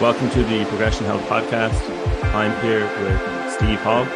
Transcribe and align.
Welcome 0.00 0.30
to 0.30 0.44
the 0.44 0.64
Progression 0.66 1.06
Health 1.06 1.22
Podcast. 1.22 1.74
I'm 2.32 2.52
here 2.62 2.86
with 3.02 3.52
Steve 3.52 3.80
Hall. 3.80 4.06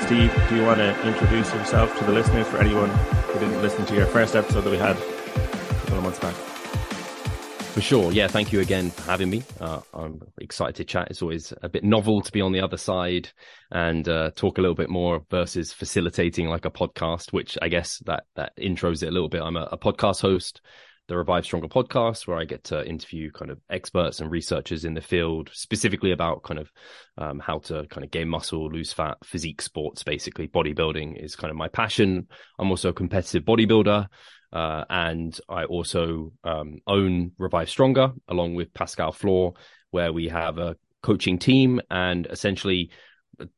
Steve, 0.00 0.32
do 0.48 0.56
you 0.56 0.64
want 0.64 0.78
to 0.78 1.06
introduce 1.06 1.52
yourself 1.52 1.94
to 1.98 2.04
the 2.04 2.12
listeners 2.12 2.46
for 2.46 2.56
anyone 2.56 2.88
who 2.88 3.38
didn't 3.40 3.60
listen 3.60 3.84
to 3.84 3.94
your 3.94 4.06
first 4.06 4.34
episode 4.34 4.62
that 4.62 4.70
we 4.70 4.78
had 4.78 4.96
a 4.96 5.74
couple 5.80 5.98
of 5.98 6.04
months 6.04 6.18
back? 6.20 6.34
For 6.34 7.82
sure. 7.82 8.12
Yeah. 8.12 8.28
Thank 8.28 8.50
you 8.50 8.60
again 8.60 8.90
for 8.90 9.02
having 9.02 9.28
me. 9.28 9.42
Uh, 9.60 9.82
I'm 9.92 10.22
excited 10.40 10.76
to 10.76 10.84
chat. 10.86 11.08
It's 11.10 11.20
always 11.20 11.52
a 11.62 11.68
bit 11.68 11.84
novel 11.84 12.22
to 12.22 12.32
be 12.32 12.40
on 12.40 12.52
the 12.52 12.60
other 12.60 12.78
side 12.78 13.28
and 13.70 14.08
uh, 14.08 14.30
talk 14.30 14.56
a 14.56 14.62
little 14.62 14.74
bit 14.74 14.88
more 14.88 15.22
versus 15.30 15.70
facilitating 15.70 16.48
like 16.48 16.64
a 16.64 16.70
podcast, 16.70 17.34
which 17.34 17.58
I 17.60 17.68
guess 17.68 17.98
that, 18.06 18.24
that 18.36 18.56
intros 18.56 19.02
it 19.02 19.08
a 19.08 19.12
little 19.12 19.28
bit. 19.28 19.42
I'm 19.42 19.58
a, 19.58 19.68
a 19.70 19.76
podcast 19.76 20.22
host 20.22 20.62
the 21.08 21.16
Revive 21.16 21.44
Stronger 21.44 21.68
podcast, 21.68 22.26
where 22.26 22.36
I 22.36 22.44
get 22.44 22.64
to 22.64 22.86
interview 22.86 23.30
kind 23.30 23.50
of 23.50 23.60
experts 23.70 24.20
and 24.20 24.30
researchers 24.30 24.84
in 24.84 24.94
the 24.94 25.00
field, 25.00 25.50
specifically 25.52 26.12
about 26.12 26.42
kind 26.42 26.58
of 26.58 26.70
um, 27.16 27.38
how 27.38 27.58
to 27.60 27.86
kind 27.88 28.04
of 28.04 28.10
gain 28.10 28.28
muscle, 28.28 28.68
lose 28.70 28.92
fat, 28.92 29.18
physique 29.24 29.62
sports, 29.62 30.02
basically. 30.02 30.48
Bodybuilding 30.48 31.22
is 31.22 31.36
kind 31.36 31.50
of 31.50 31.56
my 31.56 31.68
passion. 31.68 32.26
I'm 32.58 32.70
also 32.70 32.88
a 32.88 32.94
competitive 32.94 33.44
bodybuilder. 33.44 34.06
Uh, 34.52 34.84
and 34.88 35.38
I 35.48 35.64
also 35.64 36.32
um, 36.44 36.78
own 36.86 37.32
Revive 37.38 37.68
Stronger 37.68 38.12
along 38.28 38.54
with 38.54 38.74
Pascal 38.74 39.12
Floor, 39.12 39.54
where 39.90 40.12
we 40.12 40.28
have 40.28 40.58
a 40.58 40.76
coaching 41.02 41.38
team 41.38 41.80
and 41.90 42.26
essentially 42.30 42.90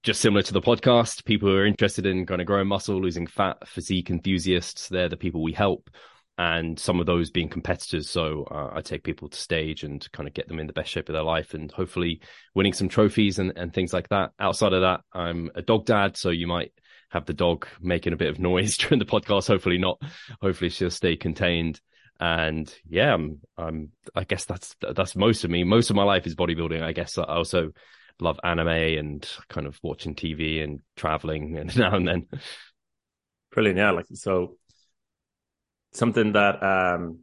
just 0.02 0.20
similar 0.20 0.42
to 0.42 0.52
the 0.52 0.60
podcast, 0.60 1.24
people 1.24 1.48
who 1.48 1.56
are 1.56 1.66
interested 1.66 2.04
in 2.04 2.26
kind 2.26 2.40
of 2.40 2.46
growing 2.46 2.66
muscle, 2.66 3.00
losing 3.00 3.26
fat, 3.26 3.66
physique 3.66 4.10
enthusiasts, 4.10 4.88
they're 4.88 5.08
the 5.08 5.16
people 5.16 5.42
we 5.42 5.52
help 5.52 5.88
and 6.38 6.78
some 6.78 7.00
of 7.00 7.06
those 7.06 7.30
being 7.30 7.48
competitors. 7.48 8.08
So 8.08 8.46
uh, 8.48 8.70
I 8.72 8.80
take 8.80 9.02
people 9.02 9.28
to 9.28 9.36
stage 9.36 9.82
and 9.82 10.10
kind 10.12 10.28
of 10.28 10.34
get 10.34 10.46
them 10.46 10.60
in 10.60 10.68
the 10.68 10.72
best 10.72 10.90
shape 10.90 11.08
of 11.08 11.12
their 11.12 11.24
life 11.24 11.52
and 11.52 11.70
hopefully 11.72 12.20
winning 12.54 12.72
some 12.72 12.88
trophies 12.88 13.40
and, 13.40 13.52
and 13.56 13.74
things 13.74 13.92
like 13.92 14.08
that. 14.10 14.30
Outside 14.38 14.72
of 14.72 14.82
that, 14.82 15.00
I'm 15.12 15.50
a 15.56 15.62
dog 15.62 15.84
dad. 15.84 16.16
So 16.16 16.30
you 16.30 16.46
might 16.46 16.72
have 17.10 17.26
the 17.26 17.32
dog 17.32 17.66
making 17.80 18.12
a 18.12 18.16
bit 18.16 18.28
of 18.28 18.38
noise 18.38 18.76
during 18.76 19.00
the 19.00 19.04
podcast. 19.04 19.48
Hopefully 19.48 19.78
not. 19.78 20.00
Hopefully 20.40 20.70
she'll 20.70 20.90
stay 20.90 21.16
contained. 21.16 21.80
And 22.20 22.72
yeah, 22.88 23.14
I'm, 23.14 23.40
I'm, 23.56 23.90
I 24.14 24.22
guess 24.22 24.44
that's, 24.44 24.76
that's 24.80 25.16
most 25.16 25.42
of 25.42 25.50
me. 25.50 25.64
Most 25.64 25.90
of 25.90 25.96
my 25.96 26.04
life 26.04 26.26
is 26.26 26.36
bodybuilding. 26.36 26.82
I 26.82 26.92
guess 26.92 27.18
I 27.18 27.24
also 27.24 27.72
love 28.20 28.38
anime 28.44 28.68
and 28.68 29.28
kind 29.48 29.66
of 29.66 29.78
watching 29.82 30.14
TV 30.14 30.62
and 30.62 30.80
traveling 30.96 31.58
and 31.58 31.76
now 31.76 31.96
and 31.96 32.06
then. 32.06 32.26
Brilliant. 33.50 33.78
Yeah. 33.78 33.90
Like, 33.90 34.06
so 34.12 34.57
something 35.92 36.32
that 36.32 36.62
um, 36.62 37.20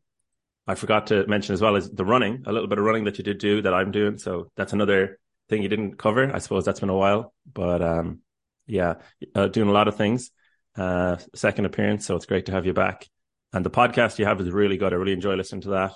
I 0.67 0.75
forgot 0.75 1.07
to 1.07 1.27
mention 1.27 1.53
as 1.53 1.61
well 1.61 1.75
is 1.75 1.89
the 1.89 2.05
running, 2.05 2.43
a 2.45 2.51
little 2.51 2.67
bit 2.67 2.79
of 2.79 2.85
running 2.85 3.05
that 3.05 3.17
you 3.17 3.23
did 3.23 3.37
do 3.37 3.61
that 3.61 3.73
I'm 3.73 3.91
doing. 3.91 4.17
So 4.17 4.51
that's 4.55 4.73
another 4.73 5.19
thing 5.49 5.61
you 5.61 5.69
didn't 5.69 5.97
cover. 5.97 6.33
I 6.33 6.39
suppose 6.39 6.65
that's 6.65 6.79
been 6.79 6.89
a 6.89 6.97
while, 6.97 7.33
but 7.51 7.81
um, 7.81 8.19
yeah, 8.67 8.95
uh, 9.35 9.47
doing 9.47 9.69
a 9.69 9.73
lot 9.73 9.87
of 9.87 9.95
things. 9.95 10.31
Uh, 10.75 11.17
second 11.33 11.65
appearance, 11.65 12.05
so 12.05 12.15
it's 12.15 12.25
great 12.25 12.47
to 12.47 12.51
have 12.51 12.65
you 12.65 12.73
back. 12.73 13.07
And 13.53 13.65
the 13.65 13.69
podcast 13.69 14.19
you 14.19 14.25
have 14.25 14.41
is 14.41 14.51
really 14.51 14.77
good. 14.77 14.91
I 14.91 14.97
really 14.97 15.13
enjoy 15.13 15.35
listening 15.35 15.61
to 15.61 15.69
that 15.69 15.93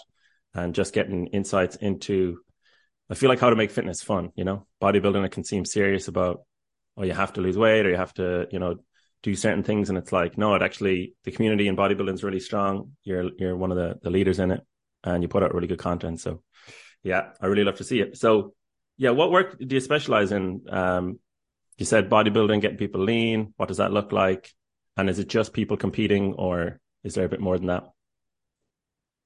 and 0.54 0.74
just 0.74 0.94
getting 0.94 1.28
insights 1.28 1.76
into. 1.76 2.40
I 3.10 3.16
feel 3.16 3.28
like 3.30 3.40
how 3.40 3.50
to 3.50 3.56
make 3.56 3.72
fitness 3.72 4.02
fun. 4.02 4.32
You 4.36 4.46
know, 4.46 4.68
bodybuilding 4.82 5.26
it 5.26 5.32
can 5.32 5.44
seem 5.44 5.66
serious 5.66 6.08
about, 6.08 6.44
oh, 6.96 7.04
you 7.04 7.12
have 7.12 7.34
to 7.34 7.42
lose 7.42 7.58
weight 7.58 7.86
or 7.86 7.90
you 7.90 7.98
have 7.98 8.14
to, 8.14 8.48
you 8.52 8.60
know, 8.60 8.76
do 9.22 9.36
certain 9.36 9.64
things 9.64 9.90
and 9.90 9.98
it's 9.98 10.12
like 10.12 10.38
no 10.38 10.56
it 10.56 10.62
actually 10.62 11.14
the 11.26 11.32
community 11.32 11.68
in 11.68 11.76
bodybuilding 11.76 12.14
is 12.14 12.24
really 12.24 12.40
strong. 12.40 12.92
You're 13.04 13.30
you're 13.38 13.58
one 13.58 13.72
of 13.72 13.78
the, 13.78 14.00
the 14.02 14.10
leaders 14.10 14.40
in 14.40 14.52
it 14.52 14.62
and 15.04 15.24
you 15.24 15.28
put 15.28 15.44
out 15.44 15.54
really 15.54 15.68
good 15.68 15.80
content. 15.80 16.20
So 16.20 16.42
yeah 17.02 17.30
i 17.40 17.46
really 17.46 17.64
love 17.64 17.78
to 17.78 17.84
see 17.84 18.02
it. 18.02 18.18
So 18.18 18.54
yeah 18.98 19.12
what 19.12 19.32
work 19.32 19.58
do 19.60 19.76
you 19.76 19.82
specialize 19.82 20.32
in? 20.32 20.62
Um 20.70 21.20
you 21.78 21.86
said 21.86 22.10
bodybuilding 22.10 22.62
getting 22.62 22.78
people 22.78 23.02
lean. 23.02 23.54
What 23.58 23.68
does 23.68 23.78
that 23.78 23.94
look 23.94 24.12
like? 24.12 24.52
And 24.98 25.10
is 25.10 25.20
it 25.20 25.30
just 25.30 25.54
people 25.54 25.78
competing 25.78 26.34
or 26.34 26.80
is 27.04 27.16
there 27.16 27.26
a 27.26 27.30
bit 27.30 27.40
more 27.40 27.58
than 27.58 27.68
that 27.68 27.84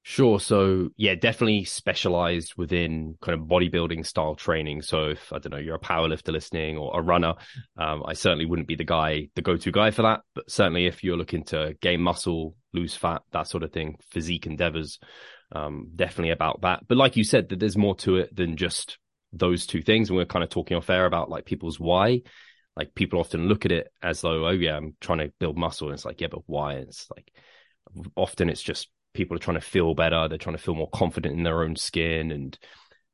Sure. 0.05 0.37
So 0.37 0.89
yeah, 0.97 1.15
definitely 1.15 1.63
specialized 1.63 2.55
within 2.57 3.15
kind 3.21 3.39
of 3.39 3.47
bodybuilding 3.47 4.05
style 4.05 4.35
training. 4.35 4.81
So 4.81 5.11
if 5.11 5.31
I 5.31 5.39
don't 5.39 5.51
know, 5.53 5.57
you're 5.57 5.75
a 5.75 5.79
powerlifter 5.79 6.33
listening 6.33 6.77
or 6.77 6.99
a 6.99 7.01
runner, 7.01 7.35
um, 7.77 8.03
I 8.05 8.11
certainly 8.11 8.45
wouldn't 8.45 8.67
be 8.67 8.75
the 8.75 8.83
guy, 8.83 9.29
the 9.35 9.41
go-to 9.41 9.71
guy 9.71 9.91
for 9.91 10.01
that. 10.01 10.21
But 10.35 10.51
certainly 10.51 10.87
if 10.87 11.05
you're 11.05 11.15
looking 11.15 11.45
to 11.45 11.75
gain 11.81 12.01
muscle, 12.01 12.57
lose 12.73 12.93
fat, 12.93 13.21
that 13.31 13.47
sort 13.47 13.63
of 13.63 13.71
thing, 13.71 13.95
physique 14.11 14.45
endeavors, 14.45 14.99
um, 15.53 15.87
definitely 15.95 16.31
about 16.31 16.61
that. 16.61 16.85
But 16.85 16.97
like 16.97 17.15
you 17.15 17.23
said, 17.23 17.47
that 17.49 17.59
there's 17.59 17.77
more 17.77 17.95
to 17.97 18.17
it 18.17 18.35
than 18.35 18.57
just 18.57 18.97
those 19.31 19.65
two 19.65 19.81
things. 19.81 20.09
And 20.09 20.17
we're 20.17 20.25
kind 20.25 20.43
of 20.43 20.49
talking 20.49 20.75
off 20.75 20.89
air 20.89 21.05
about 21.05 21.29
like 21.29 21.45
people's 21.45 21.79
why. 21.79 22.23
Like 22.75 22.93
people 22.93 23.21
often 23.21 23.47
look 23.47 23.63
at 23.63 23.71
it 23.71 23.87
as 24.01 24.19
though, 24.19 24.47
oh 24.47 24.51
yeah, 24.51 24.75
I'm 24.75 24.97
trying 24.99 25.19
to 25.19 25.31
build 25.39 25.57
muscle. 25.57 25.87
And 25.87 25.93
it's 25.93 26.03
like, 26.03 26.19
yeah, 26.19 26.27
but 26.29 26.41
why? 26.45 26.73
And 26.73 26.89
it's 26.89 27.07
like 27.15 27.31
often 28.17 28.49
it's 28.49 28.61
just 28.61 28.89
people 29.13 29.35
are 29.35 29.39
trying 29.39 29.59
to 29.59 29.65
feel 29.65 29.93
better. 29.93 30.27
They're 30.27 30.37
trying 30.37 30.57
to 30.57 30.61
feel 30.61 30.75
more 30.75 30.89
confident 30.89 31.37
in 31.37 31.43
their 31.43 31.63
own 31.63 31.75
skin 31.75 32.31
and 32.31 32.57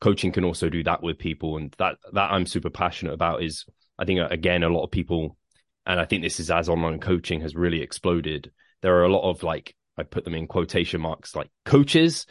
coaching 0.01 0.31
can 0.31 0.45
also 0.45 0.69
do 0.69 0.83
that 0.83 1.03
with 1.03 1.19
people. 1.19 1.57
And 1.57 1.75
that, 1.77 1.97
that 2.13 2.31
I'm 2.31 2.45
super 2.45 2.69
passionate 2.69 3.13
about 3.13 3.43
is 3.43 3.65
I 3.97 4.05
think 4.05 4.19
again, 4.31 4.63
a 4.63 4.69
lot 4.69 4.85
of 4.85 4.91
people, 4.91 5.37
and 5.85 5.99
I 5.99 6.05
think 6.05 6.23
this 6.23 6.39
is 6.39 6.49
as 6.49 6.69
online 6.69 6.99
coaching 6.99 7.41
has 7.41 7.55
really 7.55 7.81
exploded. 7.81 8.51
There 8.81 8.95
are 8.95 9.03
a 9.03 9.11
lot 9.11 9.29
of 9.29 9.43
like, 9.43 9.75
I 9.97 10.03
put 10.03 10.23
them 10.23 10.35
in 10.35 10.47
quotation 10.47 11.01
marks, 11.01 11.35
like 11.35 11.49
coaches, 11.65 12.25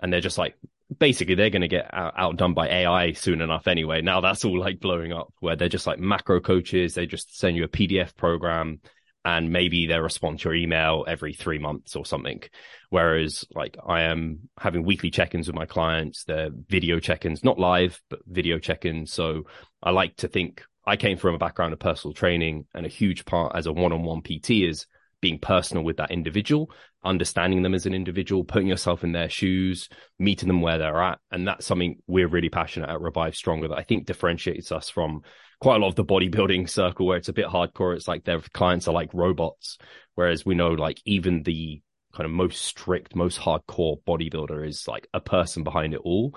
and 0.00 0.12
they're 0.12 0.20
just 0.20 0.38
like, 0.38 0.56
basically 0.98 1.36
they're 1.36 1.50
going 1.50 1.62
to 1.62 1.68
get 1.68 1.88
out- 1.92 2.14
outdone 2.16 2.54
by 2.54 2.68
AI 2.68 3.12
soon 3.12 3.40
enough 3.40 3.68
anyway. 3.68 4.02
Now 4.02 4.20
that's 4.20 4.44
all 4.44 4.58
like 4.58 4.80
blowing 4.80 5.12
up 5.12 5.32
where 5.38 5.54
they're 5.54 5.68
just 5.68 5.86
like 5.86 6.00
macro 6.00 6.40
coaches. 6.40 6.94
They 6.94 7.06
just 7.06 7.38
send 7.38 7.56
you 7.56 7.64
a 7.64 7.68
PDF 7.68 8.16
program 8.16 8.80
and 9.24 9.50
maybe 9.50 9.86
they 9.86 9.98
respond 9.98 10.38
to 10.38 10.48
your 10.48 10.54
email 10.54 11.04
every 11.08 11.32
three 11.32 11.58
months 11.58 11.96
or 11.96 12.04
something. 12.04 12.42
Whereas 12.90 13.44
like 13.54 13.76
I 13.86 14.02
am 14.02 14.50
having 14.58 14.84
weekly 14.84 15.10
check-ins 15.10 15.46
with 15.46 15.56
my 15.56 15.66
clients, 15.66 16.24
they're 16.24 16.50
video 16.68 17.00
check-ins, 17.00 17.42
not 17.42 17.58
live, 17.58 18.00
but 18.10 18.20
video 18.26 18.58
check-ins. 18.58 19.12
So 19.12 19.44
I 19.82 19.90
like 19.90 20.16
to 20.16 20.28
think 20.28 20.62
I 20.86 20.96
came 20.96 21.16
from 21.16 21.34
a 21.34 21.38
background 21.38 21.72
of 21.72 21.78
personal 21.78 22.12
training 22.12 22.66
and 22.74 22.84
a 22.84 22.90
huge 22.90 23.24
part 23.24 23.56
as 23.56 23.66
a 23.66 23.72
one-on-one 23.72 24.22
PT 24.22 24.50
is 24.50 24.86
being 25.22 25.38
personal 25.38 25.84
with 25.84 25.96
that 25.96 26.10
individual, 26.10 26.70
understanding 27.04 27.62
them 27.62 27.74
as 27.74 27.86
an 27.86 27.94
individual, 27.94 28.44
putting 28.44 28.68
yourself 28.68 29.04
in 29.04 29.12
their 29.12 29.28
shoes, 29.28 29.88
meeting 30.18 30.48
them 30.48 30.60
where 30.60 30.78
they're 30.78 31.02
at. 31.02 31.18
And 31.30 31.46
that's 31.46 31.66
something 31.66 31.98
we're 32.06 32.28
really 32.28 32.48
passionate 32.48 32.90
at 32.90 33.00
Revive 33.00 33.36
Stronger 33.36 33.68
that 33.68 33.78
I 33.78 33.82
think 33.82 34.06
differentiates 34.06 34.72
us 34.72 34.88
from 34.90 35.22
quite 35.60 35.76
a 35.76 35.78
lot 35.78 35.88
of 35.88 35.94
the 35.94 36.04
bodybuilding 36.04 36.68
circle 36.68 37.06
where 37.06 37.16
it's 37.16 37.28
a 37.28 37.32
bit 37.32 37.46
hardcore. 37.46 37.94
It's 37.94 38.08
like 38.08 38.24
their 38.24 38.40
clients 38.52 38.88
are 38.88 38.94
like 38.94 39.10
robots. 39.14 39.78
Whereas 40.14 40.44
we 40.44 40.54
know 40.54 40.70
like 40.70 41.00
even 41.04 41.42
the 41.42 41.82
kind 42.14 42.24
of 42.24 42.30
most 42.30 42.62
strict, 42.62 43.16
most 43.16 43.40
hardcore 43.40 44.02
bodybuilder 44.04 44.66
is 44.66 44.86
like 44.86 45.08
a 45.12 45.20
person 45.20 45.64
behind 45.64 45.94
it 45.94 46.00
all. 46.04 46.34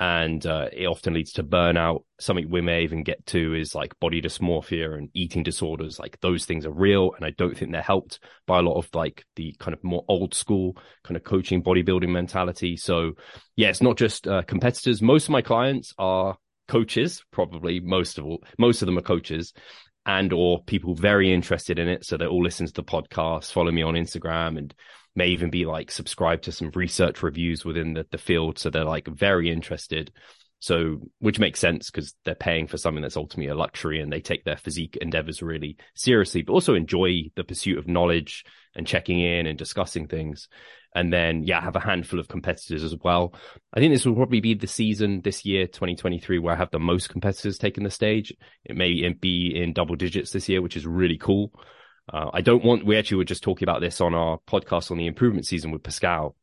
And 0.00 0.46
uh, 0.46 0.68
it 0.72 0.86
often 0.86 1.14
leads 1.14 1.32
to 1.32 1.42
burnout. 1.42 2.04
Something 2.20 2.48
we 2.48 2.60
may 2.60 2.82
even 2.84 3.02
get 3.02 3.26
to 3.26 3.54
is 3.54 3.74
like 3.74 3.98
body 3.98 4.22
dysmorphia 4.22 4.96
and 4.96 5.08
eating 5.12 5.42
disorders. 5.42 5.98
Like 5.98 6.20
those 6.20 6.44
things 6.44 6.66
are 6.66 6.72
real. 6.72 7.14
And 7.14 7.24
I 7.24 7.30
don't 7.30 7.56
think 7.56 7.72
they're 7.72 7.82
helped 7.82 8.20
by 8.46 8.60
a 8.60 8.62
lot 8.62 8.78
of 8.78 8.88
like 8.94 9.24
the 9.34 9.56
kind 9.58 9.74
of 9.74 9.82
more 9.82 10.04
old 10.08 10.34
school 10.34 10.76
kind 11.02 11.16
of 11.16 11.24
coaching 11.24 11.64
bodybuilding 11.64 12.10
mentality. 12.10 12.76
So 12.76 13.14
yeah, 13.56 13.70
it's 13.70 13.82
not 13.82 13.96
just 13.96 14.28
uh, 14.28 14.42
competitors. 14.42 15.02
Most 15.02 15.24
of 15.24 15.30
my 15.30 15.42
clients 15.42 15.92
are 15.98 16.36
coaches, 16.68 17.24
probably 17.32 17.80
most 17.80 18.18
of 18.18 18.24
all, 18.24 18.44
most 18.58 18.82
of 18.82 18.86
them 18.86 18.98
are 18.98 19.02
coaches 19.02 19.52
and 20.08 20.32
or 20.32 20.62
people 20.64 20.94
very 20.94 21.32
interested 21.32 21.78
in 21.78 21.86
it. 21.86 22.04
So 22.04 22.16
they 22.16 22.26
all 22.26 22.42
listen 22.42 22.66
to 22.66 22.72
the 22.72 22.82
podcast, 22.82 23.52
follow 23.52 23.70
me 23.70 23.82
on 23.82 23.92
Instagram 23.92 24.56
and 24.56 24.74
may 25.14 25.28
even 25.28 25.50
be 25.50 25.66
like 25.66 25.90
subscribed 25.90 26.44
to 26.44 26.52
some 26.52 26.70
research 26.74 27.22
reviews 27.22 27.62
within 27.62 27.92
the, 27.92 28.06
the 28.10 28.16
field. 28.16 28.58
So 28.58 28.70
they're 28.70 28.84
like 28.84 29.06
very 29.06 29.52
interested. 29.52 30.10
So, 30.60 31.02
which 31.20 31.38
makes 31.38 31.60
sense 31.60 31.88
because 31.88 32.14
they're 32.24 32.34
paying 32.34 32.66
for 32.66 32.78
something 32.78 33.02
that's 33.02 33.18
ultimately 33.18 33.50
a 33.50 33.54
luxury 33.54 34.00
and 34.00 34.10
they 34.10 34.20
take 34.20 34.44
their 34.44 34.56
physique 34.56 34.96
endeavors 35.00 35.40
really 35.40 35.76
seriously, 35.94 36.42
but 36.42 36.54
also 36.54 36.74
enjoy 36.74 37.30
the 37.36 37.44
pursuit 37.44 37.78
of 37.78 37.86
knowledge 37.86 38.44
and 38.74 38.86
checking 38.86 39.20
in 39.20 39.46
and 39.46 39.56
discussing 39.56 40.08
things. 40.08 40.48
And 40.98 41.12
then, 41.12 41.44
yeah, 41.44 41.60
have 41.60 41.76
a 41.76 41.80
handful 41.80 42.18
of 42.18 42.26
competitors 42.26 42.82
as 42.82 42.92
well. 43.04 43.32
I 43.72 43.78
think 43.78 43.94
this 43.94 44.04
will 44.04 44.16
probably 44.16 44.40
be 44.40 44.54
the 44.54 44.66
season 44.66 45.20
this 45.20 45.44
year, 45.44 45.68
2023, 45.68 46.40
where 46.40 46.52
I 46.52 46.56
have 46.56 46.72
the 46.72 46.80
most 46.80 47.08
competitors 47.08 47.56
taking 47.56 47.84
the 47.84 47.90
stage. 47.92 48.34
It 48.64 48.76
may 48.76 49.08
be 49.12 49.52
in 49.54 49.74
double 49.74 49.94
digits 49.94 50.32
this 50.32 50.48
year, 50.48 50.60
which 50.60 50.76
is 50.76 50.88
really 50.88 51.16
cool. 51.16 51.52
Uh, 52.12 52.30
I 52.34 52.40
don't 52.40 52.64
want, 52.64 52.84
we 52.84 52.98
actually 52.98 53.18
were 53.18 53.24
just 53.24 53.44
talking 53.44 53.64
about 53.64 53.80
this 53.80 54.00
on 54.00 54.12
our 54.12 54.38
podcast 54.48 54.90
on 54.90 54.98
the 54.98 55.06
improvement 55.06 55.46
season 55.46 55.70
with 55.70 55.84
Pascal. 55.84 56.34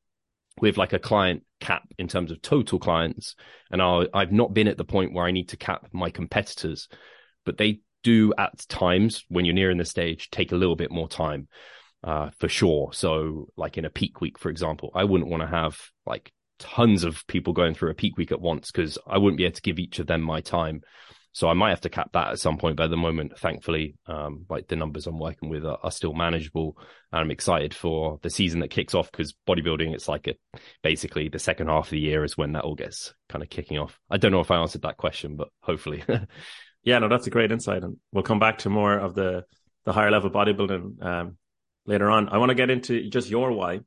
With 0.61 0.77
like 0.77 0.93
a 0.93 0.99
client 0.99 1.43
cap 1.59 1.83
in 1.97 2.07
terms 2.07 2.31
of 2.31 2.41
total 2.41 2.79
clients. 2.79 3.35
And 3.71 3.81
i 3.81 4.05
I've 4.13 4.31
not 4.31 4.53
been 4.53 4.69
at 4.69 4.77
the 4.77 4.85
point 4.85 5.11
where 5.11 5.25
I 5.25 5.31
need 5.31 5.49
to 5.49 5.57
cap 5.57 5.89
my 5.91 6.11
competitors, 6.11 6.87
but 7.45 7.57
they 7.57 7.81
do 8.03 8.33
at 8.37 8.65
times 8.69 9.25
when 9.27 9.43
you're 9.43 9.53
nearing 9.53 9.79
the 9.79 9.83
stage 9.83 10.29
take 10.29 10.53
a 10.53 10.55
little 10.55 10.77
bit 10.77 10.91
more 10.91 11.09
time 11.09 11.49
uh, 12.05 12.29
for 12.37 12.47
sure. 12.47 12.93
So, 12.93 13.49
like 13.57 13.77
in 13.77 13.85
a 13.85 13.89
peak 13.89 14.21
week, 14.21 14.37
for 14.37 14.49
example, 14.49 14.91
I 14.93 15.03
wouldn't 15.03 15.29
want 15.29 15.41
to 15.41 15.47
have 15.47 15.77
like 16.05 16.31
tons 16.59 17.03
of 17.03 17.25
people 17.27 17.51
going 17.51 17.73
through 17.73 17.89
a 17.89 17.95
peak 17.95 18.15
week 18.15 18.31
at 18.31 18.39
once 18.39 18.71
because 18.71 18.97
I 19.07 19.17
wouldn't 19.17 19.37
be 19.37 19.45
able 19.45 19.55
to 19.55 19.61
give 19.61 19.79
each 19.79 19.99
of 19.99 20.07
them 20.07 20.21
my 20.21 20.41
time. 20.41 20.81
So 21.31 21.49
I 21.49 21.53
might 21.53 21.71
have 21.71 21.81
to 21.81 21.89
cap 21.89 22.11
that 22.13 22.31
at 22.31 22.39
some 22.39 22.57
point. 22.57 22.77
But 22.77 22.83
at 22.83 22.89
the 22.91 22.97
moment, 22.97 23.37
thankfully, 23.37 23.95
um, 24.05 24.45
like 24.49 24.67
the 24.67 24.77
numbers 24.77 25.05
I'm 25.05 25.19
working 25.19 25.49
with 25.49 25.65
are, 25.65 25.79
are, 25.83 25.91
still 25.91 26.13
manageable. 26.13 26.77
And 27.11 27.19
I'm 27.19 27.31
excited 27.31 27.73
for 27.73 28.19
the 28.21 28.29
season 28.29 28.61
that 28.61 28.69
kicks 28.69 28.95
off 28.95 29.11
because 29.11 29.35
bodybuilding, 29.45 29.93
it's 29.93 30.07
like 30.07 30.27
a, 30.27 30.35
basically 30.81 31.27
the 31.27 31.39
second 31.39 31.67
half 31.67 31.87
of 31.87 31.89
the 31.91 31.99
year 31.99 32.23
is 32.23 32.37
when 32.37 32.53
that 32.53 32.63
all 32.63 32.75
gets 32.75 33.13
kind 33.27 33.43
of 33.43 33.49
kicking 33.49 33.77
off. 33.77 33.99
I 34.09 34.15
don't 34.15 34.31
know 34.31 34.39
if 34.39 34.51
I 34.51 34.61
answered 34.61 34.83
that 34.83 34.95
question, 34.95 35.35
but 35.35 35.49
hopefully. 35.59 36.05
yeah, 36.83 36.99
no, 36.99 37.09
that's 37.09 37.27
a 37.27 37.31
great 37.31 37.51
insight. 37.51 37.83
And 37.83 37.97
we'll 38.13 38.23
come 38.23 38.39
back 38.39 38.59
to 38.59 38.69
more 38.69 38.97
of 38.97 39.13
the, 39.13 39.43
the 39.83 39.91
higher 39.91 40.11
level 40.11 40.29
bodybuilding, 40.29 41.03
um, 41.03 41.37
later 41.85 42.09
on. 42.09 42.29
I 42.29 42.37
want 42.37 42.49
to 42.49 42.55
get 42.55 42.69
into 42.69 43.09
just 43.09 43.29
your 43.29 43.51
why. 43.51 43.81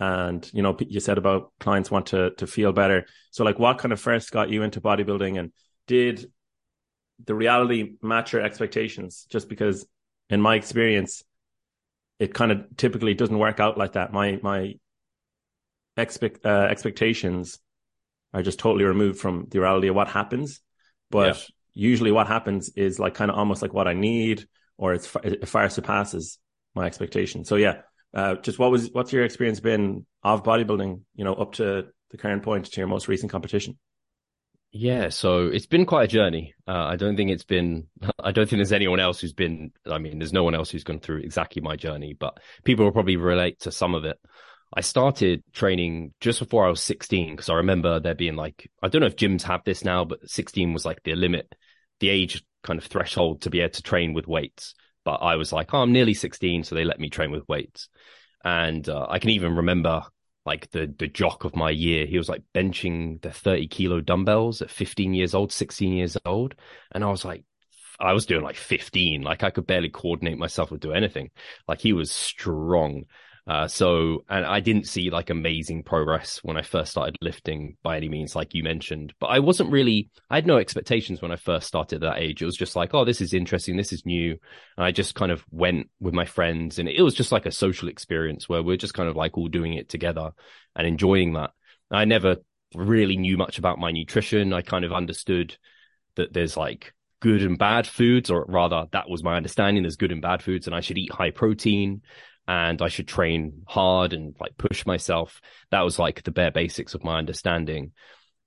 And, 0.00 0.48
you 0.52 0.62
know, 0.62 0.76
you 0.78 1.00
said 1.00 1.18
about 1.18 1.52
clients 1.58 1.90
want 1.90 2.06
to, 2.06 2.30
to 2.36 2.46
feel 2.46 2.72
better. 2.72 3.06
So 3.30 3.44
like 3.44 3.58
what 3.58 3.78
kind 3.78 3.92
of 3.92 4.00
first 4.00 4.30
got 4.30 4.48
you 4.48 4.62
into 4.62 4.80
bodybuilding 4.80 5.38
and 5.38 5.52
did 5.86 6.30
the 7.24 7.34
reality 7.34 7.96
match 8.00 8.32
your 8.32 8.42
expectations? 8.42 9.26
Just 9.28 9.48
because 9.48 9.86
in 10.30 10.40
my 10.40 10.54
experience, 10.54 11.24
it 12.20 12.32
kind 12.32 12.52
of 12.52 12.76
typically 12.76 13.14
doesn't 13.14 13.38
work 13.38 13.58
out 13.58 13.76
like 13.76 13.94
that. 13.94 14.12
My, 14.12 14.38
my 14.42 14.74
expect, 15.96 16.46
uh, 16.46 16.68
expectations 16.70 17.58
are 18.32 18.42
just 18.42 18.60
totally 18.60 18.84
removed 18.84 19.18
from 19.18 19.46
the 19.50 19.58
reality 19.58 19.88
of 19.88 19.96
what 19.96 20.08
happens. 20.08 20.60
But 21.10 21.36
yeah. 21.36 21.42
usually 21.74 22.12
what 22.12 22.28
happens 22.28 22.70
is 22.76 23.00
like 23.00 23.14
kind 23.14 23.32
of 23.32 23.36
almost 23.36 23.62
like 23.62 23.72
what 23.72 23.88
I 23.88 23.94
need 23.94 24.46
or 24.76 24.94
it's, 24.94 25.12
it 25.24 25.48
far 25.48 25.68
surpasses 25.70 26.38
my 26.78 26.86
expectation. 26.86 27.44
So 27.44 27.56
yeah, 27.56 27.82
uh, 28.14 28.36
just 28.36 28.58
what 28.58 28.70
was 28.70 28.90
what's 28.92 29.12
your 29.12 29.24
experience 29.24 29.60
been 29.60 30.06
of 30.22 30.42
bodybuilding? 30.42 31.02
You 31.14 31.24
know, 31.24 31.34
up 31.34 31.54
to 31.54 31.86
the 32.10 32.16
current 32.16 32.42
point 32.42 32.66
to 32.66 32.80
your 32.80 32.88
most 32.88 33.08
recent 33.08 33.30
competition. 33.30 33.78
Yeah, 34.70 35.08
so 35.08 35.46
it's 35.46 35.66
been 35.66 35.86
quite 35.86 36.04
a 36.04 36.08
journey. 36.08 36.54
Uh, 36.66 36.84
I 36.84 36.96
don't 36.96 37.16
think 37.16 37.30
it's 37.30 37.44
been. 37.44 37.88
I 38.18 38.32
don't 38.32 38.48
think 38.48 38.58
there's 38.58 38.72
anyone 38.72 39.00
else 39.00 39.20
who's 39.20 39.32
been. 39.32 39.72
I 39.86 39.98
mean, 39.98 40.18
there's 40.18 40.32
no 40.32 40.44
one 40.44 40.54
else 40.54 40.70
who's 40.70 40.84
gone 40.84 41.00
through 41.00 41.18
exactly 41.18 41.60
my 41.60 41.76
journey, 41.76 42.14
but 42.18 42.38
people 42.64 42.84
will 42.84 42.92
probably 42.92 43.16
relate 43.16 43.60
to 43.60 43.72
some 43.72 43.94
of 43.94 44.04
it. 44.04 44.18
I 44.74 44.82
started 44.82 45.42
training 45.54 46.12
just 46.20 46.40
before 46.40 46.66
I 46.66 46.68
was 46.68 46.82
16 46.82 47.30
because 47.30 47.48
I 47.48 47.54
remember 47.54 48.00
there 48.00 48.14
being 48.14 48.36
like 48.36 48.70
I 48.82 48.88
don't 48.88 49.00
know 49.00 49.06
if 49.06 49.16
gyms 49.16 49.42
have 49.42 49.64
this 49.64 49.82
now, 49.84 50.04
but 50.04 50.28
16 50.28 50.74
was 50.74 50.84
like 50.84 51.02
the 51.02 51.14
limit, 51.14 51.54
the 52.00 52.10
age 52.10 52.44
kind 52.62 52.78
of 52.78 52.84
threshold 52.84 53.42
to 53.42 53.50
be 53.50 53.60
able 53.60 53.70
to 53.70 53.82
train 53.82 54.12
with 54.12 54.26
weights 54.26 54.74
but 55.08 55.22
I 55.22 55.36
was 55.36 55.54
like, 55.54 55.72
oh, 55.72 55.78
I'm 55.78 55.92
nearly 55.92 56.12
16, 56.12 56.64
so 56.64 56.74
they 56.74 56.84
let 56.84 57.00
me 57.00 57.08
train 57.08 57.30
with 57.30 57.48
weights. 57.48 57.88
And 58.44 58.86
uh, 58.86 59.06
I 59.08 59.18
can 59.18 59.30
even 59.30 59.56
remember 59.56 60.02
like 60.44 60.70
the 60.70 60.94
the 60.98 61.06
jock 61.08 61.44
of 61.44 61.56
my 61.56 61.70
year, 61.70 62.04
he 62.04 62.18
was 62.18 62.28
like 62.28 62.42
benching 62.54 63.18
the 63.22 63.30
30 63.30 63.68
kilo 63.68 64.02
dumbbells 64.02 64.60
at 64.60 64.70
15 64.70 65.14
years 65.14 65.34
old, 65.34 65.50
16 65.50 65.94
years 65.94 66.18
old, 66.26 66.56
and 66.92 67.02
I 67.02 67.06
was 67.10 67.24
like, 67.24 67.44
I 67.98 68.12
was 68.12 68.26
doing 68.26 68.42
like 68.42 68.56
15, 68.56 69.22
like 69.22 69.42
I 69.42 69.48
could 69.48 69.66
barely 69.66 69.88
coordinate 69.88 70.36
myself 70.36 70.72
or 70.72 70.76
do 70.76 70.92
anything. 70.92 71.30
Like 71.66 71.80
he 71.80 71.94
was 71.94 72.10
strong. 72.10 73.04
Uh, 73.48 73.66
so, 73.66 74.24
and 74.28 74.44
I 74.44 74.60
didn't 74.60 74.86
see 74.86 75.08
like 75.08 75.30
amazing 75.30 75.82
progress 75.82 76.38
when 76.42 76.58
I 76.58 76.62
first 76.62 76.90
started 76.90 77.16
lifting 77.22 77.78
by 77.82 77.96
any 77.96 78.10
means, 78.10 78.36
like 78.36 78.52
you 78.52 78.62
mentioned, 78.62 79.14
but 79.18 79.28
I 79.28 79.38
wasn't 79.38 79.72
really, 79.72 80.10
I 80.28 80.34
had 80.34 80.46
no 80.46 80.58
expectations 80.58 81.22
when 81.22 81.32
I 81.32 81.36
first 81.36 81.66
started 81.66 81.96
at 81.96 82.00
that 82.02 82.22
age. 82.22 82.42
It 82.42 82.44
was 82.44 82.58
just 82.58 82.76
like, 82.76 82.92
oh, 82.92 83.06
this 83.06 83.22
is 83.22 83.32
interesting. 83.32 83.78
This 83.78 83.94
is 83.94 84.04
new. 84.04 84.32
And 84.76 84.84
I 84.84 84.90
just 84.90 85.14
kind 85.14 85.32
of 85.32 85.42
went 85.50 85.88
with 85.98 86.12
my 86.12 86.26
friends 86.26 86.78
and 86.78 86.90
it 86.90 87.00
was 87.00 87.14
just 87.14 87.32
like 87.32 87.46
a 87.46 87.50
social 87.50 87.88
experience 87.88 88.50
where 88.50 88.62
we're 88.62 88.76
just 88.76 88.92
kind 88.92 89.08
of 89.08 89.16
like 89.16 89.38
all 89.38 89.48
doing 89.48 89.72
it 89.72 89.88
together 89.88 90.32
and 90.76 90.86
enjoying 90.86 91.32
that. 91.32 91.52
I 91.90 92.04
never 92.04 92.36
really 92.74 93.16
knew 93.16 93.38
much 93.38 93.58
about 93.58 93.78
my 93.78 93.92
nutrition. 93.92 94.52
I 94.52 94.60
kind 94.60 94.84
of 94.84 94.92
understood 94.92 95.56
that 96.16 96.34
there's 96.34 96.58
like 96.58 96.92
good 97.20 97.42
and 97.42 97.58
bad 97.58 97.86
foods, 97.86 98.30
or 98.30 98.44
rather, 98.46 98.86
that 98.92 99.08
was 99.08 99.22
my 99.22 99.36
understanding. 99.36 99.82
There's 99.82 99.96
good 99.96 100.12
and 100.12 100.22
bad 100.22 100.42
foods, 100.42 100.66
and 100.66 100.76
I 100.76 100.80
should 100.80 100.98
eat 100.98 101.12
high 101.12 101.30
protein 101.30 102.02
and 102.48 102.80
I 102.80 102.88
should 102.88 103.06
train 103.06 103.62
hard 103.68 104.14
and 104.14 104.34
like 104.40 104.56
push 104.56 104.86
myself. 104.86 105.40
That 105.70 105.82
was 105.82 105.98
like 105.98 106.22
the 106.22 106.30
bare 106.30 106.50
basics 106.50 106.94
of 106.94 107.04
my 107.04 107.18
understanding. 107.18 107.92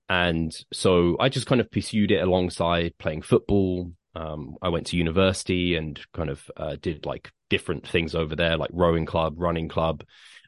And 0.09 0.51
so 0.73 1.15
I 1.19 1.29
just 1.29 1.45
kind 1.47 1.61
of 1.61 1.71
pursued 1.71 2.11
it 2.11 2.21
alongside 2.21 2.97
playing 2.97 3.21
football. 3.21 3.93
Um, 4.15 4.55
I 4.61 4.69
went 4.69 4.87
to 4.87 4.97
university 4.97 5.75
and 5.75 5.99
kind 6.13 6.31
of 6.31 6.43
uh, 6.57 6.75
did 6.81 7.05
like 7.05 7.31
different 7.49 7.87
things 7.87 8.15
over 8.15 8.35
there, 8.35 8.57
like 8.57 8.71
rowing 8.73 9.05
club, 9.05 9.35
running 9.37 9.69
club, 9.69 10.03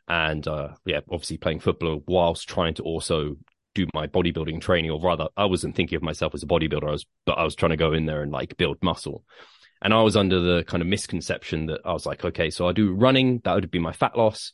and 0.07 0.45
uh, 0.47 0.69
yeah, 0.85 0.99
obviously 1.09 1.37
playing 1.37 1.59
football 1.59 2.03
whilst 2.07 2.49
trying 2.49 2.73
to 2.73 2.83
also 2.83 3.37
do 3.75 3.87
my 3.93 4.07
bodybuilding 4.07 4.61
training, 4.61 4.91
or 4.91 4.99
rather, 4.99 5.27
I 5.37 5.45
wasn't 5.45 5.75
thinking 5.75 5.95
of 5.95 6.03
myself 6.03 6.33
as 6.33 6.43
a 6.43 6.47
bodybuilder. 6.47 6.87
I 6.87 6.91
was, 6.91 7.05
but 7.25 7.37
I 7.37 7.43
was 7.43 7.55
trying 7.55 7.71
to 7.71 7.77
go 7.77 7.93
in 7.93 8.05
there 8.05 8.21
and 8.21 8.31
like 8.31 8.57
build 8.57 8.77
muscle. 8.81 9.23
And 9.83 9.93
I 9.93 10.01
was 10.01 10.15
under 10.15 10.39
the 10.39 10.63
kind 10.63 10.81
of 10.81 10.87
misconception 10.87 11.67
that 11.67 11.81
I 11.83 11.91
was 11.91 12.05
like, 12.05 12.23
okay, 12.23 12.49
so 12.49 12.67
I 12.67 12.71
do 12.71 12.93
running, 12.93 13.41
that 13.43 13.53
would 13.53 13.69
be 13.69 13.79
my 13.79 13.91
fat 13.91 14.17
loss. 14.17 14.53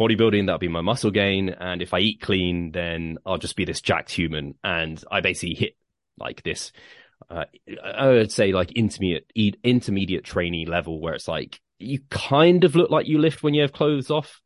Bodybuilding, 0.00 0.46
that 0.46 0.52
would 0.52 0.60
be 0.60 0.68
my 0.68 0.80
muscle 0.80 1.10
gain. 1.10 1.48
And 1.48 1.82
if 1.82 1.92
I 1.92 1.98
eat 1.98 2.20
clean, 2.20 2.70
then 2.70 3.18
I'll 3.26 3.38
just 3.38 3.56
be 3.56 3.64
this 3.64 3.80
jacked 3.80 4.12
human. 4.12 4.54
And 4.62 5.02
I 5.10 5.20
basically 5.20 5.56
hit 5.56 5.76
like 6.18 6.44
this, 6.44 6.70
uh, 7.28 7.44
I 7.84 8.06
would 8.06 8.30
say 8.30 8.52
like 8.52 8.70
intermediate, 8.72 9.56
intermediate 9.64 10.24
trainee 10.24 10.66
level 10.66 11.00
where 11.00 11.14
it's 11.14 11.28
like, 11.28 11.60
you 11.80 11.98
kind 12.08 12.62
of 12.62 12.76
look 12.76 12.90
like 12.90 13.08
you 13.08 13.18
lift 13.18 13.42
when 13.42 13.54
you 13.54 13.62
have 13.62 13.72
clothes 13.72 14.10
off. 14.10 14.40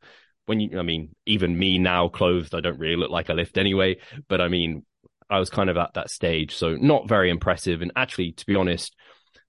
When 0.47 0.59
you, 0.59 0.79
I 0.79 0.81
mean, 0.81 1.15
even 1.27 1.57
me 1.57 1.77
now 1.77 2.09
clothed, 2.09 2.55
I 2.55 2.61
don't 2.61 2.79
really 2.79 2.95
look 2.95 3.11
like 3.11 3.29
I 3.29 3.33
lift 3.33 3.59
anyway. 3.59 3.97
But 4.27 4.41
I 4.41 4.47
mean, 4.47 4.83
I 5.29 5.37
was 5.37 5.51
kind 5.51 5.69
of 5.69 5.77
at 5.77 5.93
that 5.93 6.09
stage. 6.09 6.55
So 6.55 6.75
not 6.75 7.07
very 7.07 7.29
impressive. 7.29 7.83
And 7.83 7.91
actually, 7.95 8.31
to 8.31 8.45
be 8.47 8.55
honest, 8.55 8.95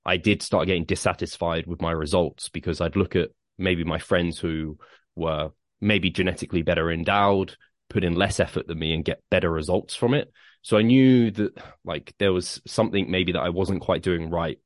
I 0.04 0.16
did 0.16 0.42
start 0.42 0.66
getting 0.66 0.84
dissatisfied 0.84 1.66
with 1.66 1.80
my 1.80 1.92
results 1.92 2.48
because 2.48 2.80
I'd 2.80 2.96
look 2.96 3.16
at 3.16 3.30
maybe 3.58 3.84
my 3.84 3.98
friends 3.98 4.38
who 4.38 4.78
were 5.14 5.50
maybe 5.80 6.10
genetically 6.10 6.62
better 6.62 6.90
endowed, 6.90 7.56
put 7.88 8.04
in 8.04 8.14
less 8.14 8.40
effort 8.40 8.66
than 8.66 8.78
me 8.78 8.94
and 8.94 9.04
get 9.04 9.22
better 9.30 9.50
results 9.50 9.94
from 9.94 10.14
it. 10.14 10.32
So 10.62 10.76
I 10.76 10.82
knew 10.82 11.30
that 11.32 11.56
like 11.84 12.14
there 12.18 12.32
was 12.32 12.60
something 12.66 13.10
maybe 13.10 13.32
that 13.32 13.42
I 13.42 13.50
wasn't 13.50 13.82
quite 13.82 14.02
doing 14.02 14.30
right. 14.30 14.58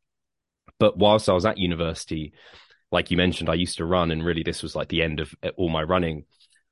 But 0.79 0.97
whilst 0.99 1.29
I 1.29 1.33
was 1.33 1.47
at 1.47 1.59
university, 1.59 2.33
like 2.91 3.11
you 3.11 3.17
mentioned, 3.17 3.49
I 3.49 3.55
used 3.55 3.79
to 3.79 3.85
run 3.85 4.11
and 4.11 4.25
really 4.25 4.43
this 4.43 4.63
was 4.63 4.77
like 4.77 4.89
the 4.89 5.03
end 5.03 5.21
of 5.21 5.35
all 5.57 5.69
my 5.69 5.83
running. 5.83 6.25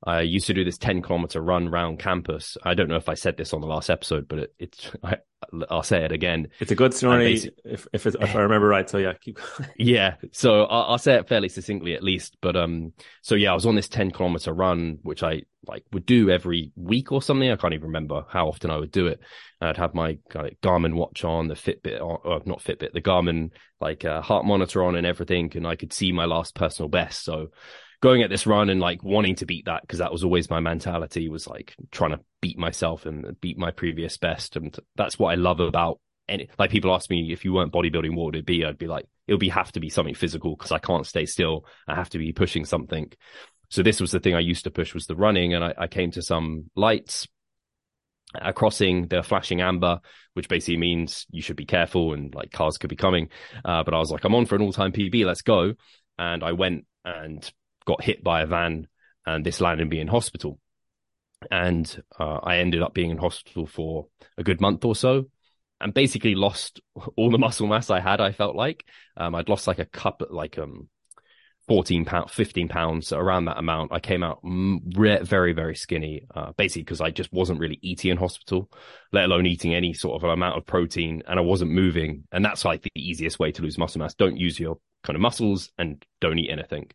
I 0.05 0.21
used 0.21 0.47
to 0.47 0.53
do 0.53 0.65
this 0.65 0.77
10 0.77 1.01
kilometer 1.01 1.41
run 1.41 1.69
round 1.69 1.99
campus. 1.99 2.57
I 2.63 2.73
don't 2.73 2.89
know 2.89 2.97
if 2.97 3.07
I 3.07 3.13
said 3.13 3.37
this 3.37 3.53
on 3.53 3.61
the 3.61 3.67
last 3.67 3.89
episode, 3.89 4.27
but 4.27 4.39
it, 4.39 4.53
it's, 4.59 4.91
I, 5.03 5.17
will 5.51 5.83
say 5.83 6.03
it 6.03 6.11
again. 6.11 6.49
It's 6.59 6.71
a 6.71 6.75
good 6.75 6.93
story 6.93 7.33
if, 7.63 7.87
if, 7.93 8.05
if, 8.05 8.35
I 8.35 8.39
remember 8.39 8.67
right. 8.67 8.89
So 8.89 8.97
yeah, 8.97 9.13
keep 9.13 9.37
going. 9.37 9.69
Yeah. 9.77 10.15
So 10.31 10.63
I'll, 10.63 10.91
I'll, 10.91 10.97
say 10.97 11.15
it 11.15 11.27
fairly 11.27 11.49
succinctly 11.49 11.93
at 11.93 12.03
least. 12.03 12.37
But, 12.41 12.55
um, 12.55 12.93
so 13.21 13.35
yeah, 13.35 13.51
I 13.51 13.53
was 13.53 13.65
on 13.65 13.75
this 13.75 13.87
10 13.87 14.11
kilometer 14.11 14.53
run, 14.53 14.99
which 15.03 15.23
I 15.23 15.43
like 15.65 15.85
would 15.93 16.05
do 16.05 16.29
every 16.29 16.71
week 16.75 17.11
or 17.13 17.21
something. 17.21 17.49
I 17.49 17.55
can't 17.55 17.73
even 17.73 17.87
remember 17.87 18.25
how 18.27 18.47
often 18.49 18.71
I 18.71 18.77
would 18.77 18.91
do 18.91 19.07
it. 19.07 19.21
I'd 19.61 19.77
have 19.77 19.93
my 19.93 20.17
kind 20.29 20.47
of 20.47 20.59
Garmin 20.59 20.95
watch 20.95 21.23
on, 21.23 21.47
the 21.47 21.55
Fitbit, 21.55 22.01
on, 22.01 22.19
or 22.25 22.41
not 22.45 22.61
Fitbit, 22.61 22.91
the 22.91 23.01
Garmin 23.01 23.51
like 23.79 24.03
uh, 24.03 24.21
heart 24.21 24.45
monitor 24.45 24.83
on 24.83 24.95
and 24.95 25.07
everything. 25.07 25.51
And 25.55 25.65
I 25.65 25.77
could 25.77 25.93
see 25.93 26.11
my 26.11 26.25
last 26.25 26.55
personal 26.55 26.89
best. 26.89 27.23
So 27.23 27.51
going 28.03 28.21
at 28.21 28.29
this 28.29 28.45
run 28.45 28.69
and 28.69 28.81
like 28.81 29.01
wanting 29.01 29.33
to 29.33 29.45
beat 29.45 29.63
that 29.63 29.81
because 29.81 29.99
that 29.99 30.11
was 30.11 30.25
always 30.25 30.49
my 30.49 30.59
mentality 30.59 31.29
was 31.29 31.47
like 31.47 31.73
trying 31.89 32.11
to 32.11 32.19
beat 32.41 32.57
myself 32.57 33.05
and 33.05 33.39
beat 33.39 33.57
my 33.57 33.71
previous 33.71 34.17
best. 34.17 34.57
And 34.57 34.77
that's 34.97 35.17
what 35.17 35.29
i 35.29 35.35
love 35.35 35.61
about 35.61 36.01
any 36.27 36.49
like 36.59 36.69
people 36.69 36.93
ask 36.93 37.09
me 37.09 37.31
if 37.31 37.45
you 37.45 37.53
weren't 37.53 37.71
bodybuilding 37.71 38.13
what 38.13 38.25
would 38.25 38.35
it 38.35 38.45
be? 38.45 38.65
I'd 38.65 38.77
be 38.77 38.87
like 38.87 39.05
it 39.25 39.31
would 39.31 39.39
be 39.39 39.47
have 39.47 39.71
to 39.71 39.79
be 39.79 39.89
something 39.89 40.15
physical 40.15 40.53
because 40.57 40.73
i 40.73 40.79
can't 40.79 41.07
stay 41.07 41.25
still. 41.25 41.65
I 41.87 41.95
have 41.95 42.09
to 42.09 42.17
be 42.17 42.33
pushing 42.33 42.65
something. 42.65 43.09
So 43.69 43.83
this 43.83 44.01
was 44.01 44.11
the 44.11 44.19
thing 44.19 44.35
i 44.35 44.39
used 44.39 44.65
to 44.65 44.71
push 44.71 44.93
was 44.93 45.07
the 45.07 45.15
running 45.15 45.53
and 45.53 45.63
i, 45.63 45.73
I 45.77 45.87
came 45.87 46.11
to 46.11 46.21
some 46.21 46.69
lights 46.75 47.25
a 48.35 48.51
crossing 48.51 49.07
they're 49.07 49.23
flashing 49.23 49.61
amber 49.61 49.99
which 50.33 50.49
basically 50.49 50.77
means 50.77 51.25
you 51.29 51.41
should 51.41 51.55
be 51.55 51.65
careful 51.65 52.13
and 52.13 52.35
like 52.35 52.51
cars 52.51 52.77
could 52.77 52.89
be 52.89 52.97
coming. 52.97 53.29
Uh, 53.63 53.83
but 53.83 53.93
i 53.93 53.97
was 53.97 54.11
like 54.11 54.25
i'm 54.25 54.35
on 54.35 54.45
for 54.45 54.55
an 54.55 54.61
all-time 54.61 54.91
pb 54.91 55.25
let's 55.25 55.41
go. 55.41 55.73
And 56.19 56.43
i 56.43 56.51
went 56.51 56.85
and 57.05 57.49
got 57.85 58.03
hit 58.03 58.23
by 58.23 58.41
a 58.41 58.45
van 58.45 58.87
and 59.25 59.45
this 59.45 59.61
landed 59.61 59.89
me 59.89 59.99
in 59.99 60.07
hospital. 60.07 60.59
And 61.51 62.03
uh, 62.19 62.39
I 62.43 62.57
ended 62.57 62.81
up 62.81 62.93
being 62.93 63.11
in 63.11 63.17
hospital 63.17 63.65
for 63.65 64.07
a 64.37 64.43
good 64.43 64.61
month 64.61 64.85
or 64.85 64.95
so 64.95 65.25
and 65.83 65.93
basically 65.93 66.35
lost 66.35 66.79
all 67.17 67.29
the 67.29 67.37
muscle 67.37 67.67
mass 67.67 67.89
I 67.89 67.99
had. 67.99 68.21
I 68.21 68.31
felt 68.31 68.55
like 68.55 68.85
um, 69.17 69.35
I'd 69.35 69.49
lost 69.49 69.67
like 69.67 69.79
a 69.79 69.85
cup, 69.85 70.21
like 70.29 70.57
um, 70.57 70.87
14 71.67 72.05
pounds, 72.05 72.31
15 72.31 72.69
pounds, 72.69 73.11
around 73.11 73.45
that 73.45 73.57
amount. 73.57 73.91
I 73.91 73.99
came 73.99 74.23
out 74.23 74.39
very, 74.43 75.53
very 75.53 75.75
skinny, 75.75 76.25
uh, 76.33 76.53
basically 76.57 76.83
because 76.83 77.01
I 77.01 77.09
just 77.11 77.31
wasn't 77.33 77.59
really 77.59 77.79
eating 77.81 78.11
in 78.11 78.17
hospital, 78.17 78.69
let 79.11 79.25
alone 79.25 79.45
eating 79.45 79.73
any 79.73 79.93
sort 79.93 80.21
of 80.21 80.29
amount 80.29 80.57
of 80.57 80.65
protein 80.65 81.23
and 81.27 81.37
I 81.37 81.41
wasn't 81.41 81.71
moving. 81.71 82.23
And 82.31 82.43
that's 82.43 82.65
like 82.65 82.81
the 82.81 82.91
easiest 82.95 83.39
way 83.39 83.51
to 83.51 83.61
lose 83.61 83.77
muscle 83.77 83.99
mass. 83.99 84.13
Don't 84.13 84.37
use 84.37 84.59
your 84.59 84.77
kind 85.03 85.15
of 85.15 85.21
muscles 85.21 85.71
and 85.77 86.03
don't 86.21 86.39
eat 86.39 86.49
anything. 86.49 86.91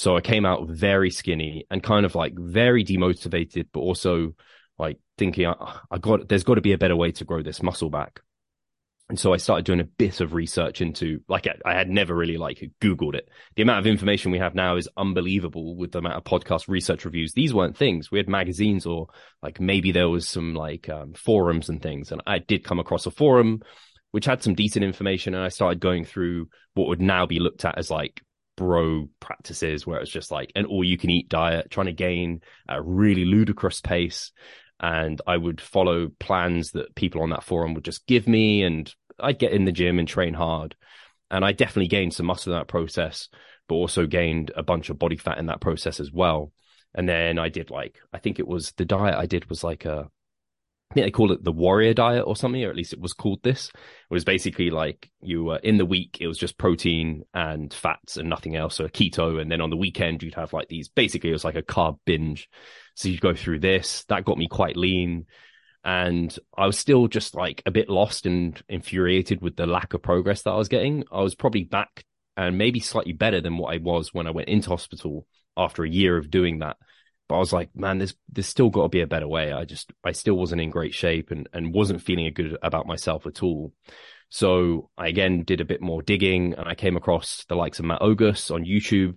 So 0.00 0.16
I 0.16 0.22
came 0.22 0.46
out 0.46 0.66
very 0.66 1.10
skinny 1.10 1.66
and 1.70 1.82
kind 1.82 2.06
of 2.06 2.14
like 2.14 2.32
very 2.34 2.86
demotivated, 2.86 3.66
but 3.70 3.80
also 3.80 4.34
like 4.78 4.96
thinking, 5.18 5.46
I, 5.46 5.78
I 5.90 5.98
got, 5.98 6.26
there's 6.26 6.42
got 6.42 6.54
to 6.54 6.62
be 6.62 6.72
a 6.72 6.78
better 6.78 6.96
way 6.96 7.12
to 7.12 7.24
grow 7.26 7.42
this 7.42 7.62
muscle 7.62 7.90
back. 7.90 8.20
And 9.10 9.20
so 9.20 9.34
I 9.34 9.36
started 9.36 9.66
doing 9.66 9.80
a 9.80 9.84
bit 9.84 10.22
of 10.22 10.32
research 10.32 10.80
into, 10.80 11.20
like, 11.28 11.46
I 11.66 11.74
had 11.74 11.90
never 11.90 12.14
really 12.14 12.38
like 12.38 12.66
Googled 12.80 13.14
it. 13.14 13.28
The 13.56 13.62
amount 13.62 13.80
of 13.80 13.86
information 13.88 14.30
we 14.30 14.38
have 14.38 14.54
now 14.54 14.76
is 14.76 14.88
unbelievable 14.96 15.76
with 15.76 15.92
the 15.92 15.98
amount 15.98 16.14
of 16.14 16.24
podcast 16.24 16.66
research 16.66 17.04
reviews. 17.04 17.34
These 17.34 17.52
weren't 17.52 17.76
things. 17.76 18.10
We 18.10 18.16
had 18.16 18.26
magazines 18.26 18.86
or 18.86 19.08
like 19.42 19.60
maybe 19.60 19.92
there 19.92 20.08
was 20.08 20.26
some 20.26 20.54
like 20.54 20.88
um, 20.88 21.12
forums 21.12 21.68
and 21.68 21.82
things. 21.82 22.10
And 22.10 22.22
I 22.26 22.38
did 22.38 22.64
come 22.64 22.78
across 22.78 23.04
a 23.04 23.10
forum 23.10 23.60
which 24.12 24.24
had 24.24 24.42
some 24.42 24.54
decent 24.54 24.82
information. 24.82 25.34
And 25.34 25.44
I 25.44 25.50
started 25.50 25.78
going 25.78 26.06
through 26.06 26.48
what 26.72 26.88
would 26.88 27.02
now 27.02 27.26
be 27.26 27.38
looked 27.38 27.66
at 27.66 27.76
as 27.76 27.90
like 27.90 28.22
bro 28.60 29.08
practices, 29.18 29.86
where 29.86 30.00
it's 30.00 30.10
just 30.10 30.30
like 30.30 30.52
an 30.54 30.66
all 30.66 30.84
you 30.84 30.98
can 30.98 31.10
eat 31.10 31.28
diet, 31.28 31.70
trying 31.70 31.86
to 31.86 31.92
gain 31.92 32.42
a 32.68 32.80
really 32.80 33.24
ludicrous 33.24 33.80
pace 33.80 34.32
and 34.80 35.20
I 35.26 35.36
would 35.36 35.60
follow 35.60 36.08
plans 36.18 36.72
that 36.72 36.94
people 36.94 37.22
on 37.22 37.30
that 37.30 37.44
forum 37.44 37.74
would 37.74 37.84
just 37.84 38.06
give 38.06 38.26
me, 38.26 38.62
and 38.62 38.92
I'd 39.18 39.38
get 39.38 39.52
in 39.52 39.66
the 39.66 39.72
gym 39.72 39.98
and 39.98 40.08
train 40.08 40.32
hard. 40.32 40.74
And 41.30 41.44
I 41.44 41.52
definitely 41.52 41.88
gained 41.88 42.14
some 42.14 42.26
muscle 42.26 42.52
in 42.52 42.58
that 42.58 42.66
process, 42.66 43.28
but 43.68 43.74
also 43.74 44.06
gained 44.06 44.50
a 44.56 44.62
bunch 44.62 44.88
of 44.88 44.98
body 44.98 45.16
fat 45.16 45.38
in 45.38 45.46
that 45.46 45.60
process 45.60 46.00
as 46.00 46.10
well. 46.10 46.52
And 46.94 47.08
then 47.08 47.38
I 47.38 47.50
did 47.50 47.70
like, 47.70 47.98
I 48.12 48.18
think 48.18 48.38
it 48.38 48.48
was 48.48 48.72
the 48.72 48.86
diet 48.86 49.14
I 49.14 49.26
did 49.26 49.48
was 49.50 49.62
like 49.62 49.84
a, 49.84 50.08
I 50.90 50.94
think 50.94 51.06
they 51.06 51.10
call 51.12 51.30
it 51.30 51.44
the 51.44 51.52
warrior 51.52 51.94
diet 51.94 52.24
or 52.26 52.34
something, 52.34 52.64
or 52.64 52.68
at 52.68 52.76
least 52.76 52.92
it 52.92 53.00
was 53.00 53.12
called 53.12 53.40
this. 53.44 53.68
It 53.68 54.12
was 54.12 54.24
basically 54.24 54.70
like 54.70 55.08
you 55.22 55.44
were 55.44 55.58
in 55.58 55.78
the 55.78 55.86
week, 55.86 56.18
it 56.20 56.26
was 56.26 56.36
just 56.36 56.58
protein 56.58 57.22
and 57.32 57.72
fats 57.72 58.16
and 58.16 58.28
nothing 58.28 58.56
else, 58.56 58.74
so 58.74 58.88
keto. 58.88 59.40
And 59.40 59.52
then 59.52 59.60
on 59.60 59.70
the 59.70 59.76
weekend, 59.76 60.22
you'd 60.22 60.34
have 60.34 60.52
like 60.52 60.66
these 60.66 60.88
basically, 60.88 61.30
it 61.30 61.34
was 61.34 61.44
like 61.44 61.54
a 61.54 61.62
carb 61.62 61.98
binge. 62.06 62.48
So 62.96 63.08
you'd 63.08 63.20
go 63.20 63.34
through 63.34 63.60
this. 63.60 64.04
That 64.08 64.24
got 64.24 64.36
me 64.36 64.48
quite 64.48 64.76
lean. 64.76 65.26
And 65.84 66.36
I 66.58 66.66
was 66.66 66.76
still 66.76 67.06
just 67.06 67.36
like 67.36 67.62
a 67.64 67.70
bit 67.70 67.88
lost 67.88 68.26
and 68.26 68.60
infuriated 68.68 69.40
with 69.40 69.54
the 69.54 69.66
lack 69.66 69.94
of 69.94 70.02
progress 70.02 70.42
that 70.42 70.50
I 70.50 70.56
was 70.56 70.68
getting. 70.68 71.04
I 71.12 71.22
was 71.22 71.36
probably 71.36 71.64
back 71.64 72.04
and 72.36 72.58
maybe 72.58 72.80
slightly 72.80 73.12
better 73.12 73.40
than 73.40 73.58
what 73.58 73.72
I 73.72 73.78
was 73.78 74.12
when 74.12 74.26
I 74.26 74.32
went 74.32 74.48
into 74.48 74.70
hospital 74.70 75.26
after 75.56 75.84
a 75.84 75.88
year 75.88 76.16
of 76.16 76.30
doing 76.30 76.58
that. 76.58 76.78
But 77.30 77.36
I 77.36 77.38
was 77.38 77.52
like, 77.52 77.70
man, 77.74 77.98
there's 77.98 78.14
there's 78.28 78.48
still 78.48 78.70
got 78.70 78.82
to 78.82 78.88
be 78.88 79.00
a 79.00 79.06
better 79.06 79.28
way. 79.28 79.52
I 79.52 79.64
just 79.64 79.92
I 80.04 80.12
still 80.12 80.34
wasn't 80.34 80.60
in 80.60 80.70
great 80.70 80.92
shape 80.94 81.30
and 81.30 81.48
and 81.52 81.72
wasn't 81.72 82.02
feeling 82.02 82.30
good 82.34 82.58
about 82.60 82.86
myself 82.86 83.24
at 83.26 83.42
all. 83.42 83.72
So 84.28 84.90
I 84.98 85.06
again 85.06 85.44
did 85.44 85.60
a 85.60 85.64
bit 85.64 85.80
more 85.80 86.02
digging 86.02 86.54
and 86.54 86.68
I 86.68 86.74
came 86.74 86.96
across 86.96 87.44
the 87.48 87.54
likes 87.54 87.78
of 87.78 87.84
Matt 87.84 88.00
Ogus 88.00 88.50
on 88.50 88.64
YouTube 88.64 89.14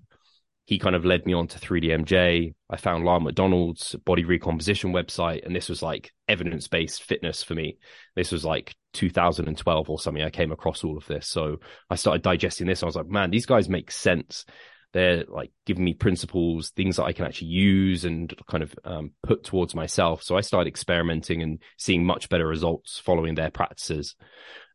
he 0.65 0.79
kind 0.79 0.95
of 0.95 1.03
led 1.03 1.25
me 1.25 1.33
on 1.33 1.47
to 1.47 1.59
3DMJ. 1.59 2.53
I 2.69 2.77
found 2.77 3.03
Lyle 3.03 3.19
McDonald's 3.19 3.95
body 4.05 4.23
recomposition 4.23 4.93
website, 4.93 5.45
and 5.45 5.53
this 5.53 5.67
was 5.67 5.81
like 5.81 6.11
evidence 6.29 6.69
based 6.69 7.03
fitness 7.03 7.43
for 7.43 7.53
me. 7.53 7.77
This 8.15 8.31
was 8.31 8.45
like 8.45 8.73
2012 8.93 9.89
or 9.89 9.99
something. 9.99 10.23
I 10.23 10.29
came 10.29 10.53
across 10.53 10.83
all 10.83 10.97
of 10.97 11.05
this. 11.05 11.27
So 11.27 11.57
I 11.89 11.95
started 11.95 12.21
digesting 12.21 12.67
this. 12.67 12.81
I 12.81 12.85
was 12.85 12.95
like, 12.95 13.07
man, 13.07 13.29
these 13.29 13.45
guys 13.45 13.67
make 13.67 13.91
sense. 13.91 14.45
They're 14.93 15.25
like 15.27 15.51
giving 15.65 15.83
me 15.83 15.93
principles, 15.93 16.69
things 16.69 16.97
that 16.97 17.03
I 17.03 17.13
can 17.13 17.25
actually 17.25 17.47
use 17.47 18.05
and 18.05 18.33
kind 18.47 18.63
of 18.63 18.75
um, 18.85 19.11
put 19.23 19.43
towards 19.43 19.73
myself. 19.73 20.23
So 20.23 20.37
I 20.37 20.41
started 20.41 20.69
experimenting 20.69 21.41
and 21.41 21.59
seeing 21.77 22.05
much 22.05 22.29
better 22.29 22.47
results 22.47 22.99
following 22.99 23.35
their 23.35 23.49
practices. 23.49 24.15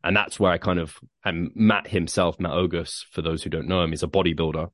And 0.03 0.15
that's 0.15 0.39
where 0.39 0.51
I 0.51 0.57
kind 0.57 0.79
of, 0.79 0.97
and 1.23 1.51
Matt 1.55 1.87
himself, 1.87 2.39
Matt 2.39 2.51
Ogus, 2.51 3.05
for 3.11 3.21
those 3.21 3.43
who 3.43 3.49
don't 3.49 3.67
know 3.67 3.81
him, 3.81 3.93
is 3.93 4.03
a 4.03 4.07
bodybuilder 4.07 4.69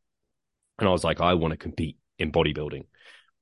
and 0.80 0.88
I 0.88 0.92
was 0.92 1.04
like, 1.04 1.22
I 1.22 1.34
want 1.36 1.52
to 1.52 1.58
compete 1.58 1.98
in 2.20 2.32
bodybuilding 2.32 2.86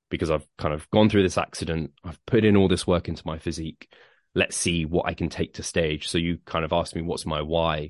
because 0.10 0.29
I've 0.29 0.45
kind 0.57 0.74
of 0.74 0.89
gone 0.91 1.10
through 1.10 1.24
this 1.24 1.38
accident. 1.38 1.91
I've 2.03 2.24
put 2.25 2.45
in 2.45 2.55
all 2.55 2.67
this 2.67 2.86
work 2.86 3.07
into 3.07 3.24
my 3.25 3.39
physique. 3.39 3.89
Let's 4.36 4.55
see 4.55 4.86
what 4.86 5.07
I 5.07 5.13
can 5.13 5.29
take 5.29 5.55
to 5.55 5.63
stage. 5.63 6.07
So 6.07 6.17
you 6.17 6.39
kind 6.45 6.65
of 6.65 6.74
asked 6.74 6.95
me, 6.95 7.01
what's 7.01 7.25
my 7.25 7.41
why? 7.41 7.89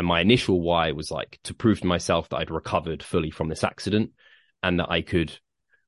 And 0.00 0.06
my 0.06 0.22
initial 0.22 0.62
why 0.62 0.92
was 0.92 1.10
like 1.10 1.38
to 1.44 1.52
prove 1.52 1.82
to 1.82 1.86
myself 1.86 2.30
that 2.30 2.38
I'd 2.38 2.50
recovered 2.50 3.02
fully 3.02 3.30
from 3.30 3.50
this 3.50 3.62
accident 3.62 4.12
and 4.62 4.80
that 4.80 4.90
I 4.90 5.02
could 5.02 5.38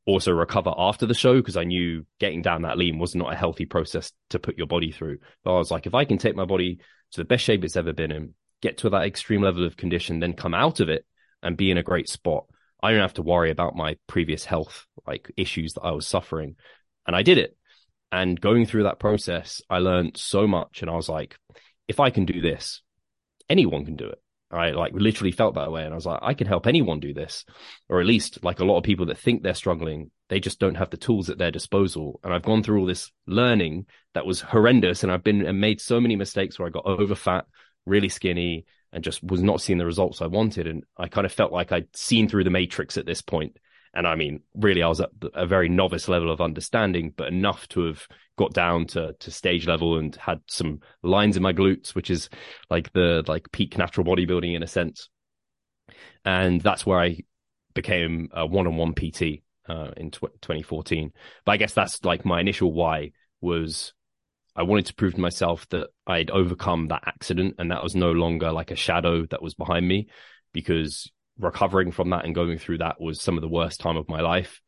also 0.04 0.32
recover 0.32 0.70
after 0.76 1.06
the 1.06 1.14
show 1.14 1.36
because 1.36 1.56
I 1.56 1.64
knew 1.64 2.04
getting 2.20 2.42
down 2.42 2.60
that 2.60 2.76
lean 2.76 2.98
was 2.98 3.14
not 3.14 3.32
a 3.32 3.36
healthy 3.36 3.64
process 3.64 4.12
to 4.28 4.38
put 4.38 4.58
your 4.58 4.66
body 4.66 4.92
through. 4.92 5.20
But 5.42 5.54
I 5.54 5.56
was 5.56 5.70
like, 5.70 5.86
if 5.86 5.94
I 5.94 6.04
can 6.04 6.18
take 6.18 6.36
my 6.36 6.44
body 6.44 6.80
to 7.12 7.20
the 7.22 7.24
best 7.24 7.42
shape 7.42 7.64
it's 7.64 7.74
ever 7.74 7.94
been 7.94 8.12
in, 8.12 8.34
get 8.60 8.76
to 8.76 8.90
that 8.90 9.06
extreme 9.06 9.40
level 9.40 9.64
of 9.64 9.78
condition, 9.78 10.20
then 10.20 10.34
come 10.34 10.52
out 10.52 10.80
of 10.80 10.90
it 10.90 11.06
and 11.42 11.56
be 11.56 11.70
in 11.70 11.78
a 11.78 11.82
great 11.82 12.10
spot, 12.10 12.44
I 12.82 12.90
don't 12.90 13.00
have 13.00 13.14
to 13.14 13.22
worry 13.22 13.50
about 13.50 13.76
my 13.76 13.96
previous 14.08 14.44
health 14.44 14.84
like 15.06 15.32
issues 15.38 15.72
that 15.72 15.84
I 15.84 15.92
was 15.92 16.06
suffering. 16.06 16.56
And 17.06 17.16
I 17.16 17.22
did 17.22 17.38
it. 17.38 17.56
And 18.10 18.38
going 18.38 18.66
through 18.66 18.82
that 18.82 19.00
process, 19.00 19.62
I 19.70 19.78
learned 19.78 20.18
so 20.18 20.46
much. 20.46 20.82
And 20.82 20.90
I 20.90 20.96
was 20.96 21.08
like, 21.08 21.38
if 21.88 21.98
I 21.98 22.10
can 22.10 22.26
do 22.26 22.42
this, 22.42 22.81
anyone 23.52 23.84
can 23.84 23.96
do 23.96 24.08
it. 24.08 24.18
I 24.50 24.70
like 24.70 24.92
literally 24.94 25.32
felt 25.32 25.54
that 25.54 25.72
way. 25.72 25.84
And 25.84 25.92
I 25.92 25.96
was 25.96 26.06
like, 26.06 26.20
I 26.22 26.34
can 26.34 26.46
help 26.46 26.66
anyone 26.66 27.00
do 27.00 27.14
this. 27.14 27.44
Or 27.88 28.00
at 28.00 28.06
least 28.06 28.44
like 28.44 28.60
a 28.60 28.64
lot 28.64 28.78
of 28.78 28.84
people 28.84 29.06
that 29.06 29.18
think 29.18 29.42
they're 29.42 29.54
struggling, 29.54 30.10
they 30.28 30.40
just 30.40 30.58
don't 30.58 30.74
have 30.74 30.90
the 30.90 30.96
tools 30.96 31.30
at 31.30 31.38
their 31.38 31.50
disposal. 31.50 32.20
And 32.22 32.34
I've 32.34 32.42
gone 32.42 32.62
through 32.62 32.80
all 32.80 32.86
this 32.86 33.10
learning 33.26 33.86
that 34.14 34.26
was 34.26 34.40
horrendous. 34.40 35.02
And 35.02 35.10
I've 35.10 35.24
been 35.24 35.46
and 35.46 35.60
made 35.60 35.80
so 35.80 36.00
many 36.00 36.16
mistakes 36.16 36.58
where 36.58 36.68
I 36.68 36.70
got 36.70 36.86
over 36.86 37.14
fat, 37.14 37.46
really 37.86 38.10
skinny, 38.10 38.66
and 38.92 39.02
just 39.02 39.24
was 39.24 39.42
not 39.42 39.62
seeing 39.62 39.78
the 39.78 39.86
results 39.86 40.20
I 40.20 40.26
wanted. 40.26 40.66
And 40.66 40.84
I 40.98 41.08
kind 41.08 41.24
of 41.24 41.32
felt 41.32 41.52
like 41.52 41.72
I'd 41.72 41.96
seen 41.96 42.28
through 42.28 42.44
the 42.44 42.50
matrix 42.50 42.98
at 42.98 43.06
this 43.06 43.22
point. 43.22 43.56
And 43.94 44.06
I 44.06 44.14
mean, 44.14 44.40
really, 44.54 44.82
I 44.82 44.88
was 44.88 45.00
at 45.00 45.10
a 45.34 45.46
very 45.46 45.68
novice 45.68 46.08
level 46.08 46.30
of 46.30 46.40
understanding, 46.40 47.12
but 47.14 47.28
enough 47.28 47.68
to 47.68 47.86
have 47.86 48.06
got 48.38 48.54
down 48.54 48.86
to, 48.86 49.14
to 49.18 49.30
stage 49.30 49.66
level 49.66 49.98
and 49.98 50.16
had 50.16 50.40
some 50.46 50.80
lines 51.02 51.36
in 51.36 51.42
my 51.42 51.52
glutes, 51.52 51.94
which 51.94 52.10
is 52.10 52.30
like 52.70 52.92
the 52.92 53.22
like 53.26 53.52
peak 53.52 53.76
natural 53.76 54.06
bodybuilding 54.06 54.54
in 54.54 54.62
a 54.62 54.66
sense. 54.66 55.10
And 56.24 56.60
that's 56.60 56.86
where 56.86 57.00
I 57.00 57.18
became 57.74 58.28
a 58.32 58.46
one-on-one 58.46 58.94
PT 58.94 59.42
uh, 59.68 59.90
in 59.96 60.10
tw- 60.10 60.40
2014. 60.40 61.12
But 61.44 61.52
I 61.52 61.56
guess 61.58 61.74
that's 61.74 62.02
like 62.04 62.24
my 62.24 62.40
initial 62.40 62.72
why 62.72 63.12
was 63.40 63.92
I 64.54 64.62
wanted 64.62 64.86
to 64.86 64.94
prove 64.94 65.14
to 65.14 65.20
myself 65.20 65.68
that 65.70 65.88
I'd 66.06 66.30
overcome 66.30 66.88
that 66.88 67.04
accident 67.06 67.56
and 67.58 67.70
that 67.70 67.82
was 67.82 67.94
no 67.94 68.12
longer 68.12 68.52
like 68.52 68.70
a 68.70 68.76
shadow 68.76 69.26
that 69.26 69.42
was 69.42 69.54
behind 69.54 69.86
me 69.86 70.08
because 70.52 71.10
recovering 71.38 71.92
from 71.92 72.10
that 72.10 72.24
and 72.24 72.34
going 72.34 72.58
through 72.58 72.78
that 72.78 73.00
was 73.00 73.20
some 73.20 73.36
of 73.36 73.42
the 73.42 73.48
worst 73.48 73.80
time 73.80 73.96
of 73.96 74.08
my 74.08 74.20
life. 74.20 74.60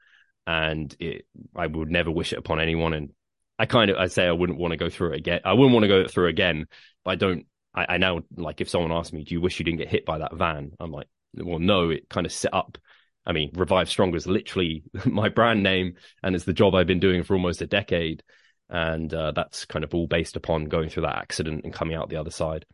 And 0.47 0.95
it, 0.99 1.27
I 1.57 1.67
would 1.67 1.91
never 1.91 2.11
wish 2.11 2.33
it 2.33 2.39
upon 2.39 2.61
anyone. 2.61 2.93
And 2.93 3.11
I 3.59 3.67
kind 3.67 3.91
of, 3.91 3.97
I 3.97 4.07
say 4.07 4.27
I 4.27 4.33
wouldn't 4.33 4.59
want 4.59 4.73
to 4.73 4.77
go 4.77 4.91
through 4.91 5.13
it 5.13 5.19
again. 5.19 5.41
I 5.45 5.53
wouldn't 5.53 5.73
want 5.73 5.85
to 5.85 5.89
go 5.89 6.07
through 6.07 6.29
again, 6.29 6.67
but 7.05 7.13
I 7.13 7.15
don't, 7.17 7.47
I, 7.75 7.87
I 7.91 7.97
now, 7.99 8.21
like 8.37 8.61
if 8.61 8.69
someone 8.69 8.93
asked 8.93 9.13
me, 9.13 9.25
do 9.25 9.35
you 9.35 9.41
wish 9.41 9.59
you 9.59 9.65
didn't 9.65 9.79
get 9.79 9.89
hit 9.89 10.05
by 10.05 10.19
that 10.19 10.35
van? 10.35 10.73
I'm 10.81 10.91
like, 10.91 11.09
well, 11.35 11.59
no, 11.59 11.91
it 11.91 12.09
kind 12.09 12.27
of 12.27 12.33
set 12.33 12.55
up 12.55 12.79
I 13.27 13.33
mean, 13.33 13.53
Revive 13.55 13.89
Stronger 13.89 14.19
is 14.19 14.27
literally 14.27 14.83
my 15.07 15.31
brand 15.31 15.63
name, 15.63 15.95
and 16.23 16.35
it's 16.35 16.45
the 16.45 16.53
job 16.53 16.75
I've 16.75 16.87
been 16.87 17.01
doing 17.01 17.23
for 17.23 17.33
almost 17.33 17.63
a 17.63 17.67
decade 17.67 18.23
and 18.69 19.13
uh, 19.13 19.33
that's 19.33 19.65
kind 19.67 19.85
of 19.85 19.95
all 19.95 20.07
based 20.07 20.37
upon 20.37 20.65
going 20.67 20.89
through 20.89 21.03
that 21.03 21.19
accident 21.19 21.63
and 21.65 21.73
coming 21.73 21.97
out 21.97 22.09
the 22.09 22.17
other 22.17 22.31
side. 22.31 22.65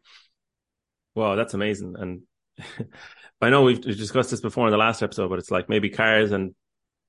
Wow, 1.15 1.35
that's 1.35 1.55
amazing. 1.55 1.95
And 1.99 2.23
I 3.41 3.51
know 3.51 3.63
we've 3.63 3.81
discussed 3.81 4.31
this 4.31 4.41
before 4.41 4.67
in 4.67 4.71
the 4.71 4.79
last 4.79 5.03
episode, 5.03 5.29
but 5.29 5.39
it's 5.39 5.51
like 5.51 5.69
maybe 5.69 5.89
cars 5.89 6.33
and 6.33 6.55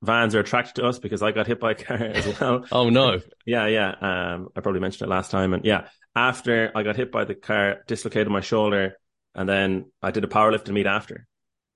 vans 0.01 0.33
are 0.33 0.39
attracted 0.39 0.75
to 0.75 0.87
us 0.87 0.99
because 0.99 1.21
I 1.21 1.31
got 1.31 1.47
hit 1.47 1.59
by 1.59 1.71
a 1.71 1.75
car 1.75 1.97
as 1.97 2.39
well. 2.39 2.65
oh 2.71 2.89
no. 2.89 3.19
yeah, 3.45 3.67
yeah. 3.67 3.89
Um, 3.89 4.49
I 4.55 4.61
probably 4.61 4.81
mentioned 4.81 5.09
it 5.09 5.13
last 5.13 5.31
time. 5.31 5.53
And 5.53 5.65
yeah, 5.65 5.87
after 6.15 6.71
I 6.73 6.83
got 6.83 6.95
hit 6.95 7.11
by 7.11 7.25
the 7.25 7.35
car, 7.35 7.83
dislocated 7.87 8.29
my 8.29 8.41
shoulder, 8.41 8.97
and 9.35 9.47
then 9.47 9.91
I 10.01 10.11
did 10.11 10.23
a 10.23 10.27
powerlifting 10.27 10.73
meet 10.73 10.87
after. 10.87 11.27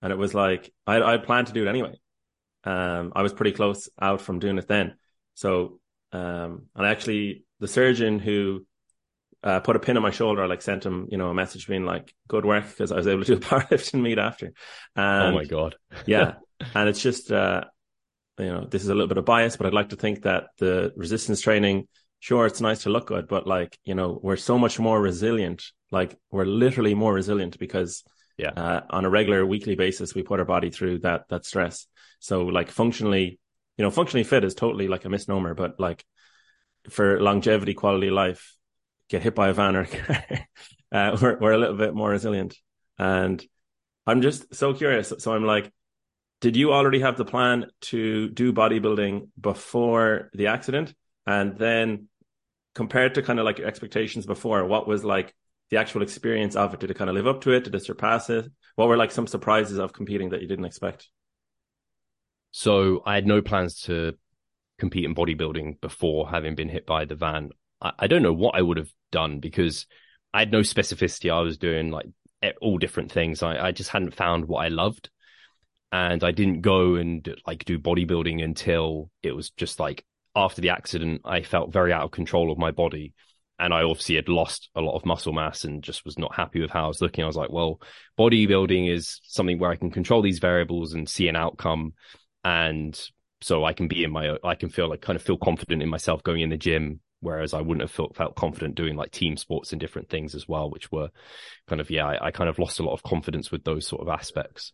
And 0.01 0.12
it 0.12 0.17
was 0.17 0.34
like 0.34 0.74
I 0.88 1.01
I 1.01 1.17
planned 1.17 1.48
to 1.48 1.53
do 1.53 1.65
it 1.65 1.70
anyway. 1.70 1.96
Um, 2.63 3.13
I 3.15 3.22
was 3.22 3.34
pretty 3.34 3.51
close 3.51 3.89
out 4.01 4.22
from 4.22 4.39
doing 4.39 4.58
it 4.58 4.67
then. 4.67 4.96
So 5.36 5.79
um, 6.15 6.67
and 6.75 6.86
actually, 6.86 7.46
the 7.60 7.67
surgeon 7.67 8.20
who 8.20 8.65
uh, 9.46 9.60
put 9.60 9.75
a 9.75 9.80
pin 9.80 9.96
on 9.96 10.02
my 10.02 10.10
shoulder, 10.10 10.44
I 10.44 10.48
like 10.48 10.64
sent 10.64 10.86
him, 10.86 11.08
you 11.12 11.20
know, 11.20 11.30
a 11.30 11.34
message 11.34 11.68
being 11.68 11.86
like, 11.86 12.14
"Good 12.28 12.46
work," 12.46 12.68
because 12.68 12.92
I 12.92 12.96
was 12.96 13.08
able 13.08 13.24
to 13.24 13.36
do 13.36 13.38
a 13.38 13.40
powerlifting 13.40 14.02
meet 14.02 14.18
after. 14.18 14.52
And, 14.96 15.24
oh 15.24 15.38
my 15.38 15.46
god! 15.46 15.75
yeah, 16.08 16.34
and 16.74 16.90
it's 16.90 17.02
just, 17.02 17.32
uh, 17.32 17.66
you 18.40 18.48
know, 18.48 18.66
this 18.66 18.82
is 18.82 18.90
a 18.90 18.96
little 18.96 19.08
bit 19.08 19.20
of 19.20 19.25
bias, 19.25 19.56
but 19.56 19.68
I'd 19.68 19.74
like 19.74 19.90
to 19.90 19.96
think 19.96 20.24
that 20.24 20.46
the 20.58 20.92
resistance 20.96 21.42
training, 21.42 21.88
sure, 22.20 22.48
it's 22.48 22.60
nice 22.60 22.84
to 22.84 22.90
look 22.90 23.08
good, 23.08 23.28
but 23.28 23.46
like, 23.46 23.78
you 23.86 23.94
know, 23.94 24.20
we're 24.22 24.36
so 24.36 24.58
much 24.58 24.80
more 24.80 25.00
resilient. 25.00 25.64
Like, 25.92 26.18
we're 26.32 26.46
literally 26.46 26.96
more 26.96 27.14
resilient 27.14 27.60
because, 27.60 28.04
yeah, 28.40 28.50
uh, 28.50 28.82
on 28.90 29.06
a 29.06 29.12
regular 29.12 29.46
weekly 29.46 29.75
basis, 29.75 30.16
we 30.16 30.24
put 30.24 30.40
our 30.40 30.46
body 30.46 30.72
through 30.72 31.00
that 31.00 31.30
that 31.30 31.46
stress. 31.46 31.86
So, 32.20 32.46
like, 32.46 32.72
functionally, 32.72 33.40
you 33.78 33.84
know, 33.84 33.92
functionally 33.92 34.24
fit 34.24 34.44
is 34.44 34.56
totally 34.56 34.88
like 34.88 35.06
a 35.06 35.10
misnomer, 35.10 35.54
but 35.54 35.80
like 35.80 36.04
for 36.90 37.22
longevity, 37.22 37.75
quality 37.75 38.10
life, 38.10 38.55
get 39.10 39.22
hit 39.22 39.36
by 39.36 39.50
a 39.50 39.54
van 39.54 39.76
or 39.76 39.88
uh, 40.92 41.18
we're, 41.22 41.38
we're 41.40 41.54
a 41.54 41.58
little 41.58 41.78
bit 41.78 41.94
more 41.94 42.10
resilient. 42.10 42.58
And 42.98 43.44
I'm 44.08 44.22
just 44.22 44.54
so 44.54 44.74
curious. 44.74 45.14
So 45.20 45.34
I'm 45.34 45.46
like, 45.46 45.72
did 46.42 46.56
you 46.56 46.74
already 46.74 47.00
have 47.00 47.18
the 47.18 47.26
plan 47.26 47.68
to 47.82 48.30
do 48.30 48.54
bodybuilding 48.54 49.30
before 49.40 50.30
the 50.34 50.48
accident? 50.48 50.94
And 51.26 51.58
then 51.58 52.08
compared 52.76 53.16
to 53.16 53.22
kind 53.22 53.40
of 53.40 53.46
like 53.46 53.58
your 53.58 53.68
expectations 53.68 54.26
before, 54.26 54.66
what 54.66 54.88
was 54.88 55.04
like 55.04 55.34
the 55.72 55.78
actual 55.78 56.04
experience 56.04 56.56
of 56.56 56.74
it? 56.74 56.80
Did 56.80 56.92
it 56.92 56.98
kind 56.98 57.10
of 57.10 57.16
live 57.16 57.28
up 57.28 57.42
to 57.42 57.52
it? 57.52 57.64
Did 57.64 57.76
it 57.76 57.84
surpass 57.84 58.30
it? 58.30 58.46
What 58.76 58.90
were 58.90 58.98
like 58.98 59.12
some 59.12 59.28
surprises 59.28 59.80
of 59.80 59.94
competing 59.94 60.30
that 60.30 60.42
you 60.42 60.48
didn't 60.48 60.66
expect? 60.66 61.10
So 62.52 63.02
I 63.06 63.16
had 63.16 63.26
no 63.26 63.42
plans 63.42 63.82
to 63.82 64.14
compete 64.78 65.06
in 65.06 65.16
bodybuilding 65.16 65.82
before 65.82 66.30
having 66.30 66.56
been 66.56 66.70
hit 66.70 66.86
by 66.86 67.06
the 67.06 67.16
van. 67.16 67.50
I, 67.82 67.94
I 68.00 68.08
don't 68.08 68.22
know 68.22 68.34
what 68.34 68.56
I 68.56 68.62
would 68.62 68.78
have 68.78 68.92
done 69.12 69.40
because 69.40 69.86
I 70.34 70.40
had 70.40 70.52
no 70.52 70.60
specificity. 70.60 71.32
I 71.32 71.42
was 71.42 71.58
doing 71.58 71.92
like 71.92 72.08
all 72.62 72.78
different 72.78 73.12
things. 73.12 73.44
I, 73.44 73.68
I 73.68 73.72
just 73.72 73.90
hadn't 73.90 74.16
found 74.16 74.46
what 74.46 74.66
I 74.66 74.68
loved. 74.70 75.10
And 75.92 76.24
I 76.24 76.32
didn't 76.32 76.62
go 76.62 76.96
and 76.96 77.28
like 77.48 77.64
do 77.64 77.80
bodybuilding 77.80 78.44
until 78.44 79.10
it 79.24 79.32
was 79.32 79.52
just 79.52 79.80
like 79.80 80.04
after 80.36 80.62
the 80.62 80.70
accident, 80.70 81.22
I 81.24 81.42
felt 81.42 81.72
very 81.72 81.94
out 81.94 82.04
of 82.04 82.12
control 82.12 82.52
of 82.52 82.58
my 82.58 82.72
body. 82.72 83.14
And 83.58 83.74
I 83.74 83.84
obviously 83.84 84.16
had 84.16 84.28
lost 84.28 84.70
a 84.76 84.82
lot 84.82 84.98
of 84.98 85.06
muscle 85.06 85.32
mass 85.32 85.64
and 85.64 85.82
just 85.82 86.04
was 86.04 86.20
not 86.20 86.36
happy 86.36 86.60
with 86.60 86.72
how 86.72 86.86
I 86.86 86.88
was 86.88 87.02
looking. 87.02 87.24
I 87.24 87.28
was 87.28 87.38
like, 87.38 87.52
well, 87.52 87.80
bodybuilding 88.20 88.94
is 88.94 89.22
something 89.24 89.58
where 89.58 89.72
I 89.72 89.78
can 89.78 89.92
control 89.92 90.22
these 90.22 90.40
variables 90.40 90.94
and 90.94 91.08
see 91.08 91.30
an 91.30 91.38
outcome. 91.38 91.94
And 92.44 93.00
so 93.42 93.64
I 93.64 93.72
can 93.72 93.88
be 93.88 94.04
in 94.04 94.12
my, 94.12 94.38
I 94.44 94.56
can 94.56 94.68
feel 94.68 94.90
like 94.90 95.00
kind 95.00 95.16
of 95.16 95.22
feel 95.24 95.38
confident 95.38 95.82
in 95.82 95.88
myself 95.88 96.22
going 96.24 96.42
in 96.42 96.50
the 96.50 96.58
gym. 96.58 97.00
Whereas 97.22 97.54
I 97.54 97.62
wouldn't 97.62 97.82
have 97.82 97.92
felt, 97.92 98.16
felt 98.16 98.36
confident 98.36 98.76
doing 98.76 98.96
like 98.96 99.12
team 99.12 99.38
sports 99.38 99.72
and 99.72 99.80
different 99.80 100.10
things 100.10 100.36
as 100.36 100.48
well, 100.48 100.70
which 100.70 100.92
were 100.92 101.10
kind 101.68 101.82
of, 101.82 101.90
yeah, 101.90 102.06
I, 102.06 102.28
I 102.28 102.32
kind 102.32 102.50
of 102.50 102.60
lost 102.60 102.80
a 102.80 102.84
lot 102.84 102.94
of 102.94 103.04
confidence 103.04 103.52
with 103.52 103.64
those 103.64 103.88
sort 103.88 104.02
of 104.02 104.10
aspects. 104.10 104.74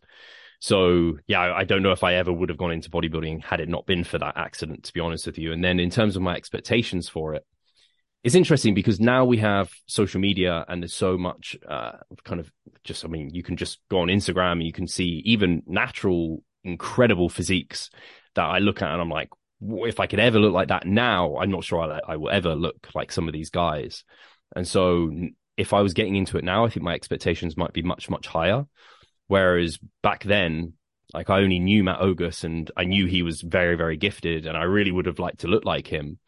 So 0.60 1.18
yeah, 1.26 1.40
I 1.40 1.64
don't 1.64 1.82
know 1.82 1.92
if 1.92 2.04
I 2.04 2.14
ever 2.14 2.32
would 2.32 2.48
have 2.48 2.58
gone 2.58 2.70
into 2.70 2.90
bodybuilding 2.90 3.42
had 3.42 3.60
it 3.60 3.68
not 3.68 3.86
been 3.86 4.04
for 4.04 4.18
that 4.18 4.36
accident, 4.36 4.84
to 4.84 4.92
be 4.92 5.00
honest 5.00 5.26
with 5.26 5.38
you. 5.38 5.52
And 5.52 5.64
then 5.64 5.80
in 5.80 5.90
terms 5.90 6.14
of 6.14 6.22
my 6.22 6.36
expectations 6.36 7.08
for 7.08 7.34
it, 7.34 7.44
it's 8.22 8.36
interesting 8.36 8.72
because 8.72 9.00
now 9.00 9.24
we 9.24 9.38
have 9.38 9.72
social 9.86 10.20
media 10.20 10.64
and 10.68 10.80
there's 10.80 10.94
so 10.94 11.18
much 11.18 11.56
uh, 11.68 11.92
kind 12.22 12.38
of 12.38 12.52
just, 12.84 13.04
I 13.04 13.08
mean, 13.08 13.30
you 13.34 13.42
can 13.42 13.56
just 13.56 13.80
go 13.90 13.98
on 13.98 14.08
Instagram 14.08 14.52
and 14.52 14.62
you 14.62 14.72
can 14.72 14.86
see 14.86 15.22
even 15.24 15.62
natural, 15.66 16.44
incredible 16.62 17.28
physiques 17.28 17.90
that 18.36 18.44
I 18.44 18.58
look 18.58 18.82
at 18.82 18.92
and 18.92 19.00
I'm 19.00 19.10
like, 19.10 19.30
if 19.62 20.00
I 20.00 20.06
could 20.06 20.20
ever 20.20 20.38
look 20.38 20.52
like 20.52 20.68
that 20.68 20.86
now, 20.86 21.36
I'm 21.36 21.50
not 21.50 21.64
sure 21.64 21.80
I, 21.80 22.00
I 22.12 22.16
will 22.16 22.30
ever 22.30 22.54
look 22.54 22.88
like 22.94 23.12
some 23.12 23.28
of 23.28 23.32
these 23.32 23.50
guys. 23.50 24.04
And 24.56 24.66
so 24.66 25.10
if 25.56 25.72
I 25.72 25.80
was 25.82 25.94
getting 25.94 26.16
into 26.16 26.38
it 26.38 26.44
now, 26.44 26.64
I 26.64 26.68
think 26.68 26.84
my 26.84 26.94
expectations 26.94 27.56
might 27.56 27.72
be 27.72 27.82
much, 27.82 28.10
much 28.10 28.26
higher. 28.26 28.66
Whereas 29.28 29.78
back 30.02 30.24
then, 30.24 30.74
like 31.14 31.30
I 31.30 31.40
only 31.40 31.58
knew 31.58 31.84
Matt 31.84 32.00
Ogus 32.00 32.44
and 32.44 32.70
I 32.76 32.84
knew 32.84 33.06
he 33.06 33.22
was 33.22 33.42
very, 33.42 33.76
very 33.76 33.96
gifted 33.96 34.46
and 34.46 34.56
I 34.56 34.62
really 34.64 34.90
would 34.90 35.06
have 35.06 35.18
liked 35.18 35.40
to 35.40 35.48
look 35.48 35.64
like 35.64 35.86
him. 35.86 36.18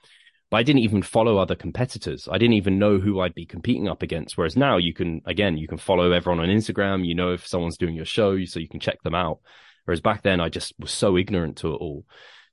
But 0.51 0.59
I 0.59 0.63
didn't 0.63 0.83
even 0.83 1.03
follow 1.03 1.39
other 1.39 1.57
competitors. 1.57 2.29
I 2.31 2.39
didn't 2.39 2.55
even 2.55 2.79
know 2.79 2.99
who 2.99 3.21
I'd 3.21 3.35
be 3.35 3.47
competing 3.47 3.89
up 3.89 4.03
against. 4.03 4.37
Whereas 4.37 4.57
now 4.57 4.77
you 4.77 4.93
can, 4.93 5.23
again, 5.25 5.57
you 5.57 5.67
can 5.67 5.79
follow 5.79 6.13
everyone 6.13 6.41
on 6.41 6.55
Instagram. 6.55 7.05
You 7.05 7.15
know 7.15 7.33
if 7.33 7.47
someone's 7.47 7.79
doing 7.79 7.97
your 7.97 8.05
show, 8.05 8.45
so 8.45 8.61
you 8.61 8.69
can 8.69 8.79
check 8.79 9.03
them 9.03 9.15
out. 9.15 9.41
Whereas 9.85 10.01
back 10.01 10.23
then 10.23 10.41
I 10.41 10.51
just 10.51 10.75
was 10.79 10.93
so 10.93 11.17
ignorant 11.17 11.59
to 11.59 11.69
it 11.75 11.79
all. 11.79 12.05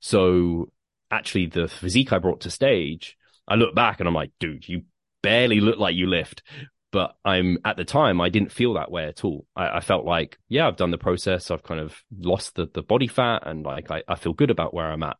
So 0.01 0.71
actually 1.09 1.45
the 1.45 1.69
physique 1.69 2.11
I 2.11 2.19
brought 2.19 2.41
to 2.41 2.51
stage, 2.51 3.17
I 3.47 3.55
look 3.55 3.73
back 3.73 3.99
and 3.99 4.07
I'm 4.07 4.15
like, 4.15 4.31
dude, 4.39 4.67
you 4.67 4.83
barely 5.23 5.61
look 5.61 5.79
like 5.79 5.95
you 5.95 6.07
lift 6.07 6.43
but 6.91 7.15
I'm 7.23 7.57
at 7.63 7.77
the 7.77 7.85
time 7.85 8.21
I 8.21 8.29
didn't 8.29 8.51
feel 8.51 8.73
that 8.73 8.91
way 8.91 9.05
at 9.05 9.23
all. 9.23 9.45
I, 9.55 9.77
I, 9.77 9.79
felt 9.79 10.05
like, 10.05 10.37
yeah, 10.49 10.67
I've 10.67 10.75
done 10.75 10.91
the 10.91 10.97
process. 10.97 11.49
I've 11.49 11.63
kind 11.63 11.79
of 11.79 11.95
lost 12.17 12.55
the, 12.55 12.67
the 12.71 12.83
body 12.83 13.07
fat 13.07 13.43
and 13.45 13.63
like 13.65 13.89
I, 13.89 14.03
I 14.07 14.15
feel 14.15 14.33
good 14.33 14.51
about 14.51 14.73
where 14.73 14.91
I'm 14.91 15.03
at. 15.03 15.17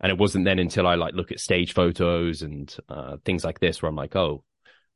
And 0.00 0.12
it 0.12 0.18
wasn't 0.18 0.44
then 0.44 0.58
until 0.58 0.86
I 0.86 0.94
like 0.94 1.14
look 1.14 1.32
at 1.32 1.40
stage 1.40 1.72
photos 1.72 2.42
and 2.42 2.74
uh, 2.88 3.16
things 3.24 3.42
like 3.42 3.58
this 3.58 3.82
where 3.82 3.88
I'm 3.88 3.96
like, 3.96 4.14
oh, 4.14 4.44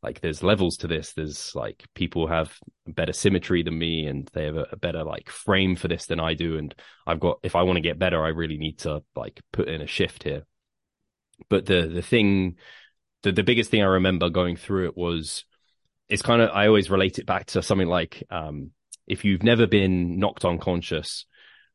like 0.03 0.21
there's 0.21 0.43
levels 0.43 0.77
to 0.79 0.89
this. 0.89 1.13
There's 1.13 1.55
like 1.55 1.85
people 1.95 2.27
have 2.27 2.53
better 2.87 3.13
symmetry 3.13 3.63
than 3.63 3.79
me 3.79 4.07
and 4.07 4.29
they 4.33 4.47
have 4.47 4.57
a, 4.57 4.67
a 4.73 4.77
better 4.77 5.05
like 5.05 5.31
frame 5.31 5.77
for 5.77 5.89
this 5.89 6.07
than 6.07 6.19
I 6.19 6.35
do. 6.35 6.59
And 6.59 6.75
I've 7.07 7.21
got, 7.21 7.39
if 7.43 7.55
I 7.55 7.63
want 7.63 7.77
to 7.77 7.83
get 7.83 7.99
better, 7.99 8.23
I 8.23 8.29
really 8.29 8.59
need 8.59 8.79
to 8.81 9.03
like 9.15 9.41
put 9.53 9.69
in 9.69 9.81
a 9.81 9.87
shift 9.87 10.25
here. 10.25 10.43
But 11.49 11.67
the, 11.67 11.87
the 11.87 12.03
thing, 12.03 12.57
the, 13.23 13.33
the 13.33 13.45
biggest 13.45 13.71
thing 13.71 13.83
I 13.83 13.87
remember 13.87 14.29
going 14.29 14.57
through 14.57 14.87
it 14.87 14.97
was, 14.97 15.45
it's 16.09 16.23
kind 16.23 16.43
of 16.43 16.51
I 16.51 16.67
always 16.67 16.91
relate 16.91 17.19
it 17.19 17.27
back 17.27 17.47
to 17.47 17.63
something 17.63 17.87
like 17.87 18.23
um, 18.29 18.73
if 19.07 19.25
you've 19.25 19.43
never 19.43 19.67
been 19.67 20.19
knocked 20.19 20.45
unconscious, 20.45 21.27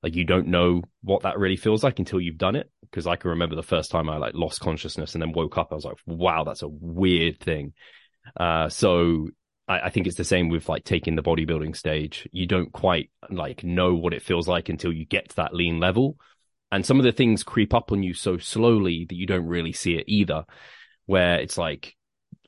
like 0.03 0.15
you 0.15 0.25
don't 0.25 0.47
know 0.47 0.83
what 1.01 1.23
that 1.23 1.39
really 1.39 1.55
feels 1.55 1.83
like 1.83 1.97
until 1.97 2.21
you've 2.21 2.37
done 2.37 2.55
it. 2.55 2.69
Because 2.81 3.07
I 3.07 3.15
can 3.15 3.31
remember 3.31 3.55
the 3.55 3.63
first 3.63 3.89
time 3.89 4.09
I 4.09 4.17
like 4.17 4.33
lost 4.35 4.59
consciousness 4.59 5.13
and 5.13 5.21
then 5.21 5.31
woke 5.31 5.57
up, 5.57 5.69
I 5.71 5.75
was 5.75 5.85
like, 5.85 5.97
wow, 6.05 6.43
that's 6.43 6.61
a 6.61 6.67
weird 6.67 7.39
thing. 7.39 7.73
Uh, 8.35 8.69
so 8.69 9.27
I, 9.67 9.81
I 9.81 9.89
think 9.89 10.07
it's 10.07 10.17
the 10.17 10.23
same 10.23 10.49
with 10.49 10.69
like 10.69 10.83
taking 10.83 11.15
the 11.15 11.23
bodybuilding 11.23 11.75
stage. 11.75 12.27
You 12.31 12.47
don't 12.47 12.71
quite 12.71 13.11
like 13.29 13.63
know 13.63 13.93
what 13.95 14.13
it 14.13 14.21
feels 14.21 14.47
like 14.47 14.69
until 14.69 14.91
you 14.91 15.05
get 15.05 15.29
to 15.29 15.35
that 15.37 15.53
lean 15.53 15.79
level. 15.79 16.17
And 16.71 16.85
some 16.85 16.99
of 16.99 17.05
the 17.05 17.11
things 17.11 17.43
creep 17.43 17.73
up 17.73 17.91
on 17.91 18.03
you 18.03 18.13
so 18.13 18.37
slowly 18.37 19.05
that 19.07 19.15
you 19.15 19.25
don't 19.25 19.47
really 19.47 19.71
see 19.71 19.95
it 19.95 20.05
either. 20.07 20.43
Where 21.05 21.39
it's 21.39 21.57
like 21.57 21.95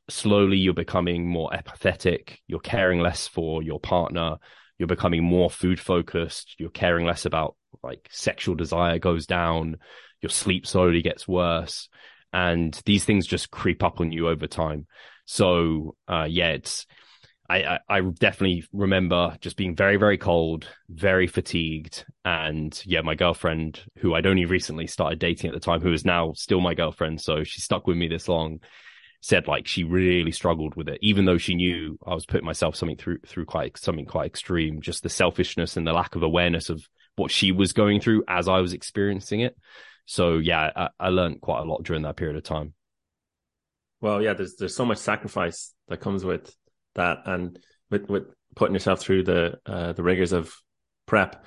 slowly 0.09 0.57
you're 0.57 0.73
becoming 0.73 1.27
more 1.27 1.53
apathetic, 1.53 2.41
you're 2.47 2.59
caring 2.59 2.99
less 2.99 3.27
for 3.27 3.63
your 3.63 3.79
partner, 3.79 4.37
you're 4.77 4.87
becoming 4.87 5.23
more 5.23 5.49
food 5.49 5.79
focused, 5.79 6.55
you're 6.57 6.69
caring 6.69 7.05
less 7.05 7.25
about 7.25 7.55
like 7.83 8.07
sexual 8.11 8.55
desire 8.55 8.99
goes 8.99 9.25
down, 9.25 9.77
your 10.21 10.29
sleep 10.29 10.67
slowly 10.67 11.01
gets 11.01 11.27
worse, 11.27 11.87
and 12.33 12.79
these 12.85 13.05
things 13.05 13.25
just 13.25 13.51
creep 13.51 13.83
up 13.83 14.01
on 14.01 14.11
you 14.11 14.27
over 14.27 14.47
time. 14.47 14.87
So 15.31 15.95
uh, 16.07 16.25
yeah, 16.27 16.53
it's 16.53 16.87
I, 17.47 17.63
I, 17.63 17.79
I 17.87 18.01
definitely 18.01 18.63
remember 18.73 19.37
just 19.41 19.57
being 19.57 19.75
very 19.75 19.95
very 19.95 20.17
cold, 20.17 20.67
very 20.89 21.27
fatigued, 21.27 22.03
and 22.25 22.81
yeah, 22.83 23.01
my 23.01 23.13
girlfriend 23.13 23.79
who 23.99 24.15
I'd 24.15 24.25
only 24.25 24.45
recently 24.45 24.87
started 24.87 25.19
dating 25.19 25.49
at 25.49 25.53
the 25.53 25.59
time, 25.59 25.81
who 25.81 25.93
is 25.93 26.03
now 26.03 26.33
still 26.33 26.61
my 26.61 26.73
girlfriend, 26.73 27.21
so 27.21 27.43
she 27.43 27.61
stuck 27.61 27.85
with 27.85 27.95
me 27.95 28.07
this 28.07 28.27
long 28.27 28.59
said 29.21 29.47
like 29.47 29.67
she 29.67 29.83
really 29.83 30.31
struggled 30.31 30.73
with 30.75 30.89
it, 30.89 30.97
even 31.01 31.25
though 31.25 31.37
she 31.37 31.53
knew 31.53 31.99
I 32.07 32.15
was 32.15 32.25
putting 32.25 32.45
myself 32.45 32.75
something 32.75 32.97
through 32.97 33.19
through 33.27 33.45
quite 33.45 33.77
something 33.77 34.07
quite 34.07 34.25
extreme. 34.25 34.81
Just 34.81 35.03
the 35.03 35.09
selfishness 35.09 35.77
and 35.77 35.85
the 35.85 35.93
lack 35.93 36.15
of 36.15 36.23
awareness 36.23 36.71
of 36.71 36.83
what 37.17 37.29
she 37.29 37.51
was 37.51 37.71
going 37.71 37.99
through 37.99 38.23
as 38.27 38.47
I 38.47 38.61
was 38.61 38.73
experiencing 38.73 39.41
it. 39.41 39.55
So 40.07 40.39
yeah, 40.39 40.71
I, 40.75 40.89
I 40.99 41.09
learned 41.09 41.41
quite 41.41 41.59
a 41.59 41.69
lot 41.69 41.83
during 41.83 42.01
that 42.01 42.15
period 42.15 42.35
of 42.35 42.43
time. 42.43 42.73
Well, 44.01 44.21
yeah, 44.21 44.33
there's 44.33 44.55
there's 44.55 44.75
so 44.75 44.85
much 44.85 44.97
sacrifice 44.97 45.73
that 45.87 45.99
comes 45.99 46.23
with 46.23 46.53
that, 46.95 47.19
and 47.25 47.59
with 47.89 48.09
with 48.09 48.23
putting 48.55 48.73
yourself 48.73 49.01
through 49.01 49.23
the 49.23 49.59
uh, 49.65 49.93
the 49.93 50.03
rigors 50.03 50.31
of 50.31 50.53
prep. 51.05 51.45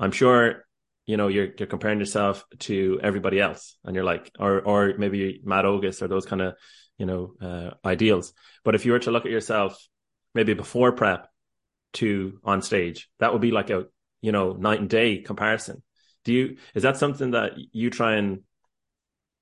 I'm 0.00 0.12
sure 0.12 0.64
you 1.06 1.16
know 1.16 1.28
you're 1.28 1.48
you're 1.58 1.68
comparing 1.68 1.98
yourself 1.98 2.44
to 2.60 3.00
everybody 3.02 3.40
else, 3.40 3.76
and 3.84 3.94
you're 3.94 4.04
like, 4.04 4.30
or 4.38 4.60
or 4.60 4.94
maybe 4.98 5.40
Matt 5.44 5.64
Ogus 5.64 6.02
or 6.02 6.08
those 6.08 6.26
kind 6.26 6.42
of 6.42 6.54
you 6.98 7.06
know 7.06 7.34
uh, 7.40 7.70
ideals. 7.84 8.32
But 8.64 8.74
if 8.74 8.86
you 8.86 8.92
were 8.92 9.00
to 9.00 9.10
look 9.10 9.26
at 9.26 9.32
yourself 9.32 9.78
maybe 10.34 10.54
before 10.54 10.92
prep 10.92 11.28
to 11.94 12.40
on 12.44 12.62
stage, 12.62 13.08
that 13.20 13.32
would 13.32 13.42
be 13.42 13.50
like 13.50 13.70
a 13.70 13.84
you 14.22 14.32
know 14.32 14.52
night 14.52 14.80
and 14.80 14.88
day 14.88 15.18
comparison. 15.18 15.82
Do 16.24 16.32
you 16.32 16.56
is 16.74 16.82
that 16.84 16.96
something 16.96 17.32
that 17.32 17.52
you 17.72 17.90
try 17.90 18.14
and 18.16 18.40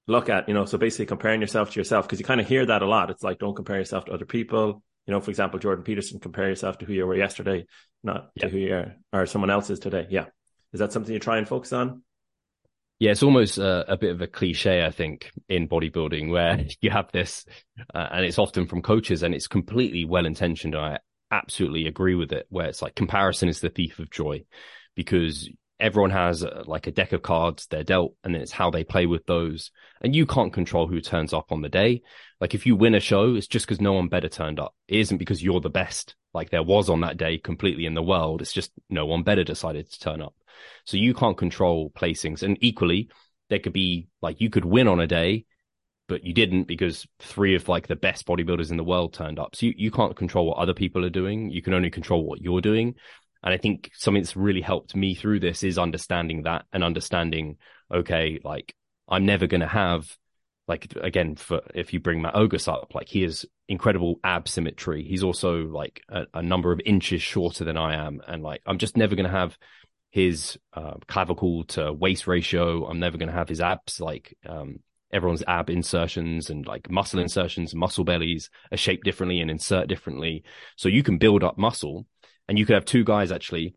look 0.07 0.29
at? 0.29 0.49
You 0.49 0.55
know, 0.55 0.65
so 0.65 0.79
basically 0.79 1.07
comparing 1.07 1.41
yourself 1.41 1.73
to 1.73 1.81
yourself 1.81 2.07
because 2.07 2.19
you 2.19 2.25
kind 2.25 2.41
of 2.41 2.49
hear 2.49 2.67
that 2.67 2.83
a 2.83 2.87
lot. 2.87 3.11
It's 3.11 3.23
like 3.23 3.39
don't 3.39 3.55
compare 3.55 3.79
yourself 3.79 4.07
to 4.07 4.13
other 4.13 4.27
people. 4.27 4.83
You 5.07 5.13
know, 5.13 5.21
for 5.21 5.31
example, 5.31 5.59
Jordan 5.59 5.85
Peterson, 5.85 6.21
compare 6.21 6.49
yourself 6.49 6.79
to 6.79 6.87
who 6.87 6.93
you 6.93 7.07
were 7.07 7.17
yesterday, 7.17 7.67
not 8.05 8.31
yeah. 8.37 8.45
to 8.45 8.51
who 8.51 8.59
you 8.59 8.75
are 8.75 8.97
or 9.13 9.27
someone 9.27 9.51
else 9.51 9.69
is 9.71 9.81
today. 9.81 10.07
Yeah, 10.11 10.27
is 10.73 10.81
that 10.81 10.93
something 10.93 11.13
you 11.13 11.21
try 11.21 11.39
and 11.39 11.49
focus 11.49 11.73
on? 11.73 12.03
Yeah, 12.99 13.11
it's 13.11 13.25
almost 13.25 13.59
a, 13.59 13.93
a, 13.93 13.97
bit 13.97 14.13
of 14.13 14.21
a 14.21 14.29
cliche, 14.29 14.85
I 14.85 14.93
think, 14.93 15.33
in 15.49 15.67
bodybuilding 15.67 16.31
where 16.31 16.65
you 16.81 16.91
have 16.91 17.11
this, 17.11 17.45
uh, 17.93 18.09
and 18.13 18.25
it's 18.25 18.39
often 18.39 18.69
from 18.69 18.81
coaches, 18.81 19.25
and 19.25 19.35
it's 19.35 19.49
completely 19.49 20.05
well 20.05 20.25
intentioned. 20.25 20.77
I 20.77 21.01
absolutely 21.33 21.89
agree 21.89 22.15
with 22.15 22.33
it, 22.33 22.47
where 22.49 22.67
it's 22.67 22.81
like 22.81 22.95
comparison 22.95 23.49
is 23.49 23.61
the 23.61 23.71
thief 23.71 23.99
of 23.99 24.09
joy 24.11 24.45
because 24.95 25.49
everyone 25.83 26.11
has 26.13 26.45
uh, 26.45 26.63
like 26.67 26.87
a 26.87 26.93
deck 26.93 27.13
of 27.13 27.23
cards 27.23 27.67
they're 27.67 27.83
dealt, 27.83 28.15
and 28.23 28.37
it's 28.37 28.53
how 28.53 28.71
they 28.71 28.85
play 28.85 29.05
with 29.05 29.27
those. 29.27 29.71
And 30.01 30.15
you 30.15 30.25
can't 30.25 30.53
control 30.53 30.87
who 30.87 31.01
turns 31.01 31.35
up 31.35 31.51
on 31.51 31.61
the 31.61 31.69
day. 31.69 32.03
Like 32.41 32.55
if 32.55 32.65
you 32.65 32.77
win 32.77 32.95
a 32.95 33.01
show, 33.01 33.35
it's 33.35 33.49
just 33.49 33.67
because 33.67 33.81
no 33.81 33.93
one 33.93 34.09
better 34.09 34.29
turned 34.29 34.61
up. 34.61 34.75
It 34.89 35.01
isn't 35.01 35.19
because 35.19 35.43
you're 35.43 35.61
the 35.61 35.69
best, 35.69 36.15
like 36.33 36.51
there 36.51 36.63
was 36.63 36.89
on 36.89 37.01
that 37.01 37.17
day 37.17 37.37
completely 37.37 37.85
in 37.85 37.95
the 37.95 38.03
world. 38.03 38.41
It's 38.41 38.53
just 38.53 38.71
no 38.89 39.05
one 39.05 39.25
better 39.25 39.45
decided 39.45 39.91
to 39.91 40.01
turn 40.01 40.23
up. 40.23 40.35
So 40.85 40.97
you 40.97 41.15
can't 41.15 41.37
control 41.37 41.91
placings. 41.91 42.43
And 42.43 42.57
equally, 42.61 43.11
there 43.51 43.59
could 43.59 43.73
be 43.73 44.09
like 44.23 44.41
you 44.41 44.51
could 44.51 44.65
win 44.65 44.89
on 44.89 45.01
a 45.01 45.07
day, 45.07 45.45
but 46.09 46.25
you 46.25 46.33
didn't 46.33 46.65
because 46.65 47.07
three 47.21 47.55
of 47.55 47.69
like 47.69 47.87
the 47.87 47.97
best 47.97 48.27
bodybuilders 48.27 48.71
in 48.71 48.77
the 48.77 48.85
world 48.85 49.15
turned 49.15 49.39
up. 49.39 49.57
So 49.57 49.67
you, 49.67 49.75
you 49.77 49.91
can't 49.91 50.17
control 50.17 50.47
what 50.47 50.59
other 50.59 50.75
people 50.75 51.05
are 51.05 51.11
doing. 51.11 51.51
You 51.51 51.63
can 51.63 51.75
only 51.75 51.91
control 51.91 52.25
what 52.25 52.41
you're 52.41 52.61
doing. 52.61 52.95
And 53.43 53.53
I 53.53 53.57
think 53.57 53.91
something 53.95 54.23
that's 54.23 54.37
really 54.37 54.61
helped 54.61 54.95
me 54.95 55.15
through 55.15 55.41
this 55.41 55.63
is 55.63 55.79
understanding 55.79 56.43
that 56.45 56.65
and 56.73 56.85
understanding, 56.85 57.57
okay, 57.93 58.41
like 58.45 58.75
I'm 59.09 59.27
never 59.27 59.47
going 59.47 59.63
to 59.63 59.67
have 59.67 60.17
like 60.69 60.95
again 61.01 61.35
for 61.35 61.61
if 61.75 61.93
you 61.93 62.01
bring 62.01 62.23
Matt 62.23 62.35
Ogus 62.35 62.69
up, 62.69 62.95
like 62.95 63.09
he 63.09 63.23
has 63.23 63.45
incredible 63.69 64.21
ab 64.23 64.49
symmetry. 64.49 65.03
He's 65.05 65.25
also 65.25 65.65
like 65.65 66.03
a, 66.09 66.27
a 66.35 66.43
number 66.43 66.73
of 66.73 66.81
inches 66.85 67.21
shorter 67.23 67.65
than 67.65 67.77
I 67.77 68.07
am, 68.07 68.21
and 68.27 68.43
like 68.43 68.63
I'm 68.67 68.79
just 68.79 68.97
never 68.97 69.17
going 69.17 69.31
to 69.31 69.37
have 69.37 69.59
his 70.11 70.59
uh, 70.75 70.95
clavicle 71.09 71.65
to 71.65 71.93
waist 71.93 72.27
ratio. 72.27 72.87
I'm 72.87 73.01
never 73.01 73.19
going 73.19 73.31
to 73.31 73.35
have 73.35 73.49
his 73.49 73.61
abs 73.61 73.99
like 73.99 74.37
um, 74.47 74.81
everyone's 75.13 75.43
ab 75.47 75.69
insertions 75.69 76.51
and 76.51 76.67
like 76.67 76.91
muscle 76.91 77.21
insertions, 77.21 77.75
muscle 77.75 78.05
bellies 78.05 78.51
are 78.71 78.77
shaped 78.77 79.05
differently 79.05 79.41
and 79.41 79.51
insert 79.51 79.89
differently. 79.89 80.45
So 80.77 80.89
you 80.89 81.03
can 81.03 81.19
build 81.19 81.43
up 81.43 81.59
muscle, 81.59 82.07
and 82.49 82.59
you 82.59 82.67
could 82.67 82.75
have 82.75 82.85
two 82.85 83.05
guys 83.05 83.33
actually. 83.33 83.75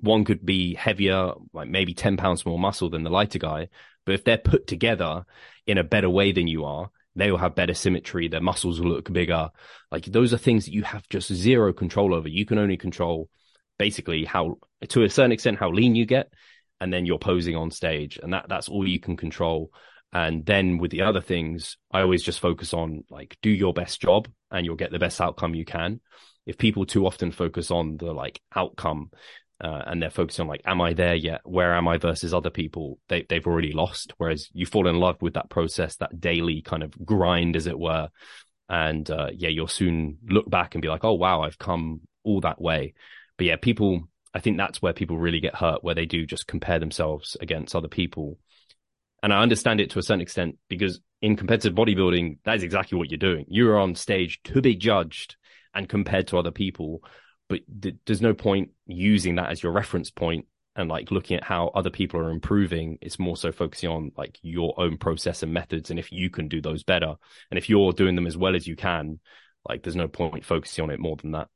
One 0.00 0.24
could 0.24 0.44
be 0.44 0.74
heavier, 0.74 1.32
like 1.52 1.68
maybe 1.68 1.94
10 1.94 2.16
pounds 2.16 2.44
more 2.44 2.58
muscle 2.58 2.90
than 2.90 3.04
the 3.04 3.10
lighter 3.10 3.38
guy, 3.38 3.68
but 4.04 4.14
if 4.14 4.24
they're 4.24 4.38
put 4.38 4.66
together 4.66 5.24
in 5.66 5.78
a 5.78 5.84
better 5.84 6.10
way 6.10 6.32
than 6.32 6.48
you 6.48 6.64
are, 6.64 6.90
they 7.16 7.30
will 7.30 7.38
have 7.38 7.54
better 7.54 7.74
symmetry. 7.74 8.28
Their 8.28 8.40
muscles 8.40 8.80
will 8.80 8.90
look 8.90 9.12
bigger. 9.12 9.50
Like 9.90 10.04
those 10.06 10.34
are 10.34 10.38
things 10.38 10.64
that 10.64 10.74
you 10.74 10.82
have 10.82 11.08
just 11.08 11.32
zero 11.32 11.72
control 11.72 12.14
over. 12.14 12.28
You 12.28 12.44
can 12.44 12.58
only 12.58 12.76
control 12.76 13.28
basically 13.78 14.24
how, 14.24 14.58
to 14.88 15.04
a 15.04 15.10
certain 15.10 15.32
extent, 15.32 15.58
how 15.58 15.70
lean 15.70 15.94
you 15.94 16.06
get, 16.06 16.32
and 16.80 16.92
then 16.92 17.06
you're 17.06 17.18
posing 17.18 17.56
on 17.56 17.70
stage, 17.70 18.18
and 18.22 18.32
that 18.32 18.46
that's 18.48 18.68
all 18.68 18.86
you 18.86 19.00
can 19.00 19.16
control. 19.16 19.70
And 20.12 20.44
then 20.44 20.78
with 20.78 20.90
the 20.90 21.02
other 21.02 21.20
things, 21.20 21.76
I 21.90 22.00
always 22.00 22.22
just 22.22 22.40
focus 22.40 22.74
on 22.74 23.04
like 23.10 23.36
do 23.42 23.50
your 23.50 23.72
best 23.72 24.00
job, 24.00 24.28
and 24.50 24.66
you'll 24.66 24.76
get 24.76 24.90
the 24.90 24.98
best 24.98 25.20
outcome 25.20 25.54
you 25.54 25.64
can. 25.64 26.00
If 26.46 26.58
people 26.58 26.86
too 26.86 27.06
often 27.06 27.32
focus 27.32 27.70
on 27.70 27.96
the 27.96 28.12
like 28.12 28.40
outcome, 28.54 29.10
uh, 29.62 29.82
and 29.86 30.02
they're 30.02 30.10
focusing 30.10 30.42
on 30.42 30.48
like, 30.48 30.62
am 30.64 30.80
I 30.80 30.94
there 30.94 31.14
yet? 31.14 31.40
Where 31.44 31.74
am 31.74 31.88
I 31.88 31.98
versus 31.98 32.34
other 32.34 32.50
people? 32.50 32.98
They 33.08 33.24
they've 33.28 33.46
already 33.46 33.72
lost. 33.72 34.12
Whereas 34.18 34.48
you 34.52 34.66
fall 34.66 34.88
in 34.88 34.96
love 34.96 35.22
with 35.22 35.34
that 35.34 35.48
process, 35.50 35.96
that 35.96 36.20
daily 36.20 36.60
kind 36.62 36.82
of 36.82 36.92
grind, 37.04 37.56
as 37.56 37.66
it 37.66 37.78
were, 37.78 38.08
and 38.68 39.08
uh, 39.10 39.28
yeah, 39.32 39.48
you'll 39.48 39.68
soon 39.68 40.18
look 40.28 40.48
back 40.48 40.74
and 40.74 40.82
be 40.82 40.88
like, 40.88 41.04
oh 41.04 41.14
wow, 41.14 41.42
I've 41.42 41.58
come 41.58 42.00
all 42.24 42.40
that 42.40 42.60
way. 42.60 42.94
But 43.36 43.46
yeah, 43.46 43.56
people, 43.56 44.08
I 44.32 44.40
think 44.40 44.56
that's 44.56 44.82
where 44.82 44.92
people 44.92 45.18
really 45.18 45.40
get 45.40 45.54
hurt, 45.54 45.84
where 45.84 45.94
they 45.94 46.06
do 46.06 46.26
just 46.26 46.46
compare 46.46 46.78
themselves 46.78 47.36
against 47.40 47.74
other 47.74 47.88
people. 47.88 48.38
And 49.22 49.32
I 49.32 49.40
understand 49.40 49.80
it 49.80 49.90
to 49.90 49.98
a 49.98 50.02
certain 50.02 50.20
extent 50.20 50.58
because 50.68 51.00
in 51.22 51.36
competitive 51.36 51.74
bodybuilding, 51.74 52.38
that 52.44 52.56
is 52.56 52.62
exactly 52.62 52.98
what 52.98 53.10
you're 53.10 53.18
doing. 53.18 53.46
You're 53.48 53.78
on 53.78 53.94
stage 53.94 54.40
to 54.44 54.60
be 54.60 54.76
judged 54.76 55.36
and 55.74 55.88
compared 55.88 56.28
to 56.28 56.38
other 56.38 56.50
people. 56.50 57.02
But 57.48 57.60
th- 57.82 57.96
there's 58.06 58.22
no 58.22 58.34
point 58.34 58.70
using 58.86 59.36
that 59.36 59.50
as 59.50 59.62
your 59.62 59.72
reference 59.72 60.10
point 60.10 60.46
and 60.76 60.88
like 60.88 61.10
looking 61.10 61.36
at 61.36 61.44
how 61.44 61.68
other 61.68 61.90
people 61.90 62.20
are 62.20 62.30
improving. 62.30 62.98
It's 63.00 63.18
more 63.18 63.36
so 63.36 63.52
focusing 63.52 63.90
on 63.90 64.12
like 64.16 64.38
your 64.42 64.74
own 64.78 64.96
process 64.96 65.42
and 65.42 65.52
methods 65.52 65.90
and 65.90 65.98
if 65.98 66.10
you 66.10 66.30
can 66.30 66.48
do 66.48 66.60
those 66.60 66.82
better. 66.82 67.14
And 67.50 67.58
if 67.58 67.68
you're 67.68 67.92
doing 67.92 68.14
them 68.14 68.26
as 68.26 68.36
well 68.36 68.56
as 68.56 68.66
you 68.66 68.76
can 68.76 69.20
like 69.68 69.82
there's 69.82 69.96
no 69.96 70.08
point 70.08 70.44
focusing 70.44 70.84
on 70.84 70.90
it 70.90 71.00
more 71.00 71.16
than 71.16 71.32
that. 71.32 71.48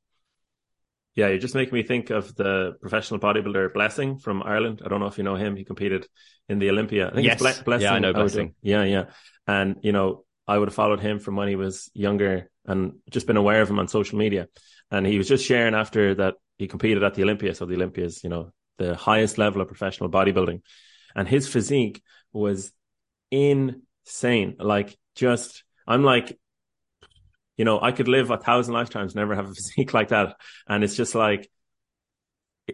Yeah 1.15 1.29
you're 1.29 1.39
just 1.39 1.55
making 1.55 1.75
me 1.75 1.83
think 1.83 2.11
of 2.11 2.35
the 2.37 2.77
professional 2.81 3.21
bodybuilder 3.21 3.73
blessing 3.75 4.19
from 4.19 4.43
ireland. 4.43 4.83
I 4.85 4.89
don't 4.89 5.01
know 5.01 5.07
if 5.07 5.19
you 5.19 5.25
know 5.25 5.37
him. 5.37 5.57
He 5.57 5.65
competed 5.65 6.07
in 6.49 6.59
the 6.59 6.71
olympia. 6.71 7.09
I 7.09 7.15
think 7.15 7.27
yes. 7.27 7.43
it's 7.43 7.63
blessing. 7.63 7.85
Yeah 7.85 7.95
i 7.95 7.99
know 7.99 8.13
blessing. 8.13 8.55
Yeah 8.63 8.85
yeah. 8.85 9.05
And 9.47 9.77
you 9.83 9.93
know 9.93 10.25
i 10.47 10.57
would 10.57 10.69
have 10.69 10.75
followed 10.75 11.01
him 11.01 11.19
from 11.19 11.37
when 11.37 11.49
he 11.49 11.57
was 11.57 11.91
younger 11.93 12.51
and 12.69 12.93
just 13.11 13.27
been 13.27 13.37
aware 13.37 13.61
of 13.61 13.69
him 13.69 13.81
on 13.81 13.89
social 13.89 14.19
media 14.19 14.47
and 14.91 15.07
he 15.07 15.19
was 15.19 15.29
just 15.29 15.45
sharing 15.45 15.75
after 15.75 16.15
that 16.15 16.35
he 16.59 16.67
competed 16.67 17.03
at 17.03 17.15
the 17.15 17.23
Olympia. 17.23 17.55
So 17.55 17.67
the 17.67 17.75
Olympia 17.75 18.05
is, 18.05 18.23
you 18.25 18.31
know, 18.31 18.53
the 18.79 18.95
highest 18.95 19.39
level 19.39 19.61
of 19.61 19.69
professional 19.69 20.11
bodybuilding. 20.11 20.63
And 21.15 21.29
his 21.29 21.49
physique 21.49 22.03
was 22.33 22.73
insane. 23.31 24.57
Like 24.59 24.97
just, 25.15 25.65
I'm 25.87 26.05
like, 26.05 26.39
you 27.57 27.65
know, 27.65 27.81
I 27.81 27.93
could 27.93 28.09
live 28.09 28.31
a 28.31 28.37
thousand 28.37 28.75
lifetimes, 28.75 29.15
never 29.15 29.35
have 29.35 29.51
a 29.51 29.55
physique 29.55 29.95
like 29.95 30.09
that. 30.09 30.37
And 30.69 30.83
it's 30.83 30.97
just 30.97 31.15
like, 31.15 31.51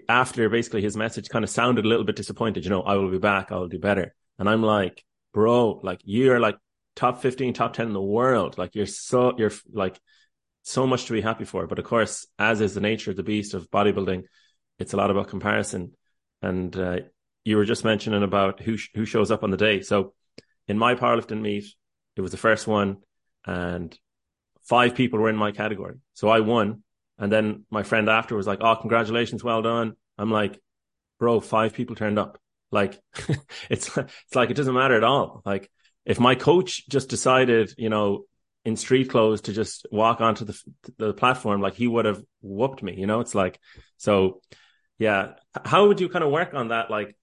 after 0.09 0.49
basically 0.49 0.83
his 0.83 0.97
message 0.97 1.29
kind 1.29 1.45
of 1.45 1.51
sounded 1.51 1.85
a 1.85 1.89
little 1.89 2.05
bit 2.05 2.17
disappointed, 2.17 2.65
you 2.65 2.71
know, 2.71 2.83
I 2.83 2.97
will 2.97 3.11
be 3.11 3.19
back, 3.19 3.53
I 3.53 3.57
will 3.57 3.69
do 3.69 3.79
better. 3.79 4.15
And 4.39 4.49
I'm 4.49 4.63
like, 4.63 5.05
bro, 5.33 5.81
like 5.85 6.01
you're 6.05 6.41
like 6.41 6.57
top 6.97 7.23
15, 7.23 7.55
top 7.55 7.73
10 7.73 7.87
in 7.89 7.93
the 7.93 8.01
world. 8.01 8.59
Like 8.59 8.75
you're 8.75 8.87
so, 8.87 9.35
you're 9.39 9.53
like, 9.73 10.01
so 10.65 10.87
much 10.87 11.05
to 11.05 11.13
be 11.13 11.21
happy 11.21 11.45
for. 11.45 11.67
But 11.67 11.79
of 11.79 11.85
course, 11.85 12.27
as 12.39 12.61
is 12.61 12.75
the 12.75 12.81
nature 12.81 13.11
of 13.11 13.17
the 13.17 13.23
beast 13.23 13.55
of 13.55 13.71
bodybuilding, 13.71 14.25
it's 14.79 14.95
a 14.95 14.97
lot 14.97 15.11
about 15.11 15.29
comparison. 15.29 15.93
And 16.43 16.75
uh, 16.77 17.01
you 17.45 17.57
were 17.57 17.67
just 17.67 17.85
mentioning 17.85 18.23
about 18.23 18.61
who 18.61 18.77
sh- 18.77 18.91
who 18.95 19.05
shows 19.05 19.31
up 19.31 19.45
on 19.45 19.51
the 19.51 19.57
day. 19.57 19.83
So 19.83 20.15
in 20.67 20.79
my 20.79 20.95
powerlifting 20.95 21.41
meet, 21.41 21.67
it 22.17 22.23
was 22.23 22.31
the 22.31 22.39
first 22.39 22.67
one, 22.67 22.99
and 23.47 23.97
five 24.63 24.95
people 24.95 25.19
were 25.19 25.29
in 25.29 25.37
my 25.37 25.53
category. 25.53 25.97
So 26.15 26.29
I 26.29 26.41
won. 26.41 26.83
And 27.19 27.31
then 27.31 27.65
my 27.71 27.83
friend 27.83 28.09
after 28.09 28.35
was 28.35 28.47
like, 28.47 28.61
"Oh, 28.63 28.77
congratulations, 28.77 29.45
well 29.45 29.63
done." 29.63 29.95
I'm 30.19 30.31
like, 30.31 30.59
"Bro, 31.21 31.41
five 31.41 31.75
people 31.75 31.95
turned 31.97 32.19
up. 32.19 32.41
Like, 32.71 33.01
it's 33.71 33.97
it's 33.97 34.35
like 34.35 34.51
it 34.51 34.55
doesn't 34.55 34.75
matter 34.75 34.97
at 34.97 35.05
all. 35.05 35.43
Like, 35.45 35.71
if 36.05 36.21
my 36.21 36.35
coach 36.35 36.89
just 36.89 37.09
decided, 37.09 37.73
you 37.79 37.89
know, 37.89 38.25
in 38.65 38.77
street 38.77 39.11
clothes 39.11 39.43
to 39.43 39.53
just 39.53 39.87
walk 39.91 40.21
onto 40.21 40.45
the 40.45 40.63
the 40.97 41.13
platform 41.13 41.61
like 41.61 41.75
he 41.75 41.87
would 41.87 42.07
have 42.07 42.23
whooped 42.41 42.83
me 42.83 42.95
you 42.97 43.07
know? 43.07 43.21
It's 43.21 43.35
like 43.35 43.61
so 43.97 44.41
yeah. 44.99 45.33
How 45.65 45.89
would 45.89 46.01
you 46.01 46.09
kind 46.09 46.25
of 46.25 46.31
work 46.31 46.55
on 46.55 46.69
that? 46.69 46.91
Like 46.91 47.17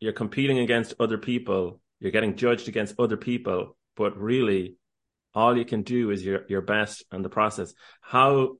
you're 0.00 0.12
competing 0.12 0.58
against 0.58 0.94
other 0.98 1.18
people 1.18 1.80
you're 2.00 2.10
getting 2.10 2.34
judged 2.34 2.68
against 2.68 2.98
other 2.98 3.16
people 3.16 3.76
but 3.96 4.16
really 4.18 4.76
all 5.34 5.56
you 5.56 5.64
can 5.64 5.82
do 5.82 6.10
is 6.10 6.24
your 6.24 6.44
your 6.48 6.60
best 6.60 7.04
and 7.10 7.24
the 7.24 7.28
process. 7.28 7.72
How 8.00 8.56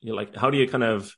you 0.00 0.14
like 0.14 0.34
how 0.34 0.50
do 0.50 0.58
you 0.58 0.68
kind 0.68 0.84
of 0.84 1.14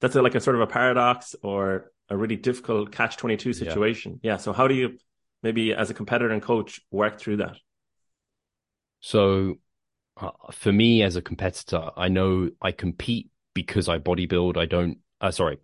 that's 0.00 0.14
a, 0.14 0.22
like 0.22 0.34
a 0.34 0.40
sort 0.40 0.56
of 0.56 0.62
a 0.62 0.66
paradox 0.66 1.34
or 1.42 1.90
a 2.08 2.16
really 2.16 2.36
difficult 2.36 2.92
catch 2.92 3.16
22 3.16 3.54
situation. 3.54 4.20
Yeah. 4.22 4.32
yeah 4.32 4.36
so 4.36 4.52
how 4.52 4.68
do 4.68 4.74
you 4.74 4.98
maybe 5.46 5.72
as 5.72 5.90
a 5.90 5.94
competitor 5.94 6.30
and 6.30 6.42
coach 6.42 6.80
work 6.90 7.18
through 7.18 7.38
that 7.38 7.56
so 9.00 9.56
uh, 10.16 10.30
for 10.52 10.72
me 10.72 11.02
as 11.02 11.16
a 11.16 11.22
competitor, 11.22 11.90
I 11.96 12.08
know 12.08 12.50
I 12.60 12.72
compete 12.72 13.28
because 13.54 13.88
I 13.88 13.98
bodybuild. 13.98 14.56
I 14.56 14.66
don't. 14.66 14.98
Uh, 15.20 15.30
sorry, 15.30 15.58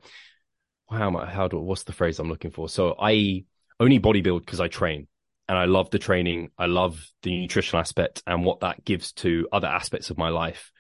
how 0.91 1.07
am 1.07 1.17
I? 1.17 1.27
How 1.27 1.49
do? 1.49 1.59
What's 1.59 1.85
the 1.85 1.93
phrase 1.93 2.19
I'm 2.19 2.29
looking 2.29 2.51
for? 2.51 2.69
So 2.69 2.95
I 2.99 3.45
only 3.81 3.99
bodybuild 3.99 4.41
because 4.41 4.61
I 4.61 4.69
train, 4.69 5.09
and 5.49 5.57
I 5.59 5.65
love 5.65 5.91
the 5.91 5.99
training. 5.99 6.51
I 6.59 6.67
love 6.67 7.05
the 7.23 7.37
nutritional 7.41 7.81
aspect 7.81 8.23
and 8.27 8.45
what 8.45 8.61
that 8.61 8.85
gives 8.85 9.13
to 9.15 9.49
other 9.53 9.69
aspects 9.69 10.11
of 10.11 10.19
my 10.19 10.29
life. 10.29 10.71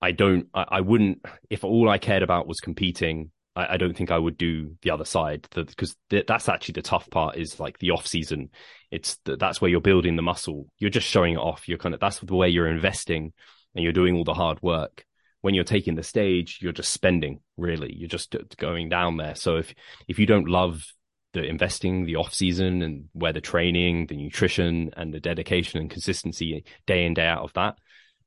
I 0.00 0.12
don't. 0.12 0.46
I, 0.54 0.64
I 0.68 0.80
wouldn't. 0.80 1.24
If 1.50 1.64
all 1.64 1.88
I 1.88 1.98
cared 1.98 2.22
about 2.22 2.46
was 2.46 2.60
competing, 2.60 3.30
I, 3.56 3.74
I 3.74 3.76
don't 3.76 3.96
think 3.96 4.10
I 4.10 4.18
would 4.18 4.36
do 4.36 4.76
the 4.82 4.90
other 4.90 5.04
side 5.04 5.46
because 5.54 5.96
th- 6.10 6.26
that's 6.26 6.48
actually 6.48 6.74
the 6.74 6.82
tough 6.82 7.08
part 7.10 7.36
is 7.36 7.60
like 7.60 7.78
the 7.78 7.90
off 7.90 8.06
season. 8.06 8.50
It's 8.90 9.16
th- 9.18 9.38
that's 9.38 9.60
where 9.60 9.70
you're 9.70 9.80
building 9.80 10.16
the 10.16 10.22
muscle. 10.22 10.66
You're 10.78 10.90
just 10.90 11.08
showing 11.08 11.34
it 11.34 11.38
off. 11.38 11.68
You're 11.68 11.78
kind 11.78 11.94
of 11.94 12.00
that's 12.00 12.18
the 12.18 12.34
way 12.34 12.48
you're 12.48 12.68
investing 12.68 13.32
and 13.74 13.82
you're 13.82 13.92
doing 13.92 14.16
all 14.16 14.24
the 14.24 14.34
hard 14.34 14.62
work. 14.62 15.04
When 15.40 15.54
you're 15.54 15.64
taking 15.64 15.94
the 15.94 16.02
stage, 16.02 16.58
you're 16.62 16.72
just 16.72 16.92
spending. 16.92 17.40
Really, 17.56 17.94
you're 17.94 18.08
just 18.08 18.34
going 18.56 18.88
down 18.88 19.18
there. 19.18 19.34
So 19.34 19.56
if 19.56 19.74
if 20.08 20.18
you 20.18 20.26
don't 20.26 20.48
love 20.48 20.84
the 21.34 21.42
investing, 21.42 22.06
the 22.06 22.16
off 22.16 22.32
season, 22.32 22.80
and 22.80 23.08
where 23.12 23.32
the 23.32 23.42
training, 23.42 24.06
the 24.06 24.16
nutrition, 24.16 24.90
and 24.96 25.12
the 25.12 25.20
dedication 25.20 25.80
and 25.80 25.90
consistency 25.90 26.64
day 26.86 27.04
in 27.04 27.12
day 27.12 27.26
out 27.26 27.42
of 27.42 27.52
that, 27.54 27.76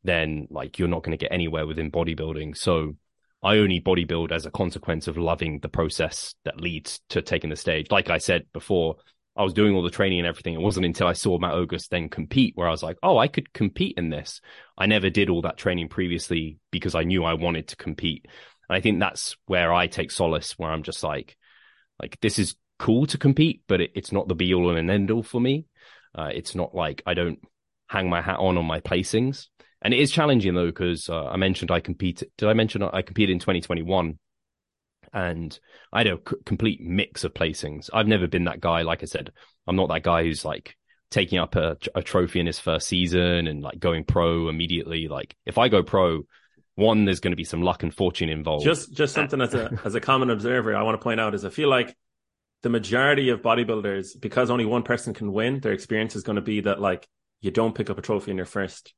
then 0.03 0.47
like 0.51 0.77
you're 0.77 0.87
not 0.87 1.03
going 1.03 1.17
to 1.17 1.23
get 1.23 1.31
anywhere 1.31 1.65
within 1.65 1.89
bodybuilding. 1.89 2.55
So 2.55 2.95
I 3.43 3.57
only 3.57 3.79
bodybuild 3.79 4.31
as 4.31 4.45
a 4.45 4.51
consequence 4.51 5.07
of 5.07 5.17
loving 5.17 5.59
the 5.59 5.69
process 5.69 6.33
that 6.43 6.59
leads 6.59 6.99
to 7.09 7.21
taking 7.21 7.49
the 7.49 7.55
stage. 7.55 7.91
Like 7.91 8.09
I 8.09 8.17
said 8.17 8.45
before, 8.51 8.95
I 9.35 9.43
was 9.43 9.53
doing 9.53 9.75
all 9.75 9.83
the 9.83 9.91
training 9.91 10.19
and 10.19 10.27
everything. 10.27 10.55
It 10.55 10.61
wasn't 10.61 10.87
until 10.87 11.07
I 11.07 11.13
saw 11.13 11.37
Matt 11.37 11.53
Ogus 11.53 11.87
then 11.87 12.09
compete 12.09 12.53
where 12.55 12.67
I 12.67 12.71
was 12.71 12.81
like, 12.81 12.97
oh, 13.03 13.19
I 13.19 13.27
could 13.27 13.53
compete 13.53 13.93
in 13.95 14.09
this. 14.09 14.41
I 14.75 14.87
never 14.87 15.11
did 15.11 15.29
all 15.29 15.43
that 15.43 15.57
training 15.57 15.89
previously 15.89 16.57
because 16.71 16.95
I 16.95 17.03
knew 17.03 17.23
I 17.23 17.35
wanted 17.35 17.67
to 17.67 17.75
compete. 17.75 18.25
And 18.67 18.75
I 18.75 18.81
think 18.81 18.99
that's 18.99 19.37
where 19.45 19.71
I 19.71 19.85
take 19.85 20.09
solace, 20.09 20.57
where 20.57 20.71
I'm 20.71 20.81
just 20.81 21.03
like, 21.03 21.37
like 22.01 22.19
this 22.21 22.39
is 22.39 22.55
cool 22.79 23.05
to 23.07 23.19
compete, 23.19 23.61
but 23.67 23.81
it, 23.81 23.91
it's 23.93 24.11
not 24.11 24.27
the 24.27 24.35
be 24.35 24.53
all 24.55 24.75
and 24.75 24.89
end 24.89 25.11
all 25.11 25.23
for 25.23 25.39
me. 25.39 25.65
Uh, 26.15 26.29
it's 26.33 26.55
not 26.55 26.73
like 26.73 27.03
I 27.05 27.13
don't 27.13 27.39
hang 27.87 28.09
my 28.09 28.21
hat 28.21 28.39
on 28.39 28.57
on 28.57 28.65
my 28.65 28.81
placings. 28.81 29.47
And 29.81 29.93
it 29.93 29.99
is 29.99 30.11
challenging 30.11 30.55
though, 30.55 30.67
because 30.67 31.09
uh, 31.09 31.25
I 31.25 31.37
mentioned 31.37 31.71
I 31.71 31.79
competed. 31.79 32.29
Did 32.37 32.49
I 32.49 32.53
mention 32.53 32.81
I 32.83 33.01
competed 33.01 33.33
in 33.33 33.39
2021? 33.39 34.17
And 35.13 35.59
I 35.93 35.99
had 35.99 36.07
a 36.07 36.17
c- 36.27 36.35
complete 36.45 36.81
mix 36.81 37.23
of 37.23 37.33
placings. 37.33 37.89
I've 37.93 38.07
never 38.07 38.27
been 38.27 38.45
that 38.45 38.59
guy. 38.59 38.81
Like 38.81 39.03
I 39.03 39.05
said, 39.05 39.31
I'm 39.65 39.75
not 39.75 39.89
that 39.89 40.03
guy 40.03 40.23
who's 40.23 40.43
like 40.43 40.75
taking 41.09 41.39
up 41.39 41.55
a, 41.55 41.77
a 41.95 42.01
trophy 42.01 42.39
in 42.39 42.45
his 42.45 42.59
first 42.59 42.87
season 42.87 43.47
and 43.47 43.61
like 43.61 43.79
going 43.79 44.03
pro 44.03 44.49
immediately. 44.49 45.07
Like 45.07 45.35
if 45.45 45.57
I 45.57 45.69
go 45.69 45.83
pro, 45.83 46.23
one, 46.75 47.05
there's 47.05 47.21
going 47.21 47.31
to 47.31 47.37
be 47.37 47.43
some 47.43 47.61
luck 47.61 47.83
and 47.83 47.93
fortune 47.93 48.29
involved. 48.29 48.65
Just, 48.65 48.93
just 48.93 49.13
something 49.13 49.41
as 49.41 49.53
a 49.53 49.79
as 49.85 49.95
a 49.95 50.01
common 50.01 50.29
observer, 50.29 50.75
I 50.75 50.83
want 50.83 50.99
to 50.99 51.03
point 51.03 51.19
out 51.19 51.35
is 51.35 51.45
I 51.45 51.49
feel 51.49 51.69
like 51.69 51.95
the 52.63 52.69
majority 52.69 53.29
of 53.29 53.41
bodybuilders, 53.41 54.19
because 54.19 54.49
only 54.49 54.65
one 54.65 54.83
person 54.83 55.13
can 55.13 55.31
win, 55.31 55.59
their 55.59 55.73
experience 55.73 56.15
is 56.15 56.23
going 56.23 56.35
to 56.35 56.41
be 56.41 56.61
that 56.61 56.81
like 56.81 57.07
you 57.41 57.51
don't 57.51 57.75
pick 57.75 57.89
up 57.89 57.97
a 57.97 58.01
trophy 58.01 58.31
in 58.31 58.37
your 58.37 58.45
first 58.45 58.93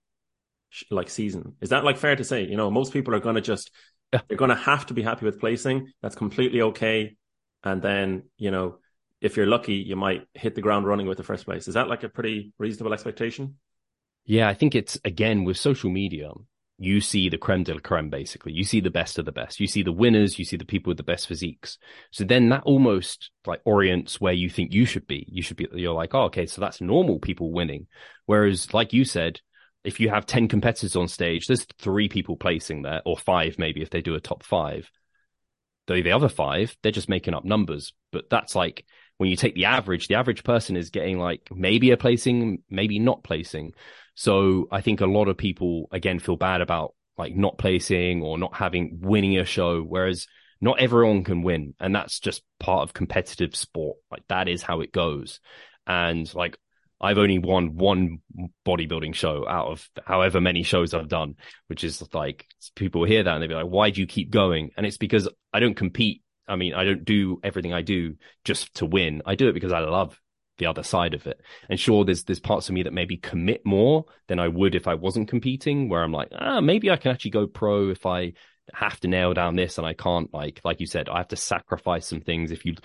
like 0.89 1.09
season. 1.09 1.55
Is 1.61 1.69
that 1.69 1.83
like 1.83 1.97
fair 1.97 2.15
to 2.15 2.23
say? 2.23 2.45
You 2.45 2.57
know, 2.57 2.69
most 2.71 2.93
people 2.93 3.13
are 3.15 3.19
going 3.19 3.35
to 3.35 3.41
just 3.41 3.71
they're 4.11 4.37
going 4.37 4.49
to 4.49 4.55
have 4.55 4.87
to 4.87 4.93
be 4.93 5.01
happy 5.01 5.25
with 5.25 5.39
placing. 5.39 5.91
That's 6.01 6.15
completely 6.15 6.61
okay. 6.61 7.15
And 7.63 7.81
then 7.81 8.23
you 8.37 8.51
know, 8.51 8.77
if 9.21 9.37
you're 9.37 9.47
lucky, 9.47 9.75
you 9.75 9.95
might 9.95 10.27
hit 10.33 10.55
the 10.55 10.61
ground 10.61 10.87
running 10.87 11.07
with 11.07 11.17
the 11.17 11.23
first 11.23 11.45
place. 11.45 11.67
Is 11.67 11.73
that 11.73 11.89
like 11.89 12.03
a 12.03 12.09
pretty 12.09 12.53
reasonable 12.57 12.93
expectation? 12.93 13.55
Yeah, 14.25 14.47
I 14.47 14.53
think 14.53 14.75
it's 14.75 14.99
again 15.03 15.43
with 15.43 15.57
social 15.57 15.89
media, 15.89 16.31
you 16.81 17.01
see 17.01 17.27
the 17.27 17.37
creme 17.37 17.63
de 17.63 17.73
la 17.73 17.81
creme, 17.81 18.09
basically. 18.09 18.53
You 18.53 18.63
see 18.63 18.79
the 18.79 18.89
best 18.89 19.19
of 19.19 19.25
the 19.25 19.33
best. 19.33 19.59
You 19.59 19.67
see 19.67 19.83
the 19.83 19.91
winners. 19.91 20.39
You 20.39 20.45
see 20.45 20.55
the 20.55 20.65
people 20.65 20.91
with 20.91 20.97
the 20.97 21.03
best 21.03 21.27
physiques. 21.27 21.77
So 22.11 22.23
then 22.23 22.47
that 22.49 22.63
almost 22.63 23.31
like 23.45 23.61
orients 23.65 24.21
where 24.21 24.33
you 24.33 24.49
think 24.49 24.73
you 24.73 24.85
should 24.85 25.05
be. 25.05 25.25
You 25.29 25.41
should 25.41 25.57
be, 25.57 25.67
you're 25.73 25.93
like, 25.93 26.15
oh, 26.15 26.23
okay, 26.23 26.45
so 26.45 26.61
that's 26.61 26.79
normal 26.79 27.19
people 27.19 27.51
winning. 27.51 27.87
Whereas, 28.27 28.73
like 28.73 28.93
you 28.93 29.03
said, 29.03 29.41
if 29.83 29.99
you 29.99 30.09
have 30.09 30.25
10 30.25 30.47
competitors 30.47 30.95
on 30.95 31.07
stage, 31.07 31.47
there's 31.47 31.65
three 31.79 32.09
people 32.09 32.35
placing 32.35 32.81
there, 32.81 33.01
or 33.05 33.17
five 33.17 33.57
maybe 33.57 33.81
if 33.81 33.89
they 33.89 34.01
do 34.01 34.15
a 34.15 34.19
top 34.19 34.43
five. 34.43 34.89
Though 35.87 36.01
the 36.01 36.11
other 36.11 36.29
five, 36.29 36.75
they're 36.81 36.91
just 36.91 37.09
making 37.09 37.33
up 37.33 37.45
numbers. 37.45 37.93
But 38.11 38.29
that's 38.29 38.55
like 38.55 38.85
when 39.17 39.29
you 39.29 39.35
take 39.35 39.55
the 39.55 39.65
average, 39.65 40.07
the 40.07 40.15
average 40.15 40.43
person 40.43 40.75
is 40.75 40.91
getting 40.91 41.17
like 41.17 41.49
maybe 41.51 41.91
a 41.91 41.97
placing, 41.97 42.63
maybe 42.69 42.99
not 42.99 43.23
placing. 43.23 43.73
So 44.15 44.67
I 44.71 44.81
think 44.81 45.01
a 45.01 45.07
lot 45.07 45.27
of 45.27 45.37
people 45.37 45.87
again 45.91 46.19
feel 46.19 46.35
bad 46.35 46.61
about 46.61 46.93
like 47.17 47.35
not 47.35 47.57
placing 47.57 48.21
or 48.21 48.37
not 48.37 48.55
having 48.55 48.99
winning 49.01 49.37
a 49.37 49.45
show, 49.45 49.81
whereas 49.81 50.27
not 50.61 50.79
everyone 50.79 51.23
can 51.23 51.41
win. 51.41 51.73
And 51.79 51.95
that's 51.95 52.19
just 52.19 52.43
part 52.59 52.83
of 52.83 52.93
competitive 52.93 53.55
sport. 53.55 53.97
Like 54.11 54.23
that 54.27 54.47
is 54.47 54.61
how 54.61 54.81
it 54.81 54.91
goes. 54.91 55.39
And 55.87 56.33
like 56.35 56.57
I've 57.01 57.17
only 57.17 57.39
won 57.39 57.75
one 57.75 58.19
bodybuilding 58.65 59.15
show 59.15 59.47
out 59.47 59.67
of 59.67 59.89
however 60.05 60.41
many 60.41 60.63
shows 60.63 60.93
I've 60.93 61.07
done, 61.07 61.35
which 61.67 61.83
is 61.83 62.03
like 62.13 62.45
people 62.75 63.05
hear 63.05 63.23
that 63.23 63.33
and 63.33 63.41
they 63.41 63.47
be 63.47 63.53
like, 63.53 63.65
why 63.65 63.89
do 63.89 64.01
you 64.01 64.07
keep 64.07 64.31
going? 64.31 64.71
And 64.75 64.85
it's 64.85 64.97
because 64.97 65.29
I 65.53 65.59
don't 65.59 65.75
compete. 65.75 66.23
I 66.47 66.55
mean, 66.55 66.73
I 66.73 66.83
don't 66.83 67.05
do 67.05 67.39
everything 67.43 67.73
I 67.73 67.83
do 67.83 68.15
just 68.43 68.73
to 68.75 68.85
win. 68.85 69.21
I 69.25 69.35
do 69.35 69.47
it 69.47 69.53
because 69.53 69.71
I 69.71 69.79
love 69.79 70.19
the 70.57 70.65
other 70.65 70.83
side 70.83 71.13
of 71.13 71.25
it. 71.25 71.39
And 71.69 71.79
sure, 71.79 72.03
there's 72.03 72.23
there's 72.25 72.39
parts 72.39 72.69
of 72.69 72.75
me 72.75 72.83
that 72.83 72.93
maybe 72.93 73.17
commit 73.17 73.65
more 73.65 74.05
than 74.27 74.39
I 74.39 74.47
would 74.47 74.75
if 74.75 74.87
I 74.87 74.95
wasn't 74.95 75.29
competing, 75.29 75.89
where 75.89 76.03
I'm 76.03 76.11
like, 76.11 76.29
ah, 76.33 76.59
maybe 76.59 76.91
I 76.91 76.97
can 76.97 77.11
actually 77.11 77.31
go 77.31 77.47
pro 77.47 77.89
if 77.89 78.05
I 78.05 78.33
have 78.73 78.99
to 78.99 79.07
nail 79.07 79.33
down 79.33 79.55
this 79.55 79.77
and 79.77 79.87
I 79.87 79.93
can't 79.93 80.31
like 80.33 80.61
like 80.63 80.79
you 80.79 80.85
said, 80.85 81.09
I 81.09 81.17
have 81.17 81.29
to 81.29 81.35
sacrifice 81.35 82.07
some 82.07 82.21
things 82.21 82.51
if 82.51 82.65
you 82.65 82.75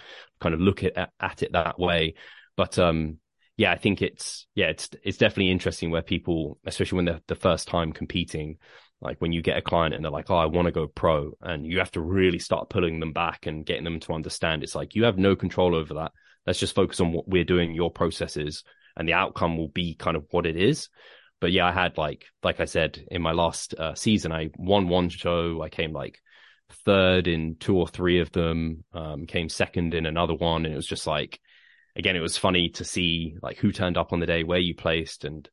kind 0.40 0.54
of 0.54 0.60
look 0.60 0.82
at 0.84 1.10
at 1.20 1.42
it 1.42 1.52
that 1.52 1.78
way. 1.78 2.14
But 2.56 2.78
um 2.78 3.18
yeah, 3.56 3.72
I 3.72 3.76
think 3.76 4.02
it's 4.02 4.46
yeah, 4.54 4.66
it's 4.66 4.90
it's 5.02 5.18
definitely 5.18 5.50
interesting 5.50 5.90
where 5.90 6.02
people, 6.02 6.58
especially 6.66 6.96
when 6.96 7.04
they're 7.04 7.20
the 7.28 7.34
first 7.34 7.68
time 7.68 7.92
competing, 7.92 8.58
like 9.00 9.20
when 9.20 9.32
you 9.32 9.42
get 9.42 9.56
a 9.56 9.62
client 9.62 9.94
and 9.94 10.04
they're 10.04 10.10
like, 10.10 10.30
"Oh, 10.30 10.36
I 10.36 10.46
want 10.46 10.66
to 10.66 10.72
go 10.72 10.88
pro," 10.88 11.32
and 11.40 11.64
you 11.64 11.78
have 11.78 11.92
to 11.92 12.00
really 12.00 12.38
start 12.38 12.70
pulling 12.70 13.00
them 13.00 13.12
back 13.12 13.46
and 13.46 13.64
getting 13.64 13.84
them 13.84 14.00
to 14.00 14.12
understand. 14.12 14.62
It's 14.62 14.74
like 14.74 14.94
you 14.94 15.04
have 15.04 15.18
no 15.18 15.36
control 15.36 15.74
over 15.74 15.94
that. 15.94 16.12
Let's 16.46 16.58
just 16.58 16.74
focus 16.74 17.00
on 17.00 17.12
what 17.12 17.28
we're 17.28 17.44
doing, 17.44 17.74
your 17.74 17.90
processes, 17.90 18.64
and 18.96 19.08
the 19.08 19.14
outcome 19.14 19.56
will 19.56 19.68
be 19.68 19.94
kind 19.94 20.16
of 20.16 20.26
what 20.30 20.46
it 20.46 20.56
is. 20.56 20.88
But 21.40 21.52
yeah, 21.52 21.66
I 21.66 21.72
had 21.72 21.96
like, 21.98 22.24
like 22.42 22.60
I 22.60 22.64
said, 22.64 23.04
in 23.10 23.22
my 23.22 23.32
last 23.32 23.74
uh, 23.74 23.94
season, 23.94 24.32
I 24.32 24.50
won 24.56 24.88
one 24.88 25.10
show. 25.10 25.62
I 25.62 25.68
came 25.68 25.92
like 25.92 26.18
third 26.84 27.28
in 27.28 27.56
two 27.60 27.76
or 27.76 27.86
three 27.86 28.20
of 28.20 28.32
them, 28.32 28.84
um, 28.92 29.26
came 29.26 29.48
second 29.48 29.94
in 29.94 30.06
another 30.06 30.34
one. 30.34 30.64
And 30.64 30.72
it 30.72 30.76
was 30.76 30.86
just 30.86 31.06
like, 31.06 31.40
again, 31.96 32.16
it 32.16 32.20
was 32.20 32.38
funny 32.38 32.70
to 32.70 32.84
see 32.84 33.36
like 33.42 33.58
who 33.58 33.72
turned 33.72 33.96
up 33.96 34.12
on 34.12 34.20
the 34.20 34.26
day, 34.26 34.44
where 34.44 34.58
you 34.58 34.74
placed, 34.74 35.24
and 35.24 35.48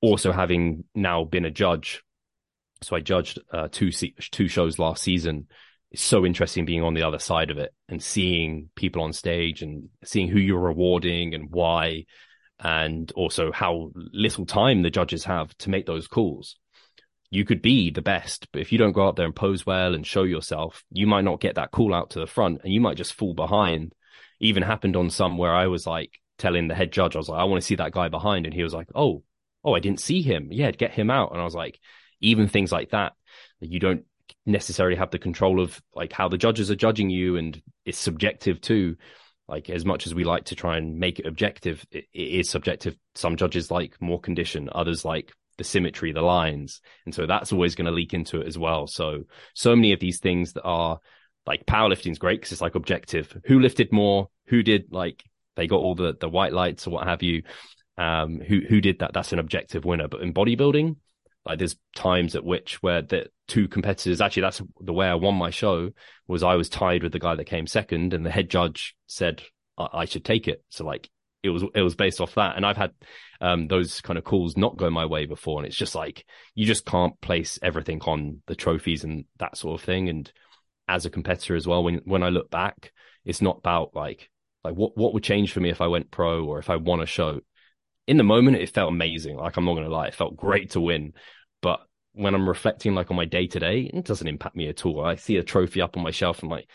also 0.00 0.32
having 0.32 0.84
now 0.94 1.24
been 1.24 1.44
a 1.44 1.50
judge. 1.50 2.02
So 2.82 2.96
I 2.96 3.00
judged 3.00 3.38
uh, 3.52 3.68
two 3.70 3.90
two 3.90 4.48
shows 4.48 4.78
last 4.78 5.02
season, 5.02 5.46
it's 5.94 6.02
so 6.02 6.26
interesting 6.26 6.64
being 6.64 6.82
on 6.82 6.94
the 6.94 7.04
other 7.04 7.20
side 7.20 7.52
of 7.52 7.58
it 7.58 7.72
and 7.88 8.02
seeing 8.02 8.68
people 8.74 9.00
on 9.02 9.12
stage 9.12 9.62
and 9.62 9.90
seeing 10.02 10.26
who 10.26 10.40
you're 10.40 10.58
rewarding 10.58 11.34
and 11.34 11.52
why, 11.52 12.06
and 12.58 13.12
also 13.12 13.52
how 13.52 13.92
little 13.94 14.44
time 14.44 14.82
the 14.82 14.90
judges 14.90 15.22
have 15.22 15.56
to 15.58 15.70
make 15.70 15.86
those 15.86 16.08
calls. 16.08 16.56
You 17.30 17.44
could 17.44 17.62
be 17.62 17.92
the 17.92 18.02
best, 18.02 18.48
but 18.52 18.60
if 18.60 18.72
you 18.72 18.78
don't 18.78 18.90
go 18.90 19.06
out 19.06 19.14
there 19.14 19.24
and 19.24 19.36
pose 19.36 19.64
well 19.64 19.94
and 19.94 20.04
show 20.04 20.24
yourself, 20.24 20.82
you 20.90 21.06
might 21.06 21.22
not 21.24 21.40
get 21.40 21.54
that 21.54 21.70
call 21.70 21.94
out 21.94 22.10
to 22.10 22.18
the 22.18 22.26
front 22.26 22.62
and 22.64 22.72
you 22.72 22.80
might 22.80 22.96
just 22.96 23.14
fall 23.14 23.32
behind. 23.32 23.94
Even 24.44 24.62
happened 24.62 24.96
on 24.96 25.10
some 25.10 25.38
where 25.38 25.54
I 25.54 25.66
was 25.66 25.86
like 25.86 26.20
telling 26.38 26.68
the 26.68 26.74
head 26.74 26.92
judge, 26.92 27.16
I 27.16 27.18
was 27.18 27.28
like, 27.28 27.40
I 27.40 27.44
want 27.44 27.60
to 27.60 27.66
see 27.66 27.76
that 27.76 27.92
guy 27.92 28.08
behind. 28.08 28.46
And 28.46 28.54
he 28.54 28.62
was 28.62 28.74
like, 28.74 28.88
Oh, 28.94 29.22
oh, 29.64 29.74
I 29.74 29.80
didn't 29.80 30.00
see 30.00 30.22
him. 30.22 30.48
Yeah, 30.50 30.70
get 30.70 30.92
him 30.92 31.10
out. 31.10 31.32
And 31.32 31.40
I 31.40 31.44
was 31.44 31.54
like, 31.54 31.80
even 32.20 32.48
things 32.48 32.70
like 32.70 32.90
that, 32.90 33.12
you 33.60 33.80
don't 33.80 34.04
necessarily 34.46 34.96
have 34.96 35.10
the 35.10 35.18
control 35.18 35.60
of 35.60 35.80
like 35.94 36.12
how 36.12 36.28
the 36.28 36.38
judges 36.38 36.70
are 36.70 36.76
judging 36.76 37.10
you 37.10 37.36
and 37.36 37.62
it's 37.84 37.98
subjective 37.98 38.60
too 38.60 38.96
like 39.48 39.70
as 39.70 39.84
much 39.84 40.06
as 40.06 40.14
we 40.14 40.24
like 40.24 40.44
to 40.44 40.54
try 40.54 40.76
and 40.76 40.98
make 40.98 41.18
it 41.18 41.26
objective 41.26 41.84
it, 41.90 42.04
it 42.12 42.28
is 42.40 42.50
subjective 42.50 42.96
some 43.14 43.36
judges 43.36 43.70
like 43.70 44.00
more 44.00 44.20
condition 44.20 44.68
others 44.72 45.04
like 45.04 45.32
the 45.56 45.64
symmetry 45.64 46.12
the 46.12 46.20
lines 46.20 46.80
and 47.06 47.14
so 47.14 47.26
that's 47.26 47.52
always 47.52 47.74
going 47.74 47.86
to 47.86 47.92
leak 47.92 48.12
into 48.12 48.40
it 48.40 48.46
as 48.46 48.58
well 48.58 48.86
so 48.86 49.22
so 49.54 49.74
many 49.74 49.92
of 49.92 50.00
these 50.00 50.20
things 50.20 50.52
that 50.52 50.64
are 50.64 50.98
like 51.46 51.66
powerlifting 51.66 52.12
is 52.12 52.18
great 52.18 52.40
because 52.40 52.52
it's 52.52 52.60
like 52.60 52.74
objective 52.74 53.36
who 53.44 53.60
lifted 53.60 53.92
more 53.92 54.28
who 54.46 54.62
did 54.62 54.86
like 54.90 55.24
they 55.56 55.66
got 55.66 55.80
all 55.80 55.94
the 55.94 56.16
the 56.20 56.28
white 56.28 56.52
lights 56.52 56.86
or 56.86 56.90
what 56.90 57.06
have 57.06 57.22
you 57.22 57.42
um 57.98 58.40
who 58.40 58.60
who 58.68 58.80
did 58.80 58.98
that 58.98 59.12
that's 59.12 59.32
an 59.32 59.38
objective 59.38 59.84
winner 59.84 60.08
but 60.08 60.20
in 60.20 60.32
bodybuilding 60.32 60.96
like 61.46 61.58
there's 61.58 61.76
times 61.94 62.34
at 62.34 62.44
which 62.44 62.82
where 62.82 63.02
the 63.02 63.26
two 63.46 63.68
competitors 63.68 64.20
actually 64.20 64.42
that's 64.42 64.62
the 64.80 64.92
way 64.92 65.06
I 65.06 65.14
won 65.14 65.34
my 65.34 65.50
show 65.50 65.90
was 66.26 66.42
I 66.42 66.54
was 66.54 66.68
tied 66.68 67.02
with 67.02 67.12
the 67.12 67.18
guy 67.18 67.34
that 67.34 67.44
came 67.44 67.66
second 67.66 68.14
and 68.14 68.24
the 68.24 68.30
head 68.30 68.48
judge 68.48 68.96
said 69.06 69.42
I, 69.78 69.88
I 69.92 70.04
should 70.04 70.24
take 70.24 70.48
it. 70.48 70.62
So 70.70 70.84
like 70.84 71.10
it 71.42 71.50
was 71.50 71.62
it 71.74 71.82
was 71.82 71.94
based 71.94 72.20
off 72.20 72.34
that. 72.36 72.56
And 72.56 72.64
I've 72.64 72.76
had 72.76 72.92
um, 73.40 73.68
those 73.68 74.00
kind 74.00 74.18
of 74.18 74.24
calls 74.24 74.56
not 74.56 74.76
go 74.76 74.90
my 74.90 75.06
way 75.06 75.26
before. 75.26 75.58
And 75.58 75.66
it's 75.66 75.76
just 75.76 75.94
like 75.94 76.24
you 76.54 76.66
just 76.66 76.86
can't 76.86 77.20
place 77.20 77.58
everything 77.62 78.00
on 78.02 78.42
the 78.46 78.56
trophies 78.56 79.04
and 79.04 79.24
that 79.38 79.56
sort 79.56 79.80
of 79.80 79.84
thing. 79.84 80.08
And 80.08 80.30
as 80.88 81.06
a 81.06 81.10
competitor 81.10 81.56
as 81.56 81.66
well, 81.66 81.82
when 81.82 82.00
when 82.04 82.22
I 82.22 82.28
look 82.28 82.50
back, 82.50 82.92
it's 83.24 83.42
not 83.42 83.58
about 83.58 83.94
like 83.94 84.30
like 84.62 84.74
what 84.74 84.96
what 84.96 85.14
would 85.14 85.24
change 85.24 85.52
for 85.52 85.60
me 85.60 85.70
if 85.70 85.80
I 85.80 85.86
went 85.86 86.10
pro 86.10 86.44
or 86.44 86.58
if 86.58 86.70
I 86.70 86.76
won 86.76 87.00
a 87.00 87.06
show 87.06 87.40
in 88.06 88.16
the 88.16 88.22
moment 88.22 88.56
it 88.56 88.70
felt 88.70 88.92
amazing. 88.92 89.36
Like 89.36 89.56
I'm 89.56 89.64
not 89.64 89.74
gonna 89.74 89.88
lie, 89.88 90.08
it 90.08 90.14
felt 90.14 90.36
great 90.36 90.70
to 90.70 90.80
win. 90.80 91.14
But 91.62 91.80
when 92.12 92.34
I'm 92.34 92.48
reflecting 92.48 92.94
like 92.94 93.10
on 93.10 93.16
my 93.16 93.24
day 93.24 93.46
to 93.46 93.58
day, 93.58 93.90
it 93.92 94.04
doesn't 94.04 94.26
impact 94.26 94.56
me 94.56 94.68
at 94.68 94.84
all. 94.84 95.04
I 95.04 95.16
see 95.16 95.36
a 95.36 95.42
trophy 95.42 95.80
up 95.80 95.96
on 95.96 96.02
my 96.02 96.10
shelf 96.10 96.42
and 96.42 96.50
like 96.50 96.68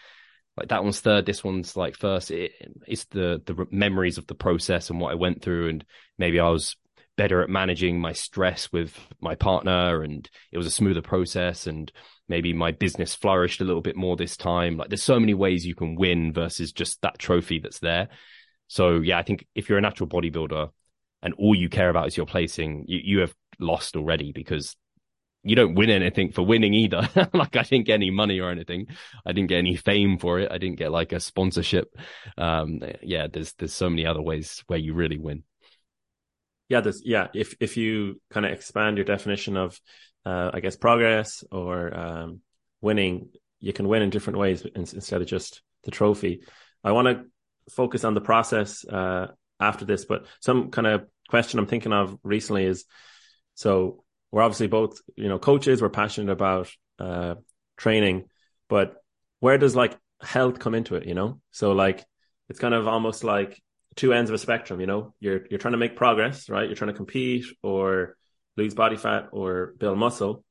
like 0.58 0.70
that 0.70 0.84
one's 0.84 1.00
third, 1.00 1.26
this 1.26 1.44
one's 1.44 1.78
like 1.78 1.96
first. 1.96 2.32
It, 2.32 2.52
it's 2.88 3.06
the 3.06 3.42
the 3.46 3.68
memories 3.72 4.18
of 4.18 4.28
the 4.28 4.36
process 4.36 4.90
and 4.90 5.00
what 5.00 5.12
I 5.12 5.16
went 5.16 5.42
through, 5.42 5.70
and 5.70 5.86
maybe 6.18 6.40
I 6.40 6.50
was 6.50 6.76
better 7.20 7.42
at 7.42 7.50
managing 7.50 8.00
my 8.00 8.14
stress 8.14 8.72
with 8.72 8.98
my 9.20 9.36
partner, 9.36 10.04
and 10.04 10.30
it 10.54 10.58
was 10.58 10.66
a 10.66 10.72
smoother 10.72 11.02
process, 11.02 11.68
and 11.68 11.92
maybe 12.30 12.54
my 12.54 12.72
business 12.72 13.14
flourished 13.14 13.60
a 13.60 13.66
little 13.66 13.82
bit 13.82 13.98
more 13.98 14.16
this 14.16 14.38
time. 14.38 14.78
Like 14.78 14.88
there's 14.88 15.04
so 15.04 15.20
many 15.20 15.34
ways 15.34 15.66
you 15.66 15.76
can 15.76 15.96
win 15.96 16.32
versus 16.32 16.72
just 16.72 17.02
that 17.02 17.20
trophy 17.20 17.60
that's 17.60 17.80
there. 17.80 18.08
So 18.68 19.02
yeah, 19.02 19.18
I 19.18 19.24
think 19.24 19.46
if 19.54 19.68
you're 19.68 19.78
a 19.78 19.82
natural 19.82 20.08
bodybuilder, 20.08 20.70
and 21.22 21.34
all 21.34 21.54
you 21.54 21.68
care 21.68 21.90
about 21.90 22.08
is 22.08 22.16
your 22.16 22.26
placing, 22.26 22.86
you, 22.88 23.02
you 23.04 23.20
have 23.20 23.36
lost 23.60 23.98
already 23.98 24.32
because 24.32 24.78
you 25.44 25.58
don't 25.58 25.76
win 25.76 25.90
anything 25.90 26.32
for 26.32 26.44
winning 26.44 26.74
either. 26.74 27.10
like 27.34 27.58
I 27.58 27.64
didn't 27.64 27.86
get 27.86 27.96
any 27.96 28.12
money 28.12 28.40
or 28.40 28.50
anything. 28.50 28.88
I 29.26 29.34
didn't 29.34 29.50
get 29.50 29.58
any 29.58 29.76
fame 29.76 30.20
for 30.20 30.40
it. 30.40 30.50
I 30.50 30.58
didn't 30.58 30.80
get 30.80 30.94
like 30.94 31.12
a 31.12 31.20
sponsorship. 31.20 31.94
Um, 32.38 32.80
yeah, 33.02 33.28
there's 33.28 33.52
there's 33.56 33.74
so 33.74 33.90
many 33.90 34.06
other 34.06 34.22
ways 34.22 34.64
where 34.68 34.80
you 34.80 34.94
really 34.94 35.18
win. 35.18 35.44
Yeah, 36.70 36.82
there's 36.82 37.02
yeah. 37.04 37.28
If 37.34 37.56
if 37.60 37.78
you 37.78 38.22
kind 38.30 38.46
of 38.46 38.52
expand 38.52 38.98
your 38.98 39.06
definition 39.06 39.58
of, 39.58 39.80
uh, 40.26 40.52
I 40.54 40.60
guess 40.60 40.78
progress 40.78 41.44
or 41.52 41.96
um, 41.98 42.42
winning, 42.80 43.30
you 43.60 43.74
can 43.74 43.88
win 43.88 44.04
in 44.04 44.12
different 44.12 44.40
ways 44.40 44.66
instead 44.76 45.22
of 45.22 45.28
just 45.28 45.62
the 45.84 45.92
trophy. 45.92 46.44
I 46.84 46.92
want 46.92 47.08
to 47.08 47.26
focus 47.74 48.04
on 48.04 48.14
the 48.14 48.22
process 48.22 48.86
uh, 48.86 49.28
after 49.60 49.84
this. 49.84 50.06
But 50.06 50.26
some 50.42 50.70
kind 50.72 50.88
of 50.88 51.08
question 51.28 51.60
I'm 51.60 51.68
thinking 51.68 51.94
of 51.94 52.18
recently 52.24 52.66
is 52.66 52.86
so 53.56 54.04
we're 54.32 54.44
obviously 54.44 54.68
both, 54.68 55.02
you 55.16 55.28
know, 55.28 55.40
coaches, 55.40 55.82
we're 55.82 55.90
passionate 55.90 56.32
about 56.32 56.70
uh, 57.00 57.36
training, 57.78 58.26
but 58.68 58.96
where 59.40 59.58
does 59.58 59.76
like 59.76 59.98
health 60.22 60.60
come 60.60 60.76
into 60.76 60.96
it, 60.96 61.08
you 61.08 61.14
know? 61.14 61.42
So 61.52 61.72
like 61.72 62.06
it's 62.48 62.60
kind 62.60 62.74
of 62.74 62.88
almost 62.88 63.24
like 63.24 63.62
two 63.96 64.14
ends 64.14 64.30
of 64.30 64.36
a 64.36 64.38
spectrum, 64.38 64.80
you 64.80 64.88
know? 64.88 65.14
You're 65.20 65.46
you're 65.50 65.60
trying 65.60 65.74
to 65.74 65.78
make 65.78 65.96
progress, 65.96 66.50
right? 66.50 66.68
You're 66.68 66.76
trying 66.76 66.92
to 66.92 66.98
compete 66.98 67.46
or 67.64 68.16
lose 68.58 68.74
body 68.74 68.98
fat 68.98 69.30
or 69.32 69.74
build 69.78 69.98
muscle. 69.98 70.44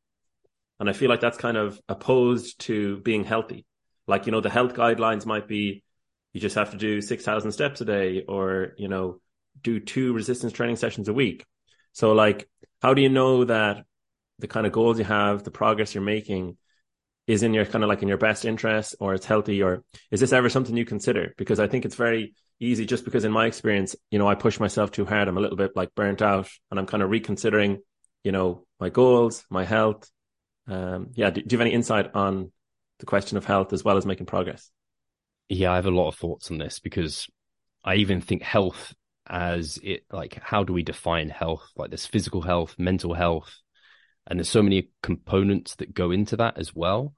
And 0.80 0.88
I 0.88 0.92
feel 0.92 1.08
like 1.08 1.20
that's 1.20 1.38
kind 1.38 1.56
of 1.56 1.80
opposed 1.88 2.60
to 2.60 2.98
being 2.98 3.24
healthy. 3.24 3.66
Like, 4.06 4.26
you 4.26 4.32
know, 4.32 4.40
the 4.40 4.50
health 4.50 4.74
guidelines 4.74 5.26
might 5.26 5.48
be 5.48 5.82
you 6.32 6.40
just 6.40 6.56
have 6.56 6.70
to 6.70 6.76
do 6.76 7.00
6,000 7.00 7.52
steps 7.52 7.80
a 7.80 7.84
day 7.84 8.24
or, 8.28 8.74
you 8.78 8.88
know, 8.88 9.20
do 9.62 9.80
two 9.80 10.12
resistance 10.12 10.52
training 10.52 10.76
sessions 10.76 11.08
a 11.08 11.12
week. 11.12 11.44
So 11.92 12.12
like, 12.12 12.48
how 12.80 12.94
do 12.94 13.02
you 13.02 13.08
know 13.08 13.44
that 13.44 13.84
the 14.38 14.46
kind 14.46 14.66
of 14.66 14.72
goals 14.72 14.98
you 14.98 15.04
have, 15.04 15.42
the 15.42 15.50
progress 15.50 15.94
you're 15.94 16.04
making 16.04 16.56
is 17.28 17.42
in 17.42 17.52
your 17.52 17.66
kind 17.66 17.84
of 17.84 17.88
like 17.88 18.00
in 18.02 18.08
your 18.08 18.16
best 18.16 18.46
interest 18.46 18.96
or 19.00 19.12
it's 19.12 19.26
healthy 19.26 19.62
or 19.62 19.84
is 20.10 20.18
this 20.18 20.32
ever 20.32 20.48
something 20.48 20.76
you 20.76 20.86
consider? 20.86 21.34
Because 21.36 21.60
I 21.60 21.68
think 21.68 21.84
it's 21.84 21.94
very 21.94 22.34
easy 22.58 22.86
just 22.86 23.04
because 23.04 23.24
in 23.24 23.30
my 23.30 23.46
experience, 23.46 23.94
you 24.10 24.18
know, 24.18 24.26
I 24.26 24.34
push 24.34 24.58
myself 24.58 24.90
too 24.90 25.04
hard. 25.04 25.28
I'm 25.28 25.36
a 25.36 25.40
little 25.40 25.56
bit 25.56 25.76
like 25.76 25.94
burnt 25.94 26.22
out 26.22 26.48
and 26.70 26.80
I'm 26.80 26.86
kind 26.86 27.02
of 27.02 27.10
reconsidering, 27.10 27.80
you 28.24 28.32
know, 28.32 28.64
my 28.80 28.88
goals, 28.88 29.44
my 29.50 29.66
health. 29.66 30.10
Um, 30.66 31.08
yeah. 31.14 31.28
Do, 31.28 31.42
do 31.42 31.54
you 31.54 31.58
have 31.58 31.66
any 31.66 31.74
insight 31.74 32.14
on 32.14 32.50
the 32.98 33.06
question 33.06 33.36
of 33.36 33.44
health 33.44 33.74
as 33.74 33.84
well 33.84 33.98
as 33.98 34.06
making 34.06 34.26
progress? 34.26 34.70
Yeah, 35.50 35.72
I 35.72 35.76
have 35.76 35.86
a 35.86 35.90
lot 35.90 36.08
of 36.08 36.14
thoughts 36.14 36.50
on 36.50 36.56
this 36.56 36.78
because 36.78 37.26
I 37.84 37.96
even 37.96 38.22
think 38.22 38.42
health 38.42 38.94
as 39.26 39.78
it 39.82 40.04
like 40.10 40.38
how 40.42 40.64
do 40.64 40.72
we 40.72 40.82
define 40.82 41.28
health? 41.28 41.68
Like 41.76 41.90
there's 41.90 42.06
physical 42.06 42.40
health, 42.40 42.74
mental 42.78 43.12
health, 43.12 43.54
and 44.26 44.38
there's 44.38 44.48
so 44.48 44.62
many 44.62 44.88
components 45.02 45.74
that 45.76 45.92
go 45.92 46.10
into 46.10 46.38
that 46.38 46.56
as 46.56 46.74
well 46.74 47.12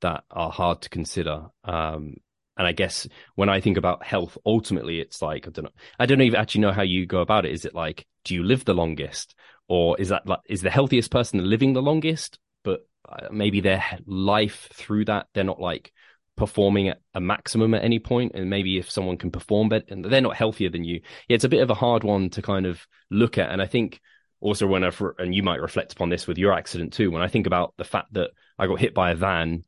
that 0.00 0.24
are 0.30 0.50
hard 0.50 0.82
to 0.82 0.88
consider. 0.88 1.46
Um, 1.64 2.14
and 2.56 2.66
I 2.66 2.72
guess 2.72 3.06
when 3.34 3.48
I 3.48 3.60
think 3.60 3.76
about 3.76 4.04
health, 4.04 4.38
ultimately, 4.46 5.00
it's 5.00 5.20
like 5.20 5.46
I 5.46 5.50
don't 5.50 5.64
know. 5.64 5.70
I 5.98 6.06
don't 6.06 6.22
even 6.22 6.40
actually 6.40 6.62
know 6.62 6.72
how 6.72 6.82
you 6.82 7.06
go 7.06 7.20
about 7.20 7.44
it. 7.44 7.52
Is 7.52 7.64
it 7.64 7.74
like, 7.74 8.06
do 8.24 8.34
you 8.34 8.42
live 8.42 8.64
the 8.64 8.74
longest, 8.74 9.34
or 9.68 10.00
is 10.00 10.08
that 10.08 10.26
like 10.26 10.40
is 10.48 10.62
the 10.62 10.70
healthiest 10.70 11.10
person 11.10 11.48
living 11.48 11.74
the 11.74 11.82
longest? 11.82 12.38
But 12.64 12.86
uh, 13.08 13.28
maybe 13.30 13.60
their 13.60 13.84
life 14.06 14.68
through 14.72 15.04
that, 15.06 15.26
they're 15.34 15.44
not 15.44 15.60
like 15.60 15.92
performing 16.36 16.88
at 16.88 17.00
a 17.14 17.20
maximum 17.20 17.74
at 17.74 17.82
any 17.82 17.98
point 17.98 18.32
and 18.34 18.50
maybe 18.50 18.76
if 18.76 18.90
someone 18.90 19.16
can 19.16 19.30
perform 19.30 19.70
better 19.70 19.86
and 19.88 20.04
they're 20.04 20.20
not 20.20 20.36
healthier 20.36 20.68
than 20.68 20.84
you 20.84 21.00
yeah, 21.28 21.34
it's 21.34 21.44
a 21.44 21.48
bit 21.48 21.62
of 21.62 21.70
a 21.70 21.74
hard 21.74 22.04
one 22.04 22.28
to 22.28 22.42
kind 22.42 22.66
of 22.66 22.86
look 23.10 23.38
at 23.38 23.50
and 23.50 23.62
i 23.62 23.66
think 23.66 24.00
also 24.40 24.66
when 24.66 24.84
i 24.84 24.90
and 25.18 25.34
you 25.34 25.42
might 25.42 25.62
reflect 25.62 25.94
upon 25.94 26.10
this 26.10 26.26
with 26.26 26.36
your 26.36 26.52
accident 26.52 26.92
too 26.92 27.10
when 27.10 27.22
i 27.22 27.26
think 27.26 27.46
about 27.46 27.72
the 27.78 27.84
fact 27.84 28.12
that 28.12 28.30
i 28.58 28.66
got 28.66 28.78
hit 28.78 28.92
by 28.92 29.12
a 29.12 29.14
van 29.14 29.64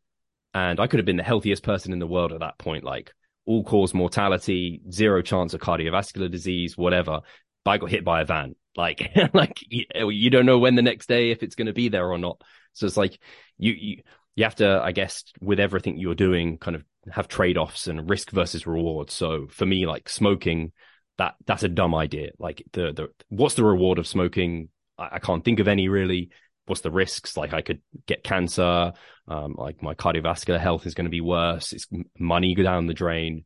and 0.58 0.80
i 0.80 0.86
could 0.86 0.98
have 0.98 1.06
been 1.06 1.16
the 1.16 1.22
healthiest 1.22 1.62
person 1.62 1.92
in 1.92 1.98
the 1.98 2.06
world 2.06 2.32
at 2.32 2.40
that 2.40 2.58
point 2.58 2.84
like 2.84 3.12
all 3.46 3.64
cause 3.64 3.94
mortality 3.94 4.80
zero 4.90 5.22
chance 5.22 5.54
of 5.54 5.60
cardiovascular 5.60 6.30
disease 6.30 6.76
whatever 6.76 7.20
but 7.64 7.70
i 7.70 7.78
got 7.78 7.90
hit 7.90 8.04
by 8.04 8.20
a 8.20 8.24
van 8.24 8.54
like 8.76 9.10
like 9.34 9.58
oh, 9.94 10.08
you 10.08 10.30
don't 10.30 10.46
know 10.46 10.58
when 10.58 10.74
the 10.74 10.82
next 10.82 11.08
day 11.08 11.30
if 11.30 11.42
it's 11.42 11.54
going 11.54 11.66
to 11.66 11.72
be 11.72 11.88
there 11.88 12.10
or 12.10 12.18
not 12.18 12.40
so 12.72 12.86
it's 12.86 12.96
like 12.96 13.18
you, 13.56 13.72
you 13.72 14.02
you 14.38 14.44
have 14.44 14.54
to, 14.54 14.80
I 14.80 14.92
guess, 14.92 15.24
with 15.40 15.58
everything 15.58 15.98
you're 15.98 16.14
doing, 16.14 16.58
kind 16.58 16.76
of 16.76 16.84
have 17.10 17.26
trade 17.26 17.58
offs 17.58 17.88
and 17.88 18.08
risk 18.08 18.30
versus 18.30 18.68
reward. 18.68 19.10
So 19.10 19.48
for 19.50 19.66
me, 19.66 19.84
like 19.84 20.08
smoking, 20.08 20.70
that 21.16 21.34
that's 21.44 21.64
a 21.64 21.68
dumb 21.68 21.92
idea. 21.92 22.30
Like 22.38 22.62
the 22.72 22.92
the 22.92 23.08
what's 23.30 23.56
the 23.56 23.64
reward 23.64 23.98
of 23.98 24.06
smoking? 24.06 24.68
I, 24.96 25.08
I 25.14 25.18
can't 25.18 25.44
think 25.44 25.58
of 25.58 25.66
any 25.66 25.88
really. 25.88 26.30
What's 26.68 26.82
the 26.82 26.90
risks? 26.90 27.36
Like 27.36 27.52
I 27.52 27.62
could 27.62 27.80
get 28.06 28.24
cancer. 28.24 28.92
Um, 29.26 29.54
like 29.56 29.82
my 29.82 29.94
cardiovascular 29.94 30.60
health 30.60 30.86
is 30.86 30.94
going 30.94 31.06
to 31.06 31.10
be 31.10 31.20
worse. 31.20 31.72
It's 31.72 31.86
money 32.18 32.54
go 32.54 32.62
down 32.62 32.86
the 32.86 32.94
drain. 32.94 33.44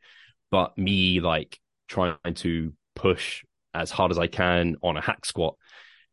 But 0.50 0.76
me 0.76 1.20
like 1.20 1.58
trying 1.88 2.16
to 2.34 2.72
push 2.94 3.44
as 3.74 3.90
hard 3.90 4.10
as 4.10 4.18
I 4.18 4.26
can 4.26 4.76
on 4.82 4.96
a 4.96 5.00
hack 5.00 5.24
squat, 5.24 5.56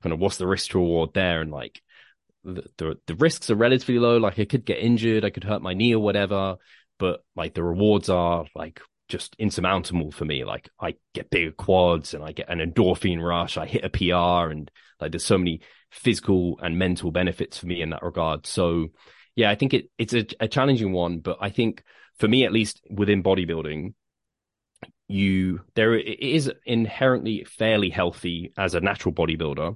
kind 0.01 0.13
of 0.13 0.19
what's 0.19 0.37
the 0.37 0.47
risk 0.47 0.71
to 0.71 0.79
reward 0.79 1.11
there? 1.13 1.41
And 1.41 1.51
like 1.51 1.81
the, 2.43 2.63
the, 2.77 2.99
the 3.05 3.15
risks 3.15 3.49
are 3.49 3.55
relatively 3.55 3.99
low. 3.99 4.17
Like 4.17 4.39
I 4.39 4.45
could 4.45 4.65
get 4.65 4.79
injured, 4.79 5.25
I 5.25 5.29
could 5.29 5.43
hurt 5.43 5.61
my 5.61 5.73
knee 5.73 5.93
or 5.93 6.01
whatever, 6.01 6.57
but 6.97 7.23
like 7.35 7.53
the 7.53 7.63
rewards 7.63 8.09
are 8.09 8.45
like 8.55 8.81
just 9.09 9.35
insurmountable 9.39 10.11
for 10.11 10.25
me. 10.25 10.45
Like 10.45 10.69
I 10.79 10.95
get 11.13 11.29
bigger 11.29 11.51
quads 11.51 12.13
and 12.13 12.23
I 12.23 12.31
get 12.31 12.49
an 12.49 12.59
endorphin 12.59 13.21
rush. 13.21 13.57
I 13.57 13.65
hit 13.65 13.83
a 13.83 13.89
PR 13.89 14.51
and 14.51 14.71
like 15.01 15.11
there's 15.11 15.25
so 15.25 15.37
many 15.37 15.61
physical 15.91 16.59
and 16.61 16.77
mental 16.77 17.11
benefits 17.11 17.57
for 17.57 17.67
me 17.67 17.81
in 17.81 17.89
that 17.89 18.03
regard. 18.03 18.45
So 18.45 18.87
yeah, 19.35 19.49
I 19.49 19.55
think 19.55 19.73
it, 19.73 19.89
it's 19.97 20.13
a, 20.13 20.25
a 20.39 20.47
challenging 20.47 20.91
one, 20.91 21.19
but 21.19 21.37
I 21.41 21.49
think 21.49 21.83
for 22.17 22.27
me, 22.27 22.45
at 22.45 22.51
least 22.51 22.81
within 22.89 23.23
bodybuilding, 23.23 23.93
you 25.09 25.61
there 25.73 25.95
it 25.95 26.19
is 26.19 26.51
inherently 26.65 27.43
fairly 27.43 27.89
healthy 27.89 28.53
as 28.57 28.75
a 28.75 28.79
natural 28.79 29.13
bodybuilder 29.13 29.75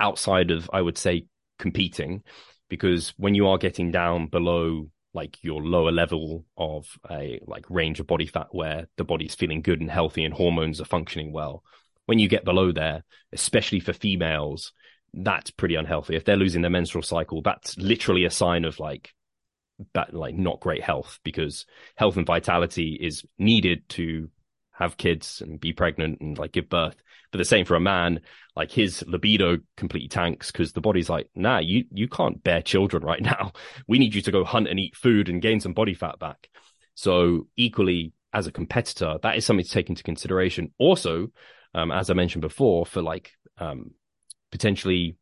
outside 0.00 0.50
of 0.50 0.68
I 0.72 0.82
would 0.82 0.98
say 0.98 1.26
competing 1.58 2.24
because 2.68 3.14
when 3.16 3.34
you 3.34 3.46
are 3.46 3.58
getting 3.58 3.92
down 3.92 4.26
below 4.26 4.90
like 5.14 5.42
your 5.42 5.62
lower 5.62 5.92
level 5.92 6.44
of 6.58 6.86
a 7.08 7.40
like 7.46 7.64
range 7.70 8.00
of 8.00 8.08
body 8.08 8.26
fat 8.26 8.48
where 8.50 8.88
the 8.96 9.04
body's 9.04 9.36
feeling 9.36 9.62
good 9.62 9.80
and 9.80 9.90
healthy 9.90 10.24
and 10.24 10.34
hormones 10.34 10.80
are 10.80 10.84
functioning 10.84 11.32
well 11.32 11.62
when 12.06 12.18
you 12.18 12.28
get 12.28 12.44
below 12.44 12.72
there 12.72 13.04
especially 13.32 13.80
for 13.80 13.92
females 13.92 14.72
that's 15.16 15.50
pretty 15.50 15.74
unhealthy 15.74 16.14
if 16.14 16.24
they're 16.24 16.36
losing 16.36 16.62
their 16.62 16.70
menstrual 16.70 17.02
cycle 17.02 17.42
that's 17.42 17.76
literally 17.78 18.24
a 18.24 18.30
sign 18.30 18.64
of 18.64 18.78
like 18.78 19.12
that 19.94 20.14
like 20.14 20.34
not 20.34 20.60
great 20.60 20.82
health 20.82 21.18
because 21.24 21.66
health 21.96 22.16
and 22.16 22.26
vitality 22.26 22.98
is 23.00 23.24
needed 23.38 23.88
to 23.88 24.28
have 24.78 24.96
kids 24.96 25.40
and 25.40 25.60
be 25.60 25.72
pregnant 25.72 26.20
and 26.20 26.38
like 26.38 26.52
give 26.52 26.68
birth. 26.68 26.96
But 27.32 27.38
the 27.38 27.44
same 27.44 27.64
for 27.64 27.74
a 27.74 27.80
man, 27.80 28.20
like 28.54 28.70
his 28.70 29.04
libido 29.06 29.58
completely 29.76 30.08
tanks 30.08 30.50
because 30.50 30.72
the 30.72 30.80
body's 30.80 31.08
like, 31.10 31.28
nah, 31.34 31.58
you 31.58 31.84
you 31.90 32.08
can't 32.08 32.42
bear 32.42 32.62
children 32.62 33.02
right 33.02 33.22
now. 33.22 33.52
We 33.88 33.98
need 33.98 34.14
you 34.14 34.22
to 34.22 34.32
go 34.32 34.44
hunt 34.44 34.68
and 34.68 34.78
eat 34.78 34.96
food 34.96 35.28
and 35.28 35.42
gain 35.42 35.60
some 35.60 35.72
body 35.72 35.94
fat 35.94 36.18
back. 36.18 36.48
So 36.94 37.48
equally 37.56 38.12
as 38.32 38.46
a 38.46 38.52
competitor, 38.52 39.16
that 39.22 39.36
is 39.36 39.44
something 39.44 39.64
to 39.64 39.70
take 39.70 39.88
into 39.88 40.02
consideration. 40.02 40.72
Also, 40.78 41.28
um, 41.74 41.90
as 41.90 42.10
I 42.10 42.14
mentioned 42.14 42.42
before, 42.42 42.86
for 42.86 43.02
like 43.02 43.32
um, 43.58 43.92
potentially 44.50 45.16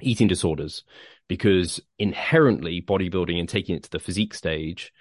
eating 0.00 0.28
disorders, 0.28 0.84
because 1.28 1.80
inherently 1.98 2.82
bodybuilding 2.82 3.38
and 3.38 3.48
taking 3.48 3.76
it 3.76 3.84
to 3.84 3.90
the 3.90 3.98
physique 3.98 4.34
stage, 4.34 4.92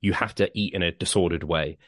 you 0.00 0.12
have 0.12 0.34
to 0.36 0.50
eat 0.54 0.74
in 0.74 0.82
a 0.82 0.92
disordered 0.92 1.42
way 1.42 1.78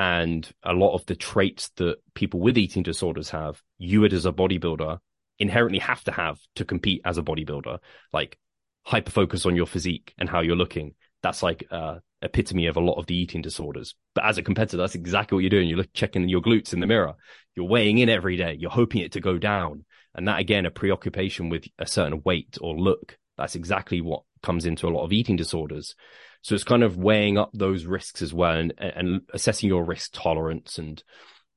and 0.00 0.50
a 0.62 0.72
lot 0.72 0.94
of 0.94 1.04
the 1.04 1.14
traits 1.14 1.68
that 1.76 1.96
people 2.14 2.40
with 2.40 2.56
eating 2.56 2.82
disorders 2.82 3.28
have, 3.28 3.60
you 3.76 4.02
as 4.06 4.24
a 4.24 4.32
bodybuilder 4.32 4.98
inherently 5.38 5.78
have 5.78 6.02
to 6.04 6.10
have 6.10 6.38
to 6.54 6.64
compete 6.64 7.02
as 7.04 7.18
a 7.18 7.22
bodybuilder, 7.22 7.78
like 8.10 8.38
hyper 8.82 9.10
focus 9.10 9.44
on 9.44 9.56
your 9.56 9.66
physique 9.66 10.14
and 10.16 10.26
how 10.26 10.40
you're 10.40 10.56
looking. 10.56 10.94
That's 11.22 11.42
like 11.42 11.66
uh, 11.70 11.96
epitome 12.22 12.64
of 12.64 12.78
a 12.78 12.80
lot 12.80 12.98
of 12.98 13.08
the 13.08 13.14
eating 13.14 13.42
disorders. 13.42 13.94
But 14.14 14.24
as 14.24 14.38
a 14.38 14.42
competitor, 14.42 14.78
that's 14.78 14.94
exactly 14.94 15.36
what 15.36 15.40
you're 15.40 15.50
doing. 15.50 15.68
You're 15.68 15.84
checking 15.92 16.30
your 16.30 16.40
glutes 16.40 16.72
in 16.72 16.80
the 16.80 16.86
mirror. 16.86 17.12
You're 17.54 17.68
weighing 17.68 17.98
in 17.98 18.08
every 18.08 18.38
day. 18.38 18.56
You're 18.58 18.70
hoping 18.70 19.02
it 19.02 19.12
to 19.12 19.20
go 19.20 19.36
down. 19.36 19.84
And 20.14 20.28
that 20.28 20.40
again, 20.40 20.66
a 20.66 20.70
preoccupation 20.70 21.48
with 21.48 21.66
a 21.78 21.86
certain 21.86 22.22
weight 22.24 22.58
or 22.60 22.76
look. 22.76 23.18
That's 23.38 23.54
exactly 23.54 24.00
what 24.00 24.22
comes 24.42 24.66
into 24.66 24.88
a 24.88 24.90
lot 24.90 25.04
of 25.04 25.12
eating 25.12 25.36
disorders. 25.36 25.94
So 26.42 26.54
it's 26.54 26.64
kind 26.64 26.82
of 26.82 26.96
weighing 26.96 27.38
up 27.38 27.50
those 27.52 27.84
risks 27.84 28.22
as 28.22 28.32
well 28.32 28.56
and, 28.56 28.74
and 28.78 29.22
assessing 29.32 29.68
your 29.68 29.84
risk 29.84 30.10
tolerance. 30.12 30.78
And, 30.78 31.02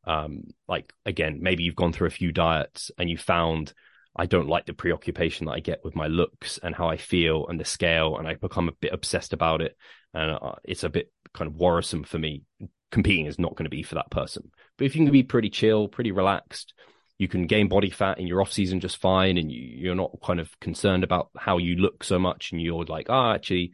um, 0.06 0.44
like, 0.68 0.94
again, 1.06 1.39
maybe 1.42 1.63
you've 1.63 1.76
gone 1.76 1.94
through 1.94 2.08
a 2.08 2.12
few 2.12 2.32
diets 2.32 2.92
and 2.98 3.10
you 3.10 3.18
found 3.18 3.74
I 4.16 4.26
don't 4.26 4.48
like 4.48 4.66
the 4.66 4.74
preoccupation 4.74 5.48
that 5.48 5.54
I 5.54 5.60
get 5.60 5.84
with 5.84 5.96
my 5.96 6.08
looks 6.08 6.60
and 6.62 6.76
how 6.76 6.88
I 6.88 6.98
feel 6.98 7.48
and 7.48 7.60
the 7.60 7.66
scale. 7.66 8.18
And 8.18 8.28
I 8.28 8.36
become 8.36 8.70
a 8.70 8.74
bit 8.74 8.94
obsessed 8.94 9.34
about 9.34 9.62
it. 9.62 9.76
And 10.13 10.32
uh, 10.32 10.56
it's 10.63 10.84
a 10.84 10.89
bit 10.89 11.12
kind 11.34 11.50
of 11.50 11.58
worrisome 11.58 12.04
for 12.04 12.20
me. 12.20 12.44
Competing 12.92 13.26
is 13.26 13.39
not 13.39 13.56
going 13.56 13.66
to 13.66 13.72
be 13.72 13.82
for 13.82 13.96
that 13.96 14.12
person. 14.12 14.52
But 14.78 14.86
if 14.86 14.96
you 14.96 15.04
can 15.04 15.12
be 15.12 15.24
pretty 15.24 15.50
chill, 15.50 15.88
pretty 15.88 16.12
relaxed, 16.12 16.76
you 17.23 17.29
can 17.29 17.47
gain 17.47 17.69
body 17.69 17.89
fat 17.89 18.19
in 18.19 18.27
your 18.27 18.41
off 18.41 18.51
season 18.51 18.81
just 18.81 18.97
fine. 18.97 19.38
And 19.38 19.49
you, 19.49 19.91
are 19.91 19.95
not 19.95 20.12
kind 20.21 20.41
of 20.41 20.59
concerned 20.59 21.05
about 21.05 21.29
how 21.38 21.57
you 21.57 21.77
look 21.77 22.03
so 22.03 22.19
much. 22.19 22.51
And 22.51 22.62
you're 22.62 22.83
like, 22.83 23.07
oh, 23.09 23.31
actually, 23.31 23.71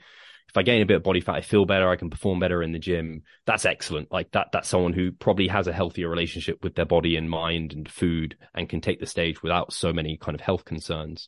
if 0.48 0.56
I 0.56 0.62
gain 0.62 0.84
a 0.84 0.86
bit 0.86 0.98
of 0.98 1.04
body 1.04 1.20
fat, 1.20 1.36
I 1.36 1.42
feel 1.42 1.66
better, 1.66 1.90
I 1.90 1.96
can 1.96 2.12
perform 2.12 2.40
better 2.40 2.62
in 2.62 2.72
the 2.72 2.80
gym. 2.80 3.24
That's 3.48 3.66
excellent. 3.66 4.12
Like 4.12 4.32
that, 4.32 4.50
that's 4.54 4.70
someone 4.70 4.94
who 4.94 5.12
probably 5.12 5.48
has 5.48 5.66
a 5.66 5.74
healthier 5.74 6.10
relationship 6.10 6.64
with 6.64 6.76
their 6.76 6.86
body 6.86 7.16
and 7.16 7.28
mind 7.28 7.74
and 7.74 7.90
food 7.90 8.38
and 8.54 8.70
can 8.70 8.82
take 8.82 9.00
the 9.00 9.08
stage 9.08 9.42
without 9.42 9.74
so 9.74 9.92
many 9.92 10.18
kind 10.18 10.36
of 10.36 10.42
health 10.42 10.64
concerns. 10.64 11.28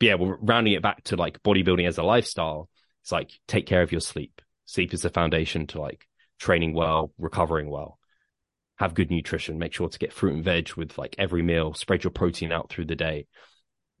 But 0.00 0.06
yeah, 0.06 0.14
we're 0.14 0.38
rounding 0.40 0.72
it 0.72 0.82
back 0.82 1.04
to 1.04 1.16
like 1.16 1.42
bodybuilding 1.42 1.86
as 1.86 1.98
a 1.98 2.02
lifestyle, 2.02 2.70
it's 3.02 3.12
like 3.12 3.30
take 3.46 3.66
care 3.66 3.82
of 3.82 3.92
your 3.92 4.00
sleep. 4.00 4.40
Sleep 4.66 4.92
is 4.92 5.02
the 5.02 5.10
foundation 5.10 5.66
to 5.68 5.80
like 5.80 6.06
training 6.38 6.74
well, 6.74 7.12
recovering 7.18 7.70
well. 7.70 7.97
Have 8.78 8.94
good 8.94 9.10
nutrition. 9.10 9.58
Make 9.58 9.74
sure 9.74 9.88
to 9.88 9.98
get 9.98 10.12
fruit 10.12 10.34
and 10.34 10.44
veg 10.44 10.72
with 10.74 10.98
like 10.98 11.16
every 11.18 11.42
meal. 11.42 11.74
Spread 11.74 12.04
your 12.04 12.10
protein 12.10 12.52
out 12.52 12.70
through 12.70 12.86
the 12.86 12.96
day 12.96 13.26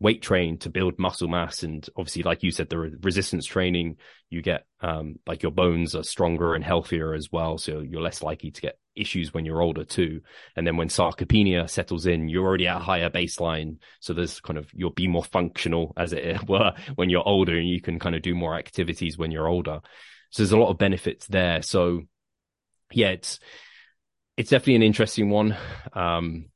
weight 0.00 0.22
train 0.22 0.58
to 0.58 0.70
build 0.70 0.98
muscle 0.98 1.28
mass 1.28 1.62
and 1.62 1.88
obviously 1.96 2.22
like 2.22 2.42
you 2.42 2.50
said 2.50 2.68
the 2.68 2.78
resistance 2.78 3.44
training 3.44 3.96
you 4.30 4.40
get 4.40 4.64
um, 4.80 5.16
like 5.26 5.42
your 5.42 5.50
bones 5.50 5.94
are 5.94 6.04
stronger 6.04 6.54
and 6.54 6.62
healthier 6.62 7.14
as 7.14 7.32
well 7.32 7.58
so 7.58 7.80
you're 7.80 8.00
less 8.00 8.22
likely 8.22 8.50
to 8.50 8.60
get 8.60 8.78
issues 8.94 9.34
when 9.34 9.44
you're 9.44 9.60
older 9.60 9.84
too 9.84 10.20
and 10.56 10.66
then 10.66 10.76
when 10.76 10.88
sarcopenia 10.88 11.68
settles 11.68 12.06
in 12.06 12.28
you're 12.28 12.44
already 12.44 12.66
at 12.66 12.76
a 12.76 12.84
higher 12.84 13.10
baseline 13.10 13.76
so 14.00 14.12
there's 14.12 14.40
kind 14.40 14.58
of 14.58 14.68
you'll 14.72 14.90
be 14.90 15.08
more 15.08 15.24
functional 15.24 15.92
as 15.96 16.12
it 16.12 16.36
were 16.48 16.72
when 16.94 17.10
you're 17.10 17.26
older 17.26 17.56
and 17.56 17.68
you 17.68 17.80
can 17.80 17.98
kind 17.98 18.14
of 18.14 18.22
do 18.22 18.34
more 18.34 18.56
activities 18.56 19.18
when 19.18 19.30
you're 19.32 19.48
older 19.48 19.80
so 20.30 20.42
there's 20.42 20.52
a 20.52 20.58
lot 20.58 20.70
of 20.70 20.78
benefits 20.78 21.26
there 21.26 21.60
so 21.62 22.02
yeah 22.92 23.08
it's 23.08 23.40
it's 24.38 24.50
definitely 24.50 24.76
an 24.76 24.82
interesting 24.82 25.28
one 25.28 25.56
um 25.92 26.46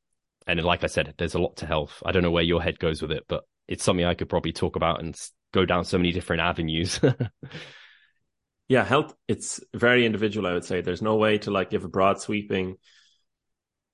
and 0.46 0.62
like 0.62 0.84
I 0.84 0.88
said, 0.88 1.14
there's 1.18 1.34
a 1.34 1.38
lot 1.38 1.56
to 1.58 1.66
health. 1.66 2.02
I 2.04 2.12
don't 2.12 2.22
know 2.22 2.30
where 2.30 2.42
your 2.42 2.62
head 2.62 2.78
goes 2.78 3.00
with 3.00 3.12
it, 3.12 3.24
but 3.28 3.44
it's 3.68 3.84
something 3.84 4.04
I 4.04 4.14
could 4.14 4.28
probably 4.28 4.52
talk 4.52 4.76
about 4.76 5.00
and 5.00 5.18
go 5.52 5.64
down 5.64 5.84
so 5.84 5.98
many 5.98 6.12
different 6.12 6.42
avenues. 6.42 7.00
yeah, 8.68 8.84
health, 8.84 9.14
it's 9.28 9.60
very 9.74 10.04
individual, 10.04 10.46
I 10.46 10.54
would 10.54 10.64
say. 10.64 10.80
There's 10.80 11.02
no 11.02 11.16
way 11.16 11.38
to 11.38 11.50
like 11.50 11.70
give 11.70 11.84
a 11.84 11.88
broad 11.88 12.20
sweeping 12.20 12.76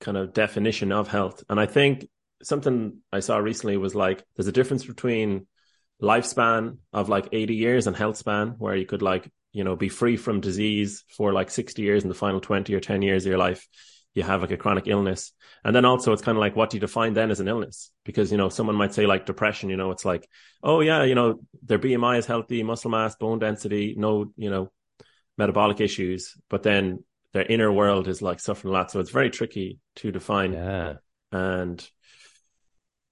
kind 0.01 0.17
of 0.17 0.33
definition 0.33 0.93
of 0.93 1.09
health. 1.09 1.45
And 1.49 1.61
I 1.61 1.67
think 1.67 2.09
something 2.43 2.99
I 3.13 3.21
saw 3.21 3.39
recently 3.39 3.77
was 3.77 3.95
like 3.95 4.25
there's 4.37 4.49
a 4.49 4.53
difference 4.53 4.85
between 4.85 5.47
lifespan 6.01 6.79
of 6.93 7.09
like 7.09 7.29
80 7.33 7.55
years 7.55 7.87
and 7.87 7.97
health 7.97 8.17
span 8.17 8.55
where 8.59 8.77
you 8.77 8.87
could 8.87 9.03
like 9.03 9.31
you 9.59 9.65
know 9.65 9.77
be 9.77 9.89
free 9.89 10.17
from 10.17 10.41
disease 10.41 11.05
for 11.17 11.33
like 11.33 11.51
60 11.51 11.83
years 11.83 12.03
in 12.03 12.09
the 12.09 12.15
final 12.15 12.41
20 12.41 12.75
or 12.75 12.81
10 12.81 13.03
years 13.03 13.25
of 13.25 13.31
your 13.31 13.39
life 13.39 13.67
you 14.15 14.23
have 14.23 14.41
like 14.41 14.51
a 14.51 14.57
chronic 14.57 14.89
illness. 14.89 15.33
And 15.65 15.77
then 15.77 15.85
also 15.85 16.13
it's 16.13 16.23
kind 16.23 16.37
of 16.37 16.41
like 16.41 16.57
what 16.57 16.71
do 16.71 16.77
you 16.77 16.81
define 16.81 17.13
then 17.13 17.31
as 17.31 17.41
an 17.41 17.47
illness? 17.47 17.91
Because 18.05 18.33
you 18.33 18.39
know 18.39 18.49
someone 18.49 18.77
might 18.77 18.95
say 18.95 19.07
like 19.07 19.27
depression 19.27 19.71
you 19.71 19.77
know 19.77 19.91
it's 19.91 20.05
like 20.05 20.29
oh 20.63 20.81
yeah 20.81 21.05
you 21.05 21.15
know 21.15 21.41
their 21.63 21.79
bmi 21.79 22.19
is 22.19 22.27
healthy 22.27 22.63
muscle 22.63 22.91
mass 22.91 23.17
bone 23.17 23.39
density 23.39 23.95
no 23.97 24.33
you 24.37 24.51
know 24.51 24.71
metabolic 25.37 25.81
issues 25.81 26.35
but 26.49 26.63
then 26.63 27.05
their 27.33 27.45
inner 27.45 27.71
world 27.71 28.09
is 28.09 28.23
like 28.23 28.41
suffering 28.41 28.73
a 28.73 28.77
lot. 28.77 28.91
So 28.91 29.01
it's 29.01 29.11
very 29.11 29.31
tricky 29.31 29.79
to 29.97 30.11
define. 30.11 30.53
Yeah. 30.53 30.95
And 31.31 31.89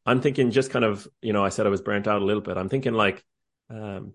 I'm 0.07 0.20
thinking 0.20 0.51
just 0.51 0.70
kind 0.70 0.84
of, 0.84 1.07
you 1.20 1.32
know, 1.32 1.44
I 1.44 1.51
said 1.51 1.66
I 1.66 1.70
was 1.70 1.82
burnt 1.82 2.09
out 2.09 2.22
a 2.22 2.24
little 2.24 2.40
bit. 2.40 2.57
I'm 2.57 2.68
thinking 2.68 2.94
like, 2.94 3.22
um, 3.68 4.14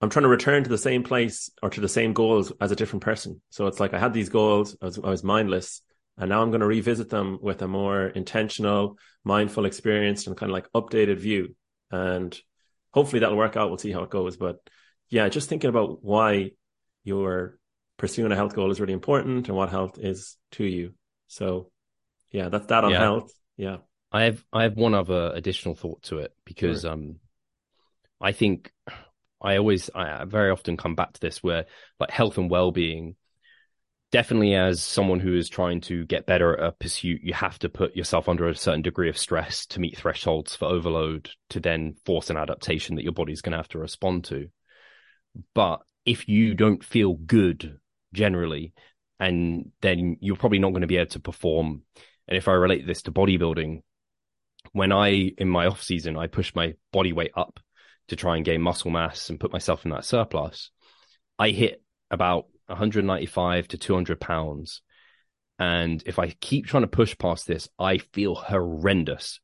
I'm 0.00 0.10
trying 0.10 0.22
to 0.22 0.28
return 0.28 0.64
to 0.64 0.70
the 0.70 0.78
same 0.78 1.02
place 1.02 1.50
or 1.62 1.70
to 1.70 1.80
the 1.80 1.88
same 1.88 2.12
goals 2.12 2.52
as 2.60 2.70
a 2.70 2.76
different 2.76 3.02
person. 3.02 3.42
So 3.50 3.66
it's 3.66 3.80
like 3.80 3.92
I 3.92 3.98
had 3.98 4.14
these 4.14 4.30
goals, 4.30 4.76
I 4.80 4.86
was, 4.86 4.98
I 4.98 5.10
was 5.10 5.22
mindless, 5.22 5.82
and 6.16 6.30
now 6.30 6.42
I'm 6.42 6.50
going 6.50 6.60
to 6.60 6.66
revisit 6.66 7.10
them 7.10 7.38
with 7.40 7.62
a 7.62 7.68
more 7.68 8.06
intentional, 8.06 8.98
mindful, 9.24 9.66
experienced, 9.66 10.26
and 10.26 10.36
kind 10.36 10.50
of 10.50 10.54
like 10.54 10.72
updated 10.72 11.18
view. 11.18 11.54
And 11.90 12.38
hopefully 12.92 13.20
that'll 13.20 13.36
work 13.36 13.56
out. 13.56 13.68
We'll 13.68 13.78
see 13.78 13.92
how 13.92 14.02
it 14.02 14.10
goes. 14.10 14.36
But 14.36 14.58
yeah, 15.08 15.28
just 15.28 15.48
thinking 15.48 15.70
about 15.70 16.02
why 16.02 16.52
you're 17.04 17.58
pursuing 17.96 18.32
a 18.32 18.36
health 18.36 18.54
goal 18.54 18.70
is 18.70 18.80
really 18.80 18.92
important 18.92 19.48
and 19.48 19.56
what 19.56 19.70
health 19.70 19.98
is 19.98 20.36
to 20.52 20.64
you. 20.64 20.94
So 21.28 21.70
yeah, 22.30 22.48
that's 22.48 22.66
that 22.66 22.84
on 22.84 22.92
yeah. 22.92 23.00
health. 23.00 23.32
Yeah. 23.56 23.76
I 24.12 24.24
have 24.24 24.44
I 24.52 24.64
have 24.64 24.76
one 24.76 24.94
other 24.94 25.32
additional 25.34 25.74
thought 25.74 26.02
to 26.04 26.18
it 26.18 26.34
because 26.44 26.82
sure. 26.82 26.92
um 26.92 27.16
I 28.20 28.32
think 28.32 28.72
I 29.42 29.56
always 29.56 29.90
I 29.94 30.24
very 30.24 30.50
often 30.50 30.76
come 30.76 30.94
back 30.94 31.12
to 31.14 31.20
this 31.20 31.42
where 31.42 31.66
like 31.98 32.10
health 32.10 32.38
and 32.38 32.50
well-being 32.50 33.16
definitely 34.12 34.54
as 34.54 34.82
someone 34.82 35.20
who 35.20 35.36
is 35.36 35.48
trying 35.48 35.80
to 35.80 36.04
get 36.06 36.26
better 36.26 36.56
at 36.56 36.66
a 36.66 36.72
pursuit 36.72 37.20
you 37.22 37.32
have 37.32 37.58
to 37.60 37.68
put 37.68 37.96
yourself 37.96 38.28
under 38.28 38.48
a 38.48 38.56
certain 38.56 38.82
degree 38.82 39.08
of 39.08 39.16
stress 39.16 39.66
to 39.66 39.80
meet 39.80 39.96
thresholds 39.96 40.56
for 40.56 40.66
overload 40.66 41.30
to 41.48 41.60
then 41.60 41.94
force 42.04 42.28
an 42.28 42.36
adaptation 42.36 42.96
that 42.96 43.04
your 43.04 43.12
body's 43.12 43.40
going 43.40 43.52
to 43.52 43.58
have 43.58 43.68
to 43.68 43.78
respond 43.78 44.24
to. 44.24 44.48
But 45.54 45.80
if 46.04 46.28
you 46.28 46.54
don't 46.54 46.84
feel 46.84 47.14
good 47.14 47.78
generally 48.12 48.72
and 49.20 49.70
then 49.80 50.16
you're 50.20 50.36
probably 50.36 50.58
not 50.58 50.70
going 50.70 50.80
to 50.80 50.88
be 50.88 50.96
able 50.96 51.10
to 51.10 51.20
perform. 51.20 51.82
And 52.26 52.36
if 52.36 52.48
i 52.48 52.52
relate 52.52 52.86
this 52.86 53.02
to 53.02 53.12
bodybuilding 53.12 53.82
when 54.72 54.92
I 54.92 55.32
in 55.38 55.48
my 55.48 55.66
off 55.66 55.82
season 55.82 56.16
I 56.16 56.26
pushed 56.26 56.56
my 56.56 56.74
body 56.92 57.12
weight 57.12 57.32
up 57.36 57.60
to 58.10 58.16
try 58.16 58.36
and 58.36 58.44
gain 58.44 58.60
muscle 58.60 58.90
mass 58.90 59.30
and 59.30 59.40
put 59.40 59.52
myself 59.52 59.84
in 59.84 59.92
that 59.92 60.04
surplus, 60.04 60.70
I 61.38 61.50
hit 61.50 61.82
about 62.10 62.46
195 62.66 63.68
to 63.68 63.78
200 63.78 64.20
pounds. 64.20 64.82
And 65.58 66.02
if 66.06 66.18
I 66.18 66.28
keep 66.28 66.66
trying 66.66 66.82
to 66.82 66.88
push 66.88 67.16
past 67.16 67.46
this, 67.46 67.68
I 67.78 67.98
feel 67.98 68.34
horrendous. 68.34 69.40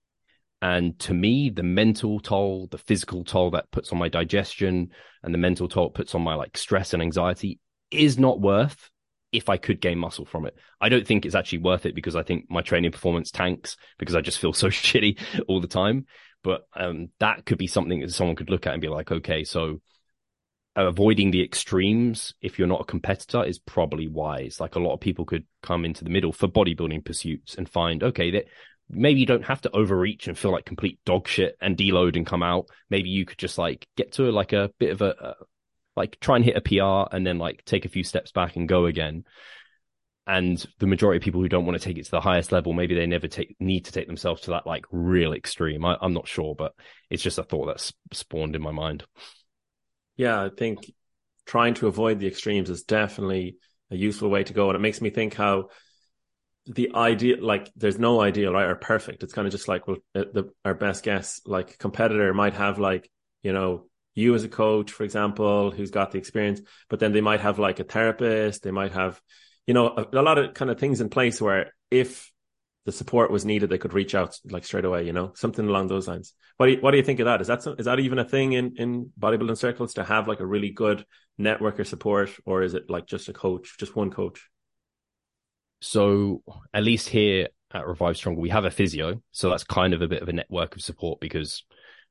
And 0.61 0.99
to 1.01 1.15
me, 1.15 1.51
the 1.51 1.63
mental 1.63 2.19
toll, 2.19 2.69
the 2.71 2.79
physical 2.79 3.25
toll 3.25 3.51
that 3.53 3.71
puts 3.71 3.93
on 3.93 3.99
my 3.99 4.09
digestion 4.09 4.91
and 5.23 5.33
the 5.33 5.39
mental 5.39 5.69
toll 5.69 5.89
it 5.89 5.95
puts 5.95 6.15
on 6.15 6.23
my 6.23 6.35
like 6.35 6.57
stress 6.57 6.93
and 6.93 7.03
anxiety 7.03 7.61
is 7.91 8.19
not 8.19 8.41
worth 8.41 8.91
if 9.33 9.49
I 9.49 9.59
could 9.59 9.81
gain 9.81 9.99
muscle 9.99 10.25
from 10.25 10.47
it. 10.47 10.57
I 10.81 10.89
don't 10.89 11.07
think 11.07 11.25
it's 11.25 11.35
actually 11.35 11.59
worth 11.59 11.87
it 11.87 11.95
because 11.95 12.17
I 12.17 12.23
think 12.23 12.47
my 12.51 12.63
training 12.63 12.91
performance 12.91 13.31
tanks 13.31 13.77
because 13.99 14.17
I 14.17 14.23
just 14.23 14.39
feel 14.39 14.53
so 14.55 14.69
shitty 14.69 15.21
all 15.47 15.61
the 15.61 15.69
time. 15.69 16.07
But 16.47 16.69
um, 16.77 17.09
that 17.19 17.45
could 17.45 17.59
be 17.59 17.67
something 17.67 17.99
that 17.99 18.15
someone 18.15 18.37
could 18.37 18.51
look 18.51 18.69
at 18.69 18.73
and 18.73 18.81
be 18.81 18.87
like, 18.87 19.11
okay, 19.11 19.43
so 19.43 19.81
avoiding 20.77 21.33
the 21.33 21.43
extremes 21.43 22.35
if 22.41 22.57
you're 22.57 22.69
not 22.69 22.83
a 22.83 22.85
competitor 22.85 23.43
is 23.43 23.59
probably 23.59 24.07
wise. 24.07 24.61
Like 24.61 24.77
a 24.77 24.79
lot 24.79 24.95
of 24.95 25.01
people 25.01 25.25
could 25.25 25.45
come 25.65 25.85
into 25.85 26.05
the 26.05 26.11
middle 26.11 26.33
for 26.33 26.47
bodybuilding 26.47 27.05
pursuits 27.05 27.57
and 27.57 27.69
find, 27.69 28.01
okay, 28.05 28.31
that 28.31 28.45
maybe 28.89 29.19
you 29.19 29.27
don't 29.27 29.47
have 29.47 29.61
to 29.63 29.75
overreach 29.75 30.29
and 30.29 30.39
feel 30.39 30.53
like 30.53 30.65
complete 30.65 31.01
dog 31.05 31.27
shit 31.27 31.57
and 31.61 31.77
deload 31.77 32.15
and 32.15 32.25
come 32.25 32.45
out. 32.45 32.67
Maybe 32.91 33.09
you 33.09 33.25
could 33.25 33.39
just 33.39 33.59
like 33.59 33.89
get 33.97 34.13
to 34.13 34.31
like 34.31 34.53
a 34.53 34.71
bit 34.79 34.93
of 34.93 35.03
a, 35.03 35.35
like 35.97 36.21
try 36.21 36.37
and 36.37 36.45
hit 36.45 36.57
a 36.57 36.61
PR 36.61 37.13
and 37.13 37.27
then 37.27 37.39
like 37.39 37.65
take 37.65 37.87
a 37.87 37.89
few 37.89 38.05
steps 38.05 38.31
back 38.31 38.55
and 38.55 38.69
go 38.69 38.87
again. 38.87 39.25
And 40.27 40.65
the 40.79 40.87
majority 40.87 41.19
of 41.19 41.23
people 41.23 41.41
who 41.41 41.49
don't 41.49 41.67
want 41.67 41.79
to 41.79 41.85
take 41.85 41.99
it 41.99 42.05
to 42.05 42.11
the 42.11 42.21
highest 42.21 42.51
level, 42.51 42.73
maybe 42.73 42.95
they 42.95 43.07
never 43.07 43.29
take 43.29 43.55
need 43.61 43.85
to 43.85 43.93
take 43.93 44.09
themselves 44.09 44.43
to 44.43 44.51
that 44.51 44.67
like 44.67 44.85
real 44.91 45.33
extreme. 45.33 45.85
I, 45.85 45.97
am 46.03 46.15
not 46.15 46.27
sure, 46.27 46.55
but 46.55 46.75
it's 47.11 47.23
just 47.23 47.39
a 47.39 47.45
thought 47.45 47.67
that's 47.67 47.93
spawned 48.13 48.57
in 48.57 48.63
my 48.63 48.73
mind. 48.73 49.05
Yeah, 50.17 50.43
I 50.43 50.49
think 50.49 50.93
trying 51.45 51.75
to 51.75 51.87
avoid 51.87 52.19
the 52.19 52.27
extremes 52.27 52.71
is 52.71 52.83
definitely 52.83 53.57
a 53.91 53.97
useful 53.97 54.29
way 54.29 54.43
to 54.45 54.53
go, 54.53 54.69
and 54.69 54.77
it 54.77 54.81
makes 54.81 55.01
me 55.01 55.11
think 55.11 55.35
how 55.35 55.69
the 56.67 56.91
ideal 56.97 57.37
like 57.41 57.71
there's 57.77 57.99
no 57.99 58.21
ideal 58.21 58.53
right 58.53 58.65
or 58.65 58.75
perfect 58.75 59.23
it's 59.23 59.33
kind 59.33 59.47
of 59.47 59.53
just 59.53 59.69
like 59.69 59.87
well 59.87 59.99
the, 60.15 60.51
our 60.65 60.75
best 60.75 61.05
guess 61.05 61.41
like 61.47 61.79
competitor 61.79 62.35
might 62.35 62.55
have 62.55 62.81
like 62.81 63.09
you 63.45 63.53
know 63.53 63.87
you 64.17 64.35
as 64.35 64.43
a 64.43 64.49
coach, 64.49 64.91
for 64.91 65.05
example, 65.05 65.71
who's 65.71 65.91
got 65.91 66.11
the 66.11 66.19
experience, 66.19 66.61
but 66.89 66.99
then 66.99 67.13
they 67.13 67.21
might 67.21 67.41
have 67.41 67.59
like 67.61 67.79
a 67.79 67.85
therapist, 67.85 68.63
they 68.63 68.71
might 68.71 68.93
have, 68.93 69.21
you 69.67 69.75
know, 69.75 69.89
a, 69.89 70.21
a, 70.21 70.23
lot 70.23 70.39
of 70.39 70.55
kind 70.55 70.71
of 70.71 70.79
things 70.79 71.01
in 71.01 71.09
place 71.09 71.41
where 71.41 71.73
if 71.91 72.31
the 72.85 72.93
support 72.93 73.31
was 73.31 73.45
needed, 73.45 73.69
they 73.69 73.79
could 73.79 73.93
reach 73.93 74.15
out 74.15 74.39
like 74.49 74.65
straight 74.65 74.85
away, 74.85 75.05
you 75.05 75.13
know, 75.13 75.33
something 75.35 75.67
along 75.67 75.89
those 75.89 76.07
lines. 76.07 76.33
What 76.57 76.67
do 76.67 76.73
you, 76.73 76.79
what 76.81 76.93
do 76.93 76.97
you 76.97 77.03
think 77.03 77.21
of 77.21 77.27
that? 77.27 77.41
Is 77.41 77.49
that 77.49 77.67
is 77.79 77.87
that 77.87 78.01
even 78.01 78.19
a 78.19 78.25
thing 78.25 78.53
in 78.53 78.75
in 78.77 79.11
bodybuilding 79.19 79.59
circles 79.59 79.95
to 79.95 80.05
have 80.05 80.29
like 80.29 80.41
a 80.41 80.47
really 80.47 80.71
good 80.71 81.05
network 81.37 81.81
or 81.81 81.85
support, 81.85 82.31
or 82.47 82.63
is 82.63 82.75
it 82.75 82.89
like 82.89 83.07
just 83.07 83.29
a 83.29 83.33
coach, 83.33 83.77
just 83.79 83.97
one 83.97 84.11
coach? 84.11 84.49
So 85.81 86.43
at 86.73 86.85
least 86.85 87.09
here 87.09 87.49
at 87.73 87.87
Revive 87.87 88.17
Stronger, 88.17 88.41
we 88.41 88.51
have 88.51 88.65
a 88.65 88.71
physio, 88.71 89.21
so 89.33 89.51
that's 89.51 89.65
kind 89.65 89.93
of 89.93 90.01
a 90.01 90.09
bit 90.09 90.23
of 90.23 90.29
a 90.29 90.33
network 90.33 90.77
of 90.77 90.83
support 90.83 91.21
because, 91.21 91.65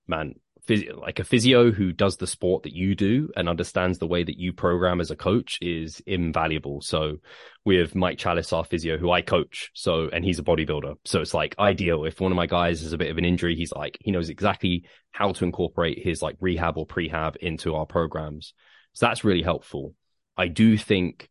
man, 0.07 0.35
physio, 0.67 0.99
like 0.99 1.19
a 1.19 1.23
physio 1.23 1.71
who 1.71 1.91
does 1.91 2.17
the 2.17 2.27
sport 2.27 2.63
that 2.63 2.73
you 2.73 2.95
do 2.95 3.29
and 3.35 3.47
understands 3.47 3.97
the 3.97 4.07
way 4.07 4.23
that 4.23 4.37
you 4.37 4.53
program 4.53 4.99
as 4.99 5.11
a 5.11 5.15
coach 5.15 5.57
is 5.61 6.01
invaluable. 6.05 6.81
So 6.81 7.17
we 7.63 7.77
have 7.77 7.95
Mike 7.95 8.17
Chalice, 8.17 8.53
our 8.53 8.63
physio, 8.63 8.97
who 8.97 9.11
I 9.11 9.21
coach. 9.21 9.71
So, 9.73 10.09
and 10.11 10.23
he's 10.23 10.39
a 10.39 10.43
bodybuilder. 10.43 10.95
So 11.05 11.21
it's 11.21 11.33
like 11.33 11.55
ideal. 11.59 12.05
If 12.05 12.19
one 12.19 12.31
of 12.31 12.35
my 12.35 12.47
guys 12.47 12.81
has 12.81 12.93
a 12.93 12.97
bit 12.97 13.11
of 13.11 13.17
an 13.17 13.25
injury, 13.25 13.55
he's 13.55 13.71
like, 13.71 13.97
he 14.01 14.11
knows 14.11 14.29
exactly 14.29 14.85
how 15.11 15.31
to 15.31 15.45
incorporate 15.45 16.03
his 16.03 16.21
like 16.21 16.35
rehab 16.39 16.77
or 16.77 16.85
prehab 16.85 17.37
into 17.37 17.75
our 17.75 17.85
programs. 17.85 18.53
So 18.93 19.05
that's 19.05 19.23
really 19.23 19.43
helpful. 19.43 19.93
I 20.37 20.47
do 20.47 20.77
think, 20.77 21.29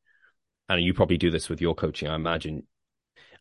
and 0.68 0.82
you 0.82 0.95
probably 0.95 1.18
do 1.18 1.30
this 1.30 1.49
with 1.49 1.61
your 1.61 1.74
coaching, 1.74 2.09
I 2.09 2.14
imagine. 2.14 2.66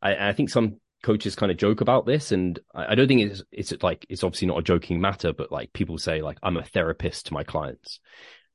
I, 0.01 0.29
I 0.29 0.33
think 0.33 0.49
some 0.49 0.79
coaches 1.03 1.35
kind 1.35 1.51
of 1.51 1.57
joke 1.57 1.81
about 1.81 2.05
this 2.05 2.31
and 2.31 2.57
I, 2.73 2.95
don't 2.95 3.07
think 3.07 3.21
it's 3.21 3.43
it's 3.51 3.83
like 3.83 4.05
it's 4.09 4.23
obviously 4.23 4.47
not 4.47 4.57
a 4.57 4.63
joking 4.63 5.01
matter 5.01 5.33
but 5.33 5.51
like 5.51 5.73
people 5.73 5.97
say 5.97 6.21
like 6.21 6.39
I'm 6.41 6.57
a 6.57 6.63
therapist 6.63 7.27
to 7.27 7.33
my 7.33 7.43
clients. 7.43 7.99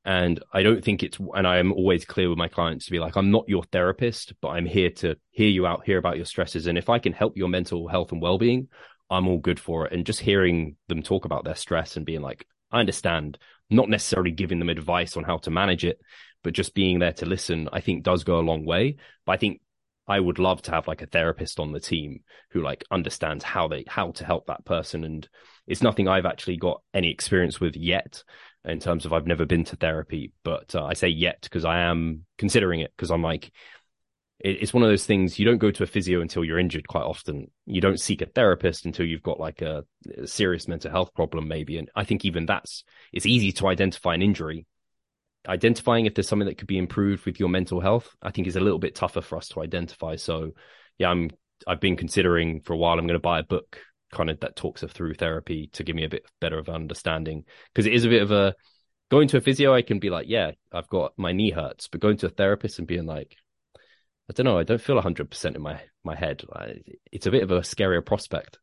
And 0.05 0.42
I 0.53 0.62
don't 0.62 0.82
think 0.82 1.03
it's 1.03 1.18
and 1.34 1.46
I 1.46 1.59
am 1.59 1.72
always 1.72 2.07
clear 2.07 2.30
with 2.30 2.38
my 2.38 2.49
clients 2.49 2.86
to 2.86 2.90
be 2.90 2.99
like 2.99 3.16
I'm 3.16 3.30
not 3.30 3.49
your 3.49 3.64
therapist 3.64 4.32
but 4.40 4.49
I'm 4.49 4.64
here 4.64 4.90
to 4.96 5.16
hear 5.30 5.49
you 5.49 5.66
out 5.66 5.84
hear 5.84 5.99
about 5.99 6.16
your 6.16 6.24
stresses 6.24 6.66
and 6.66 6.78
if 6.78 6.88
I 6.88 6.99
can 6.99 7.12
help 7.12 7.36
your 7.36 7.49
mental 7.49 7.86
health 7.86 8.12
and 8.12 8.22
well-being 8.22 8.68
I'm 9.11 9.28
all 9.28 9.38
good 9.38 9.61
for 9.61 9.86
it. 9.86 9.92
And 9.92 10.07
just 10.07 10.20
hearing 10.20 10.76
them 10.88 11.03
talk 11.03 11.26
about 11.26 11.44
their 11.44 11.55
stress 11.55 11.96
and 11.96 12.07
being 12.07 12.22
like 12.22 12.46
I 12.72 12.80
understand 12.80 13.38
not 13.68 13.90
necessarily 13.90 14.30
giving 14.30 14.59
them 14.59 14.70
advice 14.70 15.18
on 15.18 15.24
how 15.24 15.36
to 15.38 15.51
manage 15.51 15.84
it 15.84 16.01
but 16.42 16.55
just 16.55 16.74
being 16.74 17.01
there 17.01 17.12
to 17.14 17.26
listen 17.26 17.68
I 17.70 17.82
think 17.82 18.05
does 18.05 18.24
go 18.24 18.38
a 18.38 18.40
long 18.40 18.64
way. 18.64 18.96
But 19.26 19.32
I 19.32 19.36
think 19.36 19.61
I 20.09 20.18
would 20.18 20.38
love 20.38 20.62
to 20.62 20.70
have 20.70 20.88
like 20.88 21.02
a 21.02 21.06
therapist 21.06 21.61
on 21.61 21.72
the 21.72 21.80
team 21.80 22.20
who 22.50 22.62
like 22.62 22.84
understands 22.90 23.44
how 23.44 23.68
they 23.68 23.84
how 23.86 24.12
to 24.12 24.24
help 24.24 24.46
that 24.46 24.64
person 24.64 25.04
and 25.04 25.28
it's 25.66 25.82
nothing 25.82 26.09
I've 26.09 26.26
actually 26.26 26.56
got 26.56 26.80
any 26.94 27.11
experience 27.11 27.61
with 27.61 27.76
yet 27.76 28.24
in 28.64 28.80
terms 28.80 29.04
of 29.04 29.12
I've 29.12 29.26
never 29.26 29.44
been 29.44 29.64
to 29.64 29.76
therapy 29.76 30.32
but 30.44 30.74
uh, 30.74 30.84
I 30.84 30.94
say 30.94 31.09
yet 31.09 31.42
because 31.42 31.64
I 31.64 31.80
am 31.80 32.24
considering 32.38 32.80
it 32.80 32.92
because 32.96 33.11
I'm 33.11 33.22
like 33.22 33.52
it's 34.40 34.72
one 34.72 34.84
of 34.84 34.88
those 34.88 35.04
things 35.04 35.38
you 35.38 35.44
don't 35.44 35.59
go 35.59 35.72
to 35.72 35.82
a 35.82 35.86
physio 35.86 36.20
until 36.20 36.44
you're 36.44 36.61
injured 36.61 36.86
quite 36.86 37.02
often. 37.02 37.50
You 37.66 37.80
don't 37.80 37.98
seek 37.98 38.22
a 38.22 38.26
therapist 38.26 38.86
until 38.86 39.04
you've 39.04 39.22
got 39.22 39.40
like 39.40 39.62
a, 39.62 39.84
a 40.16 40.28
serious 40.28 40.68
mental 40.68 40.92
health 40.92 41.12
problem 41.12 41.48
maybe 41.48 41.76
and 41.76 41.90
I 41.96 42.04
think 42.04 42.24
even 42.24 42.46
that's 42.46 42.84
it's 43.12 43.26
easy 43.26 43.52
to 43.52 43.66
identify 43.66 44.14
an 44.14 44.22
injury 44.22 44.64
identifying 45.49 46.07
if 46.07 46.14
there's 46.14 46.28
something 46.28 46.49
that 46.49 46.59
could 46.59 46.68
be 46.68 46.78
improved 46.78 47.24
with 47.24 47.40
your 47.40 47.49
mental 47.49 47.80
health, 47.80 48.14
I 48.22 48.30
think 48.30 48.46
is 48.46 48.57
a 48.57 48.61
little 48.61 48.78
bit 48.78 48.94
tougher 48.94 49.20
for 49.20 49.38
us 49.38 49.49
to 49.49 49.62
identify. 49.62 50.16
So, 50.16 50.53
yeah, 50.99 51.11
I'm 51.11 51.30
I've 51.66 51.80
been 51.80 51.96
considering 51.96 52.61
for 52.61 52.72
a 52.72 52.76
while. 52.76 52.99
I'm 52.99 53.07
going 53.07 53.14
to 53.14 53.20
buy 53.20 53.40
a 53.40 53.44
book 53.44 53.80
kind 54.12 54.30
of 54.30 54.40
that 54.40 54.57
talks 54.57 54.82
of 54.82 54.92
through 54.92 55.14
therapy 55.14 55.68
to 55.74 55.84
give 55.84 55.96
me 55.96 56.05
a 56.05 56.09
bit 56.09 56.24
better 56.40 56.59
of 56.59 56.68
understanding 56.68 57.44
because 57.72 57.86
it 57.86 57.92
is 57.92 58.05
a 58.05 58.09
bit 58.09 58.22
of 58.22 58.30
a 58.30 58.55
going 59.11 59.28
to 59.28 59.38
a 59.38 59.40
physio. 59.40 59.74
I 59.74 59.82
can 59.82 59.99
be 59.99 60.11
like, 60.11 60.26
yeah, 60.28 60.53
I've 60.72 60.88
got 60.88 61.12
my 61.16 61.32
knee 61.32 61.51
hurts, 61.51 61.88
but 61.88 62.01
going 62.01 62.18
to 62.18 62.26
a 62.26 62.30
therapist 62.30 62.78
and 62.78 62.86
being 62.86 63.07
like, 63.07 63.36
I 64.30 64.34
don't 64.34 64.44
know, 64.44 64.59
I 64.59 64.62
don't 64.62 64.80
feel 64.80 65.01
hundred 65.01 65.30
percent 65.30 65.57
in 65.57 65.62
my 65.62 65.80
my 66.05 66.14
head. 66.14 66.42
It's 67.11 67.26
a 67.26 67.30
bit 67.30 67.42
of 67.42 67.51
a 67.51 67.61
scarier 67.61 68.05
prospect. 68.05 68.59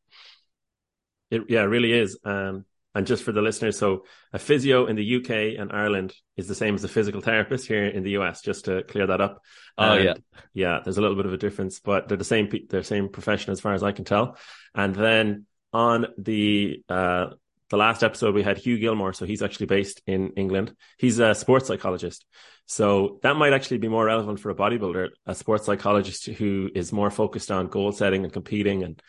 It 1.31 1.43
yeah, 1.49 1.61
it 1.61 1.67
really 1.67 1.91
is. 1.91 2.17
Um, 2.23 2.65
and 2.95 3.05
just 3.05 3.23
for 3.23 3.33
the 3.33 3.41
listeners, 3.41 3.77
so 3.77 4.05
a 4.31 4.39
physio 4.39 4.85
in 4.85 4.95
the 4.95 5.17
UK 5.17 5.59
and 5.59 5.71
Ireland 5.71 6.13
is 6.37 6.47
the 6.47 6.55
same 6.55 6.75
as 6.75 6.83
a 6.85 6.87
physical 6.87 7.19
therapist 7.19 7.67
here 7.67 7.85
in 7.85 8.03
the 8.03 8.11
US. 8.11 8.41
Just 8.41 8.65
to 8.65 8.83
clear 8.83 9.07
that 9.07 9.19
up. 9.19 9.43
Oh 9.77 9.91
and 9.91 10.03
yeah, 10.05 10.13
yeah. 10.53 10.79
There's 10.81 10.97
a 10.97 11.01
little 11.01 11.17
bit 11.17 11.25
of 11.25 11.33
a 11.33 11.37
difference, 11.37 11.81
but 11.81 12.07
they're 12.07 12.17
the 12.17 12.23
same. 12.23 12.49
They're 12.49 12.79
the 12.79 12.83
same 12.83 13.09
profession 13.09 13.51
as 13.51 13.59
far 13.59 13.73
as 13.73 13.83
I 13.83 13.91
can 13.91 14.05
tell. 14.05 14.37
And 14.73 14.95
then 14.95 15.45
on 15.73 16.07
the 16.17 16.81
uh, 16.87 17.27
the 17.69 17.77
last 17.77 18.01
episode 18.01 18.33
we 18.33 18.43
had 18.43 18.57
Hugh 18.57 18.79
Gilmore, 18.79 19.11
so 19.11 19.25
he's 19.25 19.41
actually 19.41 19.65
based 19.65 20.01
in 20.07 20.31
England. 20.37 20.73
He's 20.97 21.19
a 21.19 21.35
sports 21.35 21.67
psychologist, 21.67 22.25
so 22.65 23.19
that 23.23 23.35
might 23.35 23.51
actually 23.51 23.79
be 23.79 23.89
more 23.89 24.05
relevant 24.05 24.39
for 24.39 24.51
a 24.51 24.55
bodybuilder, 24.55 25.09
a 25.25 25.35
sports 25.35 25.65
psychologist 25.65 26.27
who 26.27 26.69
is 26.73 26.93
more 26.93 27.11
focused 27.11 27.51
on 27.51 27.67
goal 27.67 27.91
setting 27.91 28.23
and 28.23 28.31
competing 28.31 28.83
and 28.83 29.01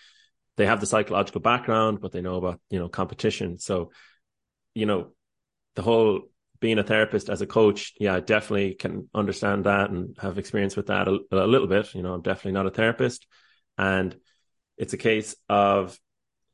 they 0.57 0.67
have 0.67 0.81
the 0.81 0.87
psychological 0.87 1.41
background, 1.41 2.01
but 2.01 2.13
they 2.13 2.23
know 2.23 2.37
about, 2.37 2.61
you 2.71 2.79
know, 2.79 2.89
competition. 2.89 3.59
So, 3.59 3.91
you 4.75 4.87
know, 4.87 5.13
the 5.75 5.83
whole 5.83 6.23
being 6.61 6.79
a 6.79 6.83
therapist 6.83 7.29
as 7.29 7.43
a 7.43 7.47
coach, 7.47 7.93
yeah, 8.01 8.15
I 8.15 8.21
definitely 8.21 8.75
can 8.75 9.09
understand 9.15 9.65
that 9.65 9.91
and 9.91 10.17
have 10.19 10.39
experience 10.39 10.77
with 10.77 10.87
that 10.87 11.09
a, 11.09 11.19
a 11.31 11.47
little 11.47 11.67
bit. 11.67 11.95
You 11.95 12.03
know, 12.03 12.15
I'm 12.15 12.23
definitely 12.23 12.53
not 12.53 12.67
a 12.67 12.71
therapist. 12.71 13.27
And 13.77 14.17
it's 14.79 14.95
a 14.95 14.99
case 14.99 15.37
of 15.49 15.99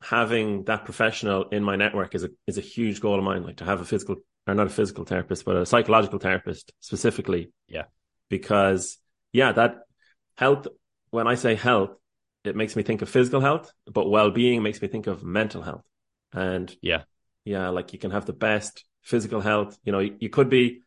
having 0.02 0.64
that 0.64 0.84
professional 0.84 1.44
in 1.50 1.62
my 1.62 1.76
network 1.76 2.14
is 2.14 2.24
a 2.24 2.30
is 2.46 2.58
a 2.58 2.62
huge 2.62 3.00
goal 3.00 3.18
of 3.18 3.24
mine. 3.24 3.44
Like 3.44 3.58
to 3.58 3.64
have 3.64 3.80
a 3.80 3.84
physical 3.84 4.16
or 4.46 4.54
not 4.54 4.66
a 4.66 4.70
physical 4.70 5.04
therapist, 5.04 5.44
but 5.44 5.56
a 5.56 5.66
psychological 5.66 6.18
therapist 6.18 6.72
specifically. 6.80 7.52
Yeah. 7.68 7.84
Because 8.28 8.98
yeah, 9.32 9.52
that 9.52 9.82
health 10.36 10.66
when 11.10 11.26
I 11.28 11.36
say 11.36 11.54
health, 11.54 11.90
it 12.44 12.56
makes 12.56 12.76
me 12.76 12.82
think 12.82 13.02
of 13.02 13.08
physical 13.08 13.40
health, 13.40 13.72
but 13.86 14.10
well-being 14.10 14.62
makes 14.62 14.82
me 14.82 14.88
think 14.88 15.06
of 15.06 15.22
mental 15.22 15.62
health. 15.62 15.84
And 16.32 16.74
yeah, 16.82 17.02
yeah, 17.44 17.68
like 17.68 17.92
you 17.92 17.98
can 17.98 18.10
have 18.10 18.26
the 18.26 18.32
best 18.32 18.84
physical 19.02 19.40
health. 19.40 19.78
You 19.84 19.92
know, 19.92 19.98
you, 20.00 20.16
you 20.18 20.28
could 20.28 20.48
be. 20.48 20.80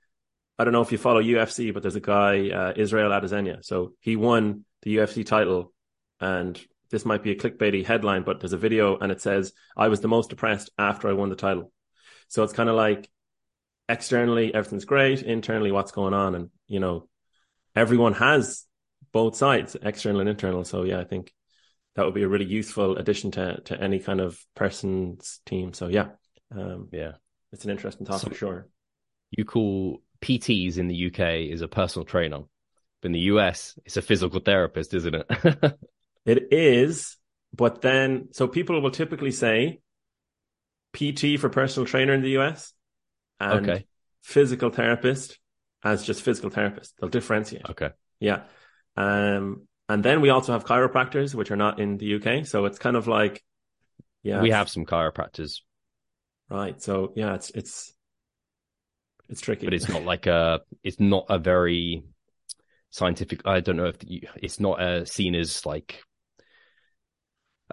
I 0.57 0.63
don't 0.63 0.73
know 0.73 0.81
if 0.81 0.91
you 0.91 0.97
follow 0.97 1.21
UFC, 1.21 1.73
but 1.73 1.83
there's 1.83 1.97
a 1.97 2.01
guy, 2.01 2.49
uh, 2.49 2.73
Israel 2.75 3.11
Adesanya. 3.11 3.63
So 3.63 3.93
he 3.99 4.15
won 4.15 4.63
the 4.83 4.97
UFC 4.97 5.25
title, 5.25 5.73
and 6.19 6.59
this 6.91 7.05
might 7.05 7.23
be 7.23 7.31
a 7.31 7.35
clickbaity 7.35 7.85
headline, 7.85 8.23
but 8.23 8.39
there's 8.39 8.53
a 8.53 8.57
video 8.57 8.97
and 8.97 9.11
it 9.11 9.21
says, 9.21 9.53
"I 9.75 9.89
was 9.89 10.01
the 10.01 10.07
most 10.07 10.29
depressed 10.29 10.69
after 10.77 11.09
I 11.09 11.13
won 11.13 11.29
the 11.29 11.35
title." 11.35 11.71
So 12.27 12.43
it's 12.43 12.53
kind 12.53 12.69
of 12.69 12.75
like 12.75 13.09
externally 13.87 14.53
everything's 14.53 14.85
great, 14.85 15.21
internally 15.21 15.71
what's 15.71 15.91
going 15.91 16.13
on, 16.13 16.35
and 16.35 16.49
you 16.67 16.79
know, 16.79 17.07
everyone 17.75 18.13
has 18.13 18.65
both 19.11 19.35
sides, 19.35 19.75
external 19.81 20.21
and 20.21 20.29
internal. 20.29 20.63
So 20.63 20.83
yeah, 20.83 20.99
I 20.99 21.03
think 21.03 21.33
that 21.95 22.05
would 22.05 22.13
be 22.13 22.23
a 22.23 22.27
really 22.27 22.45
useful 22.45 22.97
addition 22.97 23.31
to 23.31 23.61
to 23.65 23.81
any 23.81 23.99
kind 23.99 24.19
of 24.19 24.39
person's 24.55 25.39
team. 25.45 25.73
So 25.73 25.87
yeah, 25.87 26.09
um, 26.51 26.89
yeah, 26.91 27.13
it's 27.51 27.65
an 27.65 27.71
interesting 27.71 28.05
topic, 28.05 28.33
so 28.33 28.35
sure. 28.35 28.67
You 29.31 29.45
call 29.45 30.01
PTs 30.21 30.77
in 30.77 30.87
the 30.87 31.07
UK 31.07 31.51
is 31.51 31.61
a 31.61 31.67
personal 31.67 32.05
trainer, 32.05 32.41
but 33.01 33.07
in 33.07 33.11
the 33.13 33.19
US, 33.31 33.77
it's 33.85 33.97
a 33.97 34.01
physical 34.01 34.39
therapist, 34.39 34.93
isn't 34.93 35.15
it? 35.15 35.25
it 36.25 36.47
is, 36.51 37.17
but 37.53 37.81
then 37.81 38.29
so 38.31 38.47
people 38.47 38.79
will 38.81 38.91
typically 38.91 39.31
say 39.31 39.79
PT 40.93 41.39
for 41.39 41.49
personal 41.49 41.87
trainer 41.87 42.13
in 42.13 42.21
the 42.21 42.37
US, 42.39 42.73
and 43.39 43.69
okay. 43.69 43.85
physical 44.21 44.69
therapist 44.69 45.39
as 45.83 46.03
just 46.03 46.21
physical 46.21 46.49
therapist. 46.49 46.93
They'll 46.99 47.09
differentiate. 47.09 47.69
Okay. 47.69 47.91
Yeah. 48.19 48.43
Um, 48.97 49.67
and 49.87 50.03
then 50.03 50.21
we 50.21 50.29
also 50.29 50.53
have 50.53 50.65
chiropractors, 50.65 51.35
which 51.35 51.51
are 51.51 51.55
not 51.55 51.79
in 51.79 51.97
the 51.97 52.15
UK. 52.15 52.45
So 52.45 52.65
it's 52.65 52.79
kind 52.79 52.95
of 52.95 53.07
like, 53.07 53.43
yeah, 54.23 54.41
we 54.41 54.51
have 54.51 54.69
some 54.69 54.85
chiropractors. 54.85 55.61
Right. 56.49 56.81
So 56.81 57.13
yeah, 57.15 57.35
it's, 57.35 57.51
it's, 57.51 57.93
it's 59.29 59.41
tricky, 59.41 59.65
but 59.65 59.73
it's 59.73 59.89
not 59.89 60.03
like 60.03 60.27
a, 60.27 60.61
it's 60.83 60.99
not 60.99 61.25
a 61.29 61.37
very 61.37 62.03
scientific. 62.89 63.41
I 63.45 63.59
don't 63.59 63.77
know 63.77 63.85
if 63.85 63.97
you, 64.01 64.21
it's 64.37 64.59
not 64.59 64.81
uh, 64.81 65.05
seen 65.05 65.35
as 65.35 65.65
like 65.65 66.01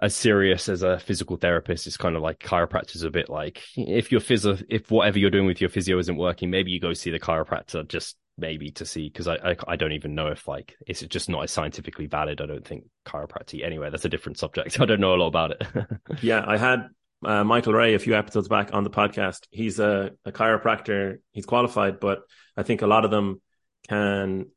as 0.01 0.15
serious 0.15 0.69
as 0.69 0.83
a 0.83 0.99
physical 0.99 1.37
therapist. 1.37 1.87
It's 1.87 1.97
kind 1.97 2.15
of 2.15 2.21
like 2.21 2.39
chiropractors 2.39 3.03
a 3.03 3.11
bit 3.11 3.29
like 3.29 3.63
if 3.75 4.11
your 4.11 4.21
physio, 4.21 4.57
if 4.69 4.91
whatever 4.91 5.17
you're 5.17 5.31
doing 5.31 5.45
with 5.45 5.61
your 5.61 5.69
physio 5.69 5.97
isn't 5.99 6.17
working, 6.17 6.49
maybe 6.49 6.71
you 6.71 6.79
go 6.79 6.93
see 6.93 7.11
the 7.11 7.19
chiropractor 7.19 7.87
just 7.87 8.17
maybe 8.37 8.71
to 8.71 8.85
see 8.85 9.07
because 9.09 9.27
I, 9.27 9.35
I, 9.35 9.55
I 9.67 9.75
don't 9.75 9.91
even 9.91 10.15
know 10.15 10.27
if 10.27 10.47
like 10.47 10.75
it's 10.87 11.01
just 11.01 11.29
not 11.29 11.43
as 11.43 11.51
scientifically 11.51 12.07
valid. 12.07 12.41
I 12.41 12.45
don't 12.45 12.65
think 12.65 12.85
chiropractic. 13.05 13.63
Anyway, 13.63 13.89
that's 13.89 14.05
a 14.05 14.09
different 14.09 14.37
subject. 14.37 14.79
I 14.81 14.85
don't 14.85 14.99
know 14.99 15.13
a 15.13 15.17
lot 15.17 15.27
about 15.27 15.51
it. 15.51 15.63
yeah, 16.21 16.43
I 16.45 16.57
had 16.57 16.87
uh, 17.25 17.43
Michael 17.43 17.73
Ray 17.73 17.93
a 17.93 17.99
few 17.99 18.15
episodes 18.15 18.47
back 18.47 18.73
on 18.73 18.83
the 18.83 18.89
podcast. 18.89 19.47
He's 19.51 19.79
a, 19.79 20.11
a 20.25 20.31
chiropractor. 20.31 21.17
He's 21.31 21.45
qualified, 21.45 21.99
but 21.99 22.21
I 22.57 22.63
think 22.63 22.81
a 22.81 22.87
lot 22.87 23.05
of 23.05 23.11
them 23.11 23.41
can 23.87 24.47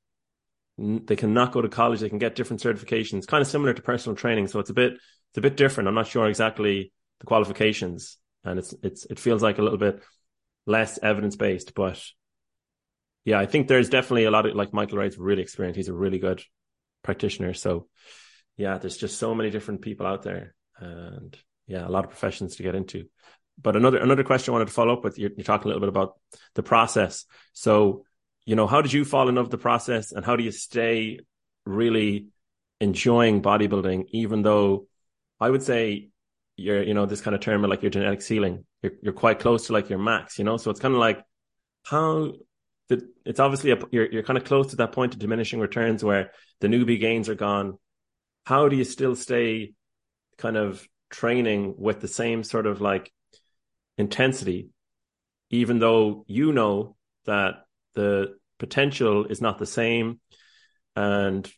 they 0.79 1.17
can 1.17 1.33
not 1.33 1.53
go 1.53 1.63
to 1.63 1.69
college. 1.69 2.01
They 2.01 2.09
can 2.09 2.19
get 2.19 2.35
different 2.35 2.63
certifications, 2.63 3.27
kind 3.27 3.41
of 3.41 3.49
similar 3.49 3.73
to 3.73 3.83
personal 3.83 4.17
training. 4.17 4.49
So 4.49 4.59
it's 4.59 4.71
a 4.71 4.75
bit 4.75 4.93
it's 4.93 5.39
a 5.39 5.41
bit 5.41 5.57
different. 5.57 5.89
I'm 5.89 5.95
not 5.95 6.07
sure 6.07 6.27
exactly 6.27 6.93
the 7.21 7.27
qualifications, 7.27 8.19
and 8.45 8.59
it's 8.59 8.75
it's 8.83 9.07
it 9.07 9.19
feels 9.19 9.43
like 9.43 9.59
a 9.59 9.63
little 9.63 9.79
bit 9.79 10.03
less 10.67 10.99
evidence 11.03 11.37
based, 11.37 11.75
but 11.75 12.03
yeah, 13.27 13.39
I 13.39 13.45
think 13.45 13.69
there's 13.69 13.91
definitely 13.91 14.25
a 14.25 14.31
lot 14.31 14.47
of 14.47 14.55
like 14.55 14.73
Michael 14.73 14.97
Wright's 14.97 15.19
really 15.19 15.43
experienced. 15.43 15.77
He's 15.77 15.89
a 15.89 15.95
really 15.95 16.19
good 16.19 16.43
practitioner. 17.03 17.53
So 17.53 17.89
yeah, 18.57 18.79
there's 18.79 18.97
just 18.97 19.19
so 19.19 19.35
many 19.35 19.51
different 19.51 19.83
people 19.83 20.07
out 20.07 20.23
there, 20.23 20.55
and 20.79 21.37
yeah, 21.67 21.87
a 21.87 21.91
lot 21.91 22.05
of 22.05 22.11
professions 22.11 22.57
to 22.57 22.63
get 22.63 22.75
into. 22.75 23.07
But 23.61 23.77
another 23.77 23.99
another 23.99 24.25
question 24.25 24.53
I 24.53 24.55
wanted 24.55 24.69
to 24.69 24.75
follow 24.75 24.95
up 24.95 25.05
with 25.05 25.19
you're, 25.19 25.33
you're 25.37 25.45
talking 25.45 25.65
a 25.65 25.75
little 25.75 25.81
bit 25.81 25.89
about 25.89 26.15
the 26.55 26.63
process. 26.63 27.27
So 27.53 28.05
you 28.45 28.55
know, 28.55 28.69
how 28.69 28.81
did 28.81 28.93
you 28.93 29.05
fall 29.05 29.29
in 29.29 29.35
love 29.35 29.47
with 29.47 29.51
the 29.51 29.59
process, 29.59 30.13
and 30.13 30.25
how 30.25 30.37
do 30.37 30.45
you 30.45 30.53
stay 30.53 31.19
really 31.67 32.29
enjoying 32.81 33.43
bodybuilding, 33.43 34.07
even 34.11 34.43
though 34.43 34.87
I 35.41 35.51
would 35.51 35.65
say 35.65 36.11
you're, 36.57 36.83
you 36.83 36.95
know, 36.95 37.07
this 37.07 37.21
kind 37.21 37.35
of 37.35 37.41
term 37.41 37.63
like 37.63 37.83
your 37.83 37.91
genetic 37.91 38.23
ceiling, 38.23 38.65
you're, 38.83 38.93
you're 39.03 39.13
quite 39.13 39.41
close 39.41 39.67
to 39.67 39.73
like 39.73 39.91
your 39.91 39.99
max, 39.99 40.39
you 40.39 40.45
know? 40.45 40.57
So 40.57 40.71
it's 40.71 40.81
kind 40.81 40.95
of 40.95 41.01
like 41.01 41.23
how 41.85 42.33
it's 42.89 43.41
obviously 43.41 43.73
a, 43.73 43.79
you're 43.91 44.11
you're 44.11 44.23
kind 44.23 44.37
of 44.37 44.45
close 44.45 44.69
to 44.69 44.77
that 44.77 44.93
point 44.93 45.15
of 45.15 45.21
diminishing 45.21 45.61
returns 45.61 46.05
where 46.05 46.31
the 46.61 46.69
newbie 46.69 47.01
gains 47.01 47.29
are 47.29 47.35
gone. 47.35 47.79
How 48.45 48.69
do 48.69 48.77
you 48.77 48.85
still 48.85 49.17
stay 49.17 49.73
kind 50.39 50.57
of 50.57 50.87
training 51.11 51.75
with 51.79 52.01
the 52.01 52.09
same 52.09 52.43
sort 52.43 52.67
of 52.67 52.81
like 52.81 53.13
intensity, 53.99 54.69
even 55.51 55.79
though 55.79 56.25
you 56.29 56.53
know 56.53 56.97
that 57.25 57.65
the 57.95 58.37
potential 58.59 59.27
is 59.27 59.41
not 59.41 59.59
the 59.59 59.67
same, 59.67 60.21
and 60.95 61.51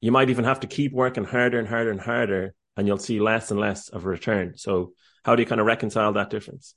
you 0.00 0.12
might 0.12 0.30
even 0.30 0.44
have 0.44 0.60
to 0.60 0.66
keep 0.66 0.92
working 0.92 1.24
harder 1.24 1.58
and 1.58 1.68
harder 1.68 1.90
and 1.90 2.00
harder, 2.00 2.54
and 2.76 2.86
you'll 2.86 2.98
see 2.98 3.20
less 3.20 3.50
and 3.50 3.60
less 3.60 3.88
of 3.88 4.04
a 4.04 4.08
return. 4.08 4.56
So, 4.56 4.92
how 5.24 5.36
do 5.36 5.42
you 5.42 5.46
kind 5.46 5.60
of 5.60 5.66
reconcile 5.66 6.12
that 6.14 6.30
difference? 6.30 6.74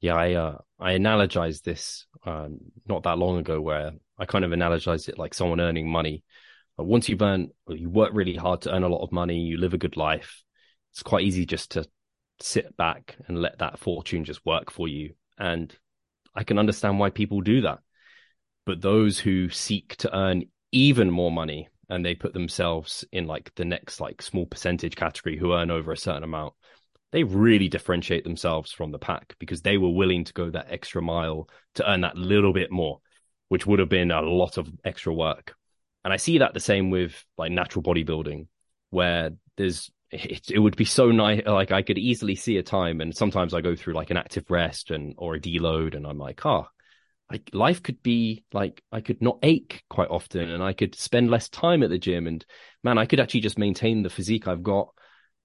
Yeah, 0.00 0.14
I 0.14 0.34
uh, 0.34 0.58
I 0.78 0.92
analogized 0.92 1.62
this 1.62 2.06
uh, 2.24 2.48
not 2.88 3.02
that 3.04 3.18
long 3.18 3.38
ago, 3.38 3.60
where 3.60 3.92
I 4.18 4.24
kind 4.24 4.44
of 4.44 4.50
analogized 4.50 5.08
it 5.08 5.18
like 5.18 5.34
someone 5.34 5.60
earning 5.60 5.90
money. 5.90 6.24
once 6.78 7.08
you've 7.08 7.22
earned, 7.22 7.50
you 7.68 7.90
work 7.90 8.10
really 8.14 8.36
hard 8.36 8.62
to 8.62 8.74
earn 8.74 8.82
a 8.82 8.88
lot 8.88 9.02
of 9.02 9.12
money, 9.12 9.40
you 9.40 9.58
live 9.58 9.74
a 9.74 9.78
good 9.78 9.96
life. 9.96 10.42
It's 10.92 11.02
quite 11.02 11.24
easy 11.24 11.46
just 11.46 11.72
to 11.72 11.84
sit 12.40 12.76
back 12.76 13.16
and 13.28 13.40
let 13.40 13.58
that 13.58 13.78
fortune 13.78 14.24
just 14.24 14.44
work 14.46 14.70
for 14.70 14.88
you. 14.88 15.14
And 15.38 15.74
I 16.34 16.44
can 16.44 16.58
understand 16.58 16.98
why 16.98 17.10
people 17.10 17.42
do 17.42 17.62
that. 17.62 17.80
But 18.64 18.80
those 18.80 19.18
who 19.18 19.50
seek 19.50 19.96
to 19.96 20.16
earn 20.16 20.44
even 20.72 21.10
more 21.10 21.30
money 21.30 21.68
and 21.88 22.04
they 22.04 22.14
put 22.14 22.32
themselves 22.32 23.04
in 23.12 23.26
like 23.26 23.52
the 23.56 23.64
next 23.64 24.00
like 24.00 24.22
small 24.22 24.46
percentage 24.46 24.96
category 24.96 25.36
who 25.36 25.52
earn 25.52 25.70
over 25.70 25.92
a 25.92 25.96
certain 25.96 26.22
amount 26.22 26.54
they 27.12 27.24
really 27.24 27.68
differentiate 27.68 28.24
themselves 28.24 28.72
from 28.72 28.92
the 28.92 28.98
pack 28.98 29.34
because 29.38 29.62
they 29.62 29.78
were 29.78 29.90
willing 29.90 30.24
to 30.24 30.32
go 30.32 30.50
that 30.50 30.68
extra 30.70 31.02
mile 31.02 31.48
to 31.74 31.90
earn 31.90 32.02
that 32.02 32.16
little 32.16 32.52
bit 32.52 32.70
more, 32.70 33.00
which 33.48 33.66
would 33.66 33.78
have 33.78 33.88
been 33.88 34.10
a 34.10 34.22
lot 34.22 34.58
of 34.58 34.70
extra 34.84 35.12
work. 35.12 35.54
And 36.04 36.12
I 36.12 36.16
see 36.16 36.38
that 36.38 36.54
the 36.54 36.60
same 36.60 36.90
with 36.90 37.24
like 37.36 37.52
natural 37.52 37.82
bodybuilding, 37.82 38.46
where 38.90 39.30
there's 39.56 39.90
it, 40.10 40.50
it 40.50 40.58
would 40.58 40.76
be 40.76 40.84
so 40.84 41.10
nice. 41.10 41.42
Like 41.46 41.72
I 41.72 41.82
could 41.82 41.98
easily 41.98 42.34
see 42.34 42.56
a 42.56 42.62
time, 42.62 43.00
and 43.00 43.16
sometimes 43.16 43.54
I 43.54 43.60
go 43.60 43.76
through 43.76 43.94
like 43.94 44.10
an 44.10 44.16
active 44.16 44.50
rest 44.50 44.90
and 44.90 45.14
or 45.18 45.34
a 45.34 45.40
deload, 45.40 45.94
and 45.94 46.06
I'm 46.06 46.18
like, 46.18 46.44
oh, 46.46 46.66
like 47.30 47.50
life 47.52 47.82
could 47.82 48.02
be 48.02 48.44
like 48.52 48.82
I 48.90 49.00
could 49.00 49.22
not 49.22 49.38
ache 49.42 49.84
quite 49.88 50.10
often 50.10 50.50
and 50.50 50.62
I 50.62 50.72
could 50.72 50.94
spend 50.94 51.30
less 51.30 51.48
time 51.48 51.82
at 51.82 51.90
the 51.90 51.98
gym 51.98 52.26
and 52.26 52.44
man 52.82 52.98
I 52.98 53.06
could 53.06 53.20
actually 53.20 53.40
just 53.40 53.58
maintain 53.58 54.02
the 54.02 54.10
physique 54.10 54.48
I've 54.48 54.62
got 54.62 54.92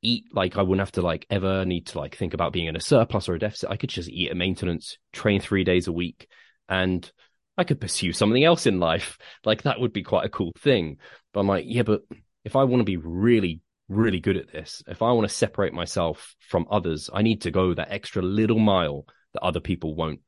eat 0.01 0.25
like 0.33 0.57
I 0.57 0.61
wouldn't 0.61 0.85
have 0.85 0.93
to 0.93 1.01
like 1.01 1.25
ever 1.29 1.65
need 1.65 1.87
to 1.87 1.99
like 1.99 2.15
think 2.15 2.33
about 2.33 2.53
being 2.53 2.67
in 2.67 2.75
a 2.75 2.81
surplus 2.81 3.27
or 3.27 3.35
a 3.35 3.39
deficit. 3.39 3.69
I 3.69 3.77
could 3.77 3.89
just 3.89 4.09
eat 4.09 4.29
at 4.29 4.37
maintenance 4.37 4.97
train 5.13 5.41
3 5.41 5.63
days 5.63 5.87
a 5.87 5.91
week 5.91 6.27
and 6.69 7.09
I 7.57 7.63
could 7.63 7.81
pursue 7.81 8.11
something 8.11 8.43
else 8.43 8.65
in 8.65 8.79
life. 8.79 9.17
Like 9.45 9.63
that 9.63 9.79
would 9.79 9.93
be 9.93 10.03
quite 10.03 10.25
a 10.25 10.29
cool 10.29 10.51
thing. 10.59 10.97
But 11.33 11.41
I'm 11.41 11.47
like 11.47 11.65
yeah 11.67 11.83
but 11.83 12.01
if 12.43 12.55
I 12.55 12.63
want 12.63 12.81
to 12.81 12.85
be 12.85 12.97
really 12.97 13.61
really 13.87 14.19
good 14.19 14.37
at 14.37 14.51
this 14.51 14.83
if 14.87 15.01
I 15.01 15.11
want 15.11 15.27
to 15.27 15.35
separate 15.35 15.73
myself 15.73 16.35
from 16.39 16.67
others 16.71 17.09
I 17.13 17.21
need 17.21 17.41
to 17.41 17.51
go 17.51 17.73
that 17.73 17.91
extra 17.91 18.21
little 18.21 18.59
mile 18.59 19.05
that 19.33 19.43
other 19.43 19.59
people 19.59 19.95
won't. 19.95 20.21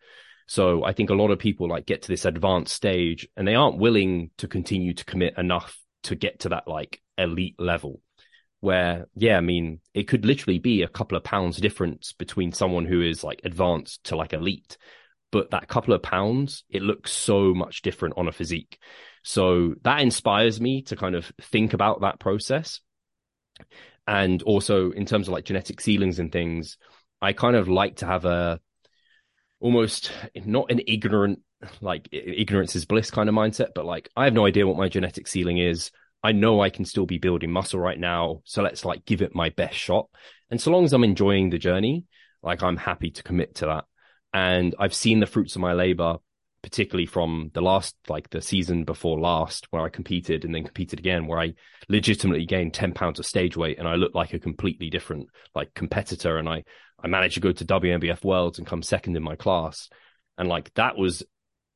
So 0.47 0.83
I 0.83 0.93
think 0.93 1.09
a 1.09 1.15
lot 1.15 1.31
of 1.31 1.39
people 1.39 1.67
like 1.67 1.85
get 1.85 2.03
to 2.03 2.07
this 2.07 2.25
advanced 2.25 2.73
stage 2.73 3.27
and 3.35 3.47
they 3.47 3.55
aren't 3.55 3.79
willing 3.79 4.31
to 4.37 4.47
continue 4.47 4.93
to 4.93 5.05
commit 5.05 5.37
enough 5.37 5.77
to 6.03 6.15
get 6.15 6.41
to 6.41 6.49
that 6.49 6.67
like 6.67 7.01
elite 7.17 7.55
level 7.59 8.01
where 8.59 9.07
yeah, 9.15 9.37
I 9.37 9.41
mean, 9.41 9.79
it 9.93 10.07
could 10.07 10.25
literally 10.25 10.59
be 10.59 10.81
a 10.81 10.87
couple 10.87 11.17
of 11.17 11.23
pounds 11.23 11.57
difference 11.57 12.13
between 12.13 12.51
someone 12.51 12.85
who 12.85 13.01
is 13.01 13.23
like 13.23 13.41
advanced 13.43 14.05
to 14.05 14.15
like 14.15 14.33
elite. 14.33 14.77
But 15.31 15.51
that 15.51 15.67
couple 15.67 15.93
of 15.93 16.01
pounds, 16.01 16.63
it 16.69 16.81
looks 16.81 17.11
so 17.11 17.53
much 17.53 17.81
different 17.81 18.15
on 18.17 18.27
a 18.27 18.31
physique. 18.31 18.79
So 19.23 19.75
that 19.83 19.99
inspires 19.99 20.61
me 20.61 20.83
to 20.83 20.95
kind 20.95 21.15
of 21.15 21.31
think 21.41 21.73
about 21.73 22.01
that 22.01 22.19
process. 22.19 22.79
And 24.07 24.41
also 24.43 24.91
in 24.91 25.05
terms 25.05 25.27
of 25.27 25.33
like 25.33 25.43
genetic 25.43 25.81
ceilings 25.81 26.19
and 26.19 26.31
things, 26.31 26.77
I 27.21 27.33
kind 27.33 27.55
of 27.55 27.67
like 27.67 27.97
to 27.97 28.05
have 28.05 28.23
a 28.25 28.59
almost 29.59 30.11
not 30.35 30.71
an 30.71 30.81
ignorant 30.87 31.39
like 31.81 32.07
ignorance 32.11 32.75
is 32.75 32.85
bliss 32.85 33.11
kind 33.11 33.29
of 33.29 33.35
mindset, 33.35 33.69
but 33.75 33.85
like 33.85 34.09
I 34.15 34.25
have 34.25 34.33
no 34.33 34.45
idea 34.45 34.67
what 34.67 34.77
my 34.77 34.89
genetic 34.89 35.27
ceiling 35.27 35.57
is. 35.57 35.91
I 36.27 36.33
know 36.33 36.59
I 36.59 36.69
can 36.69 36.83
still 36.83 37.05
be 37.05 37.19
building 37.19 37.53
muscle 37.53 37.79
right 37.79 37.97
now, 37.97 38.41
so 38.43 38.61
let's 38.61 38.83
like 38.83 39.05
give 39.05 39.21
it 39.21 39.33
my 39.33 39.47
best 39.47 39.75
shot. 39.75 40.09
And 40.49 40.59
so 40.59 40.71
long 40.71 40.83
as 40.83 40.91
I'm 40.91 41.05
enjoying 41.05 41.49
the 41.49 41.57
journey, 41.57 42.03
like 42.43 42.61
I'm 42.61 42.75
happy 42.75 43.11
to 43.11 43.23
commit 43.23 43.55
to 43.55 43.67
that. 43.67 43.85
And 44.33 44.75
I've 44.77 44.93
seen 44.93 45.21
the 45.21 45.25
fruits 45.25 45.55
of 45.55 45.61
my 45.61 45.71
labor, 45.71 46.17
particularly 46.61 47.05
from 47.05 47.49
the 47.53 47.61
last, 47.61 47.95
like 48.09 48.29
the 48.29 48.41
season 48.41 48.83
before 48.83 49.17
last, 49.17 49.67
where 49.69 49.83
I 49.83 49.87
competed 49.87 50.43
and 50.43 50.53
then 50.53 50.65
competed 50.65 50.99
again, 50.99 51.27
where 51.27 51.39
I 51.39 51.53
legitimately 51.87 52.45
gained 52.45 52.73
10 52.73 52.91
pounds 52.91 53.19
of 53.19 53.25
stage 53.25 53.55
weight 53.55 53.79
and 53.79 53.87
I 53.87 53.95
looked 53.95 54.15
like 54.15 54.33
a 54.33 54.39
completely 54.39 54.89
different 54.89 55.29
like 55.55 55.73
competitor. 55.75 56.39
And 56.39 56.49
I 56.49 56.65
I 57.01 57.07
managed 57.07 57.35
to 57.35 57.39
go 57.39 57.53
to 57.53 57.65
WNBF 57.65 58.25
Worlds 58.25 58.57
and 58.57 58.67
come 58.67 58.83
second 58.83 59.15
in 59.15 59.23
my 59.23 59.37
class. 59.37 59.87
And 60.37 60.49
like 60.49 60.73
that 60.73 60.97
was 60.97 61.23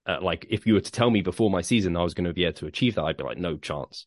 uh, 0.06 0.18
like 0.22 0.46
if 0.50 0.66
you 0.66 0.74
were 0.74 0.82
to 0.82 0.92
tell 0.92 1.10
me 1.10 1.22
before 1.22 1.50
my 1.50 1.62
season 1.62 1.94
that 1.94 2.02
I 2.02 2.04
was 2.04 2.16
going 2.16 2.28
to 2.28 2.34
be 2.34 2.44
able 2.44 2.58
to 2.58 2.68
achieve 2.68 2.96
that, 2.96 3.04
I'd 3.04 3.16
be 3.16 3.24
like, 3.24 3.38
no 3.38 3.56
chance. 3.56 4.06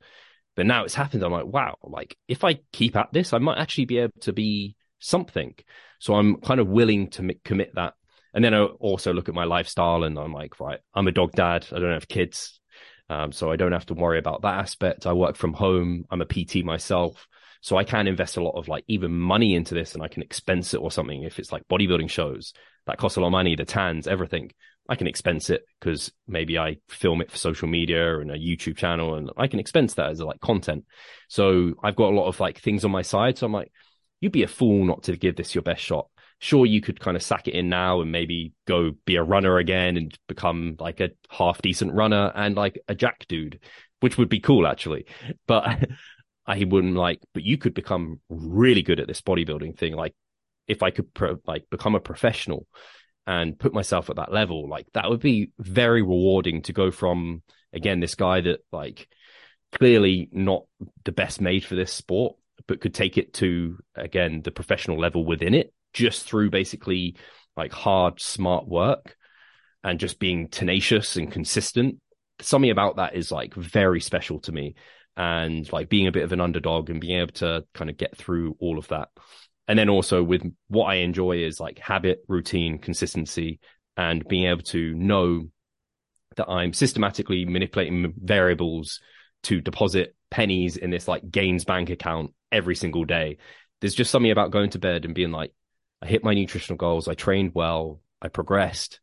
But 0.56 0.66
now 0.66 0.84
it's 0.84 0.94
happened. 0.94 1.22
I'm 1.22 1.32
like, 1.32 1.46
wow, 1.46 1.76
like 1.82 2.16
if 2.28 2.44
I 2.44 2.60
keep 2.72 2.96
at 2.96 3.12
this, 3.12 3.32
I 3.32 3.38
might 3.38 3.58
actually 3.58 3.86
be 3.86 3.98
able 3.98 4.20
to 4.20 4.32
be 4.32 4.76
something. 5.00 5.54
So 5.98 6.14
I'm 6.14 6.36
kind 6.36 6.60
of 6.60 6.68
willing 6.68 7.10
to 7.10 7.22
m- 7.22 7.40
commit 7.44 7.74
that. 7.74 7.94
And 8.32 8.44
then 8.44 8.54
I 8.54 8.62
also 8.62 9.12
look 9.12 9.28
at 9.28 9.34
my 9.34 9.44
lifestyle 9.44 10.04
and 10.04 10.18
I'm 10.18 10.32
like, 10.32 10.60
right, 10.60 10.80
I'm 10.94 11.08
a 11.08 11.12
dog 11.12 11.32
dad. 11.32 11.66
I 11.72 11.78
don't 11.78 11.92
have 11.92 12.08
kids. 12.08 12.60
Um, 13.08 13.32
so 13.32 13.50
I 13.50 13.56
don't 13.56 13.72
have 13.72 13.86
to 13.86 13.94
worry 13.94 14.18
about 14.18 14.42
that 14.42 14.58
aspect. 14.58 15.06
I 15.06 15.12
work 15.12 15.36
from 15.36 15.52
home. 15.52 16.04
I'm 16.10 16.20
a 16.20 16.26
PT 16.26 16.64
myself. 16.64 17.26
So 17.60 17.76
I 17.76 17.84
can 17.84 18.06
invest 18.06 18.36
a 18.36 18.42
lot 18.42 18.58
of 18.58 18.68
like 18.68 18.84
even 18.88 19.16
money 19.16 19.54
into 19.54 19.74
this 19.74 19.94
and 19.94 20.02
I 20.02 20.08
can 20.08 20.22
expense 20.22 20.74
it 20.74 20.80
or 20.80 20.90
something. 20.90 21.22
If 21.22 21.38
it's 21.38 21.52
like 21.52 21.66
bodybuilding 21.68 22.10
shows 22.10 22.52
that 22.86 22.98
cost 22.98 23.16
a 23.16 23.20
lot 23.20 23.28
of 23.28 23.32
money, 23.32 23.56
the 23.56 23.64
tans, 23.64 24.06
everything, 24.06 24.50
I 24.88 24.96
can 24.96 25.06
expense 25.06 25.48
it 25.48 25.64
because 25.80 26.12
maybe 26.26 26.58
I 26.58 26.76
film 26.88 27.22
it 27.22 27.30
for 27.30 27.38
social 27.38 27.68
media 27.68 28.18
and 28.18 28.30
a 28.30 28.38
YouTube 28.38 28.76
channel 28.76 29.14
and 29.14 29.30
I 29.36 29.46
can 29.46 29.58
expense 29.58 29.94
that 29.94 30.10
as 30.10 30.20
like 30.20 30.40
content. 30.40 30.84
So 31.28 31.72
I've 31.82 31.96
got 31.96 32.12
a 32.12 32.16
lot 32.16 32.28
of 32.28 32.38
like 32.38 32.60
things 32.60 32.84
on 32.84 32.90
my 32.90 33.02
side. 33.02 33.38
So 33.38 33.46
I'm 33.46 33.52
like, 33.52 33.72
you'd 34.20 34.32
be 34.32 34.42
a 34.42 34.48
fool 34.48 34.84
not 34.84 35.04
to 35.04 35.16
give 35.16 35.36
this 35.36 35.54
your 35.54 35.62
best 35.62 35.82
shot. 35.82 36.08
Sure, 36.38 36.66
you 36.66 36.82
could 36.82 37.00
kind 37.00 37.16
of 37.16 37.22
sack 37.22 37.48
it 37.48 37.54
in 37.54 37.70
now 37.70 38.02
and 38.02 38.12
maybe 38.12 38.52
go 38.66 38.92
be 39.06 39.16
a 39.16 39.22
runner 39.22 39.56
again 39.56 39.96
and 39.96 40.18
become 40.28 40.76
like 40.78 41.00
a 41.00 41.10
half 41.30 41.62
decent 41.62 41.94
runner 41.94 42.30
and 42.34 42.54
like 42.54 42.78
a 42.86 42.94
jack 42.94 43.24
dude, 43.26 43.60
which 44.00 44.18
would 44.18 44.28
be 44.28 44.40
cool 44.40 44.66
actually. 44.66 45.06
But 45.46 45.88
I 46.46 46.62
wouldn't 46.64 46.94
like, 46.94 47.20
but 47.32 47.42
you 47.42 47.56
could 47.56 47.72
become 47.72 48.20
really 48.28 48.82
good 48.82 49.00
at 49.00 49.06
this 49.06 49.22
bodybuilding 49.22 49.78
thing. 49.78 49.94
Like 49.94 50.14
if 50.68 50.82
I 50.82 50.90
could 50.90 51.14
pro- 51.14 51.40
like 51.46 51.70
become 51.70 51.94
a 51.94 52.00
professional 52.00 52.66
and 53.26 53.58
put 53.58 53.74
myself 53.74 54.10
at 54.10 54.16
that 54.16 54.32
level, 54.32 54.68
like 54.68 54.86
that 54.94 55.08
would 55.08 55.20
be 55.20 55.50
very 55.58 56.02
rewarding 56.02 56.62
to 56.62 56.72
go 56.72 56.90
from 56.90 57.42
again, 57.72 58.00
this 58.00 58.14
guy 58.14 58.40
that 58.40 58.60
like 58.72 59.08
clearly 59.72 60.28
not 60.32 60.64
the 61.04 61.12
best 61.12 61.40
made 61.40 61.64
for 61.64 61.74
this 61.74 61.92
sport, 61.92 62.36
but 62.66 62.80
could 62.80 62.94
take 62.94 63.18
it 63.18 63.34
to 63.34 63.78
again, 63.94 64.42
the 64.42 64.50
professional 64.50 64.98
level 64.98 65.24
within 65.24 65.54
it 65.54 65.72
just 65.92 66.24
through 66.24 66.50
basically 66.50 67.16
like 67.56 67.72
hard, 67.72 68.20
smart 68.20 68.66
work 68.66 69.16
and 69.82 70.00
just 70.00 70.18
being 70.18 70.48
tenacious 70.48 71.16
and 71.16 71.30
consistent. 71.30 72.00
Something 72.40 72.70
about 72.70 72.96
that 72.96 73.14
is 73.14 73.30
like 73.30 73.54
very 73.54 74.00
special 74.00 74.40
to 74.40 74.52
me 74.52 74.74
and 75.16 75.70
like 75.72 75.88
being 75.88 76.08
a 76.08 76.12
bit 76.12 76.24
of 76.24 76.32
an 76.32 76.40
underdog 76.40 76.90
and 76.90 77.00
being 77.00 77.20
able 77.20 77.32
to 77.32 77.64
kind 77.74 77.90
of 77.90 77.96
get 77.96 78.16
through 78.16 78.56
all 78.58 78.78
of 78.78 78.88
that. 78.88 79.08
And 79.66 79.78
then 79.78 79.88
also 79.88 80.22
with 80.22 80.42
what 80.68 80.86
I 80.86 80.96
enjoy 80.96 81.38
is 81.38 81.58
like 81.58 81.78
habit, 81.78 82.24
routine, 82.28 82.78
consistency, 82.78 83.60
and 83.96 84.26
being 84.28 84.46
able 84.46 84.62
to 84.62 84.94
know 84.94 85.48
that 86.36 86.50
I'm 86.50 86.72
systematically 86.72 87.44
manipulating 87.44 88.12
variables 88.16 89.00
to 89.44 89.60
deposit 89.60 90.14
pennies 90.30 90.76
in 90.76 90.90
this 90.90 91.06
like 91.06 91.30
gains 91.30 91.64
bank 91.64 91.90
account 91.90 92.32
every 92.50 92.74
single 92.74 93.04
day. 93.04 93.38
There's 93.80 93.94
just 93.94 94.10
something 94.10 94.30
about 94.30 94.50
going 94.50 94.70
to 94.70 94.78
bed 94.78 95.04
and 95.04 95.14
being 95.14 95.30
like, 95.30 95.52
I 96.02 96.06
hit 96.06 96.24
my 96.24 96.34
nutritional 96.34 96.76
goals, 96.76 97.08
I 97.08 97.14
trained 97.14 97.52
well, 97.54 98.00
I 98.20 98.28
progressed. 98.28 99.00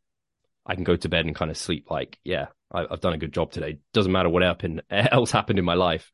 I 0.64 0.76
can 0.76 0.84
go 0.84 0.94
to 0.94 1.08
bed 1.08 1.26
and 1.26 1.34
kind 1.34 1.50
of 1.50 1.56
sleep 1.56 1.90
like, 1.90 2.18
yeah, 2.22 2.46
I, 2.70 2.86
have 2.88 3.00
done 3.00 3.14
a 3.14 3.18
good 3.18 3.32
job 3.32 3.50
today. 3.50 3.78
Doesn't 3.92 4.12
matter 4.12 4.28
what 4.28 4.42
happened, 4.42 4.82
else 4.90 5.30
happened 5.30 5.58
in 5.58 5.64
my 5.64 5.74
life. 5.74 6.12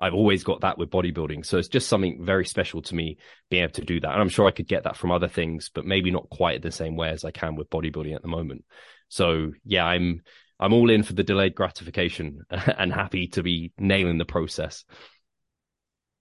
I've 0.00 0.14
always 0.14 0.44
got 0.44 0.60
that 0.60 0.78
with 0.78 0.90
bodybuilding. 0.90 1.44
So 1.44 1.58
it's 1.58 1.68
just 1.68 1.88
something 1.88 2.24
very 2.24 2.46
special 2.46 2.82
to 2.82 2.94
me 2.94 3.18
being 3.50 3.64
able 3.64 3.72
to 3.74 3.84
do 3.84 4.00
that. 4.00 4.12
And 4.12 4.20
I'm 4.20 4.28
sure 4.28 4.46
I 4.46 4.52
could 4.52 4.68
get 4.68 4.84
that 4.84 4.96
from 4.96 5.10
other 5.10 5.28
things, 5.28 5.70
but 5.72 5.84
maybe 5.84 6.10
not 6.10 6.30
quite 6.30 6.62
the 6.62 6.70
same 6.70 6.96
way 6.96 7.10
as 7.10 7.24
I 7.24 7.30
can 7.30 7.56
with 7.56 7.70
bodybuilding 7.70 8.14
at 8.14 8.22
the 8.22 8.28
moment. 8.28 8.64
So 9.08 9.52
yeah, 9.64 9.84
I'm, 9.84 10.22
I'm 10.60 10.72
all 10.72 10.90
in 10.90 11.02
for 11.02 11.14
the 11.14 11.24
delayed 11.24 11.54
gratification 11.54 12.42
and 12.50 12.92
happy 12.92 13.28
to 13.28 13.42
be 13.42 13.72
nailing 13.78 14.18
the 14.18 14.24
process. 14.24 14.84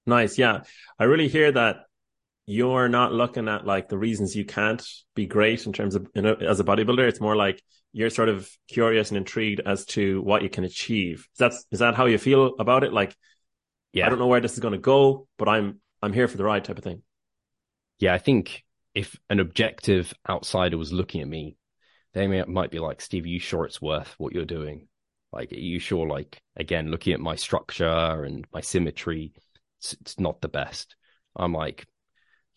Nice. 0.05 0.37
Yeah. 0.37 0.61
I 0.97 1.03
really 1.03 1.27
hear 1.27 1.51
that 1.51 1.83
you're 2.47 2.87
not 2.87 3.13
looking 3.13 3.49
at 3.49 3.65
like 3.65 3.89
the 3.89 3.97
reasons 3.97 4.35
you 4.35 4.45
can't 4.45 4.83
be 5.15 5.27
great 5.27 5.65
in 5.65 5.73
terms 5.73 5.95
of 5.95 6.07
you 6.15 6.21
know 6.21 6.33
as 6.33 6.61
a 6.61 6.63
bodybuilder 6.63 7.05
it's 7.05 7.19
more 7.19 7.35
like 7.35 7.61
you're 7.91 8.09
sort 8.09 8.29
of 8.29 8.49
curious 8.69 9.09
and 9.09 9.17
intrigued 9.17 9.59
as 9.65 9.83
to 9.83 10.21
what 10.21 10.41
you 10.41 10.49
can 10.49 10.63
achieve 10.63 11.27
is 11.33 11.37
that 11.39 11.51
is 11.71 11.79
that 11.79 11.95
how 11.95 12.05
you 12.05 12.17
feel 12.17 12.55
about 12.57 12.85
it 12.85 12.93
like 12.93 13.13
yeah 13.93 14.05
i 14.05 14.09
don't 14.09 14.19
know 14.19 14.27
where 14.27 14.41
this 14.41 14.53
is 14.53 14.59
going 14.59 14.73
to 14.73 14.77
go 14.77 15.27
but 15.37 15.47
i'm 15.47 15.79
i'm 16.01 16.13
here 16.13 16.27
for 16.27 16.37
the 16.37 16.43
ride 16.43 16.63
type 16.63 16.77
of 16.77 16.83
thing 16.83 17.01
yeah 17.99 18.13
i 18.13 18.17
think 18.17 18.63
if 18.93 19.15
an 19.29 19.39
objective 19.39 20.13
outsider 20.29 20.77
was 20.77 20.93
looking 20.93 21.21
at 21.21 21.27
me 21.27 21.57
they 22.13 22.27
may, 22.27 22.43
might 22.43 22.71
be 22.71 22.79
like 22.79 23.01
steve 23.01 23.25
are 23.25 23.29
you 23.29 23.39
sure 23.39 23.65
it's 23.65 23.81
worth 23.81 24.13
what 24.17 24.33
you're 24.33 24.45
doing 24.45 24.87
like 25.31 25.51
are 25.51 25.55
you 25.55 25.79
sure 25.79 26.07
like 26.07 26.41
again 26.55 26.89
looking 26.89 27.13
at 27.13 27.19
my 27.19 27.35
structure 27.35 28.23
and 28.23 28.45
my 28.53 28.61
symmetry 28.61 29.33
it's, 29.79 29.93
it's 29.93 30.19
not 30.19 30.41
the 30.41 30.47
best 30.47 30.95
i'm 31.35 31.53
like 31.53 31.85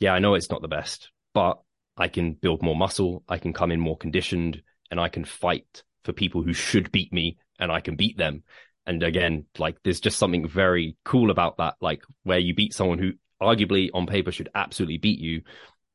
yeah, 0.01 0.15
I 0.15 0.19
know 0.19 0.35
it's 0.35 0.51
not 0.51 0.63
the 0.63 0.69
best, 0.69 1.11
but 1.35 1.61
I 1.97 2.09
can 2.09 2.33
build 2.33 2.63
more 2.63 2.75
muscle. 2.75 3.23
I 3.29 3.39
can 3.39 3.53
come 3.53 3.71
in 3.71 3.79
more 3.79 3.97
conditioned 3.97 4.63
and 4.91 4.99
I 4.99 5.09
can 5.09 5.25
fight 5.25 5.85
for 6.05 6.13
people 6.13 6.43
who 6.43 6.55
should 6.55 6.91
beat 6.91 7.13
me 7.13 7.39
and 7.61 7.71
I 7.71 7.81
can 7.81 7.95
beat 7.95 8.17
them. 8.17 8.43
And 8.91 9.05
again, 9.05 9.47
like 9.57 9.77
there's 9.85 10.01
just 10.01 10.19
something 10.19 10.49
very 10.49 10.97
cool 11.05 11.31
about 11.31 11.59
that, 11.59 11.77
like 11.81 12.03
where 12.25 12.41
you 12.41 12.57
beat 12.57 12.75
someone 12.75 12.99
who 12.99 13.13
arguably 13.41 13.89
on 13.95 14.05
paper 14.05 14.33
should 14.33 14.49
absolutely 14.53 14.99
beat 14.99 15.21
you, 15.21 15.43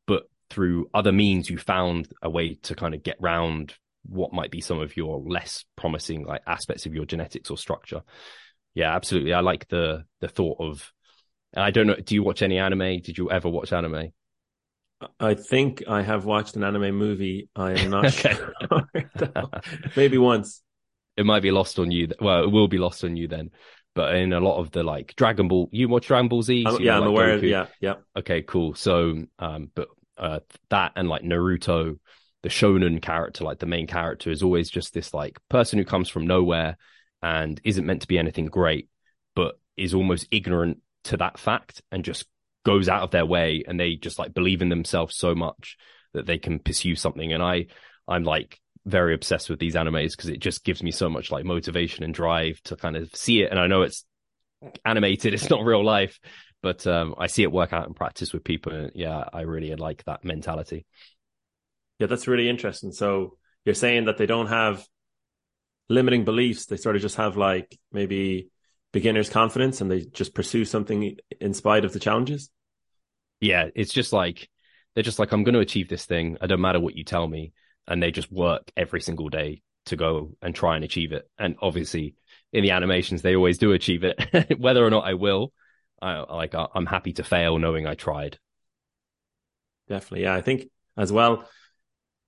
but 0.08 0.30
through 0.50 0.90
other 0.94 1.12
means, 1.12 1.50
you 1.50 1.58
found 1.58 2.08
a 2.22 2.30
way 2.30 2.56
to 2.64 2.74
kind 2.74 2.96
of 2.96 3.04
get 3.04 3.18
round 3.20 3.74
what 4.06 4.32
might 4.32 4.50
be 4.50 4.62
some 4.62 4.80
of 4.80 4.96
your 4.96 5.22
less 5.28 5.66
promising 5.76 6.24
like 6.26 6.42
aspects 6.48 6.86
of 6.86 6.94
your 6.94 7.04
genetics 7.04 7.52
or 7.52 7.58
structure. 7.58 8.02
Yeah, 8.76 8.96
absolutely. 8.96 9.34
I 9.34 9.42
like 9.42 9.68
the 9.68 10.06
the 10.22 10.30
thought 10.30 10.62
of 10.62 10.94
and 11.52 11.66
I 11.66 11.72
don't 11.72 11.88
know. 11.88 11.96
Do 11.96 12.16
you 12.16 12.24
watch 12.24 12.42
any 12.42 12.60
anime? 12.60 13.02
Did 13.02 13.18
you 13.18 13.30
ever 13.30 13.50
watch 13.50 13.74
anime? 13.74 14.14
I 15.20 15.34
think 15.34 15.84
I 15.86 16.02
have 16.02 16.24
watched 16.24 16.56
an 16.56 16.64
anime 16.64 16.96
movie. 16.96 17.50
I 17.58 17.74
am 17.74 17.90
not 17.90 18.14
sure. 18.14 18.54
Maybe 19.98 20.18
once. 20.18 20.62
It 21.18 21.26
might 21.26 21.42
be 21.42 21.52
lost 21.52 21.80
on 21.80 21.92
you. 21.92 22.10
Well, 22.20 22.44
it 22.44 22.52
will 22.52 22.68
be 22.68 22.78
lost 22.78 23.04
on 23.04 23.16
you 23.16 23.28
then. 23.28 23.52
But 23.94 24.16
in 24.16 24.34
a 24.34 24.42
lot 24.42 24.60
of 24.60 24.72
the 24.72 24.84
like 24.84 25.16
Dragon 25.16 25.48
Ball, 25.48 25.70
you 25.72 25.88
watch 25.88 26.08
Dragon 26.08 26.28
Ball 26.28 26.42
Z? 26.42 26.66
So 26.68 26.80
yeah, 26.80 26.96
I'm 26.96 27.02
like 27.02 27.10
aware. 27.10 27.46
Yeah, 27.46 27.68
yeah. 27.80 27.96
Okay, 28.18 28.42
cool. 28.42 28.76
So, 28.76 29.24
um, 29.40 29.72
but 29.74 29.88
uh, 30.18 30.40
that 30.70 30.94
and 30.98 31.08
like 31.08 31.24
Naruto, 31.24 31.98
the 32.44 32.50
shonen 32.50 33.02
character, 33.02 33.46
like 33.46 33.60
the 33.60 33.66
main 33.66 33.88
character, 33.88 34.32
is 34.32 34.44
always 34.44 34.70
just 34.70 34.94
this 34.94 35.14
like 35.14 35.40
person 35.50 35.80
who 35.80 35.86
comes 35.86 36.10
from 36.10 36.28
nowhere 36.28 36.78
and 37.22 37.60
isn't 37.64 37.86
meant 37.86 38.02
to 38.02 38.08
be 38.08 38.18
anything 38.18 38.48
great, 38.48 38.90
but 39.34 39.58
is 39.78 39.94
almost 39.94 40.28
ignorant 40.30 40.80
to 41.06 41.18
that 41.18 41.40
fact 41.40 41.82
and 41.92 42.04
just 42.04 42.26
goes 42.66 42.90
out 42.90 43.04
of 43.04 43.12
their 43.12 43.26
way 43.26 43.64
and 43.66 43.80
they 43.80 43.96
just 43.96 44.20
like 44.20 44.34
believe 44.34 44.62
in 44.62 44.70
themselves 44.70 45.16
so 45.16 45.36
much 45.36 45.78
that 46.14 46.26
they 46.26 46.38
can 46.38 46.60
pursue 46.60 46.96
something. 46.96 47.32
And 47.32 47.42
I, 47.42 47.68
I'm 48.08 48.24
like 48.24 48.60
very 48.86 49.14
obsessed 49.14 49.50
with 49.50 49.60
these 49.60 49.76
animes 49.76 50.12
because 50.12 50.30
it 50.30 50.40
just 50.40 50.64
gives 50.64 50.84
me 50.84 50.92
so 50.92 51.10
much 51.10 51.32
like 51.32 51.46
motivation 51.46 52.04
and 52.04 52.14
drive 52.14 52.62
to 52.64 52.76
kind 52.76 52.96
of 52.96 53.14
see 53.16 53.42
it. 53.42 53.52
And 53.52 53.60
I 53.60 53.68
know 53.68 53.82
it's 53.82 54.06
animated, 54.84 55.34
it's 55.34 55.50
not 55.50 55.66
real 55.66 55.84
life, 55.84 56.20
but 56.62 56.86
um, 56.88 57.16
I 57.18 57.28
see 57.28 57.44
it 57.44 57.52
work 57.52 57.74
out 57.74 57.88
in 57.88 57.94
practice 57.94 58.32
with 58.34 58.44
people. 58.44 58.74
And 58.74 58.92
yeah, 58.96 59.24
I 59.34 59.42
really 59.42 59.74
like 59.76 60.04
that 60.06 60.24
mentality. 60.24 60.86
Yeah, 62.00 62.08
that's 62.08 62.28
really 62.28 62.50
interesting. 62.50 62.92
So 62.92 63.38
you're 63.66 63.76
saying 63.76 64.06
that 64.06 64.18
they 64.18 64.26
don't 64.26 64.48
have 64.48 64.86
limiting 65.90 66.26
beliefs. 66.26 66.66
They 66.66 66.78
sort 66.78 66.96
of 66.96 67.02
just 67.02 67.16
have 67.16 67.38
like 67.38 67.78
maybe 67.92 68.50
beginner's 68.92 69.30
confidence 69.30 69.82
and 69.82 69.90
they 69.90 70.02
just 70.02 70.34
pursue 70.34 70.66
something 70.66 71.18
in 71.42 71.54
spite 71.54 71.86
of 71.86 71.94
the 71.94 72.00
challenges. 72.00 72.50
Yeah, 73.40 73.70
it's 73.76 73.94
just 73.94 74.14
like 74.14 74.50
they're 74.94 75.04
just 75.04 75.20
like, 75.20 75.32
I'm 75.32 75.44
going 75.44 75.54
to 75.54 75.60
achieve 75.60 75.90
this 75.90 76.06
thing. 76.06 76.38
I 76.42 76.48
don't 76.48 76.62
matter 76.62 76.80
what 76.80 76.96
you 76.96 77.04
tell 77.04 77.28
me. 77.28 77.52
And 77.88 78.02
they 78.02 78.12
just 78.12 78.32
work 78.32 78.72
every 78.76 79.02
single 79.02 79.30
day 79.30 79.62
to 79.86 79.96
go 79.96 80.36
and 80.42 80.56
try 80.56 80.76
and 80.76 80.84
achieve 80.84 81.12
it. 81.12 81.30
And 81.38 81.56
obviously, 81.62 82.16
in 82.52 82.64
the 82.64 82.72
animations, 82.72 83.22
they 83.22 83.36
always 83.36 83.58
do 83.58 83.74
achieve 83.74 84.04
it. 84.04 84.58
Whether 84.60 84.86
or 84.86 84.90
not 84.90 85.06
I 85.06 85.14
will, 85.14 85.54
I 86.02 86.20
like 86.34 86.54
I'm 86.56 86.86
happy 86.86 87.14
to 87.14 87.24
fail 87.24 87.58
knowing 87.58 87.88
I 87.88 87.96
tried. 87.96 88.40
Definitely, 89.88 90.24
yeah. 90.24 90.34
I 90.34 90.42
think 90.42 90.70
as 90.98 91.12
well, 91.12 91.48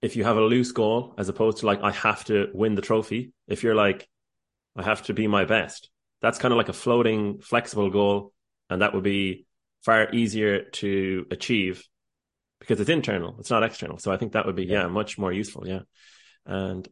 if 0.01 0.15
you 0.15 0.23
have 0.23 0.37
a 0.37 0.41
loose 0.41 0.71
goal 0.71 1.15
as 1.17 1.29
opposed 1.29 1.59
to 1.59 1.65
like 1.65 1.81
I 1.81 1.91
have 1.91 2.25
to 2.25 2.49
win 2.53 2.75
the 2.75 2.81
trophy, 2.81 3.31
if 3.47 3.63
you're 3.63 3.75
like 3.75 4.07
I 4.75 4.83
have 4.83 5.03
to 5.03 5.13
be 5.13 5.27
my 5.27 5.45
best, 5.45 5.89
that's 6.21 6.37
kind 6.37 6.51
of 6.51 6.57
like 6.57 6.69
a 6.69 6.73
floating, 6.73 7.39
flexible 7.39 7.89
goal, 7.89 8.33
and 8.69 8.81
that 8.81 8.93
would 8.93 9.03
be 9.03 9.45
far 9.83 10.13
easier 10.13 10.63
to 10.63 11.25
achieve 11.31 11.83
because 12.59 12.79
it's 12.79 12.89
internal, 12.89 13.35
it's 13.39 13.49
not 13.49 13.63
external. 13.63 13.97
So 13.97 14.11
I 14.11 14.17
think 14.17 14.33
that 14.33 14.45
would 14.45 14.55
be 14.55 14.65
yeah, 14.65 14.87
much 14.87 15.17
more 15.17 15.31
useful. 15.31 15.67
Yeah, 15.67 15.81
and 16.45 16.87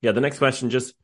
yeah, 0.00 0.12
the 0.12 0.20
next 0.20 0.38
question 0.38 0.70
just 0.70 0.94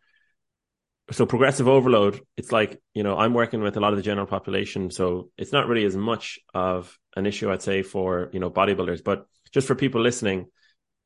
so 1.13 1.27
progressive 1.27 1.69
overload. 1.69 2.21
It's 2.37 2.53
like 2.53 2.81
you 2.95 3.03
know 3.03 3.17
I'm 3.17 3.35
working 3.35 3.63
with 3.63 3.77
a 3.77 3.81
lot 3.81 3.93
of 3.93 3.97
the 3.97 4.03
general 4.03 4.27
population, 4.27 4.91
so 4.91 5.31
it's 5.37 5.53
not 5.53 5.69
really 5.69 5.85
as 5.85 5.97
much 5.97 6.39
of 6.55 6.97
an 7.17 7.27
issue 7.27 7.51
I'd 7.51 7.63
say 7.63 7.83
for 7.83 8.31
you 8.33 8.41
know 8.41 8.51
bodybuilders, 8.51 9.05
but 9.05 9.27
just 9.53 9.67
for 9.67 9.75
people 9.75 10.01
listening, 10.01 10.47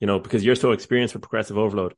you 0.00 0.06
know, 0.06 0.18
because 0.18 0.44
you're 0.44 0.54
so 0.54 0.72
experienced 0.72 1.14
with 1.14 1.22
progressive 1.22 1.58
overload. 1.58 1.94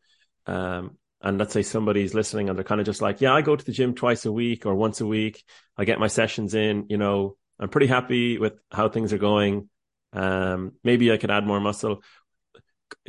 Um, 0.47 0.99
and 1.23 1.39
let's 1.39 1.53
say 1.53 1.63
somebody's 1.63 2.15
listening 2.15 2.49
and 2.49 2.59
they're 2.59 2.65
kind 2.65 2.81
of 2.81 2.87
just 2.87 3.01
like, 3.01 3.21
yeah, 3.21 3.33
I 3.33 3.43
go 3.43 3.55
to 3.55 3.65
the 3.65 3.73
gym 3.73 3.95
twice 3.95 4.27
a 4.27 4.33
week 4.33 4.67
or 4.67 4.75
once 4.75 5.01
a 5.01 5.07
week. 5.07 5.45
I 5.77 5.85
get 5.85 6.01
my 6.01 6.09
sessions 6.09 6.55
in, 6.55 6.87
you 6.89 6.99
know, 6.99 7.37
I'm 7.61 7.69
pretty 7.69 7.87
happy 7.87 8.39
with 8.39 8.55
how 8.73 8.89
things 8.89 9.13
are 9.13 9.19
going. 9.19 9.69
Um, 10.13 10.73
maybe 10.85 11.13
I 11.13 11.17
could 11.17 11.31
add 11.31 11.47
more 11.47 11.61
muscle. 11.61 12.03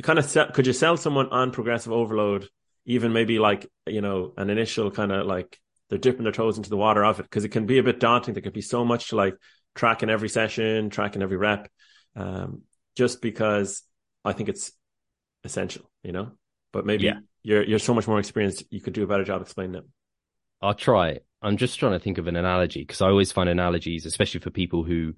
Kind 0.02 0.18
of, 0.18 0.24
sell, 0.24 0.50
could 0.50 0.66
you 0.66 0.72
sell 0.72 0.96
someone 0.96 1.28
on 1.28 1.50
progressive 1.50 1.92
overload, 1.92 2.48
even 2.86 3.12
maybe 3.12 3.38
like 3.38 3.70
you 3.86 4.00
know 4.00 4.32
an 4.36 4.50
initial 4.50 4.90
kind 4.90 5.12
of 5.12 5.26
like 5.26 5.58
they're 5.88 5.98
dipping 5.98 6.24
their 6.24 6.32
toes 6.32 6.56
into 6.56 6.70
the 6.70 6.76
water 6.76 7.04
of 7.04 7.20
it 7.20 7.24
because 7.24 7.44
it 7.44 7.50
can 7.50 7.66
be 7.66 7.78
a 7.78 7.82
bit 7.82 8.00
daunting. 8.00 8.34
There 8.34 8.42
can 8.42 8.52
be 8.52 8.62
so 8.62 8.84
much 8.84 9.08
to 9.08 9.16
like 9.16 9.34
tracking 9.74 10.10
every 10.10 10.28
session, 10.28 10.90
tracking 10.90 11.22
every 11.22 11.36
rep, 11.36 11.70
um, 12.16 12.62
just 12.96 13.20
because 13.20 13.82
I 14.24 14.32
think 14.32 14.48
it's 14.48 14.72
essential, 15.44 15.90
you 16.02 16.12
know. 16.12 16.32
But 16.72 16.86
maybe 16.86 17.04
yeah. 17.04 17.18
you're 17.42 17.62
you're 17.62 17.78
so 17.78 17.94
much 17.94 18.08
more 18.08 18.18
experienced, 18.18 18.64
you 18.70 18.80
could 18.80 18.94
do 18.94 19.04
a 19.04 19.06
better 19.06 19.24
job 19.24 19.42
explaining 19.42 19.76
it. 19.76 19.84
I'll 20.62 20.74
try. 20.74 21.20
I'm 21.42 21.58
just 21.58 21.78
trying 21.78 21.92
to 21.92 21.98
think 21.98 22.16
of 22.16 22.26
an 22.26 22.36
analogy 22.36 22.80
because 22.80 23.02
I 23.02 23.08
always 23.08 23.30
find 23.30 23.50
analogies, 23.50 24.06
especially 24.06 24.40
for 24.40 24.50
people 24.50 24.82
who 24.82 25.12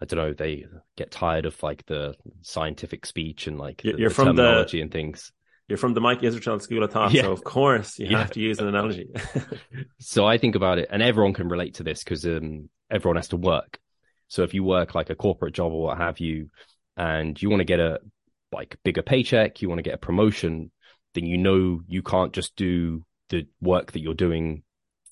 I 0.00 0.06
don't 0.06 0.18
know, 0.18 0.32
they 0.32 0.66
get 0.96 1.10
tired 1.10 1.46
of 1.46 1.62
like 1.62 1.84
the 1.86 2.14
scientific 2.42 3.04
speech 3.04 3.46
and 3.46 3.58
like 3.58 3.84
you're 3.84 4.08
the, 4.08 4.14
from 4.14 4.28
terminology 4.28 4.78
the, 4.78 4.82
and 4.82 4.90
things. 4.90 5.32
You're 5.68 5.76
from 5.76 5.94
the 5.94 6.00
Mike 6.00 6.20
Israetel 6.20 6.60
School 6.62 6.82
of 6.82 6.90
Thought, 6.90 7.12
yeah. 7.12 7.22
so 7.22 7.32
of 7.32 7.44
course 7.44 7.98
you 7.98 8.06
yeah. 8.06 8.18
have 8.18 8.32
to 8.32 8.40
use 8.40 8.58
an 8.58 8.68
analogy. 8.68 9.10
so 10.00 10.26
I 10.26 10.38
think 10.38 10.54
about 10.54 10.78
it, 10.78 10.88
and 10.90 11.02
everyone 11.02 11.34
can 11.34 11.48
relate 11.48 11.74
to 11.74 11.82
this 11.82 12.02
because 12.02 12.24
um, 12.24 12.68
everyone 12.90 13.16
has 13.16 13.28
to 13.28 13.36
work. 13.36 13.78
So 14.28 14.42
if 14.42 14.54
you 14.54 14.64
work 14.64 14.94
like 14.94 15.10
a 15.10 15.14
corporate 15.14 15.54
job 15.54 15.72
or 15.72 15.82
what 15.82 15.98
have 15.98 16.18
you, 16.18 16.48
and 16.96 17.40
you 17.40 17.50
want 17.50 17.60
to 17.60 17.64
get 17.64 17.80
a 17.80 18.00
like 18.52 18.78
bigger 18.84 19.02
paycheck, 19.02 19.62
you 19.62 19.68
want 19.68 19.78
to 19.78 19.84
get 19.84 19.94
a 19.94 19.98
promotion, 19.98 20.70
then 21.14 21.24
you 21.24 21.38
know 21.38 21.82
you 21.86 22.02
can't 22.02 22.32
just 22.32 22.56
do 22.56 23.04
the 23.28 23.46
work 23.60 23.92
that 23.92 24.00
you're 24.00 24.14
doing 24.14 24.62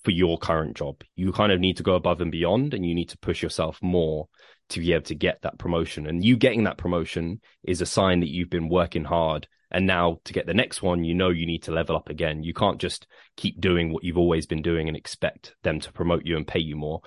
for 0.09 0.13
your 0.13 0.39
current 0.39 0.75
job. 0.75 1.03
You 1.17 1.33
kind 1.33 1.53
of 1.53 1.61
need 1.61 1.77
to 1.77 1.83
go 1.83 1.95
above 1.95 2.23
and 2.23 2.33
beyond, 2.33 2.73
and 2.73 2.83
you 2.83 2.95
need 2.95 3.11
to 3.11 3.19
push 3.19 3.43
yourself 3.43 3.79
more 3.83 4.27
to 4.71 4.81
be 4.81 4.95
able 4.95 5.03
to 5.03 5.15
get 5.15 5.43
that 5.43 5.59
promotion. 5.59 6.07
And 6.07 6.25
you 6.25 6.39
getting 6.39 6.65
that 6.65 6.79
promotion 6.79 7.43
is 7.63 7.83
a 7.83 7.87
sign 7.87 8.21
that 8.21 8.31
you've 8.31 8.49
been 8.49 8.71
working 8.71 9.05
hard. 9.05 9.47
And 9.71 9.87
now 9.87 10.21
to 10.25 10.33
get 10.33 10.47
the 10.47 10.55
next 10.55 10.81
one, 10.81 11.05
you 11.05 11.13
know 11.15 11.29
you 11.29 11.45
need 11.45 11.65
to 11.65 11.73
level 11.73 11.95
up 11.95 12.09
again. 12.09 12.43
You 12.43 12.55
can't 12.55 12.81
just 12.81 13.07
keep 13.37 13.61
doing 13.61 13.93
what 13.93 14.03
you've 14.03 14.17
always 14.17 14.47
been 14.47 14.63
doing 14.63 14.89
and 14.89 14.97
expect 14.97 15.55
them 15.63 15.79
to 15.81 15.93
promote 15.93 16.25
you 16.25 16.39
and 16.39 16.47
pay 16.47 16.61
you 16.61 16.75
more. 16.75 17.03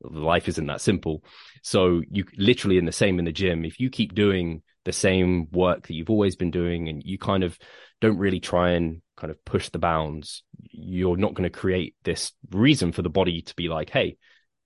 Life 0.00 0.46
isn't 0.46 0.66
that 0.66 0.80
simple. 0.80 1.24
So 1.64 2.00
you 2.08 2.26
literally 2.38 2.78
in 2.78 2.84
the 2.84 2.92
same 2.92 3.18
in 3.18 3.24
the 3.24 3.32
gym, 3.32 3.64
if 3.64 3.80
you 3.80 3.90
keep 3.90 4.14
doing 4.14 4.62
the 4.84 4.92
same 4.92 5.50
work 5.50 5.88
that 5.88 5.94
you've 5.94 6.10
always 6.10 6.36
been 6.36 6.52
doing 6.52 6.88
and 6.88 7.02
you 7.04 7.18
kind 7.18 7.42
of 7.42 7.58
don't 8.00 8.18
really 8.18 8.40
try 8.40 8.70
and 8.70 9.02
kind 9.16 9.30
of 9.30 9.42
push 9.44 9.70
the 9.70 9.78
bounds, 9.78 10.42
you're 10.70 11.16
not 11.16 11.34
going 11.34 11.50
to 11.50 11.58
create 11.58 11.94
this 12.04 12.32
reason 12.50 12.92
for 12.92 13.02
the 13.02 13.10
body 13.10 13.42
to 13.42 13.54
be 13.56 13.68
like, 13.68 13.90
Hey, 13.90 14.16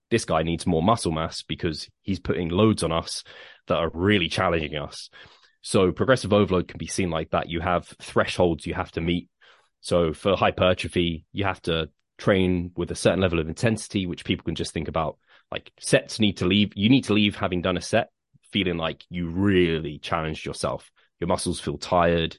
this 0.09 0.25
guy 0.25 0.43
needs 0.43 0.67
more 0.67 0.83
muscle 0.83 1.11
mass 1.11 1.41
because 1.41 1.89
he's 2.01 2.19
putting 2.19 2.49
loads 2.49 2.83
on 2.83 2.91
us 2.91 3.23
that 3.67 3.77
are 3.77 3.89
really 3.93 4.27
challenging 4.27 4.75
us. 4.75 5.09
So 5.61 5.91
progressive 5.91 6.33
overload 6.33 6.67
can 6.67 6.77
be 6.77 6.87
seen 6.87 7.09
like 7.09 7.31
that. 7.31 7.49
You 7.49 7.61
have 7.61 7.87
thresholds 8.01 8.65
you 8.65 8.73
have 8.73 8.91
to 8.93 9.01
meet. 9.01 9.29
So 9.79 10.13
for 10.13 10.35
hypertrophy, 10.35 11.25
you 11.31 11.45
have 11.45 11.61
to 11.63 11.89
train 12.17 12.71
with 12.75 12.91
a 12.91 12.95
certain 12.95 13.21
level 13.21 13.39
of 13.39 13.47
intensity, 13.47 14.05
which 14.05 14.25
people 14.25 14.43
can 14.43 14.55
just 14.55 14.73
think 14.73 14.87
about. 14.87 15.17
Like 15.51 15.71
sets 15.79 16.19
need 16.19 16.37
to 16.37 16.45
leave. 16.45 16.73
You 16.75 16.89
need 16.89 17.05
to 17.05 17.13
leave 17.13 17.35
having 17.35 17.61
done 17.61 17.77
a 17.77 17.81
set 17.81 18.09
feeling 18.51 18.77
like 18.77 19.03
you 19.09 19.29
really 19.29 19.97
challenged 19.97 20.45
yourself. 20.45 20.91
Your 21.19 21.27
muscles 21.27 21.59
feel 21.59 21.77
tired. 21.77 22.37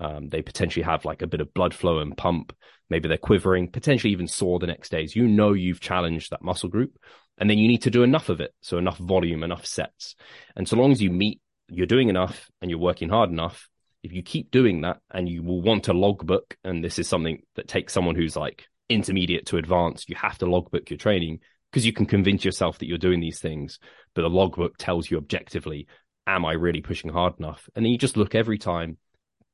Um, 0.00 0.28
they 0.28 0.42
potentially 0.42 0.82
have 0.82 1.04
like 1.04 1.22
a 1.22 1.26
bit 1.26 1.40
of 1.40 1.54
blood 1.54 1.74
flow 1.74 1.98
and 1.98 2.16
pump. 2.16 2.56
Maybe 2.88 3.06
they're 3.06 3.18
quivering, 3.18 3.70
potentially 3.70 4.12
even 4.12 4.26
sore 4.26 4.58
the 4.58 4.66
next 4.66 4.90
days. 4.90 5.14
You 5.14 5.28
know 5.28 5.52
you've 5.52 5.80
challenged 5.80 6.30
that 6.30 6.42
muscle 6.42 6.70
group, 6.70 6.98
and 7.38 7.48
then 7.48 7.58
you 7.58 7.68
need 7.68 7.82
to 7.82 7.90
do 7.90 8.02
enough 8.02 8.30
of 8.30 8.40
it. 8.40 8.52
So 8.62 8.78
enough 8.78 8.98
volume, 8.98 9.42
enough 9.42 9.66
sets. 9.66 10.16
And 10.56 10.66
so 10.66 10.76
long 10.76 10.90
as 10.90 11.02
you 11.02 11.10
meet, 11.10 11.40
you're 11.68 11.86
doing 11.86 12.08
enough 12.08 12.50
and 12.60 12.70
you're 12.70 12.80
working 12.80 13.10
hard 13.10 13.30
enough. 13.30 13.68
If 14.02 14.12
you 14.12 14.22
keep 14.22 14.50
doing 14.50 14.80
that 14.80 14.98
and 15.10 15.28
you 15.28 15.42
will 15.42 15.60
want 15.60 15.88
a 15.88 15.92
logbook, 15.92 16.56
and 16.64 16.82
this 16.82 16.98
is 16.98 17.06
something 17.06 17.42
that 17.56 17.68
takes 17.68 17.92
someone 17.92 18.14
who's 18.14 18.34
like 18.34 18.66
intermediate 18.88 19.46
to 19.46 19.58
advanced, 19.58 20.08
you 20.08 20.16
have 20.16 20.38
to 20.38 20.46
logbook 20.46 20.90
your 20.90 20.96
training 20.96 21.40
because 21.70 21.86
you 21.86 21.92
can 21.92 22.06
convince 22.06 22.44
yourself 22.44 22.78
that 22.78 22.88
you're 22.88 22.98
doing 22.98 23.20
these 23.20 23.38
things, 23.38 23.78
but 24.14 24.22
the 24.22 24.28
logbook 24.28 24.76
tells 24.76 25.10
you 25.10 25.18
objectively, 25.18 25.86
am 26.26 26.44
I 26.44 26.52
really 26.52 26.80
pushing 26.80 27.12
hard 27.12 27.34
enough? 27.38 27.68
And 27.74 27.84
then 27.84 27.92
you 27.92 27.98
just 27.98 28.16
look 28.16 28.34
every 28.34 28.58
time, 28.58 28.98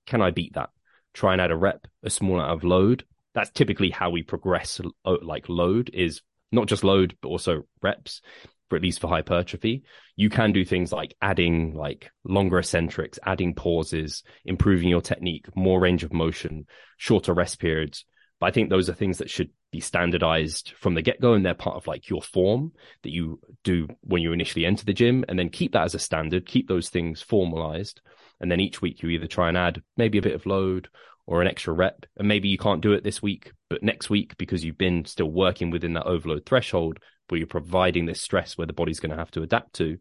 can 0.07 0.23
I 0.23 0.31
beat 0.31 0.55
that? 0.55 0.71
Try 1.13 1.33
and 1.33 1.41
add 1.41 1.51
a 1.51 1.57
rep, 1.57 1.87
a 2.03 2.11
small 2.11 2.37
amount 2.37 2.53
of 2.53 2.65
load, 2.65 3.05
that's 3.37 3.51
typically 3.51 3.91
how 3.91 4.09
we 4.09 4.23
progress 4.23 4.81
uh, 5.05 5.17
like 5.23 5.49
load 5.51 5.91
is 5.93 6.23
not 6.51 6.67
just 6.67 6.83
load 6.83 7.17
but 7.21 7.29
also 7.29 7.65
reps 7.83 8.23
for 8.69 8.77
at 8.77 8.83
least 8.83 8.99
for 8.99 9.09
hypertrophy. 9.09 9.85
You 10.17 10.31
can 10.31 10.53
do 10.53 10.65
things 10.65 10.91
like 10.91 11.15
adding 11.21 11.75
like 11.75 12.11
longer 12.25 12.59
eccentrics 12.59 13.19
adding 13.25 13.55
pauses 13.55 14.25
improving 14.47 14.89
your 14.89 15.03
technique 15.03 15.55
more 15.55 15.79
range 15.79 16.03
of 16.03 16.15
motion 16.15 16.67
shorter 16.97 17.35
rest 17.35 17.61
periods. 17.61 18.07
But 18.41 18.47
i 18.47 18.51
think 18.53 18.71
those 18.71 18.89
are 18.89 18.95
things 18.95 19.19
that 19.19 19.31
should 19.31 19.51
be 19.71 19.81
standardized 19.81 20.73
from 20.79 20.95
the 20.95 21.03
get-go 21.03 21.35
and 21.35 21.45
they're 21.45 21.55
part 21.55 21.77
of 21.77 21.87
like 21.87 22.09
your 22.09 22.23
form 22.23 22.73
that 23.03 23.13
you 23.13 23.39
do 23.65 23.87
when 24.01 24.23
you 24.23 24.33
initially 24.33 24.65
enter 24.65 24.87
the 24.87 24.95
gym. 24.95 25.27
And 25.29 25.39
then 25.39 25.51
keep 25.51 25.73
that 25.73 25.85
as 25.85 25.95
a 25.95 25.99
standard 25.99 26.47
keep 26.47 26.69
those 26.69 26.89
things 26.89 27.21
formalized 27.21 28.01
and 28.41 28.51
then 28.51 28.61
each 28.61 28.83
week 28.83 29.03
you 29.03 29.09
either 29.11 29.27
try 29.27 29.49
and 29.49 29.57
add 29.57 29.83
maybe 29.97 30.19
a 30.19 30.23
bit 30.23 30.35
of 30.35 30.47
load 30.47 30.89
or 31.27 31.43
an 31.43 31.49
extra 31.49 31.73
rep. 31.73 32.07
And 32.17 32.29
maybe 32.29 32.49
you 32.49 32.59
can't 32.59 32.83
do 32.83 32.93
it 32.93 33.03
this 33.03 33.21
week, 33.21 33.53
but 33.69 33.83
next 33.83 34.11
week, 34.11 34.37
because 34.39 34.65
you've 34.65 34.79
been 34.79 35.05
still 35.05 35.31
working 35.31 35.71
within 35.71 35.95
that 35.95 36.07
overload 36.07 36.47
threshold, 36.47 36.99
where 37.29 37.39
you're 37.39 37.47
providing 37.47 38.07
this 38.07 38.23
stress 38.23 38.57
where 38.57 38.67
the 38.67 38.73
body's 38.73 39.01
going 39.01 39.11
to 39.11 39.17
have 39.17 39.31
to 39.33 39.43
adapt 39.43 39.75
to, 39.75 39.99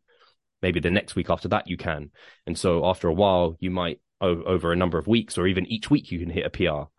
maybe 0.62 0.80
the 0.80 0.92
next 0.92 1.16
week 1.16 1.30
after 1.30 1.48
that 1.48 1.68
you 1.68 1.78
can. 1.78 2.12
And 2.46 2.58
so 2.58 2.86
after 2.86 3.08
a 3.08 3.14
while, 3.14 3.58
you 3.60 3.72
might, 3.72 4.00
over 4.22 4.72
a 4.72 4.78
number 4.78 4.98
of 4.98 5.08
weeks 5.08 5.38
or 5.38 5.46
even 5.46 5.66
each 5.66 5.90
week, 5.90 6.12
you 6.12 6.20
can 6.20 6.30
hit 6.30 6.46
a 6.46 6.50
PR. 6.50 6.90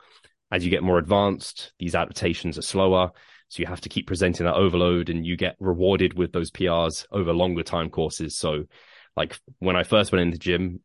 As 0.53 0.65
you 0.65 0.71
get 0.71 0.83
more 0.83 0.99
advanced, 0.99 1.73
these 1.79 1.95
adaptations 1.95 2.59
are 2.59 2.63
slower. 2.63 3.11
So 3.49 3.61
you 3.61 3.67
have 3.67 3.81
to 3.83 3.89
keep 3.89 4.07
presenting 4.07 4.47
that 4.47 4.55
overload 4.55 5.09
and 5.09 5.25
you 5.25 5.37
get 5.37 5.57
rewarded 5.59 6.15
with 6.17 6.33
those 6.33 6.51
PRs 6.51 7.07
over 7.11 7.33
longer 7.33 7.63
time 7.63 7.91
courses. 7.91 8.37
So 8.37 8.65
Like 9.17 9.39
when 9.59 9.77
I 9.77 9.83
first 9.83 10.13
went 10.13 10.23
in 10.23 10.31
the 10.31 10.39
gym, 10.39 10.81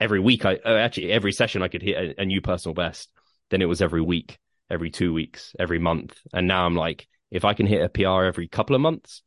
every 0.00 0.20
week, 0.20 0.44
I 0.44 0.56
uh, 0.56 0.76
actually 0.76 1.12
every 1.12 1.32
session 1.32 1.62
I 1.62 1.68
could 1.68 1.82
hit 1.82 1.96
a, 1.96 2.22
a 2.22 2.24
new 2.24 2.40
personal 2.40 2.74
best. 2.74 3.10
Then 3.50 3.62
it 3.62 3.66
was 3.66 3.80
every 3.80 4.02
week, 4.02 4.38
every 4.70 4.90
two 4.90 5.12
weeks, 5.12 5.54
every 5.58 5.78
month, 5.78 6.18
and 6.32 6.48
now 6.48 6.66
I'm 6.66 6.74
like, 6.74 7.06
if 7.30 7.44
I 7.44 7.54
can 7.54 7.66
hit 7.66 7.82
a 7.82 7.88
PR 7.88 8.24
every 8.24 8.48
couple 8.48 8.74
of 8.74 8.82
months, 8.82 9.22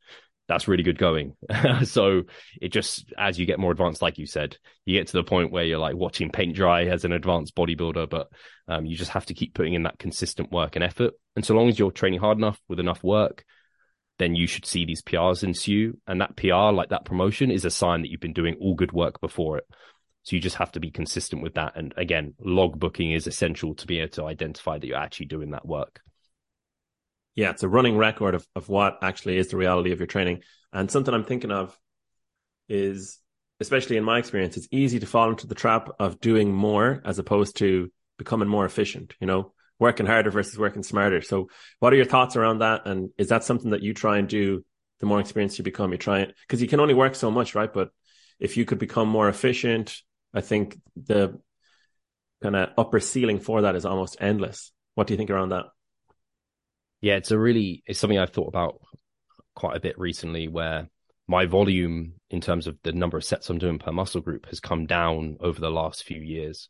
that's 0.49 0.67
really 0.67 0.83
good 0.83 0.97
going. 0.97 1.35
so 1.83 2.23
it 2.59 2.69
just, 2.69 3.13
as 3.17 3.39
you 3.39 3.45
get 3.45 3.59
more 3.59 3.71
advanced, 3.71 4.01
like 4.01 4.17
you 4.17 4.25
said, 4.25 4.57
you 4.83 4.97
get 4.97 5.07
to 5.07 5.13
the 5.13 5.23
point 5.23 5.51
where 5.51 5.63
you're 5.63 5.77
like 5.77 5.95
watching 5.95 6.31
paint 6.31 6.55
dry 6.55 6.85
as 6.85 7.05
an 7.05 7.11
advanced 7.11 7.55
bodybuilder, 7.55 8.09
but 8.09 8.29
um, 8.67 8.85
you 8.85 8.97
just 8.97 9.11
have 9.11 9.27
to 9.27 9.33
keep 9.33 9.53
putting 9.53 9.75
in 9.75 9.83
that 9.83 9.99
consistent 9.99 10.51
work 10.51 10.75
and 10.75 10.83
effort. 10.83 11.13
And 11.35 11.45
so 11.45 11.55
long 11.55 11.69
as 11.69 11.77
you're 11.77 11.91
training 11.91 12.19
hard 12.19 12.39
enough 12.39 12.59
with 12.67 12.79
enough 12.79 13.03
work, 13.03 13.45
then 14.19 14.35
you 14.35 14.45
should 14.45 14.65
see 14.65 14.85
these 14.85 15.01
PRs 15.01 15.43
ensue. 15.43 15.97
And 16.05 16.21
that 16.21 16.35
PR, 16.35 16.71
like 16.71 16.89
that 16.89 17.05
promotion, 17.05 17.49
is 17.49 17.65
a 17.65 17.71
sign 17.71 18.01
that 18.01 18.11
you've 18.11 18.19
been 18.19 18.33
doing 18.33 18.55
all 18.59 18.75
good 18.75 18.91
work 18.91 19.19
before 19.19 19.57
it. 19.57 19.65
So 20.23 20.35
you 20.35 20.41
just 20.41 20.57
have 20.57 20.73
to 20.73 20.79
be 20.79 20.91
consistent 20.91 21.41
with 21.41 21.55
that. 21.55 21.73
And 21.75 21.93
again, 21.97 22.35
log 22.39 22.77
booking 22.77 23.11
is 23.11 23.25
essential 23.25 23.73
to 23.75 23.87
be 23.87 23.99
able 23.99 24.11
to 24.11 24.25
identify 24.25 24.77
that 24.77 24.85
you're 24.85 24.97
actually 24.97 25.27
doing 25.27 25.51
that 25.51 25.65
work. 25.65 26.01
Yeah, 27.35 27.51
it's 27.51 27.63
a 27.63 27.69
running 27.69 27.97
record 27.97 28.35
of, 28.35 28.45
of 28.55 28.67
what 28.67 28.99
actually 29.01 29.37
is 29.37 29.47
the 29.47 29.57
reality 29.57 29.93
of 29.93 29.99
your 29.99 30.07
training. 30.07 30.43
And 30.73 30.91
something 30.91 31.13
I'm 31.13 31.23
thinking 31.23 31.51
of 31.51 31.75
is, 32.67 33.17
especially 33.61 33.95
in 33.95 34.03
my 34.03 34.19
experience, 34.19 34.57
it's 34.57 34.67
easy 34.71 34.99
to 34.99 35.07
fall 35.07 35.29
into 35.29 35.47
the 35.47 35.55
trap 35.55 35.89
of 35.99 36.19
doing 36.19 36.51
more 36.51 37.01
as 37.05 37.17
opposed 37.17 37.57
to 37.57 37.89
becoming 38.17 38.49
more 38.49 38.65
efficient, 38.65 39.15
you 39.21 39.27
know, 39.27 39.53
working 39.79 40.05
harder 40.05 40.29
versus 40.29 40.57
working 40.57 40.83
smarter. 40.83 41.21
So 41.21 41.49
what 41.79 41.93
are 41.93 41.95
your 41.95 42.05
thoughts 42.05 42.35
around 42.35 42.59
that? 42.59 42.85
And 42.85 43.09
is 43.17 43.29
that 43.29 43.43
something 43.43 43.71
that 43.71 43.81
you 43.81 43.93
try 43.93 44.17
and 44.17 44.27
do 44.27 44.63
the 44.99 45.05
more 45.05 45.19
experienced 45.19 45.57
you 45.57 45.63
become? 45.63 45.91
You 45.91 45.97
try 45.97 46.19
it 46.19 46.35
because 46.47 46.61
you 46.61 46.67
can 46.67 46.79
only 46.79 46.93
work 46.93 47.15
so 47.15 47.31
much, 47.31 47.55
right? 47.55 47.71
But 47.73 47.89
if 48.39 48.57
you 48.57 48.65
could 48.65 48.79
become 48.79 49.07
more 49.07 49.29
efficient, 49.29 49.95
I 50.33 50.41
think 50.41 50.77
the 50.95 51.39
kind 52.41 52.55
of 52.55 52.69
upper 52.77 52.99
ceiling 52.99 53.39
for 53.39 53.61
that 53.61 53.75
is 53.75 53.85
almost 53.85 54.17
endless. 54.19 54.71
What 54.95 55.07
do 55.07 55.13
you 55.13 55.17
think 55.17 55.29
around 55.29 55.49
that? 55.49 55.65
Yeah, 57.01 57.15
it's 57.15 57.31
a 57.31 57.39
really 57.39 57.83
it's 57.85 57.99
something 57.99 58.19
I've 58.19 58.31
thought 58.31 58.49
about 58.49 58.81
quite 59.55 59.77
a 59.77 59.81
bit 59.81 59.97
recently 59.97 60.47
where 60.47 60.89
my 61.27 61.45
volume 61.45 62.13
in 62.29 62.41
terms 62.41 62.67
of 62.67 62.77
the 62.83 62.91
number 62.91 63.17
of 63.17 63.23
sets 63.23 63.49
I'm 63.49 63.57
doing 63.57 63.79
per 63.79 63.91
muscle 63.91 64.21
group 64.21 64.47
has 64.47 64.59
come 64.59 64.85
down 64.85 65.37
over 65.39 65.59
the 65.59 65.71
last 65.71 66.03
few 66.03 66.19
years. 66.19 66.69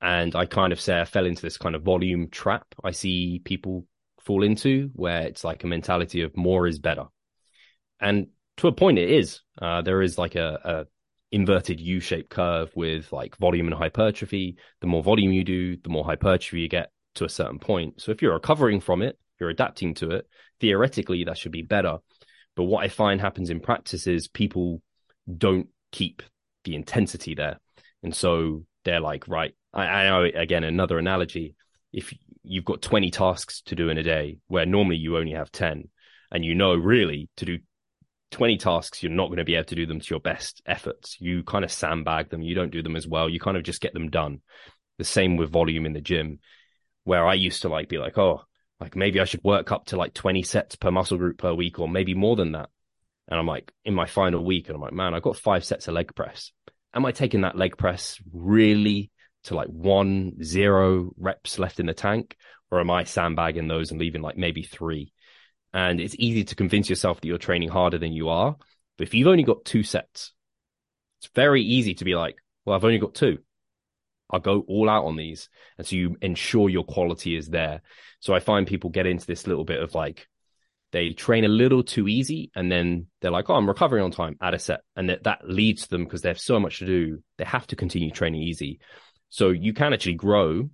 And 0.00 0.34
I 0.34 0.46
kind 0.46 0.72
of 0.72 0.80
say 0.80 1.00
I 1.00 1.04
fell 1.04 1.26
into 1.26 1.42
this 1.42 1.56
kind 1.56 1.74
of 1.74 1.82
volume 1.82 2.28
trap 2.30 2.66
I 2.84 2.90
see 2.90 3.40
people 3.44 3.86
fall 4.20 4.42
into 4.42 4.90
where 4.94 5.22
it's 5.22 5.44
like 5.44 5.64
a 5.64 5.68
mentality 5.68 6.22
of 6.22 6.36
more 6.36 6.66
is 6.66 6.78
better. 6.78 7.04
And 8.00 8.28
to 8.58 8.68
a 8.68 8.72
point 8.72 8.98
it 8.98 9.10
is. 9.10 9.40
Uh, 9.60 9.82
there 9.82 10.02
is 10.02 10.18
like 10.18 10.34
a, 10.34 10.58
a 10.64 10.86
inverted 11.32 11.80
U-shaped 11.80 12.30
curve 12.30 12.70
with 12.74 13.12
like 13.12 13.36
volume 13.38 13.66
and 13.66 13.76
hypertrophy. 13.76 14.56
The 14.80 14.86
more 14.86 15.02
volume 15.02 15.32
you 15.32 15.44
do, 15.44 15.76
the 15.76 15.88
more 15.88 16.04
hypertrophy 16.04 16.60
you 16.60 16.68
get 16.68 16.90
to 17.16 17.24
a 17.24 17.28
certain 17.30 17.58
point. 17.58 18.00
So 18.00 18.12
if 18.12 18.20
you're 18.20 18.34
recovering 18.34 18.80
from 18.80 19.02
it, 19.02 19.18
you're 19.40 19.50
adapting 19.50 19.94
to 19.94 20.10
it, 20.10 20.26
theoretically 20.60 21.24
that 21.24 21.38
should 21.38 21.52
be 21.52 21.62
better. 21.62 21.98
But 22.54 22.64
what 22.64 22.84
I 22.84 22.88
find 22.88 23.20
happens 23.20 23.50
in 23.50 23.60
practice 23.60 24.06
is 24.06 24.28
people 24.28 24.82
don't 25.36 25.68
keep 25.92 26.22
the 26.64 26.74
intensity 26.74 27.34
there. 27.34 27.58
And 28.02 28.14
so 28.14 28.64
they're 28.86 29.00
like, 29.00 29.28
right, 29.28 29.54
I, 29.74 29.84
I 29.84 30.04
know 30.04 30.22
again, 30.22 30.64
another 30.64 30.98
analogy. 30.98 31.54
If 31.92 32.14
you've 32.42 32.64
got 32.64 32.80
20 32.80 33.10
tasks 33.10 33.60
to 33.66 33.74
do 33.74 33.90
in 33.90 33.98
a 33.98 34.02
day 34.02 34.38
where 34.46 34.64
normally 34.64 34.96
you 34.96 35.18
only 35.18 35.32
have 35.32 35.52
10 35.52 35.88
and 36.30 36.44
you 36.44 36.54
know 36.54 36.74
really 36.74 37.28
to 37.36 37.44
do 37.44 37.58
20 38.30 38.56
tasks, 38.56 39.02
you're 39.02 39.12
not 39.12 39.26
going 39.26 39.38
to 39.38 39.44
be 39.44 39.54
able 39.54 39.66
to 39.66 39.74
do 39.74 39.86
them 39.86 40.00
to 40.00 40.06
your 40.10 40.20
best 40.20 40.62
efforts. 40.66 41.16
You 41.20 41.42
kind 41.42 41.64
of 41.64 41.70
sandbag 41.72 42.30
them. 42.30 42.42
You 42.42 42.54
don't 42.54 42.72
do 42.72 42.82
them 42.82 42.96
as 42.96 43.06
well. 43.06 43.28
You 43.28 43.40
kind 43.40 43.56
of 43.56 43.62
just 43.62 43.80
get 43.80 43.92
them 43.92 44.10
done. 44.10 44.40
The 44.98 45.04
same 45.04 45.36
with 45.36 45.50
volume 45.50 45.84
in 45.84 45.92
the 45.92 46.00
gym, 46.00 46.38
where 47.04 47.26
I 47.26 47.34
used 47.34 47.62
to 47.62 47.68
like 47.68 47.88
be 47.88 47.98
like, 47.98 48.16
oh, 48.16 48.42
like 48.80 48.96
maybe 48.96 49.20
I 49.20 49.24
should 49.24 49.44
work 49.44 49.72
up 49.72 49.86
to 49.86 49.96
like 49.96 50.14
20 50.14 50.42
sets 50.42 50.76
per 50.76 50.90
muscle 50.90 51.18
group 51.18 51.38
per 51.38 51.52
week 51.52 51.78
or 51.78 51.88
maybe 51.88 52.14
more 52.14 52.36
than 52.36 52.52
that. 52.52 52.68
And 53.28 53.38
I'm 53.38 53.46
like 53.46 53.72
in 53.84 53.94
my 53.94 54.06
final 54.06 54.44
week 54.44 54.68
and 54.68 54.76
I'm 54.76 54.82
like, 54.82 54.92
man, 54.92 55.14
I 55.14 55.20
got 55.20 55.36
five 55.36 55.64
sets 55.64 55.88
of 55.88 55.94
leg 55.94 56.14
press. 56.14 56.52
Am 56.94 57.04
I 57.04 57.12
taking 57.12 57.42
that 57.42 57.56
leg 57.56 57.76
press 57.76 58.18
really 58.32 59.10
to 59.44 59.54
like 59.54 59.68
one, 59.68 60.42
zero 60.42 61.12
reps 61.18 61.58
left 61.58 61.80
in 61.80 61.86
the 61.86 61.94
tank? 61.94 62.36
Or 62.70 62.80
am 62.80 62.90
I 62.90 63.04
sandbagging 63.04 63.68
those 63.68 63.90
and 63.90 64.00
leaving 64.00 64.22
like 64.22 64.36
maybe 64.36 64.62
three? 64.62 65.12
And 65.72 66.00
it's 66.00 66.16
easy 66.18 66.44
to 66.44 66.54
convince 66.56 66.88
yourself 66.88 67.20
that 67.20 67.28
you're 67.28 67.38
training 67.38 67.68
harder 67.68 67.98
than 67.98 68.12
you 68.12 68.28
are. 68.28 68.56
But 68.98 69.06
if 69.06 69.14
you've 69.14 69.28
only 69.28 69.44
got 69.44 69.64
two 69.64 69.82
sets, 69.82 70.32
it's 71.20 71.30
very 71.34 71.62
easy 71.62 71.94
to 71.94 72.04
be 72.04 72.14
like, 72.14 72.36
well, 72.64 72.74
I've 72.74 72.84
only 72.84 72.98
got 72.98 73.14
two. 73.14 73.38
I'll 74.30 74.40
go 74.40 74.64
all 74.66 74.90
out 74.90 75.04
on 75.04 75.16
these. 75.16 75.48
And 75.78 75.86
so 75.86 75.94
you 75.96 76.16
ensure 76.20 76.68
your 76.68 76.84
quality 76.84 77.36
is 77.36 77.48
there. 77.48 77.82
So 78.20 78.34
I 78.34 78.40
find 78.40 78.66
people 78.66 78.90
get 78.90 79.06
into 79.06 79.26
this 79.26 79.46
little 79.46 79.64
bit 79.64 79.80
of 79.80 79.94
like, 79.94 80.26
they 80.92 81.10
train 81.10 81.44
a 81.44 81.48
little 81.48 81.82
too 81.82 82.08
easy 82.08 82.50
and 82.54 82.70
then 82.70 83.06
they're 83.20 83.30
like, 83.30 83.50
oh, 83.50 83.54
I'm 83.54 83.68
recovering 83.68 84.04
on 84.04 84.10
time, 84.10 84.36
add 84.40 84.54
a 84.54 84.58
set. 84.58 84.80
And 84.94 85.10
that, 85.10 85.24
that 85.24 85.48
leads 85.48 85.82
to 85.82 85.88
them 85.90 86.04
because 86.04 86.22
they 86.22 86.28
have 86.28 86.40
so 86.40 86.60
much 86.60 86.78
to 86.78 86.86
do. 86.86 87.18
They 87.38 87.44
have 87.44 87.66
to 87.68 87.76
continue 87.76 88.10
training 88.10 88.42
easy. 88.42 88.80
So 89.28 89.50
you 89.50 89.72
can 89.72 89.92
actually 89.92 90.14
grow 90.14 90.70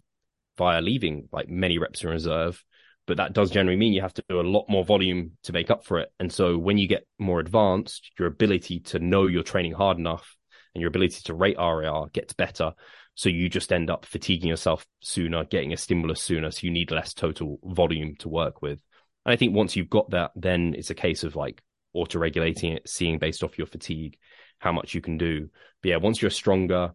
via 0.58 0.80
leaving 0.80 1.28
like 1.32 1.48
many 1.48 1.78
reps 1.78 2.04
in 2.04 2.10
reserve, 2.10 2.62
but 3.06 3.16
that 3.16 3.32
does 3.32 3.50
generally 3.50 3.78
mean 3.78 3.92
you 3.92 4.02
have 4.02 4.14
to 4.14 4.24
do 4.28 4.40
a 4.40 4.42
lot 4.42 4.66
more 4.68 4.84
volume 4.84 5.32
to 5.44 5.52
make 5.52 5.70
up 5.70 5.84
for 5.84 5.98
it. 5.98 6.10
And 6.20 6.30
so 6.30 6.58
when 6.58 6.78
you 6.78 6.86
get 6.86 7.06
more 7.18 7.40
advanced, 7.40 8.10
your 8.18 8.28
ability 8.28 8.80
to 8.80 8.98
know 8.98 9.26
you're 9.26 9.42
training 9.42 9.72
hard 9.72 9.98
enough 9.98 10.36
and 10.74 10.80
your 10.80 10.88
ability 10.88 11.20
to 11.24 11.34
rate 11.34 11.56
RIR 11.58 12.06
gets 12.12 12.32
better. 12.34 12.72
So 13.14 13.28
you 13.28 13.48
just 13.48 13.72
end 13.72 13.90
up 13.90 14.06
fatiguing 14.06 14.48
yourself 14.48 14.86
sooner, 15.00 15.44
getting 15.44 15.72
a 15.72 15.76
stimulus 15.76 16.20
sooner. 16.20 16.50
So 16.50 16.60
you 16.62 16.70
need 16.70 16.90
less 16.90 17.12
total 17.12 17.58
volume 17.64 18.16
to 18.20 18.28
work 18.28 18.62
with. 18.62 18.80
And 19.24 19.32
I 19.32 19.36
think 19.36 19.54
once 19.54 19.76
you've 19.76 19.90
got 19.90 20.10
that, 20.10 20.32
then 20.34 20.74
it's 20.76 20.90
a 20.90 20.94
case 20.94 21.24
of 21.24 21.36
like 21.36 21.62
auto 21.92 22.18
regulating 22.18 22.72
it, 22.72 22.88
seeing 22.88 23.18
based 23.18 23.42
off 23.42 23.58
your 23.58 23.66
fatigue 23.66 24.18
how 24.58 24.72
much 24.72 24.94
you 24.94 25.00
can 25.00 25.18
do. 25.18 25.48
But 25.82 25.88
yeah, 25.88 25.96
once 25.96 26.20
you're 26.20 26.28
a 26.28 26.32
stronger 26.32 26.92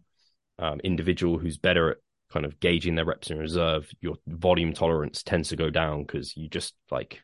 um, 0.58 0.80
individual 0.80 1.38
who's 1.38 1.58
better 1.58 1.90
at 1.90 1.96
kind 2.32 2.44
of 2.44 2.60
gauging 2.60 2.94
their 2.94 3.04
reps 3.04 3.30
in 3.30 3.38
reserve, 3.38 3.90
your 4.00 4.16
volume 4.26 4.72
tolerance 4.72 5.22
tends 5.22 5.50
to 5.50 5.56
go 5.56 5.70
down 5.70 6.02
because 6.02 6.36
you 6.36 6.48
just 6.48 6.74
like, 6.90 7.22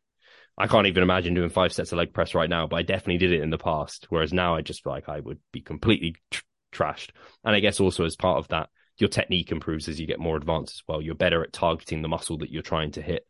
I 0.56 0.66
can't 0.66 0.86
even 0.86 1.02
imagine 1.02 1.34
doing 1.34 1.50
five 1.50 1.72
sets 1.72 1.92
of 1.92 1.98
leg 1.98 2.14
press 2.14 2.34
right 2.34 2.48
now, 2.48 2.66
but 2.66 2.76
I 2.76 2.82
definitely 2.82 3.18
did 3.18 3.32
it 3.32 3.42
in 3.42 3.50
the 3.50 3.58
past. 3.58 4.06
Whereas 4.08 4.32
now 4.32 4.54
I 4.54 4.62
just 4.62 4.84
feel 4.84 4.92
like 4.92 5.08
I 5.08 5.20
would 5.20 5.40
be 5.52 5.60
completely 5.60 6.16
tr- 6.30 6.42
trashed. 6.72 7.10
And 7.44 7.54
I 7.54 7.60
guess 7.60 7.80
also 7.80 8.04
as 8.04 8.16
part 8.16 8.38
of 8.38 8.48
that, 8.48 8.68
your 8.98 9.08
technique 9.08 9.50
improves 9.50 9.88
as 9.88 9.98
you 9.98 10.06
get 10.06 10.20
more 10.20 10.36
advanced 10.36 10.76
as 10.76 10.82
well. 10.86 11.02
You're 11.02 11.16
better 11.16 11.42
at 11.42 11.52
targeting 11.52 12.02
the 12.02 12.08
muscle 12.08 12.38
that 12.38 12.50
you're 12.50 12.62
trying 12.62 12.92
to 12.92 13.02
hit. 13.02 13.26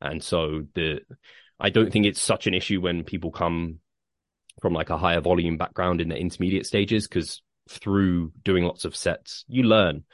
And 0.00 0.22
so 0.22 0.66
the, 0.74 1.00
I 1.58 1.70
don't 1.70 1.92
think 1.92 2.06
it's 2.06 2.20
such 2.20 2.46
an 2.46 2.54
issue 2.54 2.80
when 2.80 3.04
people 3.04 3.30
come 3.30 3.80
from 4.60 4.72
like 4.72 4.90
a 4.90 4.98
higher 4.98 5.20
volume 5.20 5.56
background 5.56 6.00
in 6.00 6.08
the 6.08 6.16
intermediate 6.16 6.66
stages 6.66 7.06
because 7.06 7.42
through 7.68 8.32
doing 8.42 8.64
lots 8.64 8.84
of 8.84 8.96
sets, 8.96 9.44
you 9.48 9.62
learn 9.62 10.04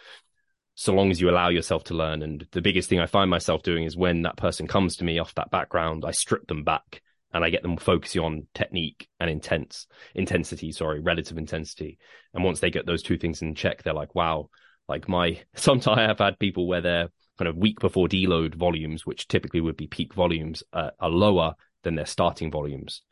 so 0.74 0.92
long 0.92 1.10
as 1.10 1.20
you 1.20 1.30
allow 1.30 1.48
yourself 1.48 1.84
to 1.84 1.94
learn. 1.94 2.22
And 2.22 2.46
the 2.52 2.60
biggest 2.60 2.88
thing 2.88 3.00
I 3.00 3.06
find 3.06 3.30
myself 3.30 3.62
doing 3.62 3.84
is 3.84 3.96
when 3.96 4.22
that 4.22 4.36
person 4.36 4.66
comes 4.66 4.96
to 4.96 5.04
me 5.04 5.18
off 5.18 5.34
that 5.34 5.50
background, 5.50 6.04
I 6.06 6.10
strip 6.10 6.46
them 6.46 6.64
back 6.64 7.02
and 7.32 7.44
I 7.44 7.50
get 7.50 7.62
them 7.62 7.76
focusing 7.76 8.22
on 8.22 8.46
technique 8.54 9.08
and 9.18 9.30
intense 9.30 9.86
intensity, 10.14 10.72
sorry, 10.72 11.00
relative 11.00 11.38
intensity. 11.38 11.98
And 12.34 12.44
once 12.44 12.60
they 12.60 12.70
get 12.70 12.86
those 12.86 13.02
two 13.02 13.16
things 13.16 13.42
in 13.42 13.54
check, 13.54 13.82
they're 13.82 13.94
like, 13.94 14.14
wow, 14.14 14.50
like 14.88 15.08
my, 15.08 15.40
sometimes 15.56 15.98
I 15.98 16.02
have 16.02 16.18
had 16.18 16.38
people 16.38 16.68
where 16.68 16.82
they're 16.82 17.08
kind 17.38 17.48
of 17.48 17.56
week 17.56 17.80
before 17.80 18.08
deload 18.08 18.54
volumes, 18.54 19.04
which 19.04 19.28
typically 19.28 19.60
would 19.60 19.76
be 19.76 19.86
peak 19.86 20.14
volumes, 20.14 20.62
uh, 20.72 20.90
are 20.98 21.10
lower 21.10 21.54
than 21.82 21.94
their 21.94 22.06
starting 22.06 22.50
volumes. 22.50 23.02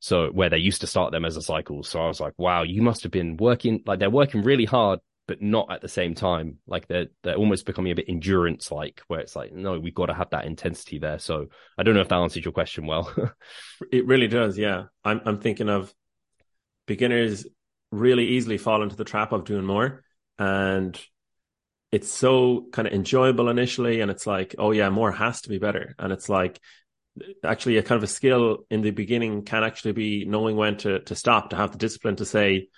So 0.00 0.30
where 0.30 0.50
they 0.50 0.58
used 0.58 0.80
to 0.80 0.86
start 0.86 1.12
them 1.12 1.24
as 1.24 1.36
a 1.36 1.42
cycle. 1.42 1.84
So 1.84 2.00
I 2.00 2.08
was 2.08 2.20
like, 2.20 2.34
wow, 2.36 2.64
you 2.64 2.82
must 2.82 3.04
have 3.04 3.12
been 3.12 3.36
working, 3.36 3.82
like 3.86 4.00
they're 4.00 4.10
working 4.10 4.42
really 4.42 4.64
hard, 4.64 4.98
but 5.28 5.40
not 5.40 5.70
at 5.70 5.80
the 5.80 5.88
same 5.88 6.14
time. 6.14 6.58
Like 6.66 6.88
they're, 6.88 7.06
they're 7.22 7.36
almost 7.36 7.66
becoming 7.66 7.92
a 7.92 7.94
bit 7.94 8.08
endurance 8.08 8.72
like, 8.72 9.00
where 9.06 9.20
it's 9.20 9.36
like, 9.36 9.52
no, 9.52 9.78
we've 9.78 9.94
got 9.94 10.06
to 10.06 10.14
have 10.14 10.30
that 10.30 10.46
intensity 10.46 10.98
there. 10.98 11.20
So 11.20 11.46
I 11.78 11.84
don't 11.84 11.94
know 11.94 12.00
if 12.00 12.08
that 12.08 12.16
answers 12.16 12.44
your 12.44 12.52
question 12.52 12.86
well. 12.86 13.14
it 13.92 14.06
really 14.06 14.26
does. 14.26 14.58
Yeah. 14.58 14.84
I'm, 15.04 15.20
I'm 15.24 15.38
thinking 15.38 15.68
of 15.68 15.94
beginners 16.86 17.46
really 17.92 18.26
easily 18.26 18.58
fall 18.58 18.82
into 18.82 18.96
the 18.96 19.04
trap 19.04 19.30
of 19.30 19.44
doing 19.44 19.64
more 19.64 20.02
and 20.38 21.00
it's 21.92 22.10
so 22.10 22.66
kind 22.72 22.88
of 22.88 22.94
enjoyable 22.94 23.48
initially 23.48 24.00
and 24.00 24.10
it's 24.10 24.26
like 24.26 24.54
oh 24.58 24.72
yeah 24.72 24.90
more 24.90 25.12
has 25.12 25.42
to 25.42 25.48
be 25.48 25.58
better 25.58 25.94
and 25.98 26.12
it's 26.12 26.28
like 26.28 26.58
actually 27.44 27.76
a 27.76 27.82
kind 27.82 27.98
of 27.98 28.02
a 28.02 28.08
skill 28.08 28.64
in 28.70 28.80
the 28.80 28.90
beginning 28.90 29.44
can 29.44 29.62
actually 29.62 29.92
be 29.92 30.24
knowing 30.24 30.56
when 30.56 30.76
to 30.78 31.00
to 31.00 31.14
stop 31.14 31.50
to 31.50 31.56
have 31.56 31.72
the 31.72 31.78
discipline 31.78 32.16
to 32.16 32.24
say 32.24 32.68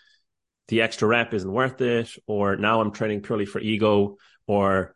the 0.69 0.83
extra 0.83 1.07
rep 1.07 1.33
isn't 1.33 1.53
worth 1.53 1.81
it 1.81 2.11
or 2.27 2.57
now 2.57 2.81
i'm 2.81 2.91
training 2.91 3.23
purely 3.23 3.47
for 3.47 3.61
ego 3.61 4.17
or 4.47 4.95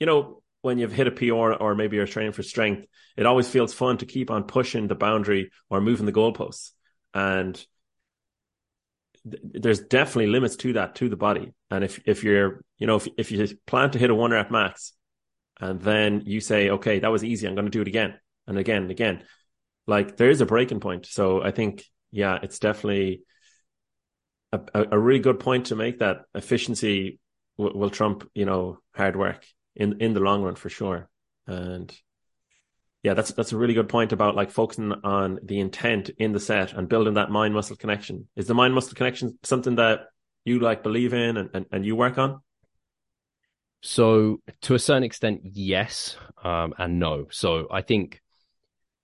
you 0.00 0.06
know 0.06 0.42
when 0.62 0.78
you've 0.78 0.92
hit 0.92 1.08
a 1.08 1.10
PR 1.10 1.52
or 1.52 1.74
maybe 1.74 1.96
you're 1.96 2.06
training 2.06 2.32
for 2.32 2.42
strength, 2.42 2.86
it 3.16 3.26
always 3.26 3.48
feels 3.48 3.74
fun 3.74 3.98
to 3.98 4.06
keep 4.06 4.30
on 4.30 4.44
pushing 4.44 4.86
the 4.86 4.94
boundary 4.94 5.50
or 5.68 5.80
moving 5.80 6.06
the 6.06 6.12
goalposts. 6.12 6.70
And 7.12 7.62
there's 9.24 9.80
definitely 9.80 10.26
limits 10.26 10.56
to 10.56 10.72
that 10.74 10.94
to 10.96 11.08
the 11.08 11.16
body. 11.16 11.52
And 11.70 11.84
if 11.84 12.00
if 12.06 12.24
you're 12.24 12.64
you 12.78 12.86
know 12.86 12.96
if 12.96 13.08
if 13.16 13.30
you 13.30 13.46
plan 13.66 13.90
to 13.92 13.98
hit 13.98 14.10
a 14.10 14.14
one 14.14 14.32
rep 14.32 14.50
max, 14.50 14.92
and 15.60 15.80
then 15.80 16.22
you 16.26 16.40
say, 16.40 16.70
okay, 16.70 16.98
that 16.98 17.12
was 17.12 17.24
easy, 17.24 17.46
I'm 17.46 17.54
going 17.54 17.66
to 17.66 17.70
do 17.70 17.82
it 17.82 17.88
again 17.88 18.14
and 18.46 18.58
again 18.58 18.82
and 18.82 18.90
again, 18.90 19.24
like 19.86 20.16
there 20.16 20.30
is 20.30 20.40
a 20.40 20.46
breaking 20.46 20.80
point. 20.80 21.06
So 21.06 21.42
I 21.42 21.50
think 21.50 21.84
yeah, 22.10 22.38
it's 22.42 22.58
definitely 22.58 23.22
a, 24.52 24.60
a 24.74 24.98
really 24.98 25.20
good 25.20 25.40
point 25.40 25.66
to 25.66 25.76
make 25.76 26.00
that 26.00 26.22
efficiency 26.34 27.18
will, 27.56 27.72
will 27.78 27.90
trump 27.90 28.28
you 28.34 28.44
know 28.44 28.78
hard 28.94 29.16
work 29.16 29.44
in 29.76 30.00
in 30.00 30.14
the 30.14 30.20
long 30.20 30.42
run 30.42 30.56
for 30.56 30.68
sure. 30.68 31.08
And 31.46 31.94
yeah, 33.02 33.14
that's 33.14 33.32
that's 33.32 33.52
a 33.52 33.56
really 33.56 33.74
good 33.74 33.88
point 33.88 34.12
about 34.12 34.36
like 34.36 34.50
focusing 34.50 34.92
on 35.02 35.40
the 35.42 35.58
intent 35.58 36.10
in 36.18 36.32
the 36.32 36.38
set 36.38 36.72
and 36.72 36.88
building 36.88 37.14
that 37.14 37.30
mind 37.30 37.52
muscle 37.52 37.76
connection. 37.76 38.28
Is 38.36 38.46
the 38.46 38.54
mind 38.54 38.74
muscle 38.74 38.94
connection 38.94 39.38
something 39.42 39.76
that 39.76 40.02
you 40.44 40.60
like 40.60 40.82
believe 40.82 41.12
in 41.12 41.36
and, 41.36 41.50
and, 41.52 41.66
and 41.72 41.84
you 41.84 41.96
work 41.96 42.16
on? 42.18 42.40
So 43.80 44.40
to 44.62 44.76
a 44.76 44.78
certain 44.78 45.02
extent, 45.02 45.40
yes, 45.42 46.16
um, 46.44 46.74
and 46.78 47.00
no. 47.00 47.26
So 47.32 47.66
I 47.72 47.82
think 47.82 48.20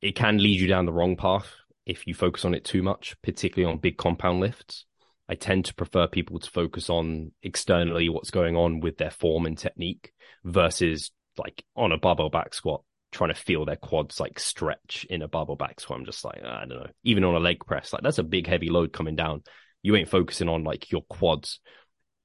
it 0.00 0.14
can 0.14 0.38
lead 0.38 0.60
you 0.60 0.68
down 0.68 0.86
the 0.86 0.92
wrong 0.92 1.16
path 1.16 1.52
if 1.84 2.06
you 2.06 2.14
focus 2.14 2.44
on 2.44 2.54
it 2.54 2.64
too 2.64 2.84
much, 2.84 3.16
particularly 3.22 3.72
on 3.72 3.80
big 3.80 3.96
compound 3.96 4.38
lifts. 4.38 4.84
I 5.28 5.34
tend 5.34 5.64
to 5.64 5.74
prefer 5.74 6.06
people 6.06 6.38
to 6.38 6.48
focus 6.48 6.88
on 6.88 7.32
externally 7.42 8.08
what's 8.08 8.30
going 8.30 8.56
on 8.56 8.78
with 8.78 8.96
their 8.96 9.10
form 9.10 9.44
and 9.44 9.58
technique 9.58 10.12
versus 10.44 11.10
like 11.36 11.64
on 11.74 11.90
a 11.90 11.98
barbell 11.98 12.30
back 12.30 12.54
squat 12.54 12.82
trying 13.12 13.32
to 13.32 13.40
feel 13.40 13.64
their 13.64 13.76
quads 13.76 14.20
like 14.20 14.38
stretch 14.38 15.06
in 15.08 15.22
a 15.22 15.28
barbell 15.28 15.56
back 15.56 15.80
squat. 15.80 15.98
I'm 15.98 16.06
just 16.06 16.24
like, 16.24 16.42
I 16.44 16.60
don't 16.60 16.68
know. 16.80 16.90
Even 17.04 17.24
on 17.24 17.34
a 17.34 17.40
leg 17.40 17.64
press, 17.66 17.92
like 17.92 18.02
that's 18.02 18.18
a 18.18 18.24
big 18.24 18.46
heavy 18.46 18.68
load 18.68 18.92
coming 18.92 19.16
down. 19.16 19.42
You 19.82 19.96
ain't 19.96 20.10
focusing 20.10 20.48
on 20.48 20.64
like 20.64 20.90
your 20.90 21.02
quads. 21.02 21.60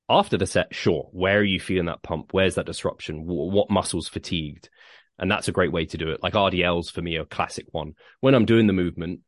After 0.10 0.38
the 0.38 0.46
set, 0.46 0.76
sure. 0.76 1.10
Where 1.12 1.40
are 1.40 1.44
you 1.44 1.60
feeling 1.60 1.86
that 1.86 2.04
pump? 2.04 2.30
Where's 2.32 2.56
that 2.56 2.66
disruption? 2.66 3.26
What 3.26 3.70
muscles 3.70 4.10
fatigued? 4.10 4.70
And 5.18 5.32
that's 5.32 5.48
a 5.48 5.54
great 5.54 5.72
way 5.72 5.86
to 5.86 5.98
do 5.98 6.10
it. 6.10 6.22
Like 6.22 6.34
RDLs 6.34 6.92
for 6.92 7.02
me 7.02 7.18
are 7.18 7.22
a 7.22 7.26
classic 7.26 7.68
one. 7.72 7.94
When 8.20 8.36
I'm 8.36 8.46
doing 8.46 8.68
the 8.68 8.74
movement, 8.74 9.22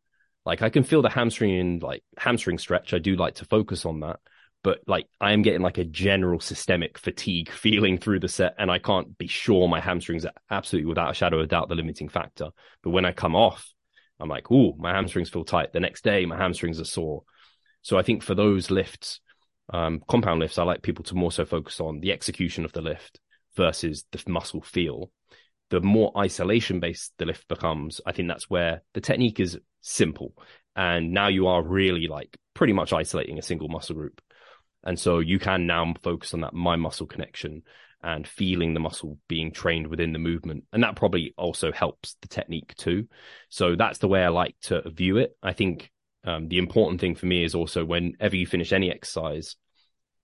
like 0.46 0.62
I 0.62 0.70
can 0.70 0.84
feel 0.84 1.02
the 1.02 1.10
hamstring 1.10 1.58
and 1.58 1.82
like 1.82 2.04
hamstring 2.18 2.58
stretch. 2.58 2.94
I 2.94 3.00
do 3.00 3.16
like 3.16 3.36
to 3.36 3.46
focus 3.46 3.86
on 3.86 4.02
that 4.02 4.20
but 4.66 4.80
like 4.88 5.06
I 5.22 5.34
am 5.34 5.44
getting 5.44 5.62
like 5.62 5.78
a 5.78 5.86
general 5.86 6.40
systemic 6.40 6.98
fatigue 6.98 7.52
feeling 7.52 8.00
through 8.00 8.22
the 8.22 8.28
set, 8.28 8.56
and 8.58 8.72
I 8.72 8.80
can't 8.80 9.16
be 9.16 9.28
sure 9.28 9.68
my 9.68 9.80
hamstrings 9.80 10.26
are 10.26 10.34
absolutely 10.50 10.90
without 10.90 11.12
a 11.12 11.14
shadow 11.14 11.40
of 11.40 11.50
doubt 11.50 11.70
the 11.70 11.76
limiting 11.76 12.10
factor. 12.10 12.50
But 12.82 12.90
when 12.90 13.06
I 13.06 13.12
come 13.12 13.36
off, 13.36 13.72
I'm 14.20 14.28
like, 14.28 14.52
oh, 14.52 14.74
my 14.80 14.92
hamstrings 14.92 15.30
feel 15.30 15.46
tight. 15.46 15.72
The 15.72 15.80
next 15.80 16.04
day, 16.04 16.26
my 16.26 16.36
hamstrings 16.36 16.82
are 16.82 16.86
sore. 16.86 17.22
So 17.84 18.00
I 18.00 18.02
think 18.02 18.24
for 18.24 18.34
those 18.34 18.72
lifts, 18.72 19.20
um, 19.72 20.02
compound 20.10 20.40
lifts, 20.40 20.58
I 20.58 20.64
like 20.64 20.82
people 20.82 21.04
to 21.06 21.16
more 21.16 21.32
so 21.32 21.46
focus 21.46 21.80
on 21.80 22.00
the 22.00 22.12
execution 22.12 22.66
of 22.66 22.74
the 22.74 22.82
lift 22.82 23.20
versus 23.56 24.06
the 24.12 24.24
muscle 24.28 24.64
feel. 24.64 25.12
The 25.70 25.82
more 25.82 26.12
isolation 26.18 26.80
based 26.80 27.14
the 27.20 27.26
lift 27.26 27.48
becomes, 27.48 28.02
I 28.04 28.14
think 28.14 28.30
that's 28.30 28.50
where 28.50 28.82
the 28.96 29.02
technique 29.02 29.40
is 29.40 29.60
simple. 29.82 30.34
And 30.76 31.12
now 31.12 31.28
you 31.28 31.46
are 31.46 31.62
really 31.62 32.08
like 32.08 32.36
pretty 32.56 32.74
much 32.74 32.94
isolating 32.94 33.38
a 33.38 33.44
single 33.44 33.70
muscle 33.70 33.94
group. 33.94 34.22
And 34.86 35.00
so 35.00 35.20
you 35.20 35.40
can 35.40 35.68
now 35.68 35.94
focus 36.04 36.34
on 36.34 36.42
that 36.42 36.54
mind 36.54 36.82
muscle 36.82 37.08
connection 37.08 37.64
and 38.04 38.28
feeling 38.28 38.74
the 38.74 38.80
muscle 38.80 39.18
being 39.28 39.52
trained 39.52 39.88
within 39.88 40.14
the 40.14 40.20
movement. 40.20 40.66
And 40.72 40.84
that 40.84 40.96
probably 40.96 41.34
also 41.38 41.72
helps 41.72 42.16
the 42.22 42.28
technique 42.28 42.76
too. 42.76 43.08
So 43.50 43.76
that's 43.76 43.98
the 43.98 44.08
way 44.08 44.24
I 44.24 44.30
like 44.30 44.56
to 44.64 44.88
view 44.92 45.18
it. 45.18 45.36
I 45.42 45.54
think 45.54 45.92
um, 46.24 46.48
the 46.48 46.60
important 46.60 47.02
thing 47.02 47.16
for 47.16 47.26
me 47.26 47.44
is 47.44 47.56
also 47.56 47.84
whenever 47.84 48.36
you 48.36 48.46
finish 48.46 48.72
any 48.72 48.92
exercise, 48.92 49.56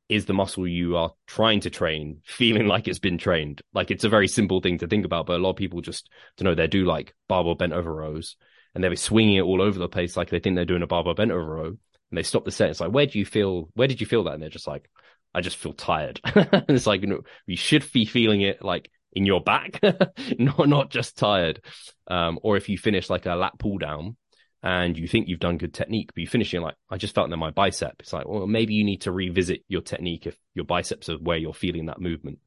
is 0.10 0.26
the 0.26 0.34
muscle 0.34 0.68
you 0.68 0.98
are 0.98 1.14
trying 1.26 1.62
to 1.62 1.70
train 1.70 2.20
feeling 2.26 2.68
like 2.68 2.88
it's 2.88 3.00
been 3.00 3.18
trained? 3.18 3.62
Like 3.74 3.90
it's 3.90 4.04
a 4.04 4.10
very 4.10 4.28
simple 4.28 4.62
thing 4.62 4.78
to 4.80 4.88
think 4.88 5.06
about, 5.06 5.26
but 5.26 5.40
a 5.40 5.44
lot 5.44 5.52
of 5.52 5.56
people 5.56 5.82
just 5.82 6.10
don't 6.38 6.46
know 6.46 6.54
they 6.54 6.68
do 6.68 6.86
like 6.86 7.16
barbell 7.28 7.56
bent 7.56 7.74
over 7.74 7.94
rows 7.94 8.36
and 8.76 8.84
they'll 8.84 8.92
be 8.92 8.98
swinging 8.98 9.38
it 9.38 9.42
all 9.42 9.62
over 9.62 9.80
the 9.80 9.88
place 9.88 10.16
like 10.16 10.30
they 10.30 10.40
think 10.40 10.56
they're 10.56 10.66
doing 10.66 10.84
a 10.84 10.88
barbell 10.88 11.14
bent 11.14 11.32
over 11.32 11.46
row 11.46 11.78
and 12.12 12.18
they 12.18 12.24
stop 12.24 12.46
the 12.46 12.52
set. 12.52 12.70
It's 12.70 12.80
like, 12.82 12.92
where 12.92 13.06
do 13.06 13.18
you 13.18 13.26
feel? 13.26 13.70
Where 13.74 13.88
did 13.88 14.02
you 14.02 14.08
feel 14.08 14.26
that? 14.26 14.34
And 14.34 14.44
they're 14.44 14.50
just 14.50 14.68
like, 14.68 14.90
I 15.34 15.42
just 15.42 15.58
feel 15.58 15.74
tired. 15.74 16.20
and 16.36 16.66
it's 16.70 16.88
like, 16.88 17.02
you 17.02 17.08
know, 17.08 17.22
you 17.48 17.58
should 17.58 17.90
be 17.92 18.06
feeling 18.06 18.42
it 18.42 18.64
like 18.64 18.92
in 19.14 19.26
your 19.26 19.42
back, 19.42 19.80
not 20.38 20.68
not 20.68 20.90
just 20.92 21.18
tired. 21.18 21.64
Um, 22.08 22.40
or 22.44 22.58
if 22.58 22.70
you 22.70 22.78
finish 22.78 23.10
like 23.10 23.26
a 23.26 23.36
lat 23.36 23.58
pull 23.58 23.78
down 23.78 24.18
and 24.62 24.98
you 24.98 25.08
think 25.08 25.28
you've 25.28 25.40
done 25.40 25.58
good 25.58 25.74
technique, 25.74 26.12
but 26.14 26.22
you 26.22 26.28
finish 26.28 26.54
it 26.54 26.62
like, 26.62 26.76
I 26.90 26.98
just 26.98 27.16
felt 27.16 27.30
it 27.30 27.34
in 27.34 27.40
my 27.40 27.52
bicep. 27.52 27.96
It's 28.00 28.14
like, 28.14 28.28
well, 28.28 28.46
maybe 28.46 28.74
you 28.74 28.84
need 28.84 29.02
to 29.02 29.12
revisit 29.12 29.64
your 29.68 29.82
technique 29.82 30.28
if 30.28 30.38
your 30.54 30.66
biceps 30.66 31.10
are 31.10 31.16
where 31.16 31.38
you're 31.38 31.54
feeling 31.54 31.86
that 31.86 32.02
movement. 32.02 32.40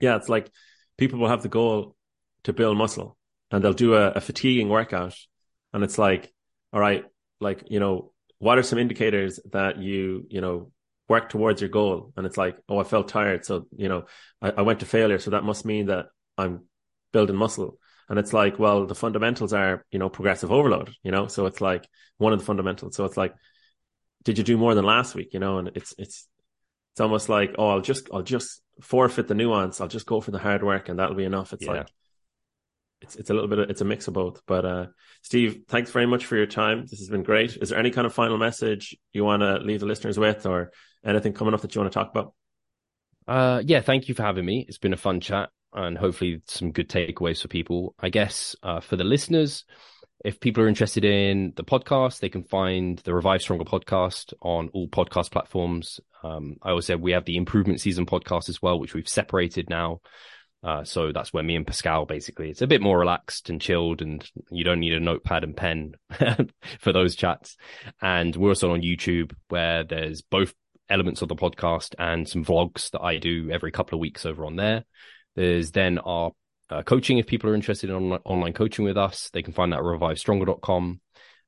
Yeah, 0.00 0.16
it's 0.16 0.30
like 0.30 0.50
people 0.96 1.18
will 1.18 1.28
have 1.28 1.42
the 1.42 1.48
goal 1.48 1.94
to 2.44 2.54
build 2.54 2.78
muscle 2.78 3.18
and 3.50 3.62
they'll 3.62 3.72
do 3.72 3.94
a, 3.94 4.12
a 4.12 4.20
fatiguing 4.20 4.68
workout, 4.68 5.14
and 5.72 5.82
it's 5.82 5.98
like, 5.98 6.32
all 6.72 6.80
right, 6.80 7.04
like 7.40 7.64
you 7.68 7.80
know 7.80 8.12
what 8.38 8.58
are 8.58 8.62
some 8.62 8.78
indicators 8.78 9.40
that 9.52 9.78
you 9.78 10.26
you 10.28 10.40
know 10.40 10.70
work 11.08 11.28
towards 11.28 11.60
your 11.60 11.70
goal? 11.70 12.12
And 12.16 12.26
it's 12.26 12.36
like 12.36 12.56
oh 12.68 12.78
i 12.78 12.84
felt 12.84 13.08
tired. 13.08 13.44
So 13.44 13.66
you 13.76 13.88
know 13.88 14.04
I, 14.40 14.50
I, 14.50 14.62
went 14.62 14.80
to 14.80 14.86
failure. 14.86 15.18
So 15.18 15.30
that 15.32 15.44
must 15.44 15.64
mean 15.64 15.86
that 15.86 16.06
i'm 16.38 16.64
building 17.12 17.36
muscle. 17.36 17.78
And 18.08 18.18
it's 18.18 18.32
like 18.32 18.58
well 18.58 18.86
the 18.86 18.94
fundamentals 18.94 19.52
are 19.52 19.84
you 19.90 19.98
know 19.98 20.08
progressive 20.08 20.52
overload 20.52 20.94
you 21.02 21.10
know? 21.10 21.26
So 21.26 21.46
it's 21.46 21.60
like 21.60 21.88
one 22.18 22.32
of 22.32 22.38
the 22.38 22.44
fundamentals. 22.44 22.96
So 22.96 23.04
it's 23.04 23.16
like 23.16 23.34
did 24.22 24.38
you 24.38 24.44
do 24.44 24.58
more 24.58 24.74
than 24.74 24.84
last 24.84 25.14
week 25.14 25.32
you 25.32 25.40
know? 25.40 25.58
And 25.58 25.70
it's 25.74 25.94
it's 25.98 26.26
it's 26.92 27.00
almost 27.00 27.28
like 27.28 27.54
oh 27.58 27.68
i'll 27.68 27.80
just 27.80 28.08
i'll 28.12 28.22
just 28.22 28.62
forfeit 28.80 29.28
the 29.28 29.34
nuance. 29.34 29.80
I'll 29.80 29.88
just 29.88 30.06
go 30.06 30.20
for 30.20 30.30
the 30.30 30.38
hard 30.38 30.62
work 30.62 30.88
and 30.88 30.98
that'll 30.98 31.14
be 31.14 31.24
enough. 31.24 31.52
It's 31.52 31.64
yeah. 31.64 31.72
like 31.72 31.88
it's 33.00 33.16
it's 33.16 33.30
a 33.30 33.34
little 33.34 33.48
bit 33.48 33.58
of, 33.58 33.70
it's 33.70 33.80
a 33.80 33.84
mix 33.84 34.08
of 34.08 34.14
both. 34.14 34.42
But 34.46 34.64
uh, 34.64 34.86
Steve, 35.22 35.62
thanks 35.68 35.90
very 35.90 36.06
much 36.06 36.26
for 36.26 36.36
your 36.36 36.46
time. 36.46 36.86
This 36.86 37.00
has 37.00 37.08
been 37.08 37.22
great. 37.22 37.56
Is 37.56 37.70
there 37.70 37.78
any 37.78 37.90
kind 37.90 38.06
of 38.06 38.14
final 38.14 38.38
message 38.38 38.96
you 39.12 39.24
want 39.24 39.42
to 39.42 39.58
leave 39.58 39.80
the 39.80 39.86
listeners 39.86 40.18
with, 40.18 40.46
or 40.46 40.72
anything 41.04 41.32
coming 41.32 41.54
up 41.54 41.62
that 41.62 41.74
you 41.74 41.80
want 41.80 41.92
to 41.92 41.98
talk 41.98 42.10
about? 42.10 42.34
Uh, 43.26 43.62
yeah, 43.64 43.80
thank 43.80 44.08
you 44.08 44.14
for 44.14 44.22
having 44.22 44.44
me. 44.44 44.64
It's 44.68 44.78
been 44.78 44.92
a 44.92 44.98
fun 44.98 45.20
chat, 45.20 45.50
and 45.72 45.96
hopefully 45.96 46.42
some 46.46 46.72
good 46.72 46.88
takeaways 46.88 47.42
for 47.42 47.48
people. 47.48 47.94
I 47.98 48.08
guess 48.08 48.56
uh, 48.62 48.80
for 48.80 48.96
the 48.96 49.04
listeners, 49.04 49.64
if 50.24 50.40
people 50.40 50.62
are 50.62 50.68
interested 50.68 51.04
in 51.04 51.52
the 51.56 51.64
podcast, 51.64 52.20
they 52.20 52.28
can 52.28 52.44
find 52.44 52.98
the 52.98 53.14
Revive 53.14 53.40
Stronger 53.40 53.64
podcast 53.64 54.34
on 54.42 54.68
all 54.74 54.88
podcast 54.88 55.30
platforms. 55.30 56.00
Um, 56.22 56.56
I 56.62 56.70
always 56.70 56.84
said 56.84 57.00
we 57.00 57.12
have 57.12 57.24
the 57.24 57.36
Improvement 57.36 57.80
Season 57.80 58.04
podcast 58.04 58.48
as 58.48 58.60
well, 58.60 58.78
which 58.78 58.94
we've 58.94 59.08
separated 59.08 59.70
now. 59.70 60.00
Uh, 60.62 60.84
so 60.84 61.10
that's 61.10 61.32
where 61.32 61.42
me 61.42 61.56
and 61.56 61.66
Pascal 61.66 62.04
basically, 62.04 62.50
it's 62.50 62.62
a 62.62 62.66
bit 62.66 62.82
more 62.82 62.98
relaxed 62.98 63.48
and 63.48 63.60
chilled 63.60 64.02
and 64.02 64.30
you 64.50 64.62
don't 64.62 64.80
need 64.80 64.92
a 64.92 65.00
notepad 65.00 65.42
and 65.42 65.56
pen 65.56 65.94
for 66.80 66.92
those 66.92 67.16
chats. 67.16 67.56
And 68.02 68.36
we're 68.36 68.50
also 68.50 68.72
on 68.72 68.82
YouTube 68.82 69.32
where 69.48 69.84
there's 69.84 70.20
both 70.20 70.54
elements 70.90 71.22
of 71.22 71.28
the 71.28 71.36
podcast 71.36 71.94
and 71.98 72.28
some 72.28 72.44
vlogs 72.44 72.90
that 72.90 73.00
I 73.00 73.16
do 73.16 73.50
every 73.50 73.70
couple 73.70 73.96
of 73.96 74.00
weeks 74.00 74.26
over 74.26 74.44
on 74.44 74.56
there. 74.56 74.84
There's 75.36 75.70
then 75.70 75.98
our 75.98 76.32
uh, 76.68 76.82
coaching. 76.82 77.18
If 77.18 77.26
people 77.26 77.48
are 77.50 77.54
interested 77.54 77.88
in 77.88 77.96
on- 77.96 78.20
online 78.24 78.52
coaching 78.52 78.84
with 78.84 78.98
us, 78.98 79.30
they 79.32 79.42
can 79.42 79.52
find 79.52 79.72
that 79.72 79.78
at 79.78 79.84
revivestronger.com. 79.84 81.00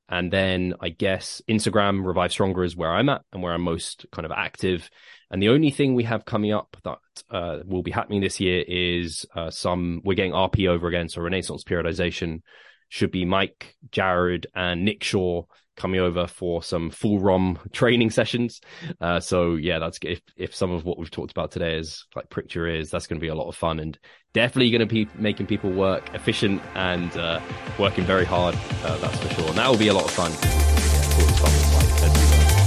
And 0.09 0.31
then 0.31 0.73
I 0.81 0.89
guess 0.89 1.41
Instagram, 1.49 2.05
Revive 2.05 2.31
Stronger 2.31 2.63
is 2.63 2.75
where 2.75 2.91
I'm 2.91 3.09
at 3.09 3.21
and 3.31 3.41
where 3.41 3.53
I'm 3.53 3.61
most 3.61 4.05
kind 4.11 4.25
of 4.25 4.31
active. 4.31 4.89
And 5.33 5.41
the 5.41 5.49
only 5.49 5.71
thing 5.71 5.95
we 5.95 6.03
have 6.03 6.25
coming 6.25 6.53
up 6.53 6.77
that 6.83 6.99
uh, 7.31 7.63
will 7.65 7.81
be 7.81 7.89
happening 7.89 8.21
this 8.21 8.39
year 8.39 8.63
is 8.67 9.25
uh, 9.35 9.49
some, 9.49 10.03
we're 10.05 10.13
getting 10.13 10.31
RP 10.31 10.69
over 10.69 10.87
again. 10.87 11.09
So 11.09 11.23
Renaissance 11.23 11.63
periodization 11.63 12.43
should 12.89 13.09
be 13.09 13.25
Mike, 13.25 13.75
Jared, 13.89 14.45
and 14.53 14.85
Nick 14.85 15.03
Shaw 15.03 15.45
coming 15.75 15.99
over 15.99 16.27
for 16.27 16.61
some 16.61 16.91
full 16.91 17.19
ROM 17.19 17.57
training 17.71 18.11
sessions. 18.11 18.61
Uh, 19.01 19.19
so 19.19 19.55
yeah, 19.55 19.79
that's 19.79 19.97
if 20.03 20.21
if 20.37 20.53
some 20.53 20.69
of 20.69 20.85
what 20.85 20.99
we've 20.99 21.09
talked 21.09 21.31
about 21.31 21.49
today 21.49 21.79
is 21.79 22.05
like 22.15 22.29
pricked 22.29 22.53
your 22.53 22.67
ears, 22.67 22.91
that's 22.91 23.07
going 23.07 23.17
to 23.17 23.23
be 23.23 23.29
a 23.29 23.33
lot 23.33 23.49
of 23.49 23.55
fun 23.55 23.79
and 23.79 23.97
definitely 24.35 24.69
going 24.69 24.81
to 24.81 24.85
be 24.85 25.07
making 25.15 25.47
people 25.47 25.71
work 25.71 26.13
efficient 26.13 26.61
and 26.75 27.17
uh, 27.17 27.41
working 27.79 28.03
very 28.03 28.25
hard. 28.25 28.53
Uh, 28.83 28.97
that's 28.99 29.17
for 29.17 29.33
sure. 29.33 29.47
And 29.49 29.57
that 29.57 29.67
will 29.67 29.79
be 29.79 29.87
a 29.87 29.95
lot 29.95 30.05
of 30.05 30.11
fun. 30.11 30.31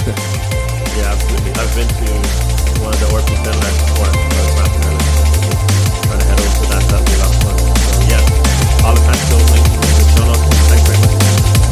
yeah, 0.97 1.13
absolutely. 1.13 1.53
I've 1.53 1.75
been 1.77 1.89
to 1.89 2.46
one 2.81 2.93
of 2.93 3.01
the 3.01 3.09
Orpheus 3.13 3.41
trying 6.07 6.21
to, 6.21 6.27
head 6.27 6.41
over 6.41 6.57
to 6.57 6.67
that, 6.73 6.83
that'll 6.89 7.07
be 7.07 7.15
of. 7.21 7.33
So 7.41 7.51
yeah, 8.11 8.87
all 8.87 8.95
the 8.95 9.01
links 9.53 9.76